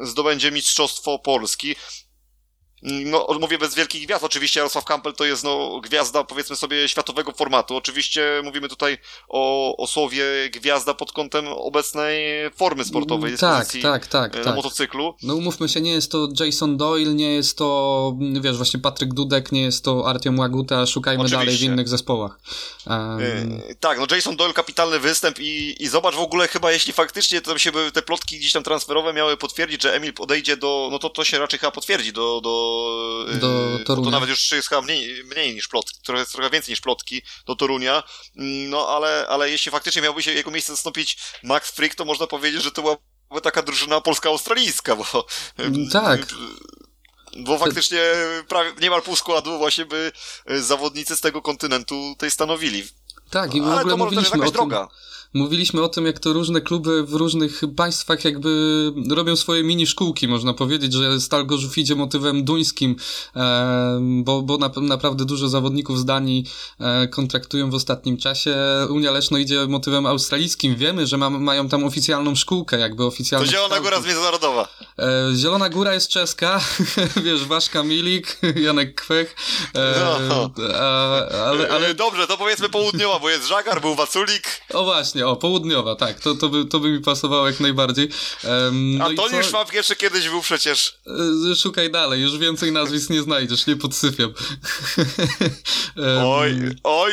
zdobędzie 0.00 0.50
Mistrzostwo 0.50 1.18
Polski. 1.18 1.76
No, 2.82 3.26
mówię 3.40 3.58
bez 3.58 3.74
wielkich 3.74 4.06
gwiazd. 4.06 4.24
Oczywiście 4.24 4.60
Jarosław 4.60 4.84
Kampel 4.84 5.12
to 5.12 5.24
jest 5.24 5.44
no, 5.44 5.80
gwiazda, 5.80 6.24
powiedzmy 6.24 6.56
sobie, 6.56 6.88
światowego 6.88 7.32
formatu. 7.32 7.76
Oczywiście 7.76 8.40
mówimy 8.44 8.68
tutaj 8.68 8.98
o, 9.28 9.76
o 9.76 9.86
słowie 9.86 10.24
gwiazda 10.50 10.94
pod 10.94 11.12
kątem 11.12 11.48
obecnej 11.48 12.24
formy 12.56 12.84
sportowej. 12.84 13.28
Mm, 13.28 13.38
tak, 13.38 13.68
tak, 13.82 14.06
tak. 14.06 14.34
Na 14.34 14.44
tak. 14.44 14.56
motocyklu. 14.56 15.14
No 15.22 15.34
umówmy 15.34 15.68
się, 15.68 15.80
nie 15.80 15.92
jest 15.92 16.12
to 16.12 16.28
Jason 16.40 16.76
Doyle, 16.76 17.14
nie 17.14 17.34
jest 17.34 17.58
to, 17.58 18.16
wiesz, 18.40 18.56
właśnie 18.56 18.80
Patryk 18.80 19.14
Dudek, 19.14 19.52
nie 19.52 19.62
jest 19.62 19.84
to 19.84 20.08
Artiom 20.08 20.38
Łaguta, 20.38 20.86
szukajmy 20.86 21.24
Oczywiście. 21.24 21.44
dalej 21.44 21.56
w 21.58 21.62
innych 21.62 21.88
zespołach. 21.88 22.38
Um... 22.86 23.20
tak, 23.80 23.98
no 23.98 24.16
Jason 24.16 24.36
Doyle 24.36 24.54
kapitalny 24.54 24.98
występ 24.98 25.38
i, 25.40 25.76
i 25.80 25.88
zobacz 25.88 26.14
w 26.14 26.20
ogóle 26.20 26.48
chyba, 26.48 26.72
jeśli 26.72 26.92
faktycznie 26.92 27.40
tam 27.40 27.58
się 27.58 27.72
by 27.72 27.92
te 27.92 28.02
plotki 28.02 28.38
gdzieś 28.38 28.52
tam 28.52 28.62
transferowe 28.62 29.12
miały 29.12 29.36
potwierdzić, 29.36 29.82
że 29.82 29.94
Emil 29.94 30.12
odejdzie 30.18 30.56
do, 30.56 30.88
no 30.92 30.98
to 30.98 31.10
to 31.10 31.24
się 31.24 31.38
raczej 31.38 31.58
chyba 31.58 31.70
potwierdzi 31.70 32.12
do, 32.12 32.40
do 32.40 32.65
do 33.40 33.78
Torunia. 33.84 34.04
To 34.04 34.10
nawet 34.10 34.28
już 34.28 34.52
jest 34.52 34.68
chyba 34.68 34.82
mniej, 34.82 35.24
mniej 35.24 35.54
niż 35.54 35.68
plotki, 35.68 35.98
trochę, 36.04 36.26
trochę 36.26 36.50
więcej 36.50 36.72
niż 36.72 36.80
plotki 36.80 37.22
do 37.46 37.56
Torunia. 37.56 38.02
Mm, 38.36 38.70
no 38.70 38.88
ale, 38.88 39.26
ale 39.28 39.50
jeśli 39.50 39.72
faktycznie 39.72 40.02
miałby 40.02 40.22
się 40.22 40.32
jego 40.32 40.50
miejsce 40.50 40.72
zastąpić 40.72 41.18
Max 41.42 41.70
Frick, 41.70 41.94
to 41.94 42.04
można 42.04 42.26
powiedzieć, 42.26 42.62
że 42.62 42.70
to 42.70 42.82
była 42.82 42.96
taka 43.42 43.62
drużyna 43.62 44.00
polska-australijska, 44.00 44.96
bo... 44.96 45.26
Mm, 45.58 45.90
tak. 45.90 46.26
Bo 47.38 47.58
faktycznie 47.58 48.00
prawie, 48.48 48.72
niemal 48.80 49.02
pół 49.02 49.16
składu 49.16 49.58
właśnie 49.58 49.84
by 49.84 50.12
zawodnicy 50.46 51.16
z 51.16 51.20
tego 51.20 51.42
kontynentu 51.42 52.12
tutaj 52.12 52.30
stanowili. 52.30 52.84
Tak, 53.30 53.54
i 53.54 53.60
w 53.60 53.64
ogóle 53.64 53.84
to 53.84 53.96
mówiliśmy 53.96 54.40
o 54.40 54.44
tym, 54.44 54.52
droga. 54.52 54.88
Mówiliśmy 55.36 55.82
o 55.82 55.88
tym, 55.88 56.06
jak 56.06 56.18
to 56.18 56.32
różne 56.32 56.60
kluby 56.60 57.02
w 57.02 57.14
różnych 57.14 57.62
państwach 57.76 58.24
jakby 58.24 58.92
robią 59.10 59.36
swoje 59.36 59.62
mini 59.62 59.86
szkółki, 59.86 60.28
można 60.28 60.54
powiedzieć, 60.54 60.92
że 60.92 61.20
Stal 61.20 61.46
Gorzów 61.46 61.78
idzie 61.78 61.94
motywem 61.94 62.44
duńskim, 62.44 62.96
e, 63.36 64.00
bo, 64.00 64.42
bo 64.42 64.56
na, 64.58 64.70
naprawdę 64.76 65.24
dużo 65.24 65.48
zawodników 65.48 65.98
z 65.98 66.04
Danii 66.04 66.44
e, 66.80 67.08
kontraktują 67.08 67.70
w 67.70 67.74
ostatnim 67.74 68.16
czasie. 68.16 68.56
Unia 68.90 69.10
Leszno 69.10 69.38
idzie 69.38 69.66
motywem 69.66 70.06
australijskim. 70.06 70.76
Wiemy, 70.76 71.06
że 71.06 71.16
ma, 71.16 71.30
mają 71.30 71.68
tam 71.68 71.84
oficjalną 71.84 72.34
szkółkę, 72.34 72.78
jakby 72.78 73.04
oficjalną. 73.04 73.46
To 73.46 73.52
Zielona 73.52 73.80
Góra 73.80 73.96
jest 73.96 74.06
międzynarodowa. 74.06 74.68
E, 74.98 75.36
Zielona 75.36 75.68
Góra 75.68 75.94
jest 75.94 76.08
czeska, 76.08 76.60
wiesz, 77.24 77.44
Waszka 77.44 77.82
Milik, 77.82 78.38
Janek 78.66 78.94
Kwech. 78.94 79.36
No. 79.74 80.50
ale, 81.46 81.68
ale... 81.68 81.94
Dobrze, 81.94 82.26
to 82.26 82.36
powiedzmy 82.36 82.68
południowa, 82.68 83.18
bo 83.18 83.30
jest 83.30 83.46
Żagar, 83.46 83.80
był 83.80 83.94
Waculik. 83.94 84.62
O 84.72 84.84
właśnie, 84.84 85.25
południe, 85.26 85.78
o, 85.78 85.86
południowa, 85.86 85.96
tak, 85.96 86.20
to, 86.20 86.34
to, 86.34 86.48
by, 86.48 86.64
to 86.64 86.80
by 86.80 86.90
mi 86.90 87.00
pasowało 87.00 87.46
jak 87.46 87.60
najbardziej. 87.60 88.08
Um, 88.44 88.98
no 88.98 89.04
Antoni 89.04 89.44
Szwab 89.44 89.72
jeszcze 89.72 89.96
kiedyś 89.96 90.28
był 90.28 90.40
przecież. 90.40 90.98
E, 91.52 91.54
szukaj 91.56 91.90
dalej, 91.90 92.22
już 92.22 92.38
więcej 92.38 92.72
nazwisk 92.72 93.10
nie 93.10 93.22
znajdziesz, 93.22 93.66
nie 93.66 93.76
podsypiam. 93.76 94.30
um, 95.96 96.24
oj, 96.24 96.54
oj, 96.84 97.12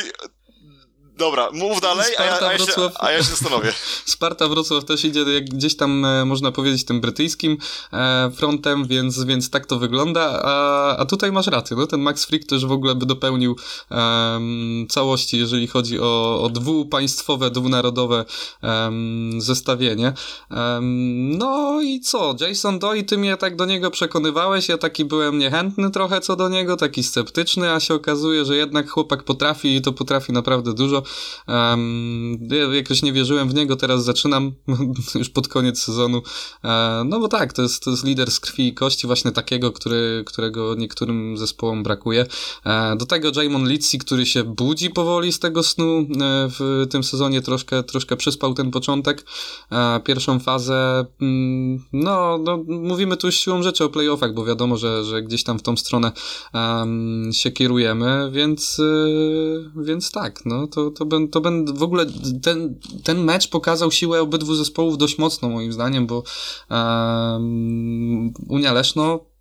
Dobra, 1.18 1.50
mów 1.52 1.80
dalej, 1.80 2.16
a 2.18 2.24
ja, 2.24 2.40
a, 2.40 2.52
ja 2.52 2.58
się, 2.58 2.64
a 2.98 3.10
ja 3.10 3.18
się 3.18 3.24
zastanowię. 3.24 3.72
Sparta 4.06 4.48
Wrocław 4.48 4.84
też 4.84 5.04
idzie 5.04 5.20
jak 5.20 5.44
gdzieś 5.44 5.76
tam, 5.76 6.04
e, 6.04 6.24
można 6.24 6.52
powiedzieć, 6.52 6.84
tym 6.84 7.00
brytyjskim 7.00 7.58
e, 7.92 8.30
frontem, 8.36 8.86
więc, 8.86 9.24
więc 9.24 9.50
tak 9.50 9.66
to 9.66 9.78
wygląda. 9.78 10.40
A, 10.44 10.96
a 10.96 11.04
tutaj 11.04 11.32
masz 11.32 11.46
rację, 11.46 11.76
no 11.76 11.86
ten 11.86 12.00
Max 12.00 12.24
Frick 12.24 12.48
też 12.48 12.66
w 12.66 12.72
ogóle 12.72 12.94
by 12.94 13.06
dopełnił 13.06 13.56
um, 13.90 14.86
całości, 14.90 15.38
jeżeli 15.38 15.66
chodzi 15.66 16.00
o, 16.00 16.42
o 16.42 16.48
dwupaństwowe, 16.48 17.50
dwunarodowe 17.50 18.24
um, 18.62 19.40
zestawienie. 19.40 20.12
Um, 20.50 21.38
no 21.38 21.80
i 21.82 22.00
co? 22.00 22.34
Jason 22.40 22.78
Doy, 22.78 23.02
ty 23.02 23.18
mnie 23.18 23.36
tak 23.36 23.56
do 23.56 23.64
niego 23.64 23.90
przekonywałeś, 23.90 24.68
ja 24.68 24.78
taki 24.78 25.04
byłem 25.04 25.38
niechętny 25.38 25.90
trochę 25.90 26.20
co 26.20 26.36
do 26.36 26.48
niego, 26.48 26.76
taki 26.76 27.02
sceptyczny, 27.02 27.72
a 27.72 27.80
się 27.80 27.94
okazuje, 27.94 28.44
że 28.44 28.56
jednak 28.56 28.90
chłopak 28.90 29.22
potrafi 29.22 29.76
i 29.76 29.82
to 29.82 29.92
potrafi 29.92 30.32
naprawdę 30.32 30.74
dużo. 30.74 31.03
Um, 31.48 32.38
ja 32.50 32.74
jakoś 32.74 33.02
nie 33.02 33.12
wierzyłem 33.12 33.48
w 33.48 33.54
niego, 33.54 33.76
teraz 33.76 34.04
zaczynam 34.04 34.52
już 35.14 35.28
pod 35.28 35.48
koniec 35.48 35.82
sezonu. 35.82 36.22
E, 36.64 37.02
no 37.06 37.20
bo 37.20 37.28
tak, 37.28 37.52
to 37.52 37.62
jest, 37.62 37.84
to 37.84 37.90
jest 37.90 38.04
lider 38.04 38.30
z 38.30 38.40
krwi 38.40 38.68
i 38.68 38.74
kości, 38.74 39.06
właśnie 39.06 39.32
takiego, 39.32 39.72
który, 39.72 40.22
którego 40.26 40.74
niektórym 40.74 41.36
zespołom 41.36 41.82
brakuje. 41.82 42.26
E, 42.66 42.96
do 42.96 43.06
tego 43.06 43.42
Jamon 43.42 43.68
Litsi, 43.68 43.98
który 43.98 44.26
się 44.26 44.44
budzi 44.44 44.90
powoli 44.90 45.32
z 45.32 45.38
tego 45.38 45.62
snu 45.62 45.98
e, 45.98 46.04
w 46.48 46.86
tym 46.90 47.04
sezonie, 47.04 47.42
troszkę, 47.42 47.82
troszkę 47.82 48.16
przyspał 48.16 48.54
ten 48.54 48.70
początek. 48.70 49.26
Pierwszą 50.04 50.38
fazę, 50.38 51.04
mm, 51.20 51.84
no, 51.92 52.38
no, 52.38 52.64
mówimy 52.66 53.16
tu 53.16 53.32
siłą 53.32 53.62
rzeczy 53.62 53.84
o 53.84 53.88
playoffach, 53.88 54.34
bo 54.34 54.44
wiadomo, 54.44 54.76
że, 54.76 55.04
że 55.04 55.22
gdzieś 55.22 55.44
tam 55.44 55.58
w 55.58 55.62
tą 55.62 55.76
stronę 55.76 56.12
się 57.32 57.50
kierujemy, 57.50 58.30
więc, 58.32 58.80
e, 58.80 59.82
więc 59.84 60.10
tak, 60.10 60.46
no 60.46 60.66
to, 60.66 60.90
to, 60.94 61.06
ben, 61.06 61.28
to 61.28 61.40
ben, 61.40 61.64
w 61.74 61.82
ogóle 61.82 62.06
ten, 62.42 62.80
ten 63.04 63.24
mecz 63.24 63.48
pokazał 63.48 63.90
siłę 63.90 64.20
obydwu 64.20 64.54
zespołów 64.54 64.98
dość 64.98 65.18
mocno 65.18 65.48
moim 65.48 65.72
zdaniem, 65.72 66.06
bo 66.06 66.22
um, 66.70 68.32
Unia 68.48 68.72
Leszno 68.72 69.34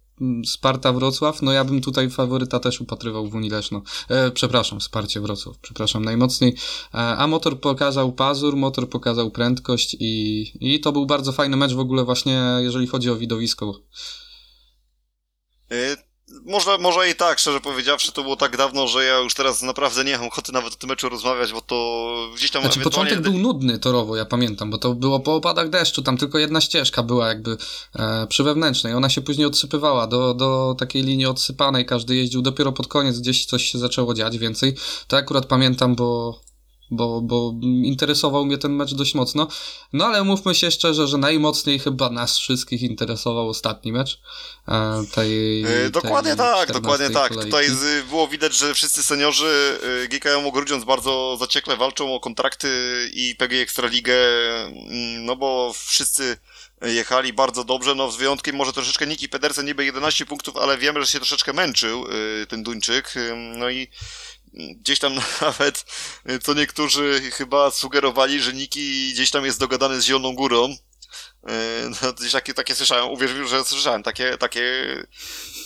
Sparta 0.45 0.93
Wrocław, 0.93 1.41
no 1.41 1.51
ja 1.51 1.63
bym 1.63 1.81
tutaj 1.81 2.09
faworyta 2.09 2.59
też 2.59 2.81
upatrywał 2.81 3.27
w 3.29 3.35
Unii 3.35 3.49
Leszno. 3.49 3.81
E, 4.09 4.31
przepraszam, 4.31 4.81
Sparcie 4.81 5.21
Wrocław, 5.21 5.57
przepraszam 5.57 6.05
najmocniej. 6.05 6.55
E, 6.93 6.97
a 6.97 7.27
motor 7.27 7.59
pokazał 7.59 8.13
pazur, 8.13 8.55
motor 8.55 8.89
pokazał 8.89 9.31
prędkość 9.31 9.97
i, 9.99 10.43
i 10.59 10.79
to 10.79 10.91
był 10.91 11.05
bardzo 11.05 11.31
fajny 11.31 11.57
mecz 11.57 11.73
w 11.73 11.79
ogóle 11.79 12.03
właśnie, 12.03 12.43
jeżeli 12.59 12.87
chodzi 12.87 13.09
o 13.09 13.15
widowisko. 13.15 13.81
Y 15.71 16.02
może, 16.45 16.77
może 16.77 17.09
i 17.09 17.15
tak, 17.15 17.39
szczerze 17.39 17.59
powiedziawszy, 17.59 18.11
to 18.11 18.23
było 18.23 18.35
tak 18.35 18.57
dawno, 18.57 18.87
że 18.87 19.05
ja 19.05 19.17
już 19.17 19.33
teraz 19.33 19.61
naprawdę 19.61 20.03
nie 20.03 20.17
mam 20.17 20.27
ochoty 20.27 20.51
nawet 20.51 20.73
o 20.73 20.75
tym 20.75 20.89
meczu 20.89 21.09
rozmawiać, 21.09 21.53
bo 21.53 21.61
to 21.61 22.15
gdzieś 22.35 22.51
tam... 22.51 22.61
Znaczy, 22.61 22.79
ewentualnie... 22.79 23.11
początek 23.11 23.31
był 23.31 23.41
nudny 23.41 23.79
torowo, 23.79 24.15
ja 24.15 24.25
pamiętam, 24.25 24.71
bo 24.71 24.77
to 24.77 24.93
było 24.93 25.19
po 25.19 25.35
opadach 25.35 25.69
deszczu, 25.69 26.01
tam 26.01 26.17
tylko 26.17 26.39
jedna 26.39 26.61
ścieżka 26.61 27.03
była 27.03 27.27
jakby 27.27 27.57
e, 27.95 28.27
przy 28.27 28.43
wewnętrznej, 28.43 28.93
ona 28.93 29.09
się 29.09 29.21
później 29.21 29.47
odsypywała 29.47 30.07
do, 30.07 30.33
do 30.33 30.75
takiej 30.79 31.03
linii 31.03 31.25
odsypanej, 31.25 31.85
każdy 31.85 32.15
jeździł 32.15 32.41
dopiero 32.41 32.71
pod 32.71 32.87
koniec, 32.87 33.19
gdzieś 33.19 33.45
coś 33.45 33.71
się 33.71 33.77
zaczęło 33.77 34.13
dziać 34.13 34.37
więcej. 34.37 34.75
To 35.07 35.17
akurat 35.17 35.45
pamiętam, 35.45 35.95
bo 35.95 36.39
bo, 36.91 37.21
bo 37.21 37.53
interesował 37.83 38.45
mnie 38.45 38.57
ten 38.57 38.71
mecz 38.71 38.93
dość 38.93 39.15
mocno. 39.15 39.47
No 39.93 40.05
ale 40.05 40.23
mówmy 40.23 40.55
się 40.55 40.71
szczerze, 40.71 41.07
że 41.07 41.17
najmocniej 41.17 41.79
chyba 41.79 42.09
nas 42.09 42.37
wszystkich 42.37 42.81
interesował 42.81 43.49
ostatni 43.49 43.91
mecz. 43.91 44.21
E, 44.67 45.03
tej, 45.15 45.65
dokładnie 45.91 46.35
tej 46.35 46.45
tak, 46.45 46.71
dokładnie 46.71 47.09
tak. 47.09 47.29
Kolejki. 47.29 47.51
Tutaj 47.51 47.69
z, 47.69 48.05
było 48.07 48.27
widać, 48.27 48.57
że 48.57 48.73
wszyscy 48.73 49.03
seniorzy 49.03 49.79
yy, 50.01 50.07
GKM 50.07 50.51
Grudziądz 50.51 50.85
bardzo 50.85 51.37
zaciekle 51.39 51.77
walczą 51.77 52.15
o 52.15 52.19
kontrakty 52.19 52.69
i 53.13 53.35
PG 53.35 53.61
Ekstraligę, 53.61 54.15
mm, 54.65 55.25
no 55.25 55.35
bo 55.35 55.73
wszyscy 55.73 56.37
jechali 56.81 57.33
bardzo 57.33 57.63
dobrze, 57.63 57.95
no 57.95 58.11
z 58.11 58.17
wyjątkiem 58.17 58.55
może 58.55 58.73
troszeczkę 58.73 59.07
Niki 59.07 59.29
Pedersen, 59.29 59.65
niby 59.65 59.85
11 59.85 60.25
punktów, 60.25 60.57
ale 60.57 60.77
wiemy, 60.77 61.01
że 61.01 61.07
się 61.07 61.19
troszeczkę 61.19 61.53
męczył 61.53 62.05
ten 62.49 62.63
Duńczyk, 62.63 63.13
no 63.57 63.69
i 63.69 63.87
gdzieś 64.53 64.99
tam 64.99 65.15
nawet, 65.41 65.85
co 66.43 66.53
niektórzy 66.53 67.31
chyba 67.33 67.71
sugerowali, 67.71 68.41
że 68.41 68.53
Niki 68.53 69.13
gdzieś 69.13 69.31
tam 69.31 69.45
jest 69.45 69.59
dogadany 69.59 70.01
z 70.01 70.05
Zieloną 70.05 70.35
Górą. 70.35 70.75
E, 71.47 71.89
no, 72.01 72.13
gdzieś 72.13 72.31
takie, 72.31 72.53
takie 72.53 72.75
słyszałem, 72.75 73.09
uwierzył, 73.09 73.47
że 73.47 73.65
słyszałem 73.65 74.03
takie, 74.03 74.37
takie, 74.37 74.63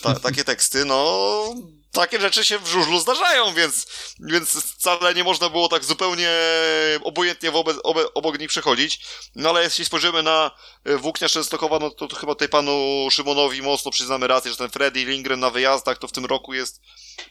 ta, 0.02 0.14
takie 0.28 0.44
teksty, 0.44 0.84
no 0.84 1.54
takie 1.92 2.20
rzeczy 2.20 2.44
się 2.44 2.58
w 2.58 2.68
żużlu 2.68 3.00
zdarzają, 3.00 3.54
więc, 3.54 3.86
więc 4.20 4.50
wcale 4.50 5.14
nie 5.14 5.24
można 5.24 5.48
było 5.48 5.68
tak 5.68 5.84
zupełnie 5.84 6.30
obojętnie 7.02 7.50
wobec, 7.50 7.76
obe, 7.82 8.14
obok 8.14 8.38
nich 8.38 8.48
przechodzić. 8.48 9.00
No 9.34 9.48
ale 9.48 9.64
jeśli 9.64 9.84
spojrzymy 9.84 10.22
na 10.22 10.50
e, 10.84 10.96
Włóknia 10.96 11.28
Częstochowa, 11.28 11.78
no 11.78 11.90
to, 11.90 12.08
to 12.08 12.16
chyba 12.16 12.34
tutaj 12.34 12.48
panu 12.48 13.08
Szymonowi 13.10 13.62
mocno 13.62 13.90
przyznamy 13.90 14.26
rację, 14.26 14.50
że 14.50 14.56
ten 14.56 14.70
Freddy 14.70 15.04
Lindgren 15.04 15.40
na 15.40 15.50
wyjazdach 15.50 15.98
to 15.98 16.08
w 16.08 16.12
tym 16.12 16.26
roku 16.26 16.54
jest 16.54 16.80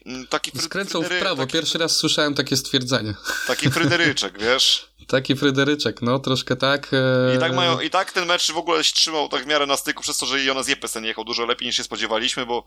mm, 0.06 0.28
taki... 0.28 0.60
Skręcał 0.60 1.04
w 1.04 1.10
prawo, 1.10 1.42
taki, 1.42 1.54
pierwszy 1.54 1.78
raz 1.78 1.98
słyszałem 1.98 2.34
takie 2.34 2.58
stwierdzenie. 2.58 3.14
Taki 3.48 3.72
Fryderyczek, 3.72 4.40
wiesz? 4.46 4.88
Taki 5.08 5.36
Fryderyczek, 5.36 6.02
no 6.02 6.20
troszkę 6.20 6.56
tak. 6.56 6.94
E... 6.94 7.36
I 7.36 7.40
tak 7.40 7.54
mają, 7.54 7.80
i 7.80 7.90
tak 7.90 8.12
ten 8.12 8.26
mecz 8.26 8.52
w 8.52 8.58
ogóle 8.58 8.84
się 8.84 8.94
trzymał 8.94 9.30
tak 9.30 9.44
w 9.44 9.48
miarę 9.48 9.66
na 9.66 9.78
styku, 9.78 10.04
przez 10.04 10.18
to, 10.18 10.26
że 10.26 10.44
Jonas 10.44 10.68
Jeppesen 10.68 11.06
jechał 11.06 11.24
dużo 11.24 11.46
lepiej 11.46 11.68
niż 11.68 11.78
się 11.78 11.84
spodziewaliśmy, 11.84 12.46
bo 12.46 12.66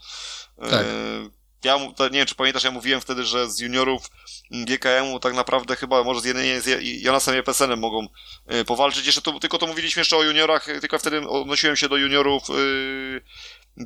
tak. 0.71 0.73
e, 0.73 1.31
ja 1.64 1.79
nie 2.01 2.11
wiem, 2.11 2.27
czy 2.27 2.35
pamiętasz, 2.35 2.64
ja 2.64 2.71
mówiłem 2.71 3.01
wtedy, 3.01 3.25
że 3.25 3.51
z 3.51 3.59
juniorów 3.59 4.11
GKM-u 4.51 5.21
tak 5.21 5.35
naprawdę 5.35 5.77
chyba 5.77 6.05
może 6.05 6.21
z 6.21 6.25
jedynie 6.25 6.61
z 6.61 6.83
Jonasem 6.83 7.35
Jepesenem 7.35 7.79
mogą 7.79 8.07
y, 8.53 8.64
powalczyć. 8.64 9.07
Jeszcze 9.07 9.23
to, 9.23 9.39
tylko 9.39 9.59
to 9.59 9.66
mówiliśmy 9.66 10.01
jeszcze 10.01 10.16
o 10.16 10.23
juniorach, 10.23 10.66
tylko 10.81 10.99
wtedy 10.99 11.29
odnosiłem 11.29 11.77
się 11.77 11.89
do 11.89 11.97
juniorów 11.97 12.49
yy, 12.49 13.23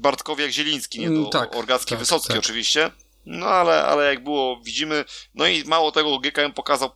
Bartkowiak 0.01 0.51
Zieliński, 0.51 1.01
nie 1.01 1.11
do 1.11 1.17
mm, 1.17 1.31
tak, 1.31 1.57
Orgacki 1.57 1.91
tak, 1.91 1.99
Wysocki 1.99 2.29
tak. 2.29 2.39
oczywiście. 2.39 2.91
No 3.27 3.47
ale, 3.47 3.85
ale 3.85 4.05
jak 4.05 4.25
było, 4.25 4.61
widzimy. 4.61 5.05
No 5.35 5.47
i 5.47 5.65
mało 5.65 5.93
tego, 5.93 6.19
GKM 6.19 6.53
pokazał, 6.53 6.91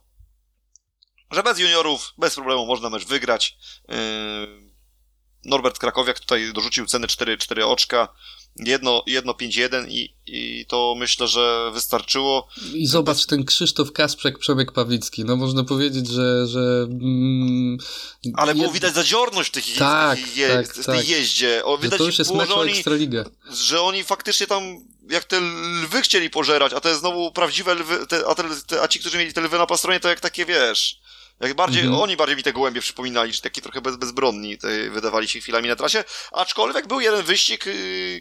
że 1.31 1.43
bez 1.43 1.59
juniorów, 1.59 2.13
bez 2.19 2.35
problemu 2.35 2.67
można 2.67 2.91
mecz 2.91 3.07
wygrać. 3.07 3.57
Yy, 3.89 3.97
Norbert 5.45 5.79
Krakowiak 5.79 6.21
tutaj 6.21 6.53
dorzucił 6.53 6.87
cenę 6.87 7.07
4, 7.07 7.39
4 7.39 7.67
oczka 7.67 8.09
jedno, 8.59 9.03
jedno 9.07 9.33
5-1 9.33 9.87
i, 9.89 10.15
i 10.27 10.67
to 10.69 10.95
myślę, 10.99 11.29
że 11.29 11.71
wystarczyło. 11.75 12.49
I 12.75 12.87
zobacz 12.87 13.27
ten 13.27 13.45
Krzysztof 13.45 13.93
Kasprzek, 13.93 14.39
Przemek 14.39 14.73
Pawlicki, 14.73 15.25
no 15.25 15.37
można 15.37 15.65
powiedzieć, 15.65 16.09
że... 16.09 16.47
że 16.47 16.87
mm, 16.91 17.79
Ale 18.35 18.55
było 18.55 18.71
widać 18.71 18.95
zadziorność 18.95 19.49
w, 19.49 19.53
tych, 19.53 19.77
tak, 19.79 20.19
w, 20.19 20.37
je, 20.37 20.49
tak, 20.49 20.69
w 20.69 20.87
tej 20.87 20.99
tak. 20.99 21.09
jeździe. 21.09 21.65
O, 21.65 21.79
widać 21.79 21.93
że 21.93 21.99
to 21.99 22.05
już 22.05 22.19
jest 22.19 22.31
było, 22.31 22.43
mecz 22.43 22.51
o 22.51 22.67
Ekstraligę. 22.67 23.25
Że 23.53 23.83
oni 23.83 24.05
faktycznie 24.05 24.47
tam 24.47 24.63
jak 25.11 25.25
te 25.25 25.41
lwy 25.85 26.03
chcieli 26.03 26.31
pożerać, 26.31 26.73
a 26.73 26.81
te 26.81 26.95
znowu 26.95 27.33
prawdziwe 27.33 27.75
lwy, 27.75 28.07
te, 28.07 28.23
a, 28.27 28.35
te, 28.35 28.83
a 28.83 28.89
ci, 28.89 29.01
którzy 29.01 29.19
mieli 29.19 29.33
te 29.33 29.41
lwy 29.41 29.59
na 29.59 29.67
pastronie, 29.67 30.01
to 30.01 30.09
jak 30.09 30.21
takie, 30.21 30.47
wiesz... 30.47 31.01
Jak 31.41 31.55
bardziej, 31.55 31.85
-hmm. 31.85 32.03
oni 32.03 32.17
bardziej 32.17 32.37
mi 32.37 32.43
te 32.43 32.53
gołębie 32.53 32.81
przypominali, 32.81 33.33
że 33.33 33.41
taki 33.41 33.63
trochę 33.63 33.81
bez, 33.81 33.97
bezbronni 33.97 34.59
te, 34.59 34.91
wydawali 34.91 35.29
się 35.29 35.41
chwilami 35.41 35.69
na 35.69 35.77
trasie, 35.77 36.05
aczkolwiek 36.33 36.87
był 36.87 37.01
jeden 37.01 37.23
wyścig, 37.23 37.67
yy, 37.67 38.21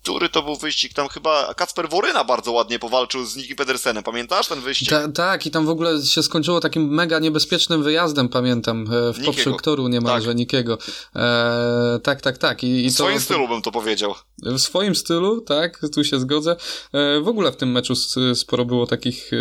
który 0.01 0.29
to 0.29 0.43
był 0.43 0.55
wyścig? 0.55 0.93
Tam 0.93 1.07
chyba 1.07 1.53
Kacper 1.53 1.89
Woryna 1.89 2.23
bardzo 2.23 2.51
ładnie 2.51 2.79
powalczył 2.79 3.25
z 3.25 3.35
Nikim 3.35 3.55
Pedersenem, 3.55 4.03
pamiętasz 4.03 4.47
ten 4.47 4.61
wyścig? 4.61 4.89
Ta, 4.89 5.07
tak, 5.07 5.45
i 5.45 5.51
tam 5.51 5.65
w 5.65 5.69
ogóle 5.69 6.01
się 6.05 6.23
skończyło 6.23 6.59
takim 6.59 6.87
mega 6.87 7.19
niebezpiecznym 7.19 7.83
wyjazdem, 7.83 8.29
pamiętam, 8.29 8.87
e, 8.93 9.13
w 9.13 9.25
poprzek 9.25 9.61
toru 9.61 9.87
niemalże, 9.87 10.27
tak. 10.27 10.37
Nikiego. 10.37 10.77
E, 11.15 11.99
tak, 12.03 12.21
tak, 12.21 12.37
tak. 12.37 12.63
I, 12.63 12.85
i 12.85 12.89
w 12.89 12.93
swoim 12.93 13.17
to, 13.17 13.23
stylu 13.23 13.47
bym 13.47 13.61
to 13.61 13.71
powiedział. 13.71 14.15
W 14.43 14.59
swoim 14.59 14.95
stylu, 14.95 15.41
tak, 15.41 15.79
tu 15.93 16.03
się 16.03 16.19
zgodzę. 16.19 16.55
E, 16.93 17.19
w 17.19 17.27
ogóle 17.27 17.51
w 17.51 17.55
tym 17.55 17.71
meczu 17.71 17.93
sporo 18.35 18.65
było 18.65 18.87
takich, 18.87 19.33
e, 19.33 19.37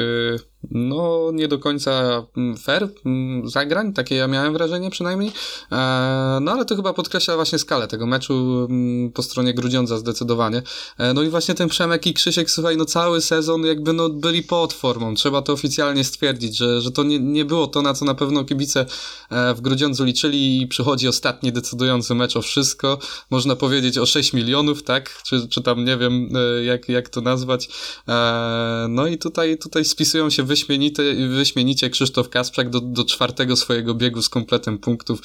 no, 0.71 1.31
nie 1.33 1.49
do 1.49 1.59
końca 1.59 2.23
mm, 2.37 2.57
fair 2.57 2.89
mm, 3.05 3.49
zagrań, 3.49 3.93
takie 3.93 4.15
ja 4.15 4.27
miałem 4.27 4.53
wrażenie 4.53 4.91
przynajmniej. 4.91 5.33
E, 5.73 6.39
no, 6.41 6.53
ale 6.53 6.65
to 6.65 6.77
chyba 6.77 6.93
podkreśla 6.93 7.37
właśnie 7.37 7.59
skalę 7.59 7.89
tego 7.89 8.07
meczu 8.07 8.67
mm, 8.71 9.13
po 9.13 9.23
stronie 9.23 9.55
Grudziądza 9.55 9.99
zdecydowanie 9.99 10.50
utrzymanie. 10.51 10.63
E, 10.99 11.15
no 11.15 11.23
i 11.23 11.29
właśnie 11.29 11.55
ten 11.55 11.69
Przemek 11.69 12.07
i 12.07 12.15
Krzysiek, 12.15 12.51
słuchaj, 12.51 12.77
no 12.77 12.85
cały 12.85 13.21
sezon 13.21 13.67
jakby 13.67 13.93
no 13.93 14.09
byli 14.09 14.43
pod 14.43 14.73
formą. 14.73 15.15
Trzeba 15.15 15.43
to 15.43 15.53
oficjalnie 15.53 16.05
stwierdzić, 16.05 16.57
że, 16.57 16.81
że 16.81 16.91
to 16.91 17.03
nie, 17.03 17.19
nie 17.19 17.45
było 17.45 17.67
to, 17.67 17.83
na 17.83 17.95
co 17.95 18.05
na 18.05 18.15
pewno 18.15 18.45
kibice 18.45 18.87
e, 19.31 19.55
w 19.55 19.61
Grudziądzu 19.61 20.05
liczyli 20.05 20.63
i 20.63 20.67
przychodzi 20.67 21.09
ostatni 21.09 21.53
decydujący 21.53 22.15
mecz 22.15 22.37
o 22.37 22.43
wszystko. 22.43 22.99
Można 23.31 23.57
powiedzieć 23.57 23.99
o 23.99 24.07
6 24.07 24.33
milionów, 24.33 24.83
tak? 24.83 25.23
Czy, 25.27 25.49
czy 25.49 25.63
tam 25.63 25.85
nie 25.85 25.97
wiem, 25.97 26.29
e, 26.35 26.65
jak, 26.65 26.89
jak 26.89 27.09
to 27.09 27.21
nazwać. 27.21 27.69
No 28.89 29.07
i 29.07 29.19
tutaj, 29.19 29.59
tutaj 29.59 29.85
spisują 29.85 30.31
się 30.31 30.43
wyśmienite, 30.43 31.03
wyśmienicie 31.29 31.91
Krzysztof 31.91 32.29
Kasprzak 32.29 32.71
do, 32.71 32.81
do 32.81 33.05
czwartego 33.05 33.57
swojego 33.57 33.95
biegu 33.95 34.23
z 34.23 34.29
kompletem 34.29 34.79
punktów. 34.79 35.23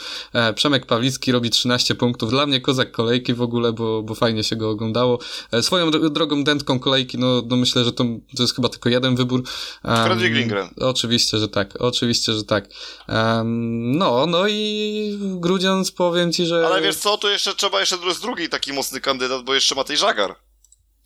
Przemek 0.56 0.86
Pawlicki 0.86 1.32
robi 1.32 1.50
13 1.50 1.96
punktów. 1.96 2.30
Dla 2.30 2.46
mnie 2.46 2.62
kozak 2.62 2.92
kolejki 2.92 3.34
w 3.34 3.42
ogóle, 3.42 3.74
bo, 3.74 4.04
bo 4.04 4.16
fajnie 4.16 4.44
się 4.44 4.56
go 4.56 4.70
oglądało. 4.70 5.15
Swoją 5.62 5.92
drogą 5.92 6.44
dętką 6.44 6.80
kolejki, 6.80 7.18
no, 7.18 7.42
no 7.48 7.56
myślę, 7.56 7.84
że 7.86 7.92
to, 7.92 8.04
to 8.38 8.44
jest 8.44 8.56
chyba 8.56 8.70
tylko 8.70 8.90
jeden 8.90 9.16
wybór. 9.16 9.44
Um, 9.84 10.06
Fredrik 10.06 10.34
Lindgren. 10.34 10.70
Oczywiście, 10.82 11.38
że 11.38 11.48
tak. 11.48 11.76
Oczywiście, 11.80 12.34
że 12.34 12.44
tak. 12.44 12.70
Um, 13.08 13.98
no, 13.98 14.26
no 14.26 14.48
i 14.48 15.18
Grudziądz 15.20 15.92
powiem 15.92 16.34
ci, 16.34 16.46
że... 16.46 16.68
Ale 16.68 16.82
wiesz 16.82 16.96
co, 16.96 17.18
tu 17.18 17.30
jeszcze 17.30 17.56
trzeba 17.56 17.80
jeszcze 17.80 17.98
drugi 18.22 18.50
taki 18.50 18.74
mocny 18.74 19.02
kandydat, 19.02 19.44
bo 19.44 19.54
jeszcze 19.54 19.76
Matej 19.76 19.98
Żagar. 19.98 20.36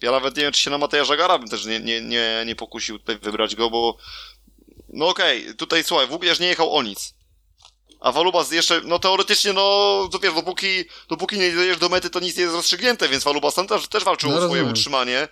Ja 0.02 0.12
nawet 0.12 0.38
nie 0.38 0.44
wiem, 0.44 0.52
czy 0.52 0.62
się 0.62 0.70
na 0.70 0.78
Mateja 0.78 1.06
Żagara 1.06 1.40
bym 1.40 1.50
też 1.50 1.66
nie, 1.66 1.80
nie, 1.80 2.02
nie, 2.02 2.44
nie 2.46 2.56
pokusił 2.56 3.00
tutaj 3.00 3.20
wybrać 3.20 3.56
go, 3.56 3.70
bo 3.70 3.98
no 4.94 5.08
okej, 5.08 5.42
okay, 5.42 5.54
tutaj 5.54 5.84
słuchaj, 5.84 6.08
Włókniarz 6.08 6.40
nie 6.40 6.48
jechał 6.48 6.76
o 6.76 6.84
nic. 6.84 7.14
A 8.00 8.12
Walubas 8.12 8.52
jeszcze, 8.52 8.82
no 8.86 9.00
teoretycznie, 9.00 9.54
no, 9.54 10.10
to 10.12 10.20
wiesz, 10.20 10.34
dopóki, 10.34 10.86
dopóki 11.10 11.40
nie 11.40 11.52
dojdziesz 11.52 11.78
do 11.78 11.90
mety, 11.90 12.10
to 12.10 12.20
nic 12.20 12.38
nie 12.38 12.44
jest 12.44 12.56
rozstrzygnięte, 12.56 13.10
więc 13.10 13.24
Walubas 13.24 13.54
tam 13.54 13.68
też, 13.68 13.88
też 13.88 14.04
walczył 14.04 14.32
no, 14.32 14.38
o 14.38 14.46
swoje 14.46 14.64
utrzymanie. 14.64 15.28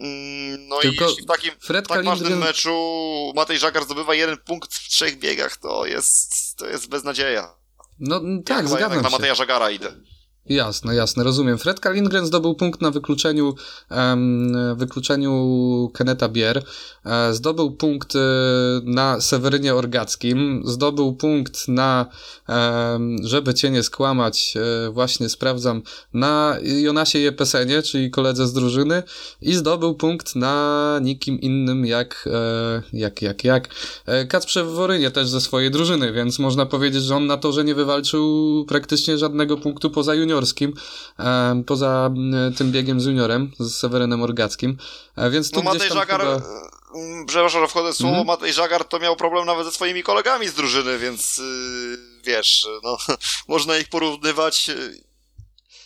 Mm, 0.00 0.68
no 0.68 0.80
Tylko 0.80 1.04
i 1.04 1.08
jeśli 1.08 1.24
w 1.24 1.26
takim 1.26 1.52
Fred 1.60 1.88
tak 1.88 2.04
ważnym 2.04 2.38
meczu 2.38 3.32
Matej 3.34 3.58
Żagar 3.58 3.84
zdobywa 3.84 4.14
jeden 4.14 4.36
punkt 4.36 4.74
w 4.74 4.88
trzech 4.88 5.18
biegach, 5.18 5.56
to 5.56 5.86
jest, 5.86 6.56
to 6.56 6.66
jest 6.66 6.88
beznadzieja. 6.88 7.54
No 8.00 8.20
tak, 8.46 8.62
ja 8.62 8.68
zgadzam 8.68 8.98
się. 8.98 9.02
na 9.02 9.10
Mateja 9.10 9.34
Żagara 9.34 9.70
idę. 9.70 9.92
Jasne, 10.48 10.94
jasne, 10.94 11.24
rozumiem. 11.24 11.58
Fred 11.58 11.80
Kalindgren 11.80 12.26
zdobył 12.26 12.54
punkt 12.54 12.80
na 12.80 12.90
wykluczeniu, 12.90 13.54
um, 13.90 14.76
wykluczeniu 14.76 15.90
Keneta 15.94 16.28
Bier, 16.28 16.62
e, 17.04 17.34
zdobył 17.34 17.70
punkt 17.70 18.16
e, 18.16 18.18
na 18.84 19.20
Sewerynie 19.20 19.74
Orgackim, 19.74 20.62
zdobył 20.64 21.12
punkt 21.12 21.68
na, 21.68 22.06
um, 22.48 23.16
żeby 23.22 23.54
cię 23.54 23.70
nie 23.70 23.82
skłamać, 23.82 24.54
e, 24.56 24.90
właśnie 24.90 25.28
sprawdzam, 25.28 25.82
na 26.14 26.56
Jonasie 26.62 27.18
Jepesenie, 27.18 27.82
czyli 27.82 28.10
koledze 28.10 28.46
z 28.46 28.52
drużyny. 28.52 29.02
I 29.42 29.54
zdobył 29.54 29.94
punkt 29.94 30.36
na 30.36 30.98
nikim 31.02 31.40
innym 31.40 31.86
jak, 31.86 32.28
jak, 32.92 33.22
jak, 33.22 33.44
jak, 33.44 33.68
Kacprze 34.28 34.64
Worynie 34.64 35.10
też 35.10 35.28
ze 35.28 35.40
swojej 35.40 35.70
drużyny, 35.70 36.12
więc 36.12 36.38
można 36.38 36.66
powiedzieć, 36.66 37.02
że 37.02 37.16
on 37.16 37.26
na 37.26 37.36
to, 37.36 37.52
że 37.52 37.64
nie 37.64 37.74
wywalczył 37.74 38.64
praktycznie 38.68 39.18
żadnego 39.18 39.56
punktu 39.56 39.90
poza 39.90 40.14
junior 40.14 40.35
juniorskim, 40.36 40.72
poza 41.66 42.10
tym 42.58 42.72
biegiem 42.72 43.00
z 43.00 43.04
juniorem, 43.04 43.52
z 43.58 43.74
Sewerynem 43.74 44.22
Orgackim, 44.22 44.78
e, 45.16 45.30
więc 45.30 45.50
tu 45.50 45.62
no, 45.62 45.72
Matej 45.72 45.90
Żagar, 45.90 46.20
chyba... 46.20 46.40
Mm, 46.94 47.26
przepraszam, 47.26 47.60
że 47.60 47.68
wchodzę 47.68 47.92
w 47.92 47.96
słowo, 47.96 48.14
mm. 48.14 48.26
Matej 48.26 48.52
Żagar 48.52 48.84
to 48.84 48.98
miał 48.98 49.16
problem 49.16 49.46
nawet 49.46 49.66
ze 49.66 49.72
swoimi 49.72 50.02
kolegami 50.02 50.48
z 50.48 50.54
drużyny, 50.54 50.98
więc 50.98 51.40
wiesz, 52.24 52.66
no, 52.82 52.98
można 53.48 53.78
ich 53.78 53.88
porównywać 53.88 54.70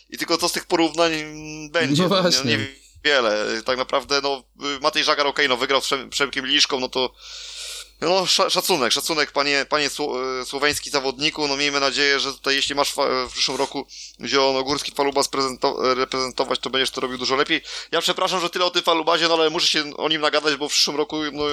i 0.09 0.17
tylko 0.17 0.37
co 0.37 0.49
z 0.49 0.51
tych 0.51 0.65
porównań 0.65 1.11
będzie. 1.71 2.03
No 2.03 2.09
właśnie. 2.09 2.57
No, 2.57 2.63
niewiele. 3.03 3.61
Tak 3.65 3.77
naprawdę, 3.77 4.21
no, 4.23 4.43
Matej 4.81 5.03
Żagar, 5.03 5.27
okej, 5.27 5.45
okay, 5.45 5.49
no 5.49 5.57
wygrał 5.57 5.81
z 5.81 5.89
Przemkiem 6.09 6.47
Liszką, 6.47 6.79
no 6.79 6.89
to 6.89 7.13
no, 8.01 8.25
szacunek, 8.25 8.91
szacunek, 8.93 9.31
panie, 9.31 9.65
panie 9.69 9.89
e, 10.41 10.45
słoweński 10.45 10.89
zawodniku. 10.89 11.47
No, 11.47 11.57
miejmy 11.57 11.79
nadzieję, 11.79 12.19
że 12.19 12.33
tutaj, 12.33 12.55
jeśli 12.55 12.75
masz 12.75 12.93
w 13.27 13.31
przyszłym 13.31 13.57
roku 13.57 13.87
Zielonogórski 14.25 14.91
Falubas 14.91 15.29
reprezentować, 15.95 16.59
to 16.59 16.69
będziesz 16.69 16.91
to 16.91 17.01
robił 17.01 17.17
dużo 17.17 17.35
lepiej. 17.35 17.61
Ja 17.91 18.01
przepraszam, 18.01 18.41
że 18.41 18.49
tyle 18.49 18.65
o 18.65 18.69
tym 18.69 18.83
Falubazie, 18.83 19.27
no 19.27 19.33
ale 19.33 19.49
muszę 19.49 19.67
się 19.67 19.97
o 19.97 20.09
nim 20.09 20.21
nagadać, 20.21 20.55
bo 20.55 20.69
w 20.69 20.71
przyszłym 20.71 20.97
roku 20.97 21.17
no, 21.33 21.43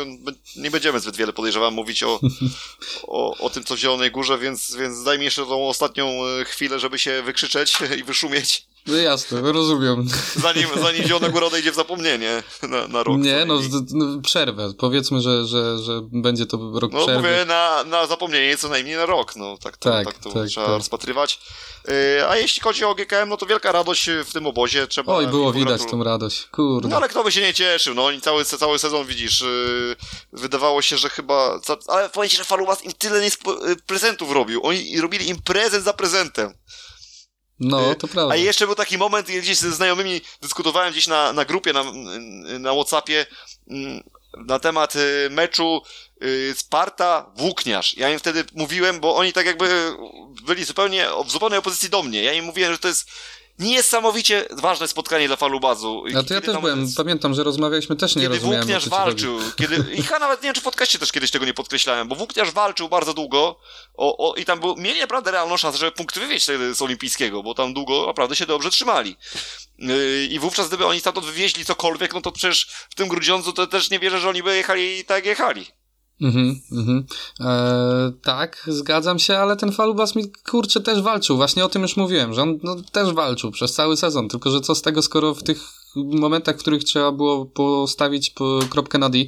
nie 0.57 0.71
będziemy 0.71 1.01
zbyt 1.01 1.17
wiele, 1.17 1.33
podejrzewam, 1.33 1.75
mówić 1.75 2.03
o, 2.03 2.21
o, 3.03 3.37
o 3.39 3.51
tym, 3.51 3.65
co 3.65 3.75
w 3.75 3.79
Zielonej 3.79 4.11
Górze, 4.11 4.39
więc, 4.39 4.75
więc 4.75 5.03
daj 5.03 5.19
mi 5.19 5.25
jeszcze 5.25 5.47
tą 5.47 5.69
ostatnią 5.69 6.27
e, 6.27 6.45
chwilę, 6.45 6.79
żeby 6.79 6.99
się 6.99 7.23
wykrzyczeć 7.23 7.79
i 8.01 8.05
wyszumieć. 8.05 8.67
No 8.89 8.97
jasne, 8.97 9.53
rozumiem. 9.53 10.09
Zanim, 10.37 10.69
zanim 10.83 11.03
Zielona 11.03 11.29
Góra 11.29 11.47
odejdzie 11.47 11.73
w 11.73 11.75
zapomnienie 11.75 12.43
na, 12.63 12.89
na 12.89 13.03
rok. 13.03 13.19
Nie, 13.19 13.45
no, 13.45 13.61
no, 13.91 14.21
przerwę. 14.23 14.73
Powiedzmy, 14.79 15.21
że, 15.21 15.47
że, 15.47 15.79
że 15.79 16.01
będzie 16.03 16.47
to 16.47 16.57
rok 16.75 16.93
no, 16.93 16.99
przerwy. 17.03 17.23
No 17.23 17.29
mówię 17.29 17.45
na, 17.45 17.85
na 17.85 18.07
zapomnienie 18.07 18.57
co 18.57 18.69
najmniej 18.69 18.97
na 18.97 19.07
rok, 19.07 19.37
no 19.37 19.59
tak 19.59 19.77
to, 19.77 19.91
tak, 19.91 20.07
tak 20.07 20.19
to 20.19 20.33
tak, 20.33 20.49
trzeba 20.49 20.67
tak. 20.67 20.77
rozpatrywać. 20.77 21.41
Yy, 21.89 22.29
a 22.29 22.37
jeśli 22.37 22.63
chodzi 22.63 22.85
o 22.85 22.95
GKM, 22.95 23.29
no 23.29 23.37
to 23.37 23.47
wielka 23.47 23.73
radość 23.73 24.11
w 24.25 24.33
tym 24.33 24.47
obozie. 24.47 24.87
Trzeba 24.87 25.15
Oj, 25.15 25.27
było 25.27 25.53
widać 25.53 25.83
tą 25.91 26.05
radość, 26.05 26.47
kurde. 26.47 26.89
No 26.89 26.97
ale 26.97 27.09
kto 27.09 27.25
by 27.25 27.33
się 27.33 27.41
nie 27.41 27.55
cieszył, 27.55 27.95
no 27.95 28.05
oni 28.05 28.21
cały, 28.21 28.45
cały 28.45 28.79
sezon 28.79 29.07
widzisz, 29.07 29.41
yy, 29.41 29.97
wydawało 30.33 30.83
się, 30.83 30.97
że 30.97 31.09
chyba, 31.09 31.61
ale 31.87 32.09
powiem 32.09 32.31
ci, 32.31 32.37
że 32.37 32.45
Falubas 32.45 32.85
im 32.85 32.93
tyle 32.93 33.21
nie 33.21 33.27
y, 33.27 33.77
prezentów 33.87 34.33
robił, 34.33 34.67
oni 34.67 35.01
robili 35.01 35.29
im 35.29 35.43
prezent 35.43 35.85
za 35.85 35.93
prezentem. 35.93 36.55
No, 37.61 37.95
to 37.95 38.09
prawda. 38.09 38.35
A 38.35 38.37
jeszcze 38.37 38.67
był 38.67 38.75
taki 38.75 38.99
moment, 38.99 39.27
gdzieś 39.27 39.57
ze 39.57 39.73
znajomymi 39.73 40.21
dyskutowałem 40.43 40.93
gdzieś 40.93 41.07
na, 41.07 41.33
na 41.33 41.45
grupie, 41.45 41.73
na, 41.73 41.85
na 42.59 42.73
Whatsappie 42.73 43.27
mm, 43.71 44.03
na 44.37 44.59
temat 44.59 44.97
y, 44.97 45.29
meczu 45.31 45.83
y, 46.23 46.55
Sparta-Włókniarz. 46.57 47.97
Ja 47.97 48.11
im 48.11 48.19
wtedy 48.19 48.45
mówiłem, 48.55 49.01
bo 49.01 49.17
oni 49.17 49.33
tak 49.33 49.47
jakby 49.47 49.97
byli 50.47 50.65
zupełnie 50.65 51.07
w 51.25 51.31
zupełnej 51.31 51.59
opozycji 51.59 51.91
do 51.91 52.03
mnie. 52.03 52.23
Ja 52.23 52.33
im 52.33 52.45
mówiłem, 52.45 52.73
że 52.73 52.79
to 52.79 52.89
jest 52.89 53.11
niesamowicie 53.59 54.45
ważne 54.51 54.89
spotkanie 54.89 55.27
dla 55.27 55.37
Falubazu. 55.37 56.05
No 56.13 56.23
to 56.23 56.35
ja 56.35 56.41
też 56.41 56.57
byłem, 56.57 56.89
pamiętam, 56.97 57.35
że 57.35 57.45
rozmawialiśmy, 57.45 57.97
też 57.97 58.17
nie 58.17 58.23
kiedy 58.23 58.35
rozumiałem. 58.35 58.67
Kiedy 58.67 58.73
Włókniarz 58.73 58.89
walczył, 58.89 59.39
kiedy, 59.57 59.85
i 59.99 60.03
chyba 60.03 60.19
nawet 60.19 60.43
nie 60.43 60.47
wiem, 60.47 60.55
czy 60.55 60.61
w 60.61 60.65
podcaście 60.65 60.99
też 60.99 61.13
kiedyś 61.13 61.31
tego 61.31 61.47
nie 61.47 61.55
podkreślałem, 61.55 62.09
bo 62.09 62.15
Włókniarz 62.15 62.51
walczył 62.51 62.89
bardzo 62.89 63.15
długo 63.15 63.61
o, 63.95 64.31
o, 64.31 64.35
i 64.35 64.45
tam 64.45 64.61
był, 64.61 64.77
mieli 64.77 65.01
naprawdę 65.01 65.31
realną 65.31 65.57
szansę, 65.57 65.79
żeby 65.79 65.93
punkt 65.93 66.19
wywieźć 66.19 66.47
z 66.73 66.83
olimpijskiego, 66.83 67.43
bo 67.43 67.55
tam 67.55 67.75
długo 67.75 68.07
naprawdę 68.07 68.37
się 68.37 68.47
dobrze 68.47 68.71
trzymali. 68.71 69.17
Yy, 69.79 70.27
I 70.31 70.39
wówczas, 70.39 70.69
gdyby 70.69 70.87
oni 70.87 71.01
stamtąd 71.01 71.27
wywieźli 71.27 71.65
cokolwiek, 71.65 72.15
no 72.15 72.21
to 72.21 72.33
przecież 72.33 72.69
w 72.91 72.95
tym 72.95 73.09
Grudziądzu 73.09 73.53
to 73.53 73.67
też 73.67 73.91
nie 73.91 73.99
wierzę, 73.99 74.21
że 74.21 74.29
oni 74.29 74.43
by 74.43 74.57
jechali 74.57 75.05
tak 75.05 75.17
jak 75.17 75.27
jechali. 75.27 75.78
Mhm, 76.21 76.61
mhm. 76.73 77.05
E, 77.41 78.13
tak, 78.23 78.65
zgadzam 78.67 79.19
się, 79.19 79.39
ale 79.39 79.57
ten 79.57 79.73
Falubas 79.73 80.17
mi 80.17 80.33
kurczę 80.51 80.81
też 80.81 81.03
walczył. 81.03 81.37
Właśnie 81.37 81.65
o 81.65 81.69
tym 81.69 81.83
już 81.83 81.97
mówiłem, 81.97 82.35
że 82.35 82.43
on 82.43 82.59
no, 82.63 82.77
też 82.93 83.13
walczył 83.13 83.51
przez 83.51 83.75
cały 83.75 83.97
sezon. 83.97 84.29
Tylko, 84.29 84.51
że 84.51 84.61
co 84.61 84.75
z 84.75 84.83
tego, 84.83 85.03
skoro 85.03 85.35
w 85.35 85.43
tych 85.43 85.78
momentach, 85.97 86.57
w 86.57 86.59
których 86.59 86.85
trzeba 86.85 87.13
było 87.13 87.47
postawić 87.47 88.31
po 88.31 88.59
kropkę 88.71 88.99
na 88.99 89.09
D, 89.09 89.19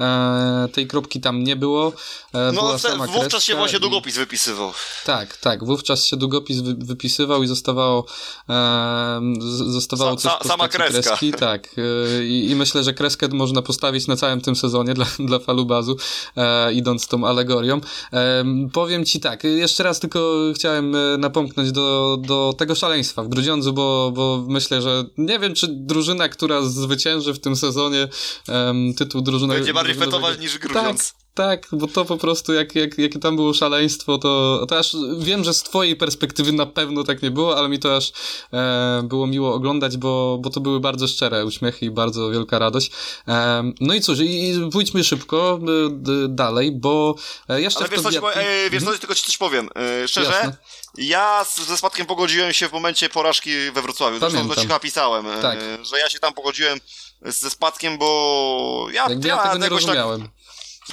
e, 0.00 0.68
tej 0.72 0.86
kropki 0.86 1.20
tam 1.20 1.44
nie 1.44 1.56
było. 1.56 1.92
E, 2.32 2.52
no, 2.52 2.62
była 2.62 2.78
sama 2.78 3.06
wówczas 3.06 3.44
się 3.44 3.54
właśnie 3.54 3.80
długopis 3.80 4.16
wypisywał. 4.16 4.72
Tak, 5.04 5.36
tak, 5.36 5.64
wówczas 5.64 6.06
się 6.06 6.16
długopis 6.16 6.60
wy, 6.60 6.74
wypisywał 6.74 7.42
i 7.42 7.46
zostawało, 7.46 8.06
e, 8.48 9.20
zostawało 9.66 10.16
sa, 10.18 10.38
coś 10.38 10.48
sama 10.48 10.68
kreska. 10.68 11.02
kreski. 11.02 11.32
Tak, 11.44 11.68
e, 11.78 12.24
i, 12.24 12.50
i, 12.50 12.54
myślę, 12.56 12.84
że 12.84 12.94
kreskę 12.94 13.28
można 13.28 13.62
postawić 13.62 14.06
na 14.06 14.16
całym 14.16 14.40
tym 14.40 14.56
sezonie 14.56 14.94
dla, 14.94 15.06
dla 15.18 15.38
Falubazu, 15.38 15.96
e, 16.36 16.72
idąc 16.72 17.06
tą 17.06 17.26
alegorią. 17.26 17.80
E, 18.12 18.44
powiem 18.72 19.04
ci 19.04 19.20
tak, 19.20 19.44
jeszcze 19.44 19.82
raz 19.82 20.00
tylko 20.00 20.52
chciałem 20.54 20.96
napomknąć 21.18 21.72
do, 21.72 22.18
do 22.20 22.54
tego 22.58 22.74
szaleństwa 22.74 23.22
w 23.22 23.28
Grudziądzu, 23.28 23.72
bo, 23.72 24.12
bo 24.14 24.44
myślę, 24.48 24.82
że 24.82 25.04
nie 25.18 25.38
wiem, 25.38 25.54
czy 25.54 25.68
drużyna 25.68 26.03
drużyna, 26.04 26.28
która 26.28 26.62
zwycięży 26.62 27.34
w 27.34 27.40
tym 27.40 27.56
sezonie 27.56 28.08
um, 28.48 28.94
tytuł 28.94 29.20
drużyny. 29.20 29.54
Będzie 29.54 29.74
bardziej 29.74 29.94
fetować 29.94 30.38
niż 30.38 30.58
Grudziądz. 30.58 31.12
Tak, 31.12 31.24
tak, 31.34 31.68
bo 31.72 31.86
to 31.86 32.04
po 32.04 32.16
prostu, 32.16 32.52
jak, 32.52 32.74
jak, 32.74 32.98
jakie 32.98 33.18
tam 33.18 33.36
było 33.36 33.54
szaleństwo, 33.54 34.18
to, 34.18 34.66
to 34.68 34.78
aż 34.78 34.96
wiem, 35.18 35.44
że 35.44 35.54
z 35.54 35.62
twojej 35.62 35.96
perspektywy 35.96 36.52
na 36.52 36.66
pewno 36.66 37.04
tak 37.04 37.22
nie 37.22 37.30
było, 37.30 37.58
ale 37.58 37.68
mi 37.68 37.78
to 37.78 37.96
aż 37.96 38.12
e, 38.52 39.02
było 39.04 39.26
miło 39.26 39.54
oglądać, 39.54 39.96
bo, 39.96 40.38
bo 40.40 40.50
to 40.50 40.60
były 40.60 40.80
bardzo 40.80 41.08
szczere 41.08 41.44
uśmiechy 41.44 41.86
i 41.86 41.90
bardzo 41.90 42.30
wielka 42.30 42.58
radość. 42.58 42.90
E, 43.28 43.72
no 43.80 43.94
i 43.94 44.00
cóż, 44.00 44.18
i, 44.20 44.50
i 44.50 44.70
pójdźmy 44.70 45.04
szybko 45.04 45.60
e, 45.62 45.90
d, 45.90 46.12
dalej, 46.28 46.72
bo 46.72 47.14
e, 47.48 47.60
jeszcze 47.60 47.80
ale 47.80 47.88
wiesz, 47.88 48.00
co, 48.00 48.34
e, 48.34 48.70
wiesz 48.70 48.84
co, 48.84 48.98
tylko 48.98 49.14
ci 49.14 49.22
coś 49.22 49.36
powiem. 49.36 49.68
E, 49.76 50.08
szczerze, 50.08 50.30
Jasne. 50.30 50.56
Ja 50.96 51.44
z, 51.44 51.60
ze 51.60 51.76
Spadkiem 51.76 52.06
pogodziłem 52.06 52.52
się 52.52 52.68
w 52.68 52.72
momencie 52.72 53.08
porażki 53.08 53.70
we 53.70 53.82
Wrocławiu. 53.82 54.18
Zresztą 54.18 54.48
to 54.48 54.60
ci 54.60 54.66
napisałem, 54.66 55.28
e, 55.28 55.42
tak. 55.42 55.58
że 55.82 55.98
ja 55.98 56.10
się 56.10 56.18
tam 56.18 56.34
pogodziłem 56.34 56.80
ze 57.22 57.50
Spadkiem, 57.50 57.98
bo 57.98 58.86
ja, 58.92 59.08
Jakby 59.08 59.28
ja, 59.28 59.34
ja 59.36 59.42
tego 59.42 59.54
nie 59.54 59.60
tak- 59.60 59.70
rozumiałem. 59.70 60.22
Tak, 60.22 60.30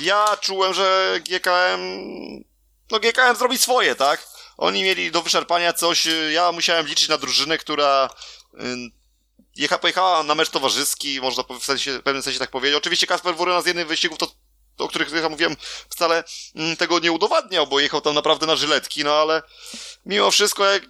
ja 0.03 0.37
czułem, 0.41 0.73
że 0.73 1.19
GKM, 1.29 1.81
no 2.91 2.99
GKM 2.99 3.35
zrobi 3.35 3.57
swoje, 3.57 3.95
tak? 3.95 4.27
Oni 4.57 4.83
mieli 4.83 5.11
do 5.11 5.21
wyczerpania 5.21 5.73
coś, 5.73 6.07
ja 6.31 6.51
musiałem 6.51 6.87
liczyć 6.87 7.07
na 7.07 7.17
drużynę, 7.17 7.57
która 7.57 8.09
jecha, 9.55 9.77
pojechała 9.77 10.23
na 10.23 10.35
mecz 10.35 10.49
towarzyski, 10.49 11.21
można 11.21 11.43
w, 11.59 11.65
sensie, 11.65 11.99
w 11.99 12.03
pewnym 12.03 12.23
sensie 12.23 12.39
tak 12.39 12.51
powiedzieć. 12.51 12.77
Oczywiście 12.77 13.07
Kasper 13.07 13.35
Wuryna 13.35 13.61
z 13.61 13.65
jednym 13.65 13.87
wyścigów 13.87 14.17
to 14.17 14.27
o 14.81 14.87
których 14.87 15.11
ja 15.11 15.29
mówiłem, 15.29 15.55
wcale 15.89 16.23
mm, 16.55 16.77
tego 16.77 16.99
nie 16.99 17.11
udowadniał, 17.11 17.67
bo 17.67 17.79
jechał 17.79 18.01
tam 18.01 18.15
naprawdę 18.15 18.45
na 18.45 18.55
żyletki, 18.55 19.03
no 19.03 19.13
ale 19.13 19.41
mimo 20.05 20.31
wszystko, 20.31 20.65
jak, 20.65 20.83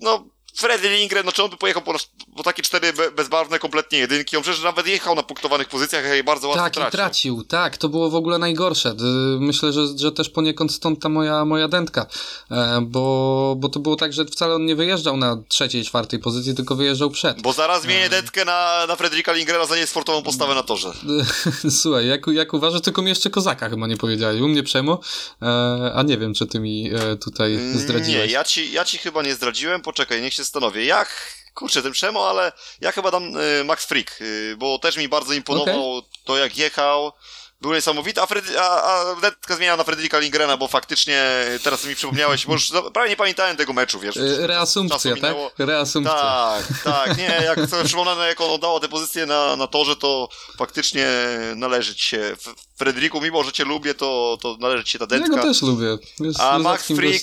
no, 0.00 0.35
Freddy 0.56 0.88
Lindgren, 0.88 1.26
no 1.26 1.32
czy 1.32 1.42
on 1.42 1.50
by 1.50 1.56
pojechał 1.56 1.82
po, 1.82 1.94
po 2.36 2.42
takie 2.42 2.62
cztery 2.62 2.92
bezbarwne 3.16 3.58
kompletnie 3.58 3.98
jedynki? 3.98 4.36
On 4.36 4.42
przecież 4.42 4.62
nawet 4.62 4.86
jechał 4.86 5.14
na 5.14 5.22
punktowanych 5.22 5.68
pozycjach 5.68 6.18
i 6.18 6.24
bardzo 6.24 6.48
łatwo 6.48 6.64
tak, 6.64 6.72
tracił. 6.72 6.90
Tak, 6.90 6.92
tracił, 6.92 7.44
tak, 7.44 7.76
to 7.76 7.88
było 7.88 8.10
w 8.10 8.14
ogóle 8.14 8.38
najgorsze. 8.38 8.94
Myślę, 9.40 9.72
że, 9.72 9.80
że 9.98 10.12
też 10.12 10.30
poniekąd 10.30 10.72
stąd 10.72 11.02
ta 11.02 11.08
moja, 11.08 11.44
moja 11.44 11.68
dętka, 11.68 12.06
e, 12.50 12.80
bo, 12.82 13.54
bo 13.58 13.68
to 13.68 13.80
było 13.80 13.96
tak, 13.96 14.12
że 14.12 14.24
wcale 14.24 14.54
on 14.54 14.64
nie 14.64 14.76
wyjeżdżał 14.76 15.16
na 15.16 15.36
trzeciej, 15.48 15.84
czwartej 15.84 16.18
pozycji, 16.18 16.54
tylko 16.54 16.74
wyjeżdżał 16.74 17.10
przed. 17.10 17.42
Bo 17.42 17.52
zaraz 17.52 17.82
zmienię 17.82 18.04
e. 18.04 18.08
dętkę 18.08 18.44
na, 18.44 18.86
na 18.88 18.96
Fredrika 18.96 19.32
Lingrena 19.32 19.66
za 19.66 19.76
niesportową 19.76 20.22
postawę 20.22 20.54
na 20.54 20.62
torze. 20.62 20.92
Słuchaj, 21.82 22.06
jak, 22.06 22.26
jak 22.26 22.54
uważasz, 22.54 22.80
tylko 22.80 23.02
mi 23.02 23.08
jeszcze 23.08 23.30
Kozaka 23.30 23.68
chyba 23.68 23.86
nie 23.86 23.96
powiedzieli. 23.96 24.42
U 24.42 24.48
mnie 24.48 24.62
Przemo, 24.62 25.00
e, 25.42 25.92
a 25.94 26.02
nie 26.02 26.18
wiem, 26.18 26.34
czy 26.34 26.46
ty 26.46 26.60
mi 26.60 26.90
tutaj 27.24 27.58
zdradziłeś. 27.74 28.26
Nie, 28.26 28.32
ja 28.32 28.44
ci, 28.44 28.72
ja 28.72 28.84
ci 28.84 28.98
chyba 28.98 29.22
nie 29.22 29.34
zdradziłem, 29.34 29.82
poczekaj, 29.82 30.22
niech 30.22 30.34
się 30.34 30.45
stanowię. 30.46 30.84
Jak 30.84 31.08
kurczę, 31.56 31.82
tym 31.82 31.92
Przemo, 31.92 32.30
ale 32.30 32.52
ja 32.80 32.92
chyba 32.92 33.10
dam 33.10 33.36
y, 33.36 33.64
Max 33.64 33.84
Freak, 33.84 34.20
y, 34.20 34.56
bo 34.58 34.78
też 34.78 34.96
mi 34.96 35.08
bardzo 35.08 35.32
imponował 35.32 35.96
okay. 35.96 36.10
to, 36.24 36.36
jak 36.36 36.56
jechał. 36.56 37.12
Był 37.60 37.74
niesamowity, 37.74 38.22
a, 38.22 38.26
Fredy, 38.26 38.60
a, 38.60 38.82
a 38.82 39.14
Detka 39.20 39.56
zmieniała 39.56 39.76
na 39.76 39.84
Fredrika 39.84 40.18
Lingrena, 40.18 40.56
bo 40.56 40.68
faktycznie 40.68 41.24
teraz 41.62 41.84
mi 41.84 41.94
przypomniałeś, 41.94 42.46
bo 42.46 42.52
już 42.52 42.72
prawie 42.94 43.10
nie 43.10 43.16
pamiętałem 43.16 43.56
tego 43.56 43.72
meczu, 43.72 44.00
wiesz. 44.00 44.16
Y, 44.16 44.46
reasumpcja, 44.46 45.16
tak? 45.20 45.36
Reasumpcja. 45.58 46.14
Tak, 46.14 46.82
tak, 46.84 47.18
nie, 47.18 47.42
jak 47.56 47.70
sobie 47.70 47.84
przypomnę, 47.84 48.28
jak 48.28 48.40
on 48.40 48.50
oddał 48.50 48.80
tę 48.80 48.88
pozycję 48.88 49.26
na, 49.26 49.56
na 49.56 49.66
torze, 49.66 49.96
to 49.96 50.28
faktycznie 50.58 51.06
należy 51.54 51.94
ci 51.94 52.06
się. 52.06 52.36
Frederiku, 52.76 53.20
mimo 53.20 53.44
że 53.44 53.52
cię 53.52 53.64
lubię, 53.64 53.94
to, 53.94 54.38
to 54.42 54.56
należy 54.60 54.84
ci 54.84 54.90
się 54.90 54.98
ta 54.98 55.06
Detka. 55.06 55.36
Ja 55.36 55.42
go 55.42 55.42
też 55.42 55.62
lubię. 55.62 55.98
Jest 56.20 56.40
a 56.40 56.58
Max 56.58 56.86
Freak, 56.86 57.22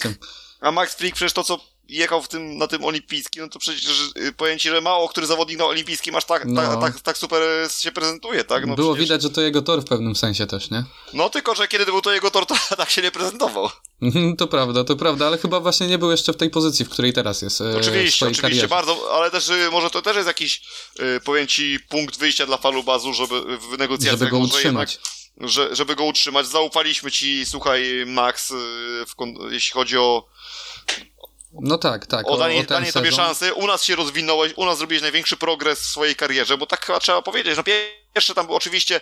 a 0.62 0.72
Max 0.72 0.94
Freak 0.96 1.16
przecież 1.16 1.34
to, 1.34 1.44
co 1.44 1.73
jechał 1.90 2.22
w 2.22 2.28
tym, 2.28 2.58
na 2.58 2.68
tym 2.68 2.86
olimpijskim, 2.86 3.44
no 3.44 3.50
to 3.50 3.60
przecież 3.60 4.12
y, 4.52 4.60
ci, 4.60 4.70
że 4.70 4.82
mało 4.82 5.10
który 5.10 5.28
zawodnik 5.28 5.60
na 5.60 5.66
olimpijskim 5.66 6.16
aż 6.16 6.26
tak, 6.26 6.46
no. 6.46 6.62
tak, 6.62 6.82
tak, 6.82 7.02
tak 7.02 7.18
super 7.18 7.42
się 7.80 7.92
prezentuje, 7.92 8.44
tak? 8.44 8.66
No 8.66 8.76
Było 8.76 8.94
przecież... 8.94 9.06
widać, 9.06 9.22
że 9.22 9.30
to 9.30 9.42
jego 9.42 9.62
tor 9.62 9.82
w 9.82 9.86
pewnym 9.86 10.16
sensie 10.16 10.48
też, 10.48 10.70
nie? 10.70 10.84
No 11.14 11.30
tylko, 11.30 11.56
że 11.56 11.68
kiedy 11.68 11.86
był 11.86 12.02
to 12.02 12.12
jego 12.12 12.32
tor, 12.32 12.46
to 12.46 12.56
tak 12.78 12.90
się 12.90 13.02
nie 13.02 13.12
prezentował. 13.12 13.70
To 14.38 14.48
prawda, 14.48 14.84
to 14.84 14.96
prawda, 14.96 15.28
ale 15.28 15.38
chyba 15.38 15.60
właśnie 15.60 15.88
nie 15.88 15.98
był 15.98 16.12
jeszcze 16.12 16.34
w 16.34 16.38
tej 16.38 16.50
pozycji, 16.50 16.86
w 16.86 16.90
której 16.90 17.14
teraz 17.14 17.42
jest. 17.42 17.62
E, 17.62 17.78
oczywiście, 17.78 18.26
oczywiście, 18.26 18.42
karierze. 18.42 18.68
bardzo, 18.68 19.14
ale 19.14 19.32
też 19.32 19.50
y, 19.50 19.70
może 19.72 19.90
to 19.90 20.02
też 20.02 20.16
jest 20.16 20.28
jakiś, 20.28 20.62
y, 21.00 21.20
powiem 21.20 21.48
ci, 21.48 21.80
punkt 21.90 22.18
wyjścia 22.18 22.46
dla 22.46 22.58
Falubazu, 22.58 23.14
żeby 23.14 23.58
w 23.58 23.78
negocjacjach... 23.78 24.20
Żeby 24.20 24.32
go 24.32 24.38
utrzymać. 24.38 24.94
Jednak, 24.94 25.50
że, 25.52 25.76
żeby 25.76 25.96
go 25.96 26.04
utrzymać. 26.04 26.48
Zaufaliśmy 26.48 27.12
ci, 27.12 27.46
słuchaj, 27.46 28.04
Max, 28.08 28.54
w, 29.08 29.14
jeśli 29.52 29.74
chodzi 29.74 29.98
o 29.98 30.33
no 31.62 31.78
tak, 31.78 32.08
tak. 32.08 32.28
O, 32.28 32.38
danie, 32.38 32.60
o 32.60 32.64
danie 32.64 32.94
tobie 32.94 33.12
szansy. 33.12 33.54
U 33.54 33.68
nas 33.68 33.84
się 33.84 33.96
rozwinąłeś, 33.96 34.54
u 34.56 34.66
nas 34.66 34.78
zrobiłeś 34.78 35.02
największy 35.02 35.38
progres 35.38 35.80
w 35.80 35.86
swojej 35.86 36.16
karierze, 36.16 36.58
bo 36.58 36.66
tak 36.66 36.86
chyba 36.86 37.00
trzeba 37.00 37.22
powiedzieć. 37.22 37.58
No 37.58 37.64
pierwszy 37.64 38.34
tam 38.34 38.46
był 38.46 38.56
oczywiście 38.56 39.02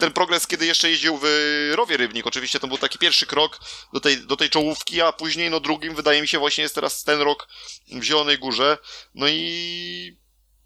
ten 0.00 0.12
progres, 0.12 0.46
kiedy 0.46 0.66
jeszcze 0.66 0.90
jeździł 0.90 1.18
w 1.22 1.26
Rowie 1.74 1.96
Rybnik. 1.96 2.26
Oczywiście 2.26 2.60
to 2.60 2.66
był 2.66 2.78
taki 2.78 2.98
pierwszy 2.98 3.26
krok 3.26 3.60
do 3.92 4.00
tej, 4.00 4.26
do 4.26 4.36
tej 4.36 4.50
czołówki, 4.50 5.00
a 5.00 5.12
później 5.12 5.50
no 5.50 5.60
drugim 5.60 5.94
wydaje 5.94 6.22
mi 6.22 6.28
się 6.28 6.38
właśnie 6.38 6.62
jest 6.62 6.74
teraz 6.74 7.04
ten 7.04 7.20
rok 7.20 7.48
w 7.92 8.02
Zielonej 8.02 8.38
Górze. 8.38 8.78
No 9.14 9.28
i 9.28 10.20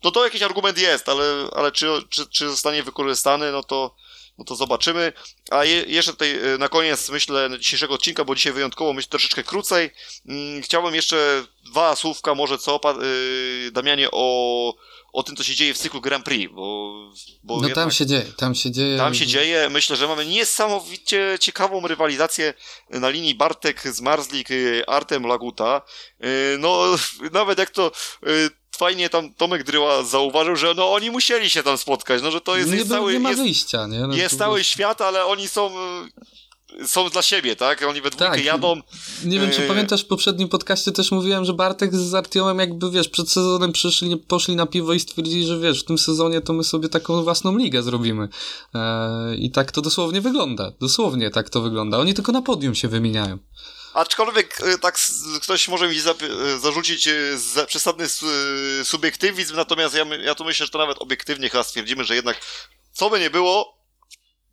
no 0.04 0.10
to 0.10 0.24
jakiś 0.24 0.42
argument 0.42 0.78
jest, 0.78 1.08
ale, 1.08 1.24
ale 1.56 1.72
czy, 1.72 1.86
czy, 2.08 2.26
czy 2.26 2.48
zostanie 2.48 2.82
wykorzystany, 2.82 3.52
no 3.52 3.62
to 3.62 3.94
no 4.38 4.44
to 4.44 4.56
zobaczymy. 4.56 5.12
A 5.50 5.64
je, 5.64 5.82
jeszcze 5.82 6.12
tutaj 6.12 6.54
e, 6.54 6.58
na 6.58 6.68
koniec, 6.68 7.10
myślę, 7.10 7.50
dzisiejszego 7.58 7.94
odcinka, 7.94 8.24
bo 8.24 8.34
dzisiaj 8.34 8.52
wyjątkowo, 8.52 8.92
myślę, 8.92 9.10
troszeczkę 9.10 9.42
krócej. 9.42 9.90
Hmm, 10.26 10.62
chciałbym 10.62 10.94
jeszcze 10.94 11.44
dwa 11.70 11.96
słówka, 11.96 12.34
może 12.34 12.58
co, 12.58 12.80
yy, 13.64 13.70
Damianie, 13.70 14.08
o, 14.12 14.74
o 15.12 15.22
tym, 15.22 15.36
co 15.36 15.44
się 15.44 15.54
dzieje 15.54 15.74
w 15.74 15.78
cyklu 15.78 16.00
Grand 16.00 16.24
Prix, 16.24 16.54
bo... 16.54 16.94
bo 17.42 17.60
no 17.60 17.68
tam 17.68 17.90
się 17.90 18.06
dzieje, 18.06 18.24
tam 18.36 18.54
się 18.54 18.70
dzieje. 18.70 18.96
Tam 18.96 19.14
się 19.14 19.26
dzieje. 19.26 19.70
Myślę, 19.70 19.96
że 19.96 20.08
mamy 20.08 20.26
niesamowicie 20.26 21.36
ciekawą 21.40 21.86
rywalizację 21.86 22.54
na 22.90 23.08
linii 23.08 23.34
Bartek 23.34 23.82
Zmarzlik, 23.88 24.50
e, 24.50 24.88
Artem 24.88 25.26
Laguta. 25.26 25.82
No, 26.58 26.96
nawet 27.32 27.58
jak 27.58 27.70
to 27.70 27.92
fajnie 28.74 29.10
tam 29.10 29.34
Tomek 29.34 29.64
Dryła 29.64 30.02
zauważył, 30.02 30.56
że 30.56 30.74
no 30.76 30.92
oni 30.92 31.10
musieli 31.10 31.50
się 31.50 31.62
tam 31.62 31.78
spotkać, 31.78 32.22
no 32.22 32.30
że 32.30 32.40
to 32.40 32.56
jest, 32.56 32.70
nie, 32.70 32.76
jest 32.76 32.88
cały... 32.88 33.12
Nie 33.12 33.20
ma 33.20 33.30
jest, 33.30 33.42
wyjścia, 33.42 33.86
nie? 33.86 34.00
No, 34.00 34.14
jest 34.14 34.38
cały 34.38 34.64
świat, 34.64 35.00
ale 35.00 35.24
oni 35.24 35.48
są 35.48 35.70
są 36.86 37.10
dla 37.10 37.22
siebie, 37.22 37.56
tak? 37.56 37.82
Oni 37.88 38.00
we 38.00 38.10
dwójkę 38.10 38.34
tak. 38.34 38.44
jadą. 38.44 38.80
Nie 39.24 39.40
wiem, 39.40 39.50
czy 39.50 39.64
e, 39.64 39.68
pamiętasz, 39.68 40.04
w 40.04 40.06
poprzednim 40.06 40.48
podcaście 40.48 40.92
też 40.92 41.12
mówiłem, 41.12 41.44
że 41.44 41.52
Bartek 41.52 41.96
z 41.96 42.14
Artiomem 42.14 42.58
jakby, 42.58 42.90
wiesz, 42.90 43.08
przed 43.08 43.30
sezonem 43.30 43.72
przyszli, 43.72 44.16
poszli 44.16 44.56
na 44.56 44.66
piwo 44.66 44.92
i 44.92 45.00
stwierdzili, 45.00 45.46
że 45.46 45.58
wiesz, 45.58 45.82
w 45.82 45.84
tym 45.84 45.98
sezonie 45.98 46.40
to 46.40 46.52
my 46.52 46.64
sobie 46.64 46.88
taką 46.88 47.22
własną 47.22 47.56
ligę 47.56 47.82
zrobimy. 47.82 48.28
Eee, 48.74 49.44
I 49.46 49.50
tak 49.50 49.72
to 49.72 49.82
dosłownie 49.82 50.20
wygląda. 50.20 50.72
Dosłownie 50.80 51.30
tak 51.30 51.50
to 51.50 51.60
wygląda. 51.60 51.98
Oni 51.98 52.14
tylko 52.14 52.32
na 52.32 52.42
podium 52.42 52.74
się 52.74 52.88
wymieniają. 52.88 53.38
Aczkolwiek 53.94 54.60
e, 54.60 54.78
tak 54.78 54.98
ktoś 55.42 55.68
może 55.68 55.88
mi 55.88 55.96
e, 55.96 56.58
zarzucić 56.58 57.08
e, 57.08 57.66
przesadny 57.66 58.06
subiektywizm, 58.84 59.56
natomiast 59.56 59.94
ja, 59.94 60.04
ja 60.04 60.34
tu 60.34 60.44
myślę, 60.44 60.66
że 60.66 60.72
to 60.72 60.78
nawet 60.78 60.98
obiektywnie 60.98 61.50
chyba 61.50 61.62
stwierdzimy, 61.62 62.04
że 62.04 62.14
jednak 62.14 62.40
co 62.92 63.10
by 63.10 63.20
nie 63.20 63.30
było, 63.30 63.78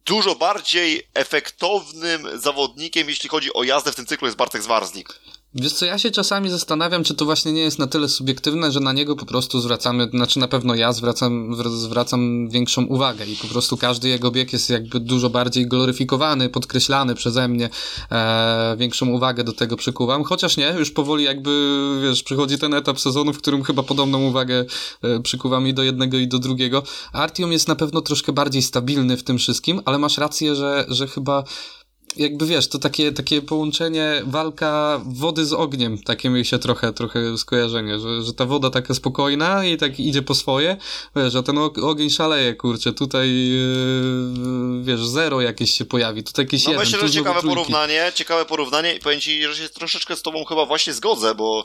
dużo 0.06 0.36
bardziej 0.36 1.08
efektownym 1.14 2.40
zawodnikiem, 2.40 3.10
jeśli 3.10 3.30
chodzi 3.30 3.54
o 3.54 3.64
jazdę 3.64 3.92
w 3.92 3.96
tym 3.96 4.06
cyklu 4.06 4.28
jest 4.28 4.38
Bartek 4.38 4.64
Zwarzlik. 4.64 5.20
Wiesz 5.56 5.74
co, 5.74 5.86
ja 5.86 5.98
się 5.98 6.12
czasami 6.12 6.50
zastanawiam, 6.50 7.04
czy 7.04 7.16
to 7.16 7.26
właśnie 7.26 7.54
nie 7.54 7.62
jest 7.62 7.80
na 7.80 7.88
tyle 7.88 8.10
subiektywne, 8.10 8.72
że 8.72 8.80
na 8.80 8.94
niego 8.94 9.16
po 9.16 9.26
prostu 9.26 9.62
zwracamy, 9.62 10.10
znaczy 10.14 10.40
na 10.40 10.48
pewno 10.48 10.76
ja 10.76 10.94
zwracam, 10.94 11.56
zwracam 11.72 12.50
większą 12.50 12.86
uwagę 12.86 13.26
i 13.26 13.36
po 13.36 13.48
prostu 13.48 13.78
każdy 13.78 14.10
jego 14.10 14.32
bieg 14.32 14.54
jest 14.54 14.70
jakby 14.70 15.00
dużo 15.00 15.30
bardziej 15.30 15.68
gloryfikowany, 15.68 16.50
podkreślany 16.50 17.16
przeze 17.16 17.48
mnie, 17.48 17.70
e, 18.12 18.76
większą 18.78 19.10
uwagę 19.10 19.44
do 19.44 19.54
tego 19.54 19.78
przykuwam, 19.78 20.24
chociaż 20.24 20.58
nie, 20.58 20.76
już 20.80 20.92
powoli 20.92 21.24
jakby, 21.24 21.52
wiesz, 22.04 22.24
przychodzi 22.24 22.58
ten 22.58 22.74
etap 22.74 23.00
sezonu, 23.00 23.34
w 23.34 23.38
którym 23.38 23.64
chyba 23.64 23.84
podobną 23.84 24.24
uwagę 24.24 24.66
e, 25.04 25.20
przykuwam 25.20 25.68
i 25.68 25.74
do 25.74 25.84
jednego 25.84 26.18
i 26.18 26.28
do 26.28 26.40
drugiego. 26.40 26.84
Artium 27.14 27.52
jest 27.52 27.68
na 27.68 27.76
pewno 27.76 28.02
troszkę 28.02 28.34
bardziej 28.34 28.62
stabilny 28.62 29.18
w 29.18 29.24
tym 29.24 29.38
wszystkim, 29.38 29.82
ale 29.86 29.98
masz 29.98 30.18
rację, 30.18 30.56
że, 30.56 30.86
że 30.88 31.08
chyba 31.08 31.44
jakby 32.16 32.46
wiesz, 32.46 32.68
to 32.68 32.80
takie, 32.80 33.12
takie 33.12 33.42
połączenie 33.42 34.22
walka 34.26 35.02
wody 35.06 35.46
z 35.46 35.54
ogniem, 35.54 36.04
takie 36.04 36.30
mi 36.30 36.46
się 36.46 36.60
trochę, 36.60 36.94
trochę 36.94 37.38
skojarzenie, 37.38 38.00
że, 38.00 38.22
że 38.22 38.34
ta 38.34 38.46
woda 38.46 38.70
taka 38.70 38.94
spokojna 38.94 39.66
i 39.66 39.78
tak 39.78 40.00
idzie 40.00 40.22
po 40.22 40.36
swoje, 40.36 40.78
wiesz, 41.16 41.36
a 41.36 41.44
ten 41.44 41.58
ogień 41.58 42.10
szaleje, 42.10 42.56
kurczę, 42.56 42.94
tutaj 42.94 43.30
yy, 43.50 44.84
wiesz, 44.84 45.06
zero 45.06 45.42
jakieś 45.42 45.72
się 45.72 45.86
pojawi, 45.86 46.24
tutaj 46.24 46.46
jakieś 46.46 46.66
no 46.66 46.72
jeden. 46.72 46.86
myślę, 46.86 47.08
że 47.08 47.14
ciekawe 47.14 47.42
porównanie, 47.42 48.12
ciekawe 48.16 48.46
porównanie 48.46 48.96
i 48.96 49.00
powiem 49.00 49.20
ci, 49.20 49.44
że 49.44 49.56
się 49.56 49.70
troszeczkę 49.70 50.16
z 50.16 50.22
tobą 50.22 50.46
chyba 50.46 50.66
właśnie 50.66 50.94
zgodzę, 50.94 51.36
bo 51.36 51.64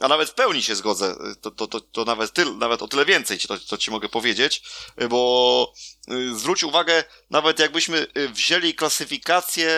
a 0.00 0.08
nawet 0.08 0.30
w 0.30 0.34
pełni 0.34 0.62
się 0.62 0.74
zgodzę, 0.74 1.16
to, 1.40 1.50
to, 1.50 1.66
to, 1.66 1.80
to 1.80 2.04
nawet, 2.04 2.32
tyl, 2.32 2.58
nawet 2.58 2.82
o 2.82 2.88
tyle 2.88 3.04
więcej 3.04 3.38
to, 3.38 3.58
to 3.58 3.76
ci 3.76 3.90
mogę 3.90 4.08
powiedzieć, 4.08 4.62
bo 5.10 5.72
y, 6.12 6.38
zwróć 6.38 6.64
uwagę, 6.64 7.04
nawet 7.30 7.58
jakbyśmy 7.58 8.06
y, 8.16 8.28
wzięli 8.28 8.74
klasyfikację 8.74 9.70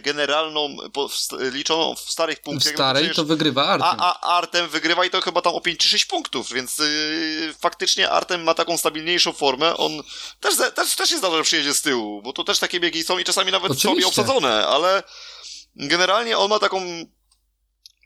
generalną 0.00 0.76
po, 0.92 1.08
w, 1.08 1.14
liczoną 1.52 1.94
w 1.94 2.00
starych 2.00 2.40
punktach. 2.40 2.72
W 2.72 2.76
starej 2.76 3.10
to 3.14 3.24
wygrywa 3.24 3.66
Artem. 3.66 4.00
A, 4.00 4.20
a 4.20 4.36
Artem 4.36 4.68
wygrywa 4.68 5.04
i 5.04 5.10
to 5.10 5.20
chyba 5.20 5.42
tam 5.42 5.54
o 5.54 5.60
5 5.60 5.78
czy 5.78 5.88
6 5.88 6.04
punktów, 6.04 6.52
więc 6.52 6.78
yy, 6.78 7.54
faktycznie 7.60 8.10
Artem 8.10 8.42
ma 8.42 8.54
taką 8.54 8.78
stabilniejszą 8.78 9.32
formę. 9.32 9.76
On 9.76 10.02
też, 10.40 10.54
też, 10.74 10.96
też 10.96 11.10
się 11.10 11.18
zdarza, 11.18 11.36
że 11.36 11.42
przyjedzie 11.42 11.74
z 11.74 11.82
tyłu, 11.82 12.22
bo 12.22 12.32
to 12.32 12.44
też 12.44 12.58
takie 12.58 12.80
biegi 12.80 13.04
są 13.04 13.18
i 13.18 13.24
czasami 13.24 13.52
nawet 13.52 13.72
Oczywiście. 13.72 13.88
sobie 13.88 14.06
obsadzone, 14.06 14.66
ale 14.66 15.02
generalnie 15.76 16.38
on 16.38 16.50
ma 16.50 16.58
taką 16.58 17.06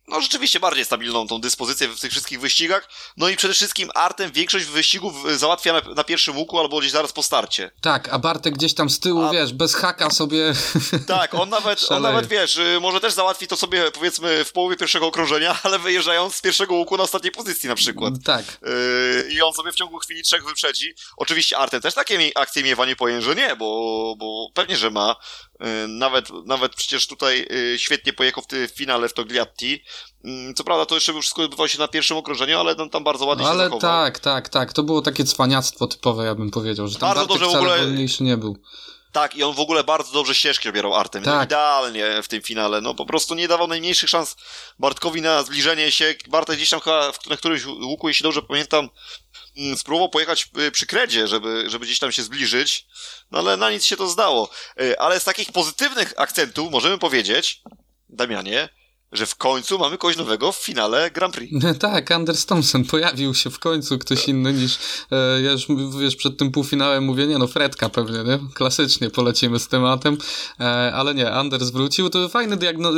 no 0.09 0.21
rzeczywiście 0.21 0.61
bardziej 0.61 0.85
stabilną 0.85 1.27
tą 1.27 1.41
dyspozycję 1.41 1.89
w 1.89 2.01
tych 2.01 2.11
wszystkich 2.11 2.41
wyścigach. 2.41 2.89
No 3.17 3.29
i 3.29 3.37
przede 3.37 3.55
wszystkim 3.55 3.91
Artem 3.95 4.33
większość 4.33 4.65
wyścigów 4.65 5.39
załatwia 5.39 5.73
na, 5.73 5.95
na 5.95 6.05
pierwszym 6.05 6.37
łuku 6.37 6.59
albo 6.59 6.79
gdzieś 6.79 6.91
zaraz 6.91 7.13
po 7.13 7.23
starcie. 7.23 7.71
Tak, 7.81 8.09
a 8.09 8.19
Bartek 8.19 8.55
gdzieś 8.55 8.75
tam 8.75 8.91
z 8.91 9.01
tyłu, 9.01 9.23
a... 9.23 9.31
wiesz, 9.31 9.53
bez 9.53 9.75
haka 9.75 10.11
sobie. 10.11 10.53
Tak, 11.07 11.35
on 11.35 11.49
nawet, 11.49 11.87
on 11.91 12.03
nawet 12.13 12.27
wiesz, 12.27 12.57
y, 12.57 12.79
może 12.81 13.01
też 13.01 13.13
załatwi 13.13 13.47
to 13.47 13.57
sobie 13.57 13.91
powiedzmy 13.91 14.45
w 14.45 14.53
połowie 14.53 14.77
pierwszego 14.77 15.07
okrążenia, 15.07 15.59
ale 15.63 15.79
wyjeżdżając 15.79 16.35
z 16.35 16.41
pierwszego 16.41 16.75
łuku 16.75 16.97
na 16.97 17.03
ostatniej 17.03 17.33
pozycji 17.33 17.69
na 17.69 17.75
przykład. 17.75 18.15
Tak. 18.25 18.45
Yy, 18.63 19.33
I 19.33 19.43
on 19.43 19.53
sobie 19.53 19.73
w 19.73 19.75
ciągu 19.75 19.99
chwili 19.99 20.23
trzech 20.23 20.45
wyprzedzi. 20.45 20.95
Oczywiście 21.17 21.59
Artem 21.59 21.81
też 21.81 21.95
takie 21.95 22.31
akcje 22.35 22.63
miewa, 22.63 22.87
nie 22.87 22.97
powiem, 22.97 23.21
że 23.21 23.35
nie, 23.35 23.57
bo, 23.57 24.15
bo 24.19 24.49
pewnie, 24.55 24.77
że 24.77 24.91
ma. 24.91 25.17
Yy, 25.61 25.89
nawet, 25.89 26.29
nawet 26.47 26.75
przecież 26.75 27.07
tutaj 27.07 27.47
yy, 27.51 27.79
świetnie 27.79 28.13
pojechał 28.13 28.45
w, 28.45 28.71
finale 28.71 29.09
w 29.09 29.15
Togliatti. 29.15 29.83
Mm, 30.25 30.55
co 30.55 30.65
prawda 30.65 30.87
to 30.87 30.95
jeszcze 30.95 31.21
wszystko 31.21 31.43
odbywało 31.43 31.69
się 31.69 31.79
na 31.79 31.89
pierwszym 31.89 32.17
okrążeniu, 32.17 32.59
ale 32.59 32.75
tam, 32.91 33.05
bardzo 33.05 33.27
ładnie 33.27 33.47
ale 33.47 33.55
się 33.55 33.59
zachował. 33.59 33.81
tak, 33.81 34.19
tak, 34.19 34.49
tak. 34.49 34.73
To 34.73 34.83
było 34.83 35.03
takie 35.03 35.25
cwaniactwo 35.25 35.87
typowe, 35.87 36.25
ja 36.25 36.35
bym 36.35 36.51
powiedział, 36.51 36.89
że 36.89 36.99
tam 36.99 37.15
bardzo 37.15 37.27
Bartek 37.27 37.41
dobrze 37.41 37.59
w 37.59 37.63
ogóle... 37.63 37.87
nie 38.21 38.37
był. 38.37 38.57
Tak, 39.13 39.37
i 39.37 39.43
on 39.43 39.55
w 39.55 39.61
ogóle 39.61 39.85
bardzo 39.85 40.13
dobrze 40.13 40.35
ścieżki 40.35 40.69
obierał 40.69 40.95
artem. 40.95 41.23
Tak. 41.23 41.35
No, 41.35 41.45
idealnie 41.45 42.23
w 42.23 42.29
tym 42.29 42.43
finale. 42.43 42.81
No 42.81 42.95
po 42.95 43.07
prostu 43.07 43.35
nie 43.35 43.49
dawał 43.49 43.67
najmniejszych 43.67 44.11
szans 44.11 44.37
Bartkowi 44.79 45.23
na 45.23 45.43
zbliżenie 45.43 45.91
się. 45.91 46.15
Bartek 46.29 46.57
gdzieś 46.57 46.71
tam 46.71 46.81
chyba 46.81 47.13
na 47.31 47.37
którymś 47.37 47.65
łuku, 47.65 48.09
jeśli 48.09 48.23
dobrze 48.23 48.43
pamiętam, 48.43 48.89
mm, 49.57 49.79
spróbował 49.79 50.09
pojechać 50.09 50.49
y, 50.59 50.71
przy 50.71 50.87
kredzie, 50.87 51.29
żeby, 51.29 51.65
żeby 51.71 51.87
gdzieś 51.87 51.99
tam 51.99 52.13
się 52.13 52.23
zbliżyć. 52.23 52.87
No 53.31 53.39
ale 53.39 53.57
na 53.57 53.71
nic 53.71 53.85
się 53.85 53.97
to 53.97 54.09
zdało. 54.09 54.51
Y, 54.81 54.99
ale 54.99 55.21
z 55.21 55.25
takich 55.25 55.53
pozytywnych 55.53 56.15
akcentów 56.17 56.71
możemy 56.71 56.99
powiedzieć, 56.99 57.63
Damianie, 58.09 58.69
że 59.13 59.27
w 59.27 59.37
końcu 59.37 59.79
mamy 59.79 59.99
kogoś 59.99 60.17
nowego 60.17 60.53
w 60.53 60.57
finale 60.57 61.11
Grand 61.11 61.35
Prix. 61.35 61.65
tak, 61.79 62.11
Anders 62.11 62.47
Thompson 62.47 62.85
pojawił 62.85 63.35
się 63.35 63.51
w 63.51 63.59
końcu, 63.59 63.99
ktoś 63.99 64.29
inny 64.29 64.53
niż, 64.53 64.79
e, 65.11 65.43
ja 65.43 65.53
już 65.53 65.67
wiesz, 66.01 66.17
przed 66.17 66.39
tym 66.39 66.51
półfinałem 66.51 67.05
mówię, 67.05 67.27
nie 67.27 67.39
no, 67.39 67.47
Fredka 67.47 67.89
pewnie, 67.89 68.19
nie? 68.25 68.39
Klasycznie 68.55 69.11
polecimy 69.11 69.59
z 69.59 69.69
tematem, 69.69 70.19
e, 70.61 70.65
ale 70.95 71.15
nie, 71.15 71.31
Anders 71.31 71.71
wrócił, 71.71 72.11
to 72.11 72.29
fajny 72.29 72.57
diagno, 72.57 72.91
e, 72.91 72.95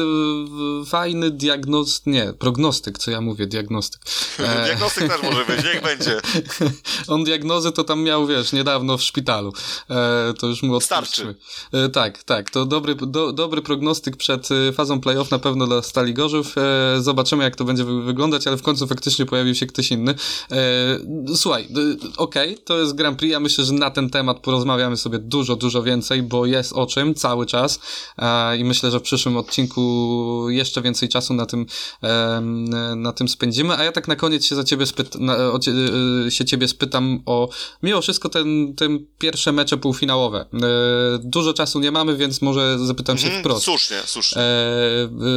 fajny 0.86 1.30
diagnost, 1.30 2.06
nie, 2.06 2.32
prognostyk, 2.32 2.98
co 2.98 3.10
ja 3.10 3.20
mówię, 3.20 3.46
diagnostyk. 3.46 4.02
E, 4.38 4.64
diagnostyk 4.66 5.08
też 5.08 5.22
może 5.22 5.44
być, 5.44 5.64
niech 5.64 5.82
będzie. 5.82 6.20
On 7.08 7.24
diagnozy 7.24 7.72
to 7.72 7.84
tam 7.84 8.02
miał, 8.02 8.26
wiesz, 8.26 8.52
niedawno 8.52 8.98
w 8.98 9.02
szpitalu, 9.02 9.52
e, 9.90 10.34
to 10.38 10.46
już 10.46 10.62
mu 10.62 10.74
odpuszczmy. 10.74 11.06
Starczy. 11.06 11.34
E, 11.72 11.88
tak, 11.88 12.22
tak, 12.22 12.50
to 12.50 12.66
dobry, 12.66 12.94
do, 12.94 13.32
dobry 13.32 13.62
prognostyk 13.62 14.16
przed 14.16 14.48
fazą 14.74 15.00
playoff 15.00 15.30
na 15.30 15.38
pewno 15.38 15.66
dla 15.66 15.82
Stali 16.00 16.14
Gorzów. 16.14 16.54
E, 16.58 17.00
zobaczymy, 17.00 17.44
jak 17.44 17.56
to 17.56 17.64
będzie 17.64 17.84
wyglądać, 17.84 18.46
ale 18.46 18.56
w 18.56 18.62
końcu 18.62 18.86
faktycznie 18.86 19.26
pojawił 19.26 19.54
się 19.54 19.66
ktoś 19.66 19.90
inny. 19.90 20.14
E, 20.50 21.36
słuchaj, 21.36 21.68
okej, 22.16 22.52
okay, 22.52 22.64
to 22.64 22.78
jest 22.78 22.94
Grand 22.94 23.18
Prix. 23.18 23.32
Ja 23.32 23.40
myślę, 23.40 23.64
że 23.64 23.72
na 23.72 23.90
ten 23.90 24.10
temat 24.10 24.40
porozmawiamy 24.40 24.96
sobie 24.96 25.18
dużo, 25.18 25.56
dużo 25.56 25.82
więcej, 25.82 26.22
bo 26.22 26.46
jest 26.46 26.72
o 26.72 26.86
czym 26.86 27.14
cały 27.14 27.46
czas 27.46 27.80
e, 28.18 28.56
i 28.58 28.64
myślę, 28.64 28.90
że 28.90 28.98
w 28.98 29.02
przyszłym 29.02 29.36
odcinku 29.36 30.46
jeszcze 30.48 30.82
więcej 30.82 31.08
czasu 31.08 31.34
na 31.34 31.46
tym, 31.46 31.66
na 32.96 33.12
tym 33.12 33.28
spędzimy. 33.28 33.76
A 33.76 33.84
ja 33.84 33.92
tak 33.92 34.08
na 34.08 34.16
koniec 34.16 34.44
się 34.44 34.54
za 34.54 34.64
ciebie, 34.64 34.86
spyt, 34.86 35.14
na, 35.14 35.36
się 36.28 36.44
ciebie 36.44 36.68
spytam 36.68 37.22
o 37.26 37.48
mimo 37.82 38.00
wszystko 38.00 38.28
ten, 38.28 38.74
ten 38.74 39.06
pierwsze 39.18 39.52
mecze 39.52 39.76
półfinałowe. 39.76 40.46
Dużo 41.18 41.52
czasu 41.52 41.80
nie 41.80 41.92
mamy, 41.92 42.16
więc 42.16 42.42
może 42.42 42.78
zapytam 42.78 43.18
się 43.18 43.26
mhm, 43.26 43.42
wprost. 43.42 43.64
Słusznie, 43.64 43.96
słusznie. 44.06 44.42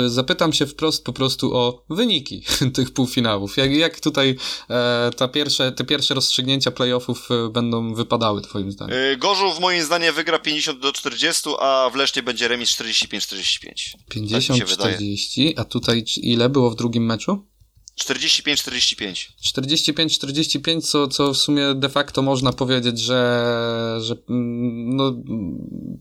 Zapytam 0.07 0.52
się 0.53 0.65
wprost 0.65 1.05
po 1.05 1.13
prostu 1.13 1.57
o 1.57 1.83
wyniki 1.89 2.43
tych 2.75 2.93
półfinałów. 2.93 3.57
Jak, 3.57 3.71
jak 3.71 3.99
tutaj 3.99 4.35
e, 4.69 5.11
ta 5.17 5.27
pierwsze, 5.27 5.71
te 5.71 5.83
pierwsze 5.83 6.13
rozstrzygnięcia 6.13 6.71
playoffów 6.71 7.29
e, 7.31 7.49
będą 7.49 7.93
wypadały, 7.93 8.41
twoim 8.41 8.71
zdaniem? 8.71 8.95
Yy, 8.95 9.17
Gorzów 9.17 9.59
moim 9.59 9.83
zdaniem 9.83 10.15
wygra 10.15 10.39
50 10.39 10.79
do 10.79 10.91
40, 10.91 11.49
a 11.59 11.89
w 11.93 11.95
Lesznie 11.95 12.23
będzie 12.23 12.47
remis 12.47 12.69
45-45. 12.69 13.71
50-40, 14.11 15.55
tak 15.55 15.65
a 15.65 15.69
tutaj 15.69 16.03
ile 16.17 16.49
było 16.49 16.69
w 16.69 16.75
drugim 16.75 17.05
meczu? 17.05 17.52
45-45. 17.99 19.27
45-45, 19.55 20.81
co, 20.81 21.07
co 21.07 21.33
w 21.33 21.37
sumie 21.37 21.73
de 21.75 21.89
facto 21.89 22.21
można 22.21 22.53
powiedzieć, 22.53 22.99
że, 22.99 23.97
że 24.01 24.15
mm, 24.29 24.95
no, 24.95 25.13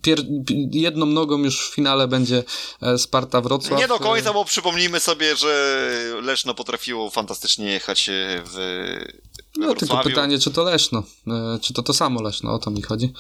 pier, 0.03 0.19
jedną 0.71 1.07
nogą 1.07 1.39
już 1.39 1.71
w 1.71 1.75
finale 1.75 2.09
będzie 2.09 2.45
e, 2.83 2.99
Sparta 2.99 3.41
Wrocław. 3.41 3.81
Nie 3.81 3.89
do 3.89 3.99
końca, 3.99 4.33
bo 4.33 4.45
przypomnijmy 4.45 5.01
sobie, 5.01 5.37
że 5.37 5.93
Leszno 6.23 6.55
potrafiło 6.55 7.11
fantastycznie 7.11 7.73
jechać 7.73 8.09
e, 8.09 8.13
w 8.45 8.57
no 9.57 9.75
tylko 9.75 9.99
pytanie, 9.99 10.39
czy 10.39 10.51
to 10.51 10.63
Leszno, 10.63 11.03
e, 11.27 11.59
czy 11.63 11.75
to 11.75 11.83
to 11.83 11.95
samo 11.95 12.23
Leszno, 12.23 12.55
o 12.55 12.59
to 12.59 12.71
mi 12.71 12.83
chodzi. 12.83 13.13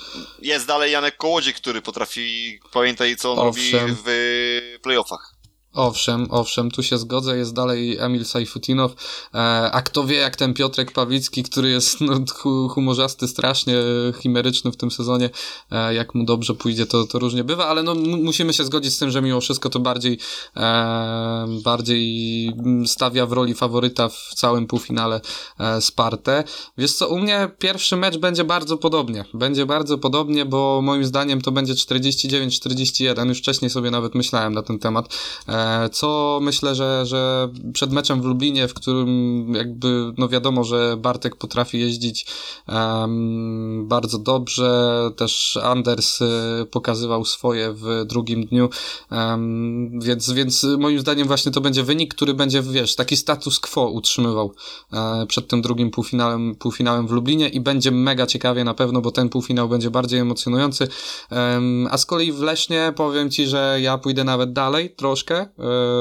Jest 0.43 0.66
dalej 0.66 0.93
Janek 0.93 1.16
Kołodzik, 1.16 1.57
który 1.57 1.82
potrafi, 1.82 2.59
pamiętaj 2.73 3.16
co 3.16 3.32
on 3.32 3.39
Owszem. 3.39 3.81
robi 3.81 3.94
w 4.05 4.78
playoffach. 4.82 5.32
Owszem, 5.74 6.27
owszem, 6.31 6.70
tu 6.70 6.82
się 6.82 6.99
zgodzę, 6.99 7.36
jest 7.36 7.55
dalej 7.55 7.99
Emil 7.99 8.24
Sajfutinow, 8.24 8.93
e, 9.35 9.39
a 9.73 9.82
kto 9.82 10.05
wie 10.05 10.16
jak 10.16 10.36
ten 10.36 10.55
Piotrek 10.55 10.93
Pawlicki, 10.93 11.43
który 11.43 11.70
jest 11.70 12.01
no, 12.01 12.20
humorzasty, 12.69 13.28
strasznie 13.28 13.74
chimeryczny 14.19 14.73
w 14.73 14.77
tym 14.77 14.90
sezonie, 14.90 15.31
e, 15.70 15.94
jak 15.94 16.15
mu 16.15 16.24
dobrze 16.24 16.55
pójdzie, 16.55 16.86
to, 16.86 17.05
to 17.05 17.19
różnie 17.19 17.44
bywa, 17.44 17.66
ale 17.66 17.82
no 17.82 17.94
musimy 17.94 18.53
się 18.53 18.65
zgodzić 18.65 18.94
z 18.94 18.99
tym, 18.99 19.11
że 19.11 19.23
mimo 19.23 19.40
wszystko 19.40 19.70
to 19.70 19.81
bardziej 19.81 20.19
e, 20.57 21.47
bardziej 21.65 22.53
stawia 22.86 23.27
w 23.27 23.32
roli 23.32 23.55
faworyta 23.55 24.09
w 24.09 24.35
całym 24.35 24.66
półfinale 24.66 25.20
e, 25.59 25.81
Spartę. 25.81 26.44
Wiesz 26.78 26.93
co, 26.93 27.09
u 27.09 27.19
mnie 27.19 27.51
pierwszy 27.59 27.97
mecz 27.97 28.16
będzie 28.16 28.44
bardzo 28.44 28.77
podobnie, 28.77 29.24
będzie 29.35 29.66
bardzo 29.66 29.99
podobnie, 29.99 30.44
bo 30.44 30.81
moim 30.82 31.05
zdaniem 31.05 31.40
to 31.40 31.53
będzie 31.53 31.74
49-41, 31.74 33.28
już 33.28 33.39
wcześniej 33.39 33.70
sobie 33.70 33.90
nawet 33.90 34.15
myślałem 34.15 34.55
na 34.55 34.62
ten 34.62 34.78
temat, 34.78 35.16
e, 35.49 35.62
co 35.93 36.39
myślę, 36.43 36.75
że, 36.75 37.07
że 37.07 37.49
przed 37.73 37.93
meczem 37.93 38.23
w 38.23 38.25
Lublinie, 38.25 38.69
w 38.69 38.75
którym 38.75 39.55
jakby, 39.55 40.13
no 40.19 40.29
wiadomo, 40.29 40.65
że 40.65 40.97
Bartek 40.97 41.37
potrafi 41.37 41.81
jeździć 41.81 42.27
um, 42.69 43.89
bardzo 43.89 44.19
dobrze, 44.19 45.11
też 45.17 45.59
Anders 45.63 46.21
y, 46.21 46.27
pokazywał 46.71 47.25
swoje 47.25 47.73
w 47.73 48.05
drugim 48.07 48.47
dniu, 48.47 48.69
um, 49.11 50.01
więc, 50.01 50.33
więc 50.33 50.67
moim 50.79 51.01
zdaniem 51.01 51.27
właśnie 51.27 51.53
to 51.53 51.61
będzie 51.61 51.83
wynik, 51.83 52.15
który 52.15 52.35
będzie, 52.35 52.63
wiesz, 52.63 52.97
taki 52.97 53.17
status 53.17 53.61
quo 53.61 53.89
utrzymywał 53.89 54.55
e, 54.93 55.27
przed 55.27 55.49
tym 55.49 55.63
drugim 55.63 55.91
półfinałem, 55.91 56.55
półfinałem 56.55 57.07
w 57.07 57.11
Lublinie 57.11 57.49
i 57.49 57.61
będzie 57.61 57.91
mega 57.91 58.27
ciekawie 58.27 58.65
na 58.65 58.75
pewno, 58.75 59.01
bo 59.01 59.11
ten 59.11 59.29
półfinał 59.29 59.69
będzie 59.69 59.91
bardziej 59.91 60.21
emocjonujący, 60.21 60.89
um, 61.31 61.89
a 61.91 61.99
z 61.99 62.07
kolei 62.07 62.33
w 62.33 62.41
Lesznie 62.41 62.93
powiem 62.97 63.31
Ci, 63.31 63.47
że 63.47 63.79
ja 63.81 63.99
pójdę 63.99 64.25
nawet 64.25 64.53
dalej 64.53 64.95
troszkę, 64.95 65.47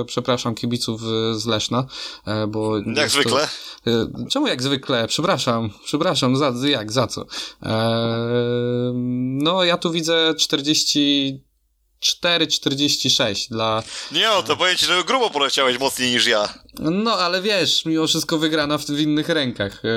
przepraszam 0.06 0.56
kibiców 0.56 1.02
z 1.34 1.46
Leszna, 1.46 1.86
e, 2.28 2.48
bo... 2.48 2.78
Jak 2.96 3.10
zwykle. 3.10 3.48
E, 3.88 4.08
czemu 4.30 4.48
jak 4.48 4.62
zwykle? 4.62 5.08
Przepraszam, 5.08 5.70
przepraszam, 5.84 6.38
za, 6.38 6.54
jak, 6.68 6.92
za 6.92 7.08
co? 7.08 7.26
no, 9.44 9.64
ja 9.64 9.78
tu 9.78 9.92
widzę 9.92 10.34
40 10.38 11.51
4,46 12.02 13.50
dla... 13.50 13.84
Nie, 14.12 14.28
no 14.28 14.44
to 14.44 14.58
powiem 14.58 14.78
ci, 14.78 14.86
że 14.86 15.04
grubo 15.04 15.30
poleciałeś 15.30 15.80
mocniej 15.80 16.12
niż 16.12 16.26
ja. 16.26 16.54
No, 16.80 17.14
ale 17.14 17.42
wiesz, 17.42 17.86
mimo 17.86 18.08
wszystko 18.08 18.38
wygrana 18.38 18.78
w, 18.78 18.86
w 18.86 19.00
innych 19.00 19.30
rękach, 19.30 19.82
e, 19.86 19.90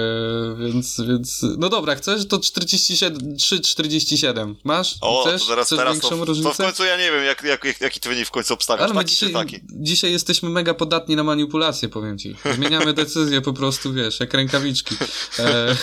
więc, 0.59 1.01
więc... 1.01 1.41
No 1.59 1.69
dobra, 1.69 1.95
chcesz? 1.95 2.27
To 2.29 2.39
47, 2.39 3.19
3,47. 3.19 4.55
Masz? 4.65 4.97
O, 5.01 5.25
chcesz? 5.25 5.41
to 5.41 5.49
zaraz 5.49 5.67
chcesz 5.67 5.79
teraz 5.79 5.99
to, 5.99 6.09
to, 6.27 6.55
w 6.55 6.57
końcu 6.57 6.85
ja 6.85 6.97
nie 6.97 7.13
wiem, 7.13 7.25
jak, 7.25 7.43
jak, 7.43 7.65
jak, 7.65 7.81
jaki 7.81 8.01
ty 8.01 8.09
wynik 8.09 8.27
w 8.27 8.31
końcu 8.31 8.55
obstawiasz, 8.55 8.91
ale 8.91 8.95
taki 8.95 9.11
dzisiaj, 9.11 9.33
taki? 9.33 9.61
dzisiaj 9.71 10.13
jesteśmy 10.13 10.49
mega 10.51 10.75
podatni 10.75 11.17
na 11.17 11.25
manipulacje, 11.25 11.89
powiem 11.89 12.19
ci. 12.19 12.37
Zmieniamy 12.55 12.93
decyzję 13.03 13.41
po 13.41 13.53
prostu, 13.53 13.93
wiesz, 13.93 14.21
jak 14.21 14.35
rękawiczki. 14.35 14.97
E... 15.39 15.77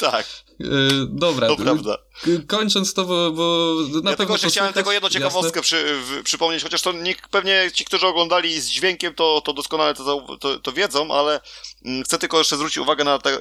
tak. 0.00 0.26
E, 0.60 0.66
dobra. 1.08 1.48
To 1.48 1.56
prawda. 1.56 1.98
Kończąc 2.46 2.94
to, 2.94 3.04
bo, 3.04 3.32
bo 3.32 3.74
na 4.02 4.10
ja 4.10 4.16
pewno 4.16 4.34
tylko 4.34 4.50
chciałem 4.50 4.72
tego 4.72 4.92
jedną 4.92 5.08
ciekawostkę 5.08 5.60
przy, 5.60 6.00
w, 6.00 6.22
przypomnieć, 6.22 6.62
chociaż 6.62 6.82
to 6.82 6.92
nie, 6.92 7.14
pewnie 7.30 7.70
ci, 7.74 7.84
którzy 7.84 8.06
oglądali 8.06 8.60
z 8.60 8.68
dźwiękiem, 8.68 9.14
to, 9.14 9.42
to 9.44 9.52
doskonale 9.52 9.94
to, 9.94 10.36
to, 10.40 10.58
to 10.58 10.72
wiedzą, 10.72 11.14
ale 11.14 11.40
mm, 11.84 12.04
chcę 12.04 12.18
tylko 12.18 12.38
jeszcze 12.38 12.56
zwrócić 12.56 12.78
uwagę 12.78 13.04
na 13.04 13.18
tę 13.18 13.38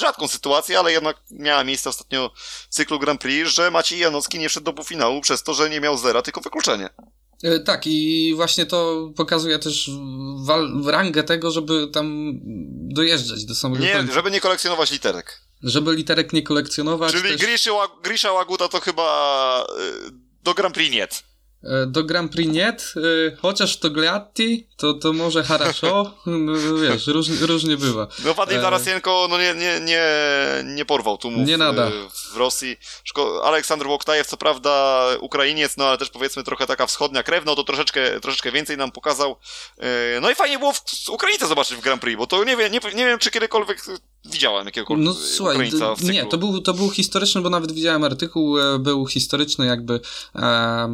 rzadką 0.00 0.28
sytuację, 0.28 0.78
ale 0.78 0.92
jednak 0.92 1.22
miała 1.30 1.64
miejsce 1.64 1.90
ostatnio 1.90 2.30
w 2.36 2.68
cyklu 2.68 2.98
Grand 2.98 3.20
Prix, 3.20 3.50
że 3.50 3.70
Maciej 3.70 3.98
Janowski 3.98 4.38
nie 4.38 4.48
wszedł 4.48 4.64
do 4.64 4.72
półfinału 4.72 5.20
przez 5.20 5.42
to, 5.42 5.54
że 5.54 5.70
nie 5.70 5.80
miał 5.80 5.98
zera, 5.98 6.22
tylko 6.22 6.40
wykluczenie. 6.40 6.88
E, 7.44 7.60
tak, 7.60 7.86
i 7.86 8.32
właśnie 8.36 8.66
to 8.66 9.10
pokazuje 9.16 9.58
też 9.58 9.90
rangę 10.86 11.22
tego, 11.22 11.50
żeby 11.50 11.88
tam 11.92 12.32
dojeżdżać 12.74 13.44
do 13.44 13.54
samego 13.54 13.84
Nie, 13.84 13.92
końca. 13.92 14.14
żeby 14.14 14.30
nie 14.30 14.40
kolekcjonować 14.40 14.90
literek. 14.90 15.40
Żeby 15.62 15.94
literek 15.94 16.32
nie 16.32 16.42
kolekcjonować. 16.42 17.12
Czyli 17.12 17.38
też... 17.38 17.46
Grisha, 18.02 18.32
Łaguta 18.32 18.68
to 18.68 18.80
chyba 18.80 19.66
y, 20.08 20.10
do 20.42 20.54
Grand 20.54 20.74
Prix 20.74 20.94
nie. 20.94 21.08
E, 21.66 21.86
do 21.86 22.04
Grand 22.04 22.32
Prix 22.32 22.52
nie, 22.52 22.68
e, 22.68 22.76
chociaż 23.42 23.76
to 23.76 23.90
Gliatti, 23.90 24.68
to, 24.76 24.94
to 24.94 25.12
może 25.12 25.44
haraszo, 25.44 26.14
no, 26.26 26.52
wiesz, 26.82 27.06
róż, 27.06 27.28
różnie 27.40 27.76
bywa. 27.76 28.06
No 28.24 28.34
Wadim 28.34 28.58
e, 28.58 28.62
Tarasienko 28.62 29.26
no 29.30 29.38
nie, 29.38 29.54
nie, 29.54 29.80
nie, 29.80 30.04
nie 30.64 30.84
porwał 30.84 31.18
tłumów 31.18 31.48
nie 31.48 31.56
nada. 31.56 31.90
w 32.32 32.36
Rosji. 32.36 32.76
Aleksandr 33.42 33.86
Łoktajew, 33.86 34.26
co 34.26 34.36
prawda 34.36 35.04
Ukrainiec, 35.20 35.76
no 35.76 35.84
ale 35.84 35.98
też 35.98 36.10
powiedzmy 36.10 36.42
trochę 36.42 36.66
taka 36.66 36.86
wschodnia 36.86 37.22
krew, 37.22 37.44
no 37.44 37.54
to 37.54 37.64
troszeczkę, 37.64 38.20
troszeczkę 38.20 38.52
więcej 38.52 38.76
nam 38.76 38.92
pokazał. 38.92 39.36
No 40.20 40.30
i 40.30 40.34
fajnie 40.34 40.58
było 40.58 40.72
w 40.72 41.08
Ukraińca 41.08 41.46
zobaczyć 41.46 41.76
w 41.76 41.80
Grand 41.80 42.02
Prix, 42.02 42.18
bo 42.18 42.26
to 42.26 42.44
nie 42.44 42.56
wiem, 42.56 42.72
nie, 42.72 42.80
nie 42.94 43.06
wiem 43.06 43.18
czy 43.18 43.30
kiedykolwiek 43.30 43.84
widziałem 44.24 44.66
jakiegokolwiek 44.66 45.06
no, 45.06 45.14
słuchaj, 45.14 45.54
Ukraińca 45.54 45.94
w 45.94 45.98
cyklu. 45.98 46.12
Nie, 46.12 46.26
to 46.26 46.38
był, 46.38 46.60
to 46.60 46.74
był 46.74 46.90
historyczny, 46.90 47.40
bo 47.40 47.50
nawet 47.50 47.72
widziałem 47.72 48.04
artykuł, 48.04 48.58
e, 48.58 48.78
był 48.78 49.06
historyczny 49.06 49.66
jakby 49.66 50.00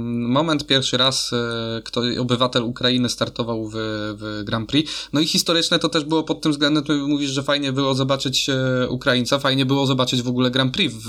moment 0.05 0.66
pierwszy 0.66 0.97
raz, 0.97 1.32
e, 1.32 1.82
kto 1.85 2.02
obywatel 2.20 2.62
Ukrainy 2.62 3.09
startował 3.09 3.69
w, 3.69 3.74
w 4.19 4.43
Grand 4.44 4.69
Prix. 4.69 4.93
No 5.12 5.20
i 5.20 5.27
historyczne 5.27 5.78
to 5.78 5.89
też 5.89 6.05
było 6.05 6.23
pod 6.23 6.40
tym 6.40 6.52
względem, 6.52 6.85
ty 6.85 6.93
mówisz, 6.93 7.31
że 7.31 7.43
fajnie 7.43 7.73
było 7.73 7.94
zobaczyć 7.94 8.48
e, 8.48 8.89
Ukraińca, 8.89 9.39
fajnie 9.39 9.66
było 9.66 9.86
zobaczyć 9.86 10.23
w 10.23 10.28
ogóle 10.28 10.51
Grand 10.51 10.74
Prix 10.74 10.94
w, 10.94 11.09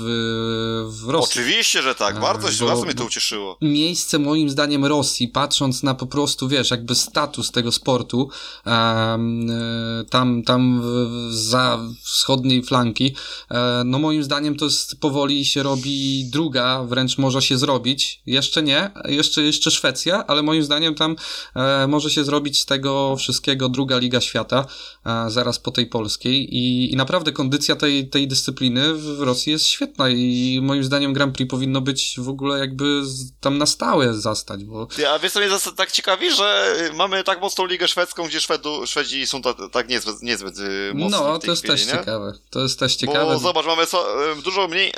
w 0.88 1.08
Rosji. 1.08 1.40
Oczywiście, 1.40 1.82
że 1.82 1.94
tak, 1.94 2.20
bardzo, 2.20 2.52
się, 2.52 2.66
bardzo 2.66 2.84
mnie 2.84 2.94
to 2.94 3.04
ucieszyło. 3.04 3.58
Miejsce 3.60 4.18
moim 4.18 4.50
zdaniem 4.50 4.84
Rosji, 4.84 5.28
patrząc 5.28 5.82
na 5.82 5.94
po 5.94 6.06
prostu, 6.06 6.48
wiesz, 6.48 6.70
jakby 6.70 6.94
status 6.94 7.50
tego 7.50 7.72
sportu, 7.72 8.30
tam, 10.10 10.42
tam 10.46 10.82
za 11.30 11.78
wschodniej 12.12 12.62
flanki. 12.62 13.14
E, 13.50 13.82
no 13.84 13.98
moim 13.98 14.24
zdaniem 14.24 14.56
to 14.56 14.64
jest 14.64 15.00
powoli 15.00 15.44
się 15.44 15.62
robi 15.62 16.24
druga, 16.30 16.82
wręcz 16.82 17.18
może 17.18 17.42
się 17.42 17.58
zrobić. 17.58 18.22
Jeszcze 18.26 18.62
nie, 18.62 18.90
jeszcze, 19.04 19.42
jeszcze 19.42 19.70
Szwecja, 19.70 20.26
ale 20.26 20.42
moim 20.42 20.62
zdaniem 20.62 20.94
tam 20.94 21.16
e, 21.56 21.86
może 21.86 22.10
się 22.10 22.24
zrobić 22.24 22.60
z 22.60 22.66
tego 22.66 23.16
wszystkiego 23.16 23.68
druga 23.68 23.98
Liga 23.98 24.20
Świata, 24.20 24.66
e, 25.06 25.30
zaraz 25.30 25.58
po 25.58 25.70
tej 25.70 25.86
polskiej 25.86 26.56
i, 26.56 26.92
i 26.92 26.96
naprawdę 26.96 27.32
kondycja 27.32 27.76
tej, 27.76 28.08
tej 28.08 28.28
dyscypliny 28.28 28.94
w 28.94 29.20
Rosji 29.20 29.52
jest 29.52 29.66
świetna 29.66 30.08
i 30.08 30.60
moim 30.62 30.84
zdaniem 30.84 31.12
Grand 31.12 31.34
Prix 31.34 31.50
powinno 31.50 31.80
być 31.80 32.14
w 32.18 32.28
ogóle 32.28 32.58
jakby 32.58 33.02
tam 33.40 33.58
na 33.58 33.66
stałe 33.66 34.14
zastać, 34.14 34.64
bo... 34.64 34.88
A 35.14 35.18
wiesz 35.18 35.32
co 35.32 35.40
mnie 35.40 35.48
tak 35.76 35.92
ciekawi, 35.92 36.34
że 36.34 36.76
mamy 36.94 37.24
tak 37.24 37.40
mocną 37.40 37.66
ligę 37.66 37.88
szwedzką, 37.88 38.26
gdzie 38.26 38.40
Szwedu, 38.40 38.86
Szwedzi 38.86 39.26
są 39.26 39.42
tak, 39.42 39.56
tak 39.72 39.88
niezbyt, 39.88 40.22
niezbyt 40.22 40.54
mocni 40.94 41.10
No, 41.10 41.38
to 41.38 41.50
jest 41.50 41.62
chwili, 41.62 41.78
też 41.78 41.86
nie? 41.86 42.01
Ciekawe. 42.04 42.32
To 42.50 42.60
jest 42.60 42.78
też 42.78 42.96
ciekawe. 42.96 43.24
Bo 43.24 43.38
zobacz, 43.38 43.66
mamy 43.66 43.86
dużo 44.42 44.68
mniej 44.68 44.92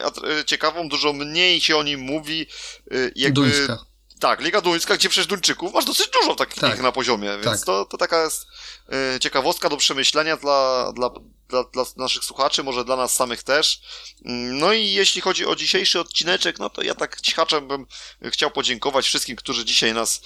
ciekawą, 0.47 0.89
dużo 0.89 1.13
mniej 1.13 1.61
się 1.61 1.77
o 1.77 1.83
nim 1.83 2.01
mówi. 2.01 2.47
Y, 2.93 3.13
jakby... 3.17 3.41
Duńska. 3.41 3.94
Tak, 4.25 4.41
Liga 4.41 4.61
Duńska, 4.61 4.97
gdzie 4.97 5.09
przecież 5.09 5.27
Duńczyków 5.27 5.75
masz 5.75 5.85
dosyć 5.85 6.09
dużo 6.09 6.35
takich 6.35 6.61
tak. 6.61 6.81
na 6.81 6.93
poziomie, 6.93 7.31
więc 7.31 7.61
tak. 7.61 7.67
to, 7.67 7.85
to 7.85 7.97
taka 7.97 8.23
jest 8.23 8.47
y, 9.17 9.21
ciekawostka 9.21 9.69
do 9.69 9.77
przemyślenia 9.77 10.37
dla, 10.37 10.93
dla, 10.93 11.11
dla, 11.49 11.65
dla 11.65 11.85
naszych 11.97 12.25
słuchaczy, 12.25 12.63
może 12.63 12.85
dla 12.85 12.97
nas 12.97 13.15
samych 13.15 13.43
też. 13.43 13.81
Mm, 14.25 14.59
no 14.59 14.73
i 14.73 14.93
jeśli 14.93 15.21
chodzi 15.21 15.47
o 15.47 15.57
dzisiejszy 15.57 16.01
odcineczek, 16.01 16.59
no 16.59 16.71
to 16.71 16.83
ja 16.83 16.95
tak 16.95 17.21
cichaczem 17.21 17.69
bym 17.69 17.87
chciał 18.23 18.51
podziękować 18.51 19.07
wszystkim, 19.07 19.37
którzy 19.37 19.65
dzisiaj 19.65 19.95
nas 19.95 20.21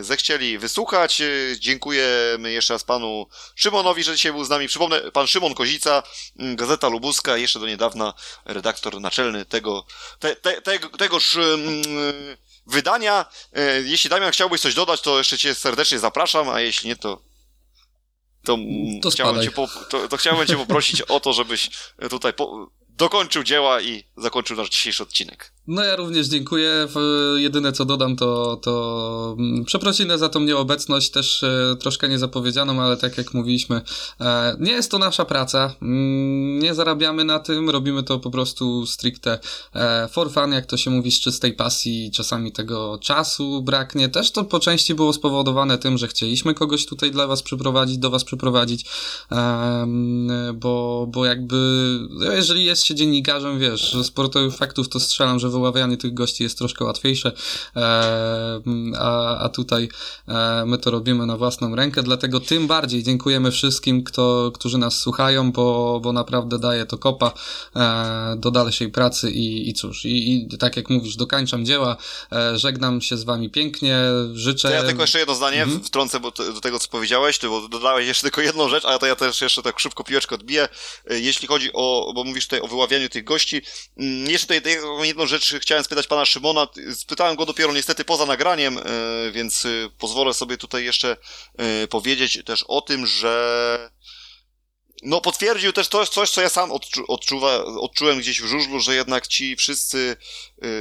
y, 0.00 0.04
zechcieli 0.04 0.58
wysłuchać. 0.58 1.20
Y, 1.20 1.56
dziękujemy 1.60 2.52
jeszcze 2.52 2.72
raz 2.72 2.84
panu 2.84 3.26
Szymonowi, 3.54 4.04
że 4.04 4.14
dzisiaj 4.14 4.32
był 4.32 4.44
z 4.44 4.48
nami. 4.48 4.68
Przypomnę, 4.68 5.10
pan 5.12 5.26
Szymon 5.26 5.54
Kozica, 5.54 6.02
mm, 6.38 6.56
Gazeta 6.56 6.88
Lubuska, 6.88 7.36
jeszcze 7.36 7.60
do 7.60 7.66
niedawna 7.66 8.14
redaktor 8.44 9.00
naczelny 9.00 9.44
tego, 9.44 9.86
te, 10.18 10.36
te, 10.36 10.62
te, 10.62 10.78
tegoż 10.78 11.36
mm, 11.36 11.82
wydania. 12.66 13.26
Y, 13.58 13.84
jeśli 13.86 14.10
Damian 14.10 14.32
chciałbyś 14.32 14.60
coś 14.60 14.74
dodać, 14.74 15.00
to 15.00 15.18
jeszcze 15.18 15.38
cię 15.38 15.54
serdecznie 15.54 15.98
zapraszam, 15.98 16.48
a 16.48 16.60
jeśli 16.60 16.88
nie, 16.88 16.96
to 16.96 17.22
to, 18.44 18.58
to, 19.02 19.10
chciałbym 19.10 19.42
cię 19.42 19.50
po, 19.50 19.68
to, 19.90 20.08
to 20.08 20.16
chciałbym 20.16 20.46
Cię 20.46 20.56
poprosić 20.56 21.02
o 21.02 21.20
to, 21.20 21.32
żebyś 21.32 21.70
tutaj 22.10 22.32
po, 22.32 22.70
dokończył 22.88 23.42
dzieła 23.42 23.80
i 23.80 24.04
zakończył 24.16 24.56
nasz 24.56 24.68
dzisiejszy 24.70 25.02
odcinek. 25.02 25.53
No 25.66 25.84
ja 25.84 25.96
również 25.96 26.26
dziękuję. 26.26 26.88
Jedyne 27.36 27.72
co 27.72 27.84
dodam 27.84 28.16
to, 28.16 28.56
to 28.62 29.36
mm, 29.38 29.64
przeprosiny 29.64 30.18
za 30.18 30.28
tą 30.28 30.40
nieobecność, 30.40 31.10
też 31.10 31.42
e, 31.42 31.76
troszkę 31.80 32.08
niezapowiedzianą, 32.08 32.82
ale 32.82 32.96
tak 32.96 33.18
jak 33.18 33.34
mówiliśmy, 33.34 33.80
e, 34.20 34.56
nie 34.60 34.72
jest 34.72 34.90
to 34.90 34.98
nasza 34.98 35.24
praca. 35.24 35.74
Mm, 35.82 36.58
nie 36.58 36.74
zarabiamy 36.74 37.24
na 37.24 37.38
tym, 37.38 37.70
robimy 37.70 38.02
to 38.02 38.18
po 38.18 38.30
prostu 38.30 38.86
stricte 38.86 39.38
e, 39.74 40.08
for 40.08 40.32
fun, 40.32 40.52
jak 40.52 40.66
to 40.66 40.76
się 40.76 40.90
mówi, 40.90 41.10
z 41.10 41.20
czystej 41.20 41.52
pasji. 41.52 42.10
Czasami 42.14 42.52
tego 42.52 42.98
czasu 42.98 43.62
braknie. 43.62 44.08
Też 44.08 44.30
to 44.30 44.44
po 44.44 44.60
części 44.60 44.94
było 44.94 45.12
spowodowane 45.12 45.78
tym, 45.78 45.98
że 45.98 46.08
chcieliśmy 46.08 46.54
kogoś 46.54 46.86
tutaj 46.86 47.10
dla 47.10 47.26
was 47.26 47.42
przyprowadzić, 47.42 47.98
do 47.98 48.10
was 48.10 48.24
przyprowadzić, 48.24 48.86
bo, 50.54 51.06
bo 51.08 51.24
jakby, 51.24 51.56
no, 52.10 52.32
jeżeli 52.32 52.64
jest 52.64 52.84
się 52.84 52.94
dziennikarzem, 52.94 53.58
wiesz, 53.58 53.96
sportowych 54.02 54.56
faktów, 54.56 54.88
to 54.88 55.00
strzelam, 55.00 55.38
że 55.38 55.53
wyławianie 55.54 55.96
tych 55.96 56.14
gości 56.14 56.42
jest 56.42 56.58
troszkę 56.58 56.84
łatwiejsze, 56.84 57.32
e, 57.76 57.82
a, 58.98 59.38
a 59.38 59.48
tutaj 59.48 59.88
e, 60.28 60.64
my 60.66 60.78
to 60.78 60.90
robimy 60.90 61.26
na 61.26 61.36
własną 61.36 61.76
rękę, 61.76 62.02
dlatego 62.02 62.40
tym 62.40 62.66
bardziej 62.66 63.02
dziękujemy 63.02 63.50
wszystkim, 63.50 64.04
kto, 64.04 64.50
którzy 64.54 64.78
nas 64.78 64.98
słuchają, 64.98 65.52
bo, 65.52 66.00
bo 66.02 66.12
naprawdę 66.12 66.58
daje 66.58 66.86
to 66.86 66.98
kopa 66.98 67.32
e, 67.76 68.36
do 68.38 68.50
dalszej 68.50 68.88
pracy 68.88 69.30
i, 69.30 69.68
i 69.68 69.74
cóż, 69.74 70.04
i, 70.04 70.46
i 70.54 70.58
tak 70.58 70.76
jak 70.76 70.90
mówisz, 70.90 71.16
dokańczam 71.16 71.64
dzieła, 71.64 71.96
żegnam 72.54 73.00
się 73.00 73.16
z 73.16 73.24
wami 73.24 73.50
pięknie, 73.50 73.98
życzę... 74.34 74.68
To 74.68 74.74
ja 74.74 74.82
tylko 74.82 75.02
jeszcze 75.02 75.18
jedno 75.18 75.34
zdanie 75.34 75.62
mhm. 75.62 75.84
wtrącę 75.84 76.20
do 76.54 76.60
tego, 76.62 76.78
co 76.78 76.88
powiedziałeś, 76.88 77.38
bo 77.42 77.68
dodałeś 77.68 78.06
jeszcze 78.06 78.22
tylko 78.22 78.40
jedną 78.40 78.68
rzecz, 78.68 78.84
a 78.84 78.98
to 78.98 79.06
ja 79.06 79.16
też 79.16 79.40
jeszcze 79.40 79.62
tak 79.62 79.80
szybko 79.80 80.04
piłeczkę 80.04 80.34
odbiję. 80.34 80.68
Jeśli 81.10 81.48
chodzi 81.48 81.70
o, 81.72 82.12
bo 82.14 82.24
mówisz 82.24 82.44
tutaj 82.44 82.60
o 82.60 82.66
wyławianiu 82.66 83.08
tych 83.08 83.24
gości, 83.24 83.62
mm, 83.96 84.30
jeszcze 84.30 84.54
tutaj 84.54 84.76
jedną 85.02 85.26
rzecz 85.26 85.43
chciałem 85.60 85.84
spytać 85.84 86.06
pana 86.06 86.24
Szymona. 86.24 86.66
Spytałem 86.94 87.36
go 87.36 87.46
dopiero 87.46 87.72
niestety 87.72 88.04
poza 88.04 88.26
nagraniem, 88.26 88.78
e, 88.78 88.82
więc 89.32 89.64
e, 89.66 89.68
pozwolę 89.98 90.34
sobie 90.34 90.56
tutaj 90.56 90.84
jeszcze 90.84 91.16
e, 91.58 91.88
powiedzieć 91.88 92.38
też 92.44 92.64
o 92.68 92.80
tym, 92.80 93.06
że 93.06 93.90
no, 95.02 95.20
potwierdził 95.20 95.72
też 95.72 95.88
coś, 95.88 96.08
coś 96.08 96.30
co 96.30 96.42
ja 96.42 96.48
sam 96.48 96.72
odczu, 96.72 97.04
odczuwa, 97.08 97.64
odczułem 97.64 98.18
gdzieś 98.18 98.42
w 98.42 98.46
żużlu, 98.46 98.80
że 98.80 98.94
jednak 98.94 99.26
ci 99.26 99.56
wszyscy, 99.56 100.16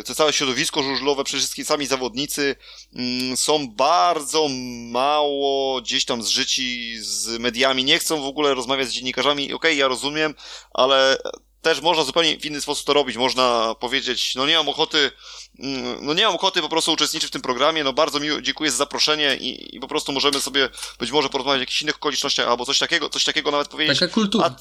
to 0.05 0.15
całe 0.15 0.33
środowisko 0.33 0.83
żużlowe, 0.83 1.23
przede 1.23 1.39
wszystkim 1.39 1.65
sami 1.65 1.85
zawodnicy 1.85 2.55
mm, 2.95 3.37
są 3.37 3.67
bardzo 3.67 4.47
mało 4.91 5.81
gdzieś 5.81 6.05
tam 6.05 6.23
zżyci 6.23 6.97
z 6.99 7.27
mediami, 7.39 7.83
nie 7.83 7.99
chcą 7.99 8.21
w 8.21 8.25
ogóle 8.25 8.53
rozmawiać 8.53 8.87
z 8.87 8.91
dziennikarzami. 8.91 9.43
Okej, 9.43 9.55
okay, 9.55 9.75
ja 9.75 9.87
rozumiem, 9.87 10.33
ale 10.73 11.17
też 11.63 11.81
można 11.81 12.03
zupełnie 12.03 12.37
w 12.37 12.45
inny 12.45 12.61
sposób 12.61 12.85
to 12.85 12.93
robić. 12.93 13.17
Można 13.17 13.75
powiedzieć, 13.79 14.35
no 14.35 14.47
nie 14.47 14.57
mam 14.57 14.69
ochoty, 14.69 15.11
mm, 15.59 16.05
no 16.05 16.13
nie 16.13 16.25
mam 16.25 16.35
ochoty 16.35 16.61
po 16.61 16.69
prostu 16.69 16.91
uczestniczyć 16.91 17.29
w 17.29 17.31
tym 17.31 17.41
programie, 17.41 17.83
no 17.83 17.93
bardzo 17.93 18.19
mi 18.19 18.29
dziękuję 18.41 18.71
za 18.71 18.77
zaproszenie 18.77 19.35
i, 19.35 19.75
i 19.75 19.79
po 19.79 19.87
prostu 19.87 20.11
możemy 20.11 20.41
sobie 20.41 20.69
być 20.99 21.11
może 21.11 21.29
porozmawiać 21.29 21.59
o 21.59 21.59
jakichś 21.59 21.81
innych 21.81 21.95
okolicznościach 21.95 22.47
albo 22.47 22.65
coś 22.65 22.79
takiego, 22.79 23.09
coś 23.09 23.23
takiego 23.23 23.51
nawet 23.51 23.67
powiedzieć. 23.67 23.99
Taka 23.99 24.13
kultura. 24.13 24.45
A, 24.45 24.55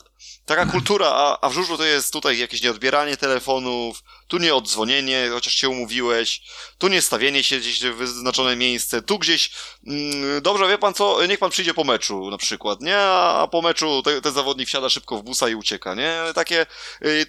taka 0.47 0.67
kultura, 0.67 1.07
a, 1.07 1.41
a 1.41 1.49
w 1.49 1.53
żużlu 1.53 1.79
to 1.79 1.85
jest 1.85 2.13
tutaj 2.13 2.39
jakieś 2.39 2.63
nieodbieranie 2.63 3.17
telefonów, 3.17 4.03
tu 4.29 4.39
nie 4.39 4.55
odzwonienie, 4.55 5.29
chociaż 5.33 5.55
się 5.55 5.69
umówiłeś, 5.69 6.43
tu 6.79 6.89
nie 6.89 7.03
stawienie 7.03 7.45
się 7.45 7.59
gdzieś 7.59 7.81
w 7.81 7.95
wyznaczone 7.95 8.57
miejsce, 8.57 9.03
tu 9.03 9.19
gdzieś, 9.19 9.51
mm, 9.87 10.43
dobrze, 10.43 10.69
wie 10.69 10.79
pan 10.79 10.95
co, 10.95 11.27
niech 11.27 11.39
pan 11.39 11.51
przyjdzie 11.51 11.75
po 11.75 11.85
meczu 11.85 12.31
na 12.31 12.39
przykład, 12.39 12.81
nie, 12.81 12.99
a 12.99 13.49
po 13.53 13.63
meczu 13.63 14.03
te, 14.03 14.21
ten 14.21 14.33
zawodnik 14.33 14.69
wsiada 14.69 14.89
szybko 14.89 15.19
w 15.19 15.23
busa 15.23 15.49
i 15.49 15.55
ucieka, 15.55 15.95
nie, 15.95 16.19
takie, 16.35 16.67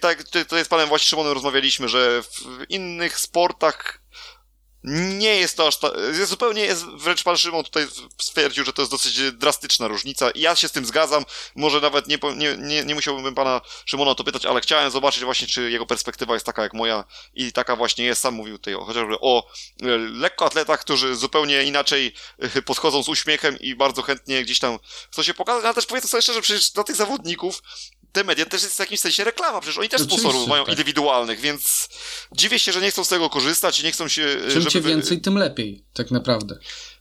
tak, 0.00 0.22
to 0.48 0.56
jest 0.56 0.70
panem 0.70 0.88
właśnie 0.88 1.08
Szymonem 1.08 1.32
rozmawialiśmy, 1.32 1.88
że 1.88 2.22
w 2.22 2.64
innych 2.68 3.18
sportach 3.18 4.04
nie 4.84 5.36
jest 5.36 5.56
to 5.56 5.66
aż 5.66 5.78
ta, 5.78 5.90
jest 6.18 6.30
zupełnie, 6.30 6.64
jest, 6.64 6.84
wręcz 6.84 7.22
pan 7.22 7.36
Szymon 7.36 7.64
tutaj 7.64 7.86
stwierdził, 8.22 8.64
że 8.64 8.72
to 8.72 8.82
jest 8.82 8.92
dosyć 8.92 9.32
drastyczna 9.32 9.88
różnica 9.88 10.30
i 10.30 10.40
ja 10.40 10.56
się 10.56 10.68
z 10.68 10.72
tym 10.72 10.86
zgadzam, 10.86 11.24
może 11.56 11.80
nawet 11.80 12.08
nie, 12.08 12.18
nie, 12.36 12.56
nie, 12.56 12.84
nie 12.84 12.94
musiałbym 12.94 13.34
pana 13.34 13.60
Szymona 13.84 14.10
o 14.10 14.14
to 14.14 14.24
pytać, 14.24 14.46
ale 14.46 14.60
chciałem 14.60 14.90
zobaczyć 14.90 15.24
właśnie, 15.24 15.46
czy 15.46 15.70
jego 15.70 15.86
perspektywa 15.86 16.34
jest 16.34 16.46
taka 16.46 16.62
jak 16.62 16.74
moja 16.74 17.04
i 17.34 17.52
taka 17.52 17.76
właśnie 17.76 18.04
jest, 18.04 18.20
sam 18.20 18.34
mówił 18.34 18.58
tutaj 18.58 18.74
chociażby 18.74 19.20
o 19.20 19.48
e, 19.82 19.86
lekkoatletach, 19.98 20.80
którzy 20.80 21.16
zupełnie 21.16 21.62
inaczej 21.62 22.14
e, 22.38 22.62
podchodzą 22.62 23.02
z 23.02 23.08
uśmiechem 23.08 23.58
i 23.58 23.74
bardzo 23.74 24.02
chętnie 24.02 24.42
gdzieś 24.42 24.58
tam 24.58 24.78
chcą 25.12 25.22
się 25.22 25.34
pokazać, 25.34 25.64
ale 25.64 25.74
też 25.74 25.86
powiedzmy 25.86 26.10
sobie 26.10 26.22
szczerze, 26.22 26.42
przecież 26.42 26.70
dla 26.70 26.84
tych 26.84 26.96
zawodników 26.96 27.62
te 28.14 28.24
media 28.24 28.46
też 28.46 28.62
jest 28.62 28.76
w 28.76 28.78
jakimś 28.78 29.00
sensie 29.00 29.24
reklama, 29.24 29.60
przecież 29.60 29.78
oni 29.78 29.88
też 29.88 30.02
sponsorów 30.02 30.48
mają 30.48 30.64
tak. 30.64 30.72
indywidualnych, 30.72 31.40
więc 31.40 31.88
dziwię 32.32 32.58
się, 32.58 32.72
że 32.72 32.80
nie 32.80 32.90
chcą 32.90 33.04
z 33.04 33.08
tego 33.08 33.30
korzystać 33.30 33.80
i 33.80 33.84
nie 33.84 33.92
chcą 33.92 34.08
się... 34.08 34.36
Czym 34.40 34.50
żeby... 34.50 34.70
cię 34.70 34.80
więcej, 34.80 35.20
tym 35.20 35.38
lepiej, 35.38 35.84
tak 35.92 36.10
naprawdę. 36.10 36.58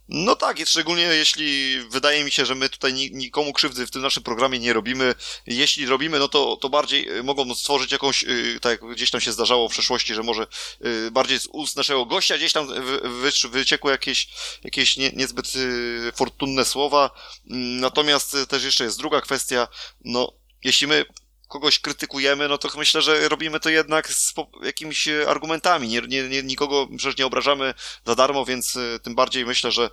No 0.09 0.35
tak, 0.35 0.57
szczególnie 0.65 1.03
jeśli 1.03 1.79
wydaje 1.89 2.23
mi 2.23 2.31
się, 2.31 2.45
że 2.45 2.55
my 2.55 2.69
tutaj 2.69 2.93
nikomu 2.93 3.53
krzywdy 3.53 3.87
w 3.87 3.91
tym 3.91 4.01
naszym 4.01 4.23
programie 4.23 4.59
nie 4.59 4.73
robimy. 4.73 5.15
Jeśli 5.45 5.85
robimy, 5.85 6.19
no 6.19 6.27
to, 6.27 6.57
to 6.61 6.69
bardziej 6.69 7.17
y, 7.17 7.23
mogą 7.23 7.55
stworzyć 7.55 7.91
jakąś, 7.91 8.23
y, 8.23 8.59
tak 8.61 8.81
jak 8.81 8.91
gdzieś 8.91 9.11
tam 9.11 9.21
się 9.21 9.31
zdarzało 9.31 9.69
w 9.69 9.71
przeszłości, 9.71 10.13
że 10.13 10.23
może 10.23 10.47
bardziej 11.11 11.39
z 11.39 11.47
ust 11.51 11.77
naszego 11.77 12.05
gościa 12.05 12.37
gdzieś 12.37 12.53
tam 12.53 12.67
wy, 13.21 13.49
wyciekły 13.49 13.91
jakieś, 13.91 14.27
jakieś 14.63 14.97
nie, 14.97 15.09
niezbyt 15.09 15.53
fortunne 16.15 16.65
słowa. 16.65 17.09
Mm, 17.49 17.79
natomiast 17.79 18.37
też 18.47 18.63
jeszcze 18.63 18.83
jest 18.83 18.97
druga 18.97 19.21
kwestia, 19.21 19.67
no 20.05 20.42
jeśli 20.63 20.87
my 20.87 21.05
kogoś 21.47 21.79
krytykujemy, 21.79 22.47
no 22.47 22.57
to 22.57 22.69
myślę, 22.77 23.01
że 23.01 23.29
robimy 23.29 23.59
to 23.59 23.69
jednak 23.69 24.09
z 24.09 24.33
jakimiś 24.63 25.07
argumentami. 25.27 25.87
Nie, 25.87 26.01
nie, 26.01 26.29
nie, 26.29 26.43
nikogo 26.43 26.87
przecież 26.97 27.17
nie 27.17 27.25
obrażamy 27.25 27.73
za 28.05 28.15
darmo, 28.15 28.45
więc 28.45 28.77
tym 29.03 29.15
bardziej 29.15 29.45
myślę, 29.45 29.71
że. 29.71 29.89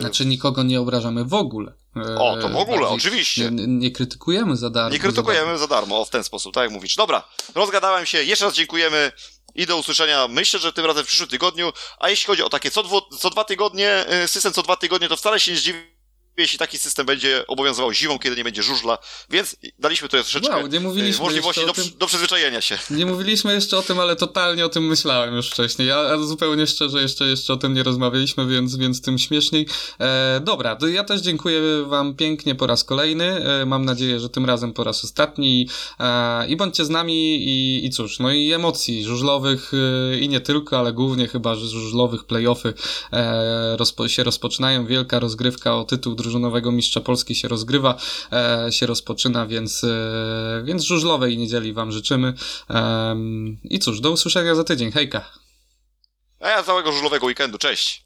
Znaczy 0.00 0.26
nikogo 0.26 0.62
nie 0.62 0.80
obrażamy 0.80 1.24
w 1.24 1.34
ogóle. 1.34 1.72
O, 2.18 2.36
to 2.40 2.48
w 2.48 2.56
ogóle, 2.56 2.80
bardziej 2.80 2.96
oczywiście. 2.96 3.50
Nie, 3.50 3.66
nie, 3.66 3.90
krytykujemy 3.90 4.56
za 4.56 4.70
darmo. 4.70 4.90
Nie 4.90 4.98
krytykujemy 4.98 5.58
za 5.58 5.66
darmo, 5.66 6.00
o 6.00 6.04
w 6.04 6.10
ten 6.10 6.24
sposób, 6.24 6.54
tak 6.54 6.62
jak 6.62 6.72
mówisz. 6.72 6.96
Dobra, 6.96 7.28
rozgadałem 7.54 8.06
się, 8.06 8.22
jeszcze 8.22 8.44
raz 8.44 8.54
dziękujemy 8.54 9.12
i 9.54 9.66
do 9.66 9.76
usłyszenia, 9.76 10.28
myślę, 10.28 10.60
że 10.60 10.72
tym 10.72 10.84
razem 10.84 11.04
w 11.04 11.06
przyszłym 11.06 11.28
tygodniu. 11.28 11.72
A 11.98 12.08
jeśli 12.08 12.26
chodzi 12.26 12.42
o 12.42 12.48
takie 12.48 12.70
co, 12.70 12.82
dwu, 12.82 13.00
co 13.18 13.30
dwa 13.30 13.44
tygodnie, 13.44 14.04
system 14.26 14.52
co 14.52 14.62
dwa 14.62 14.76
tygodnie, 14.76 15.08
to 15.08 15.16
wcale 15.16 15.40
się 15.40 15.52
nie 15.52 15.58
zdziwi 15.58 15.91
jeśli 16.36 16.58
taki 16.58 16.78
system 16.78 17.06
będzie 17.06 17.46
obowiązywał 17.46 17.92
zimą, 17.92 18.18
kiedy 18.18 18.36
nie 18.36 18.44
będzie 18.44 18.62
żużla, 18.62 18.98
więc 19.30 19.56
daliśmy 19.78 20.08
tutaj 20.08 20.22
troszeczkę 20.22 20.56
wow, 20.56 20.66
nie 20.66 20.80
mówiliśmy 20.80 21.24
możliwości 21.24 21.66
do, 21.66 21.72
do 21.98 22.06
przyzwyczajenia 22.06 22.60
się. 22.60 22.78
Nie 22.90 23.06
mówiliśmy 23.06 23.54
jeszcze 23.54 23.78
o 23.78 23.82
tym, 23.82 24.00
ale 24.00 24.16
totalnie 24.16 24.64
o 24.64 24.68
tym 24.68 24.86
myślałem 24.86 25.34
już 25.34 25.50
wcześniej, 25.50 25.90
a, 25.90 25.96
a 25.96 26.18
zupełnie 26.18 26.66
szczerze 26.66 27.02
jeszcze, 27.02 27.24
jeszcze 27.24 27.52
o 27.52 27.56
tym 27.56 27.74
nie 27.74 27.82
rozmawialiśmy, 27.82 28.46
więc, 28.46 28.76
więc 28.76 29.02
tym 29.02 29.18
śmieszniej. 29.18 29.66
E, 30.00 30.40
dobra, 30.44 30.76
to 30.76 30.88
ja 30.88 31.04
też 31.04 31.20
dziękuję 31.20 31.60
wam 31.86 32.14
pięknie 32.14 32.54
po 32.54 32.66
raz 32.66 32.84
kolejny, 32.84 33.24
e, 33.24 33.66
mam 33.66 33.84
nadzieję, 33.84 34.20
że 34.20 34.28
tym 34.28 34.46
razem 34.46 34.72
po 34.72 34.84
raz 34.84 35.04
ostatni 35.04 35.68
e, 36.00 36.48
i 36.48 36.56
bądźcie 36.56 36.84
z 36.84 36.90
nami 36.90 37.44
i, 37.44 37.86
i 37.86 37.90
cóż, 37.90 38.18
no 38.18 38.32
i 38.32 38.52
emocji 38.52 39.04
żużlowych 39.04 39.72
e, 39.74 40.18
i 40.18 40.28
nie 40.28 40.40
tylko, 40.40 40.78
ale 40.78 40.92
głównie 40.92 41.28
chyba 41.28 41.54
żużlowych 41.54 42.24
playoffy 42.24 42.74
e, 43.12 43.76
rozpo, 43.76 44.08
się 44.08 44.24
rozpoczynają, 44.24 44.86
wielka 44.86 45.18
rozgrywka 45.18 45.76
o 45.76 45.84
tytuł 45.84 46.14
drużynowego 46.22 46.72
mistrza 46.72 47.00
Polski 47.00 47.34
się 47.34 47.48
rozgrywa, 47.48 47.96
e, 48.32 48.72
się 48.72 48.86
rozpoczyna, 48.86 49.46
więc, 49.46 49.84
e, 49.84 50.62
więc 50.64 50.82
żużlowej 50.82 51.38
niedzieli 51.38 51.72
Wam 51.72 51.92
życzymy. 51.92 52.34
I 53.64 53.78
cóż, 53.78 54.00
do 54.00 54.10
usłyszenia 54.10 54.54
za 54.54 54.64
tydzień. 54.64 54.92
Hejka! 54.92 55.32
A 56.40 56.48
ja 56.48 56.62
całego 56.62 56.92
żużlowego 56.92 57.26
weekendu. 57.26 57.58
Cześć! 57.58 58.00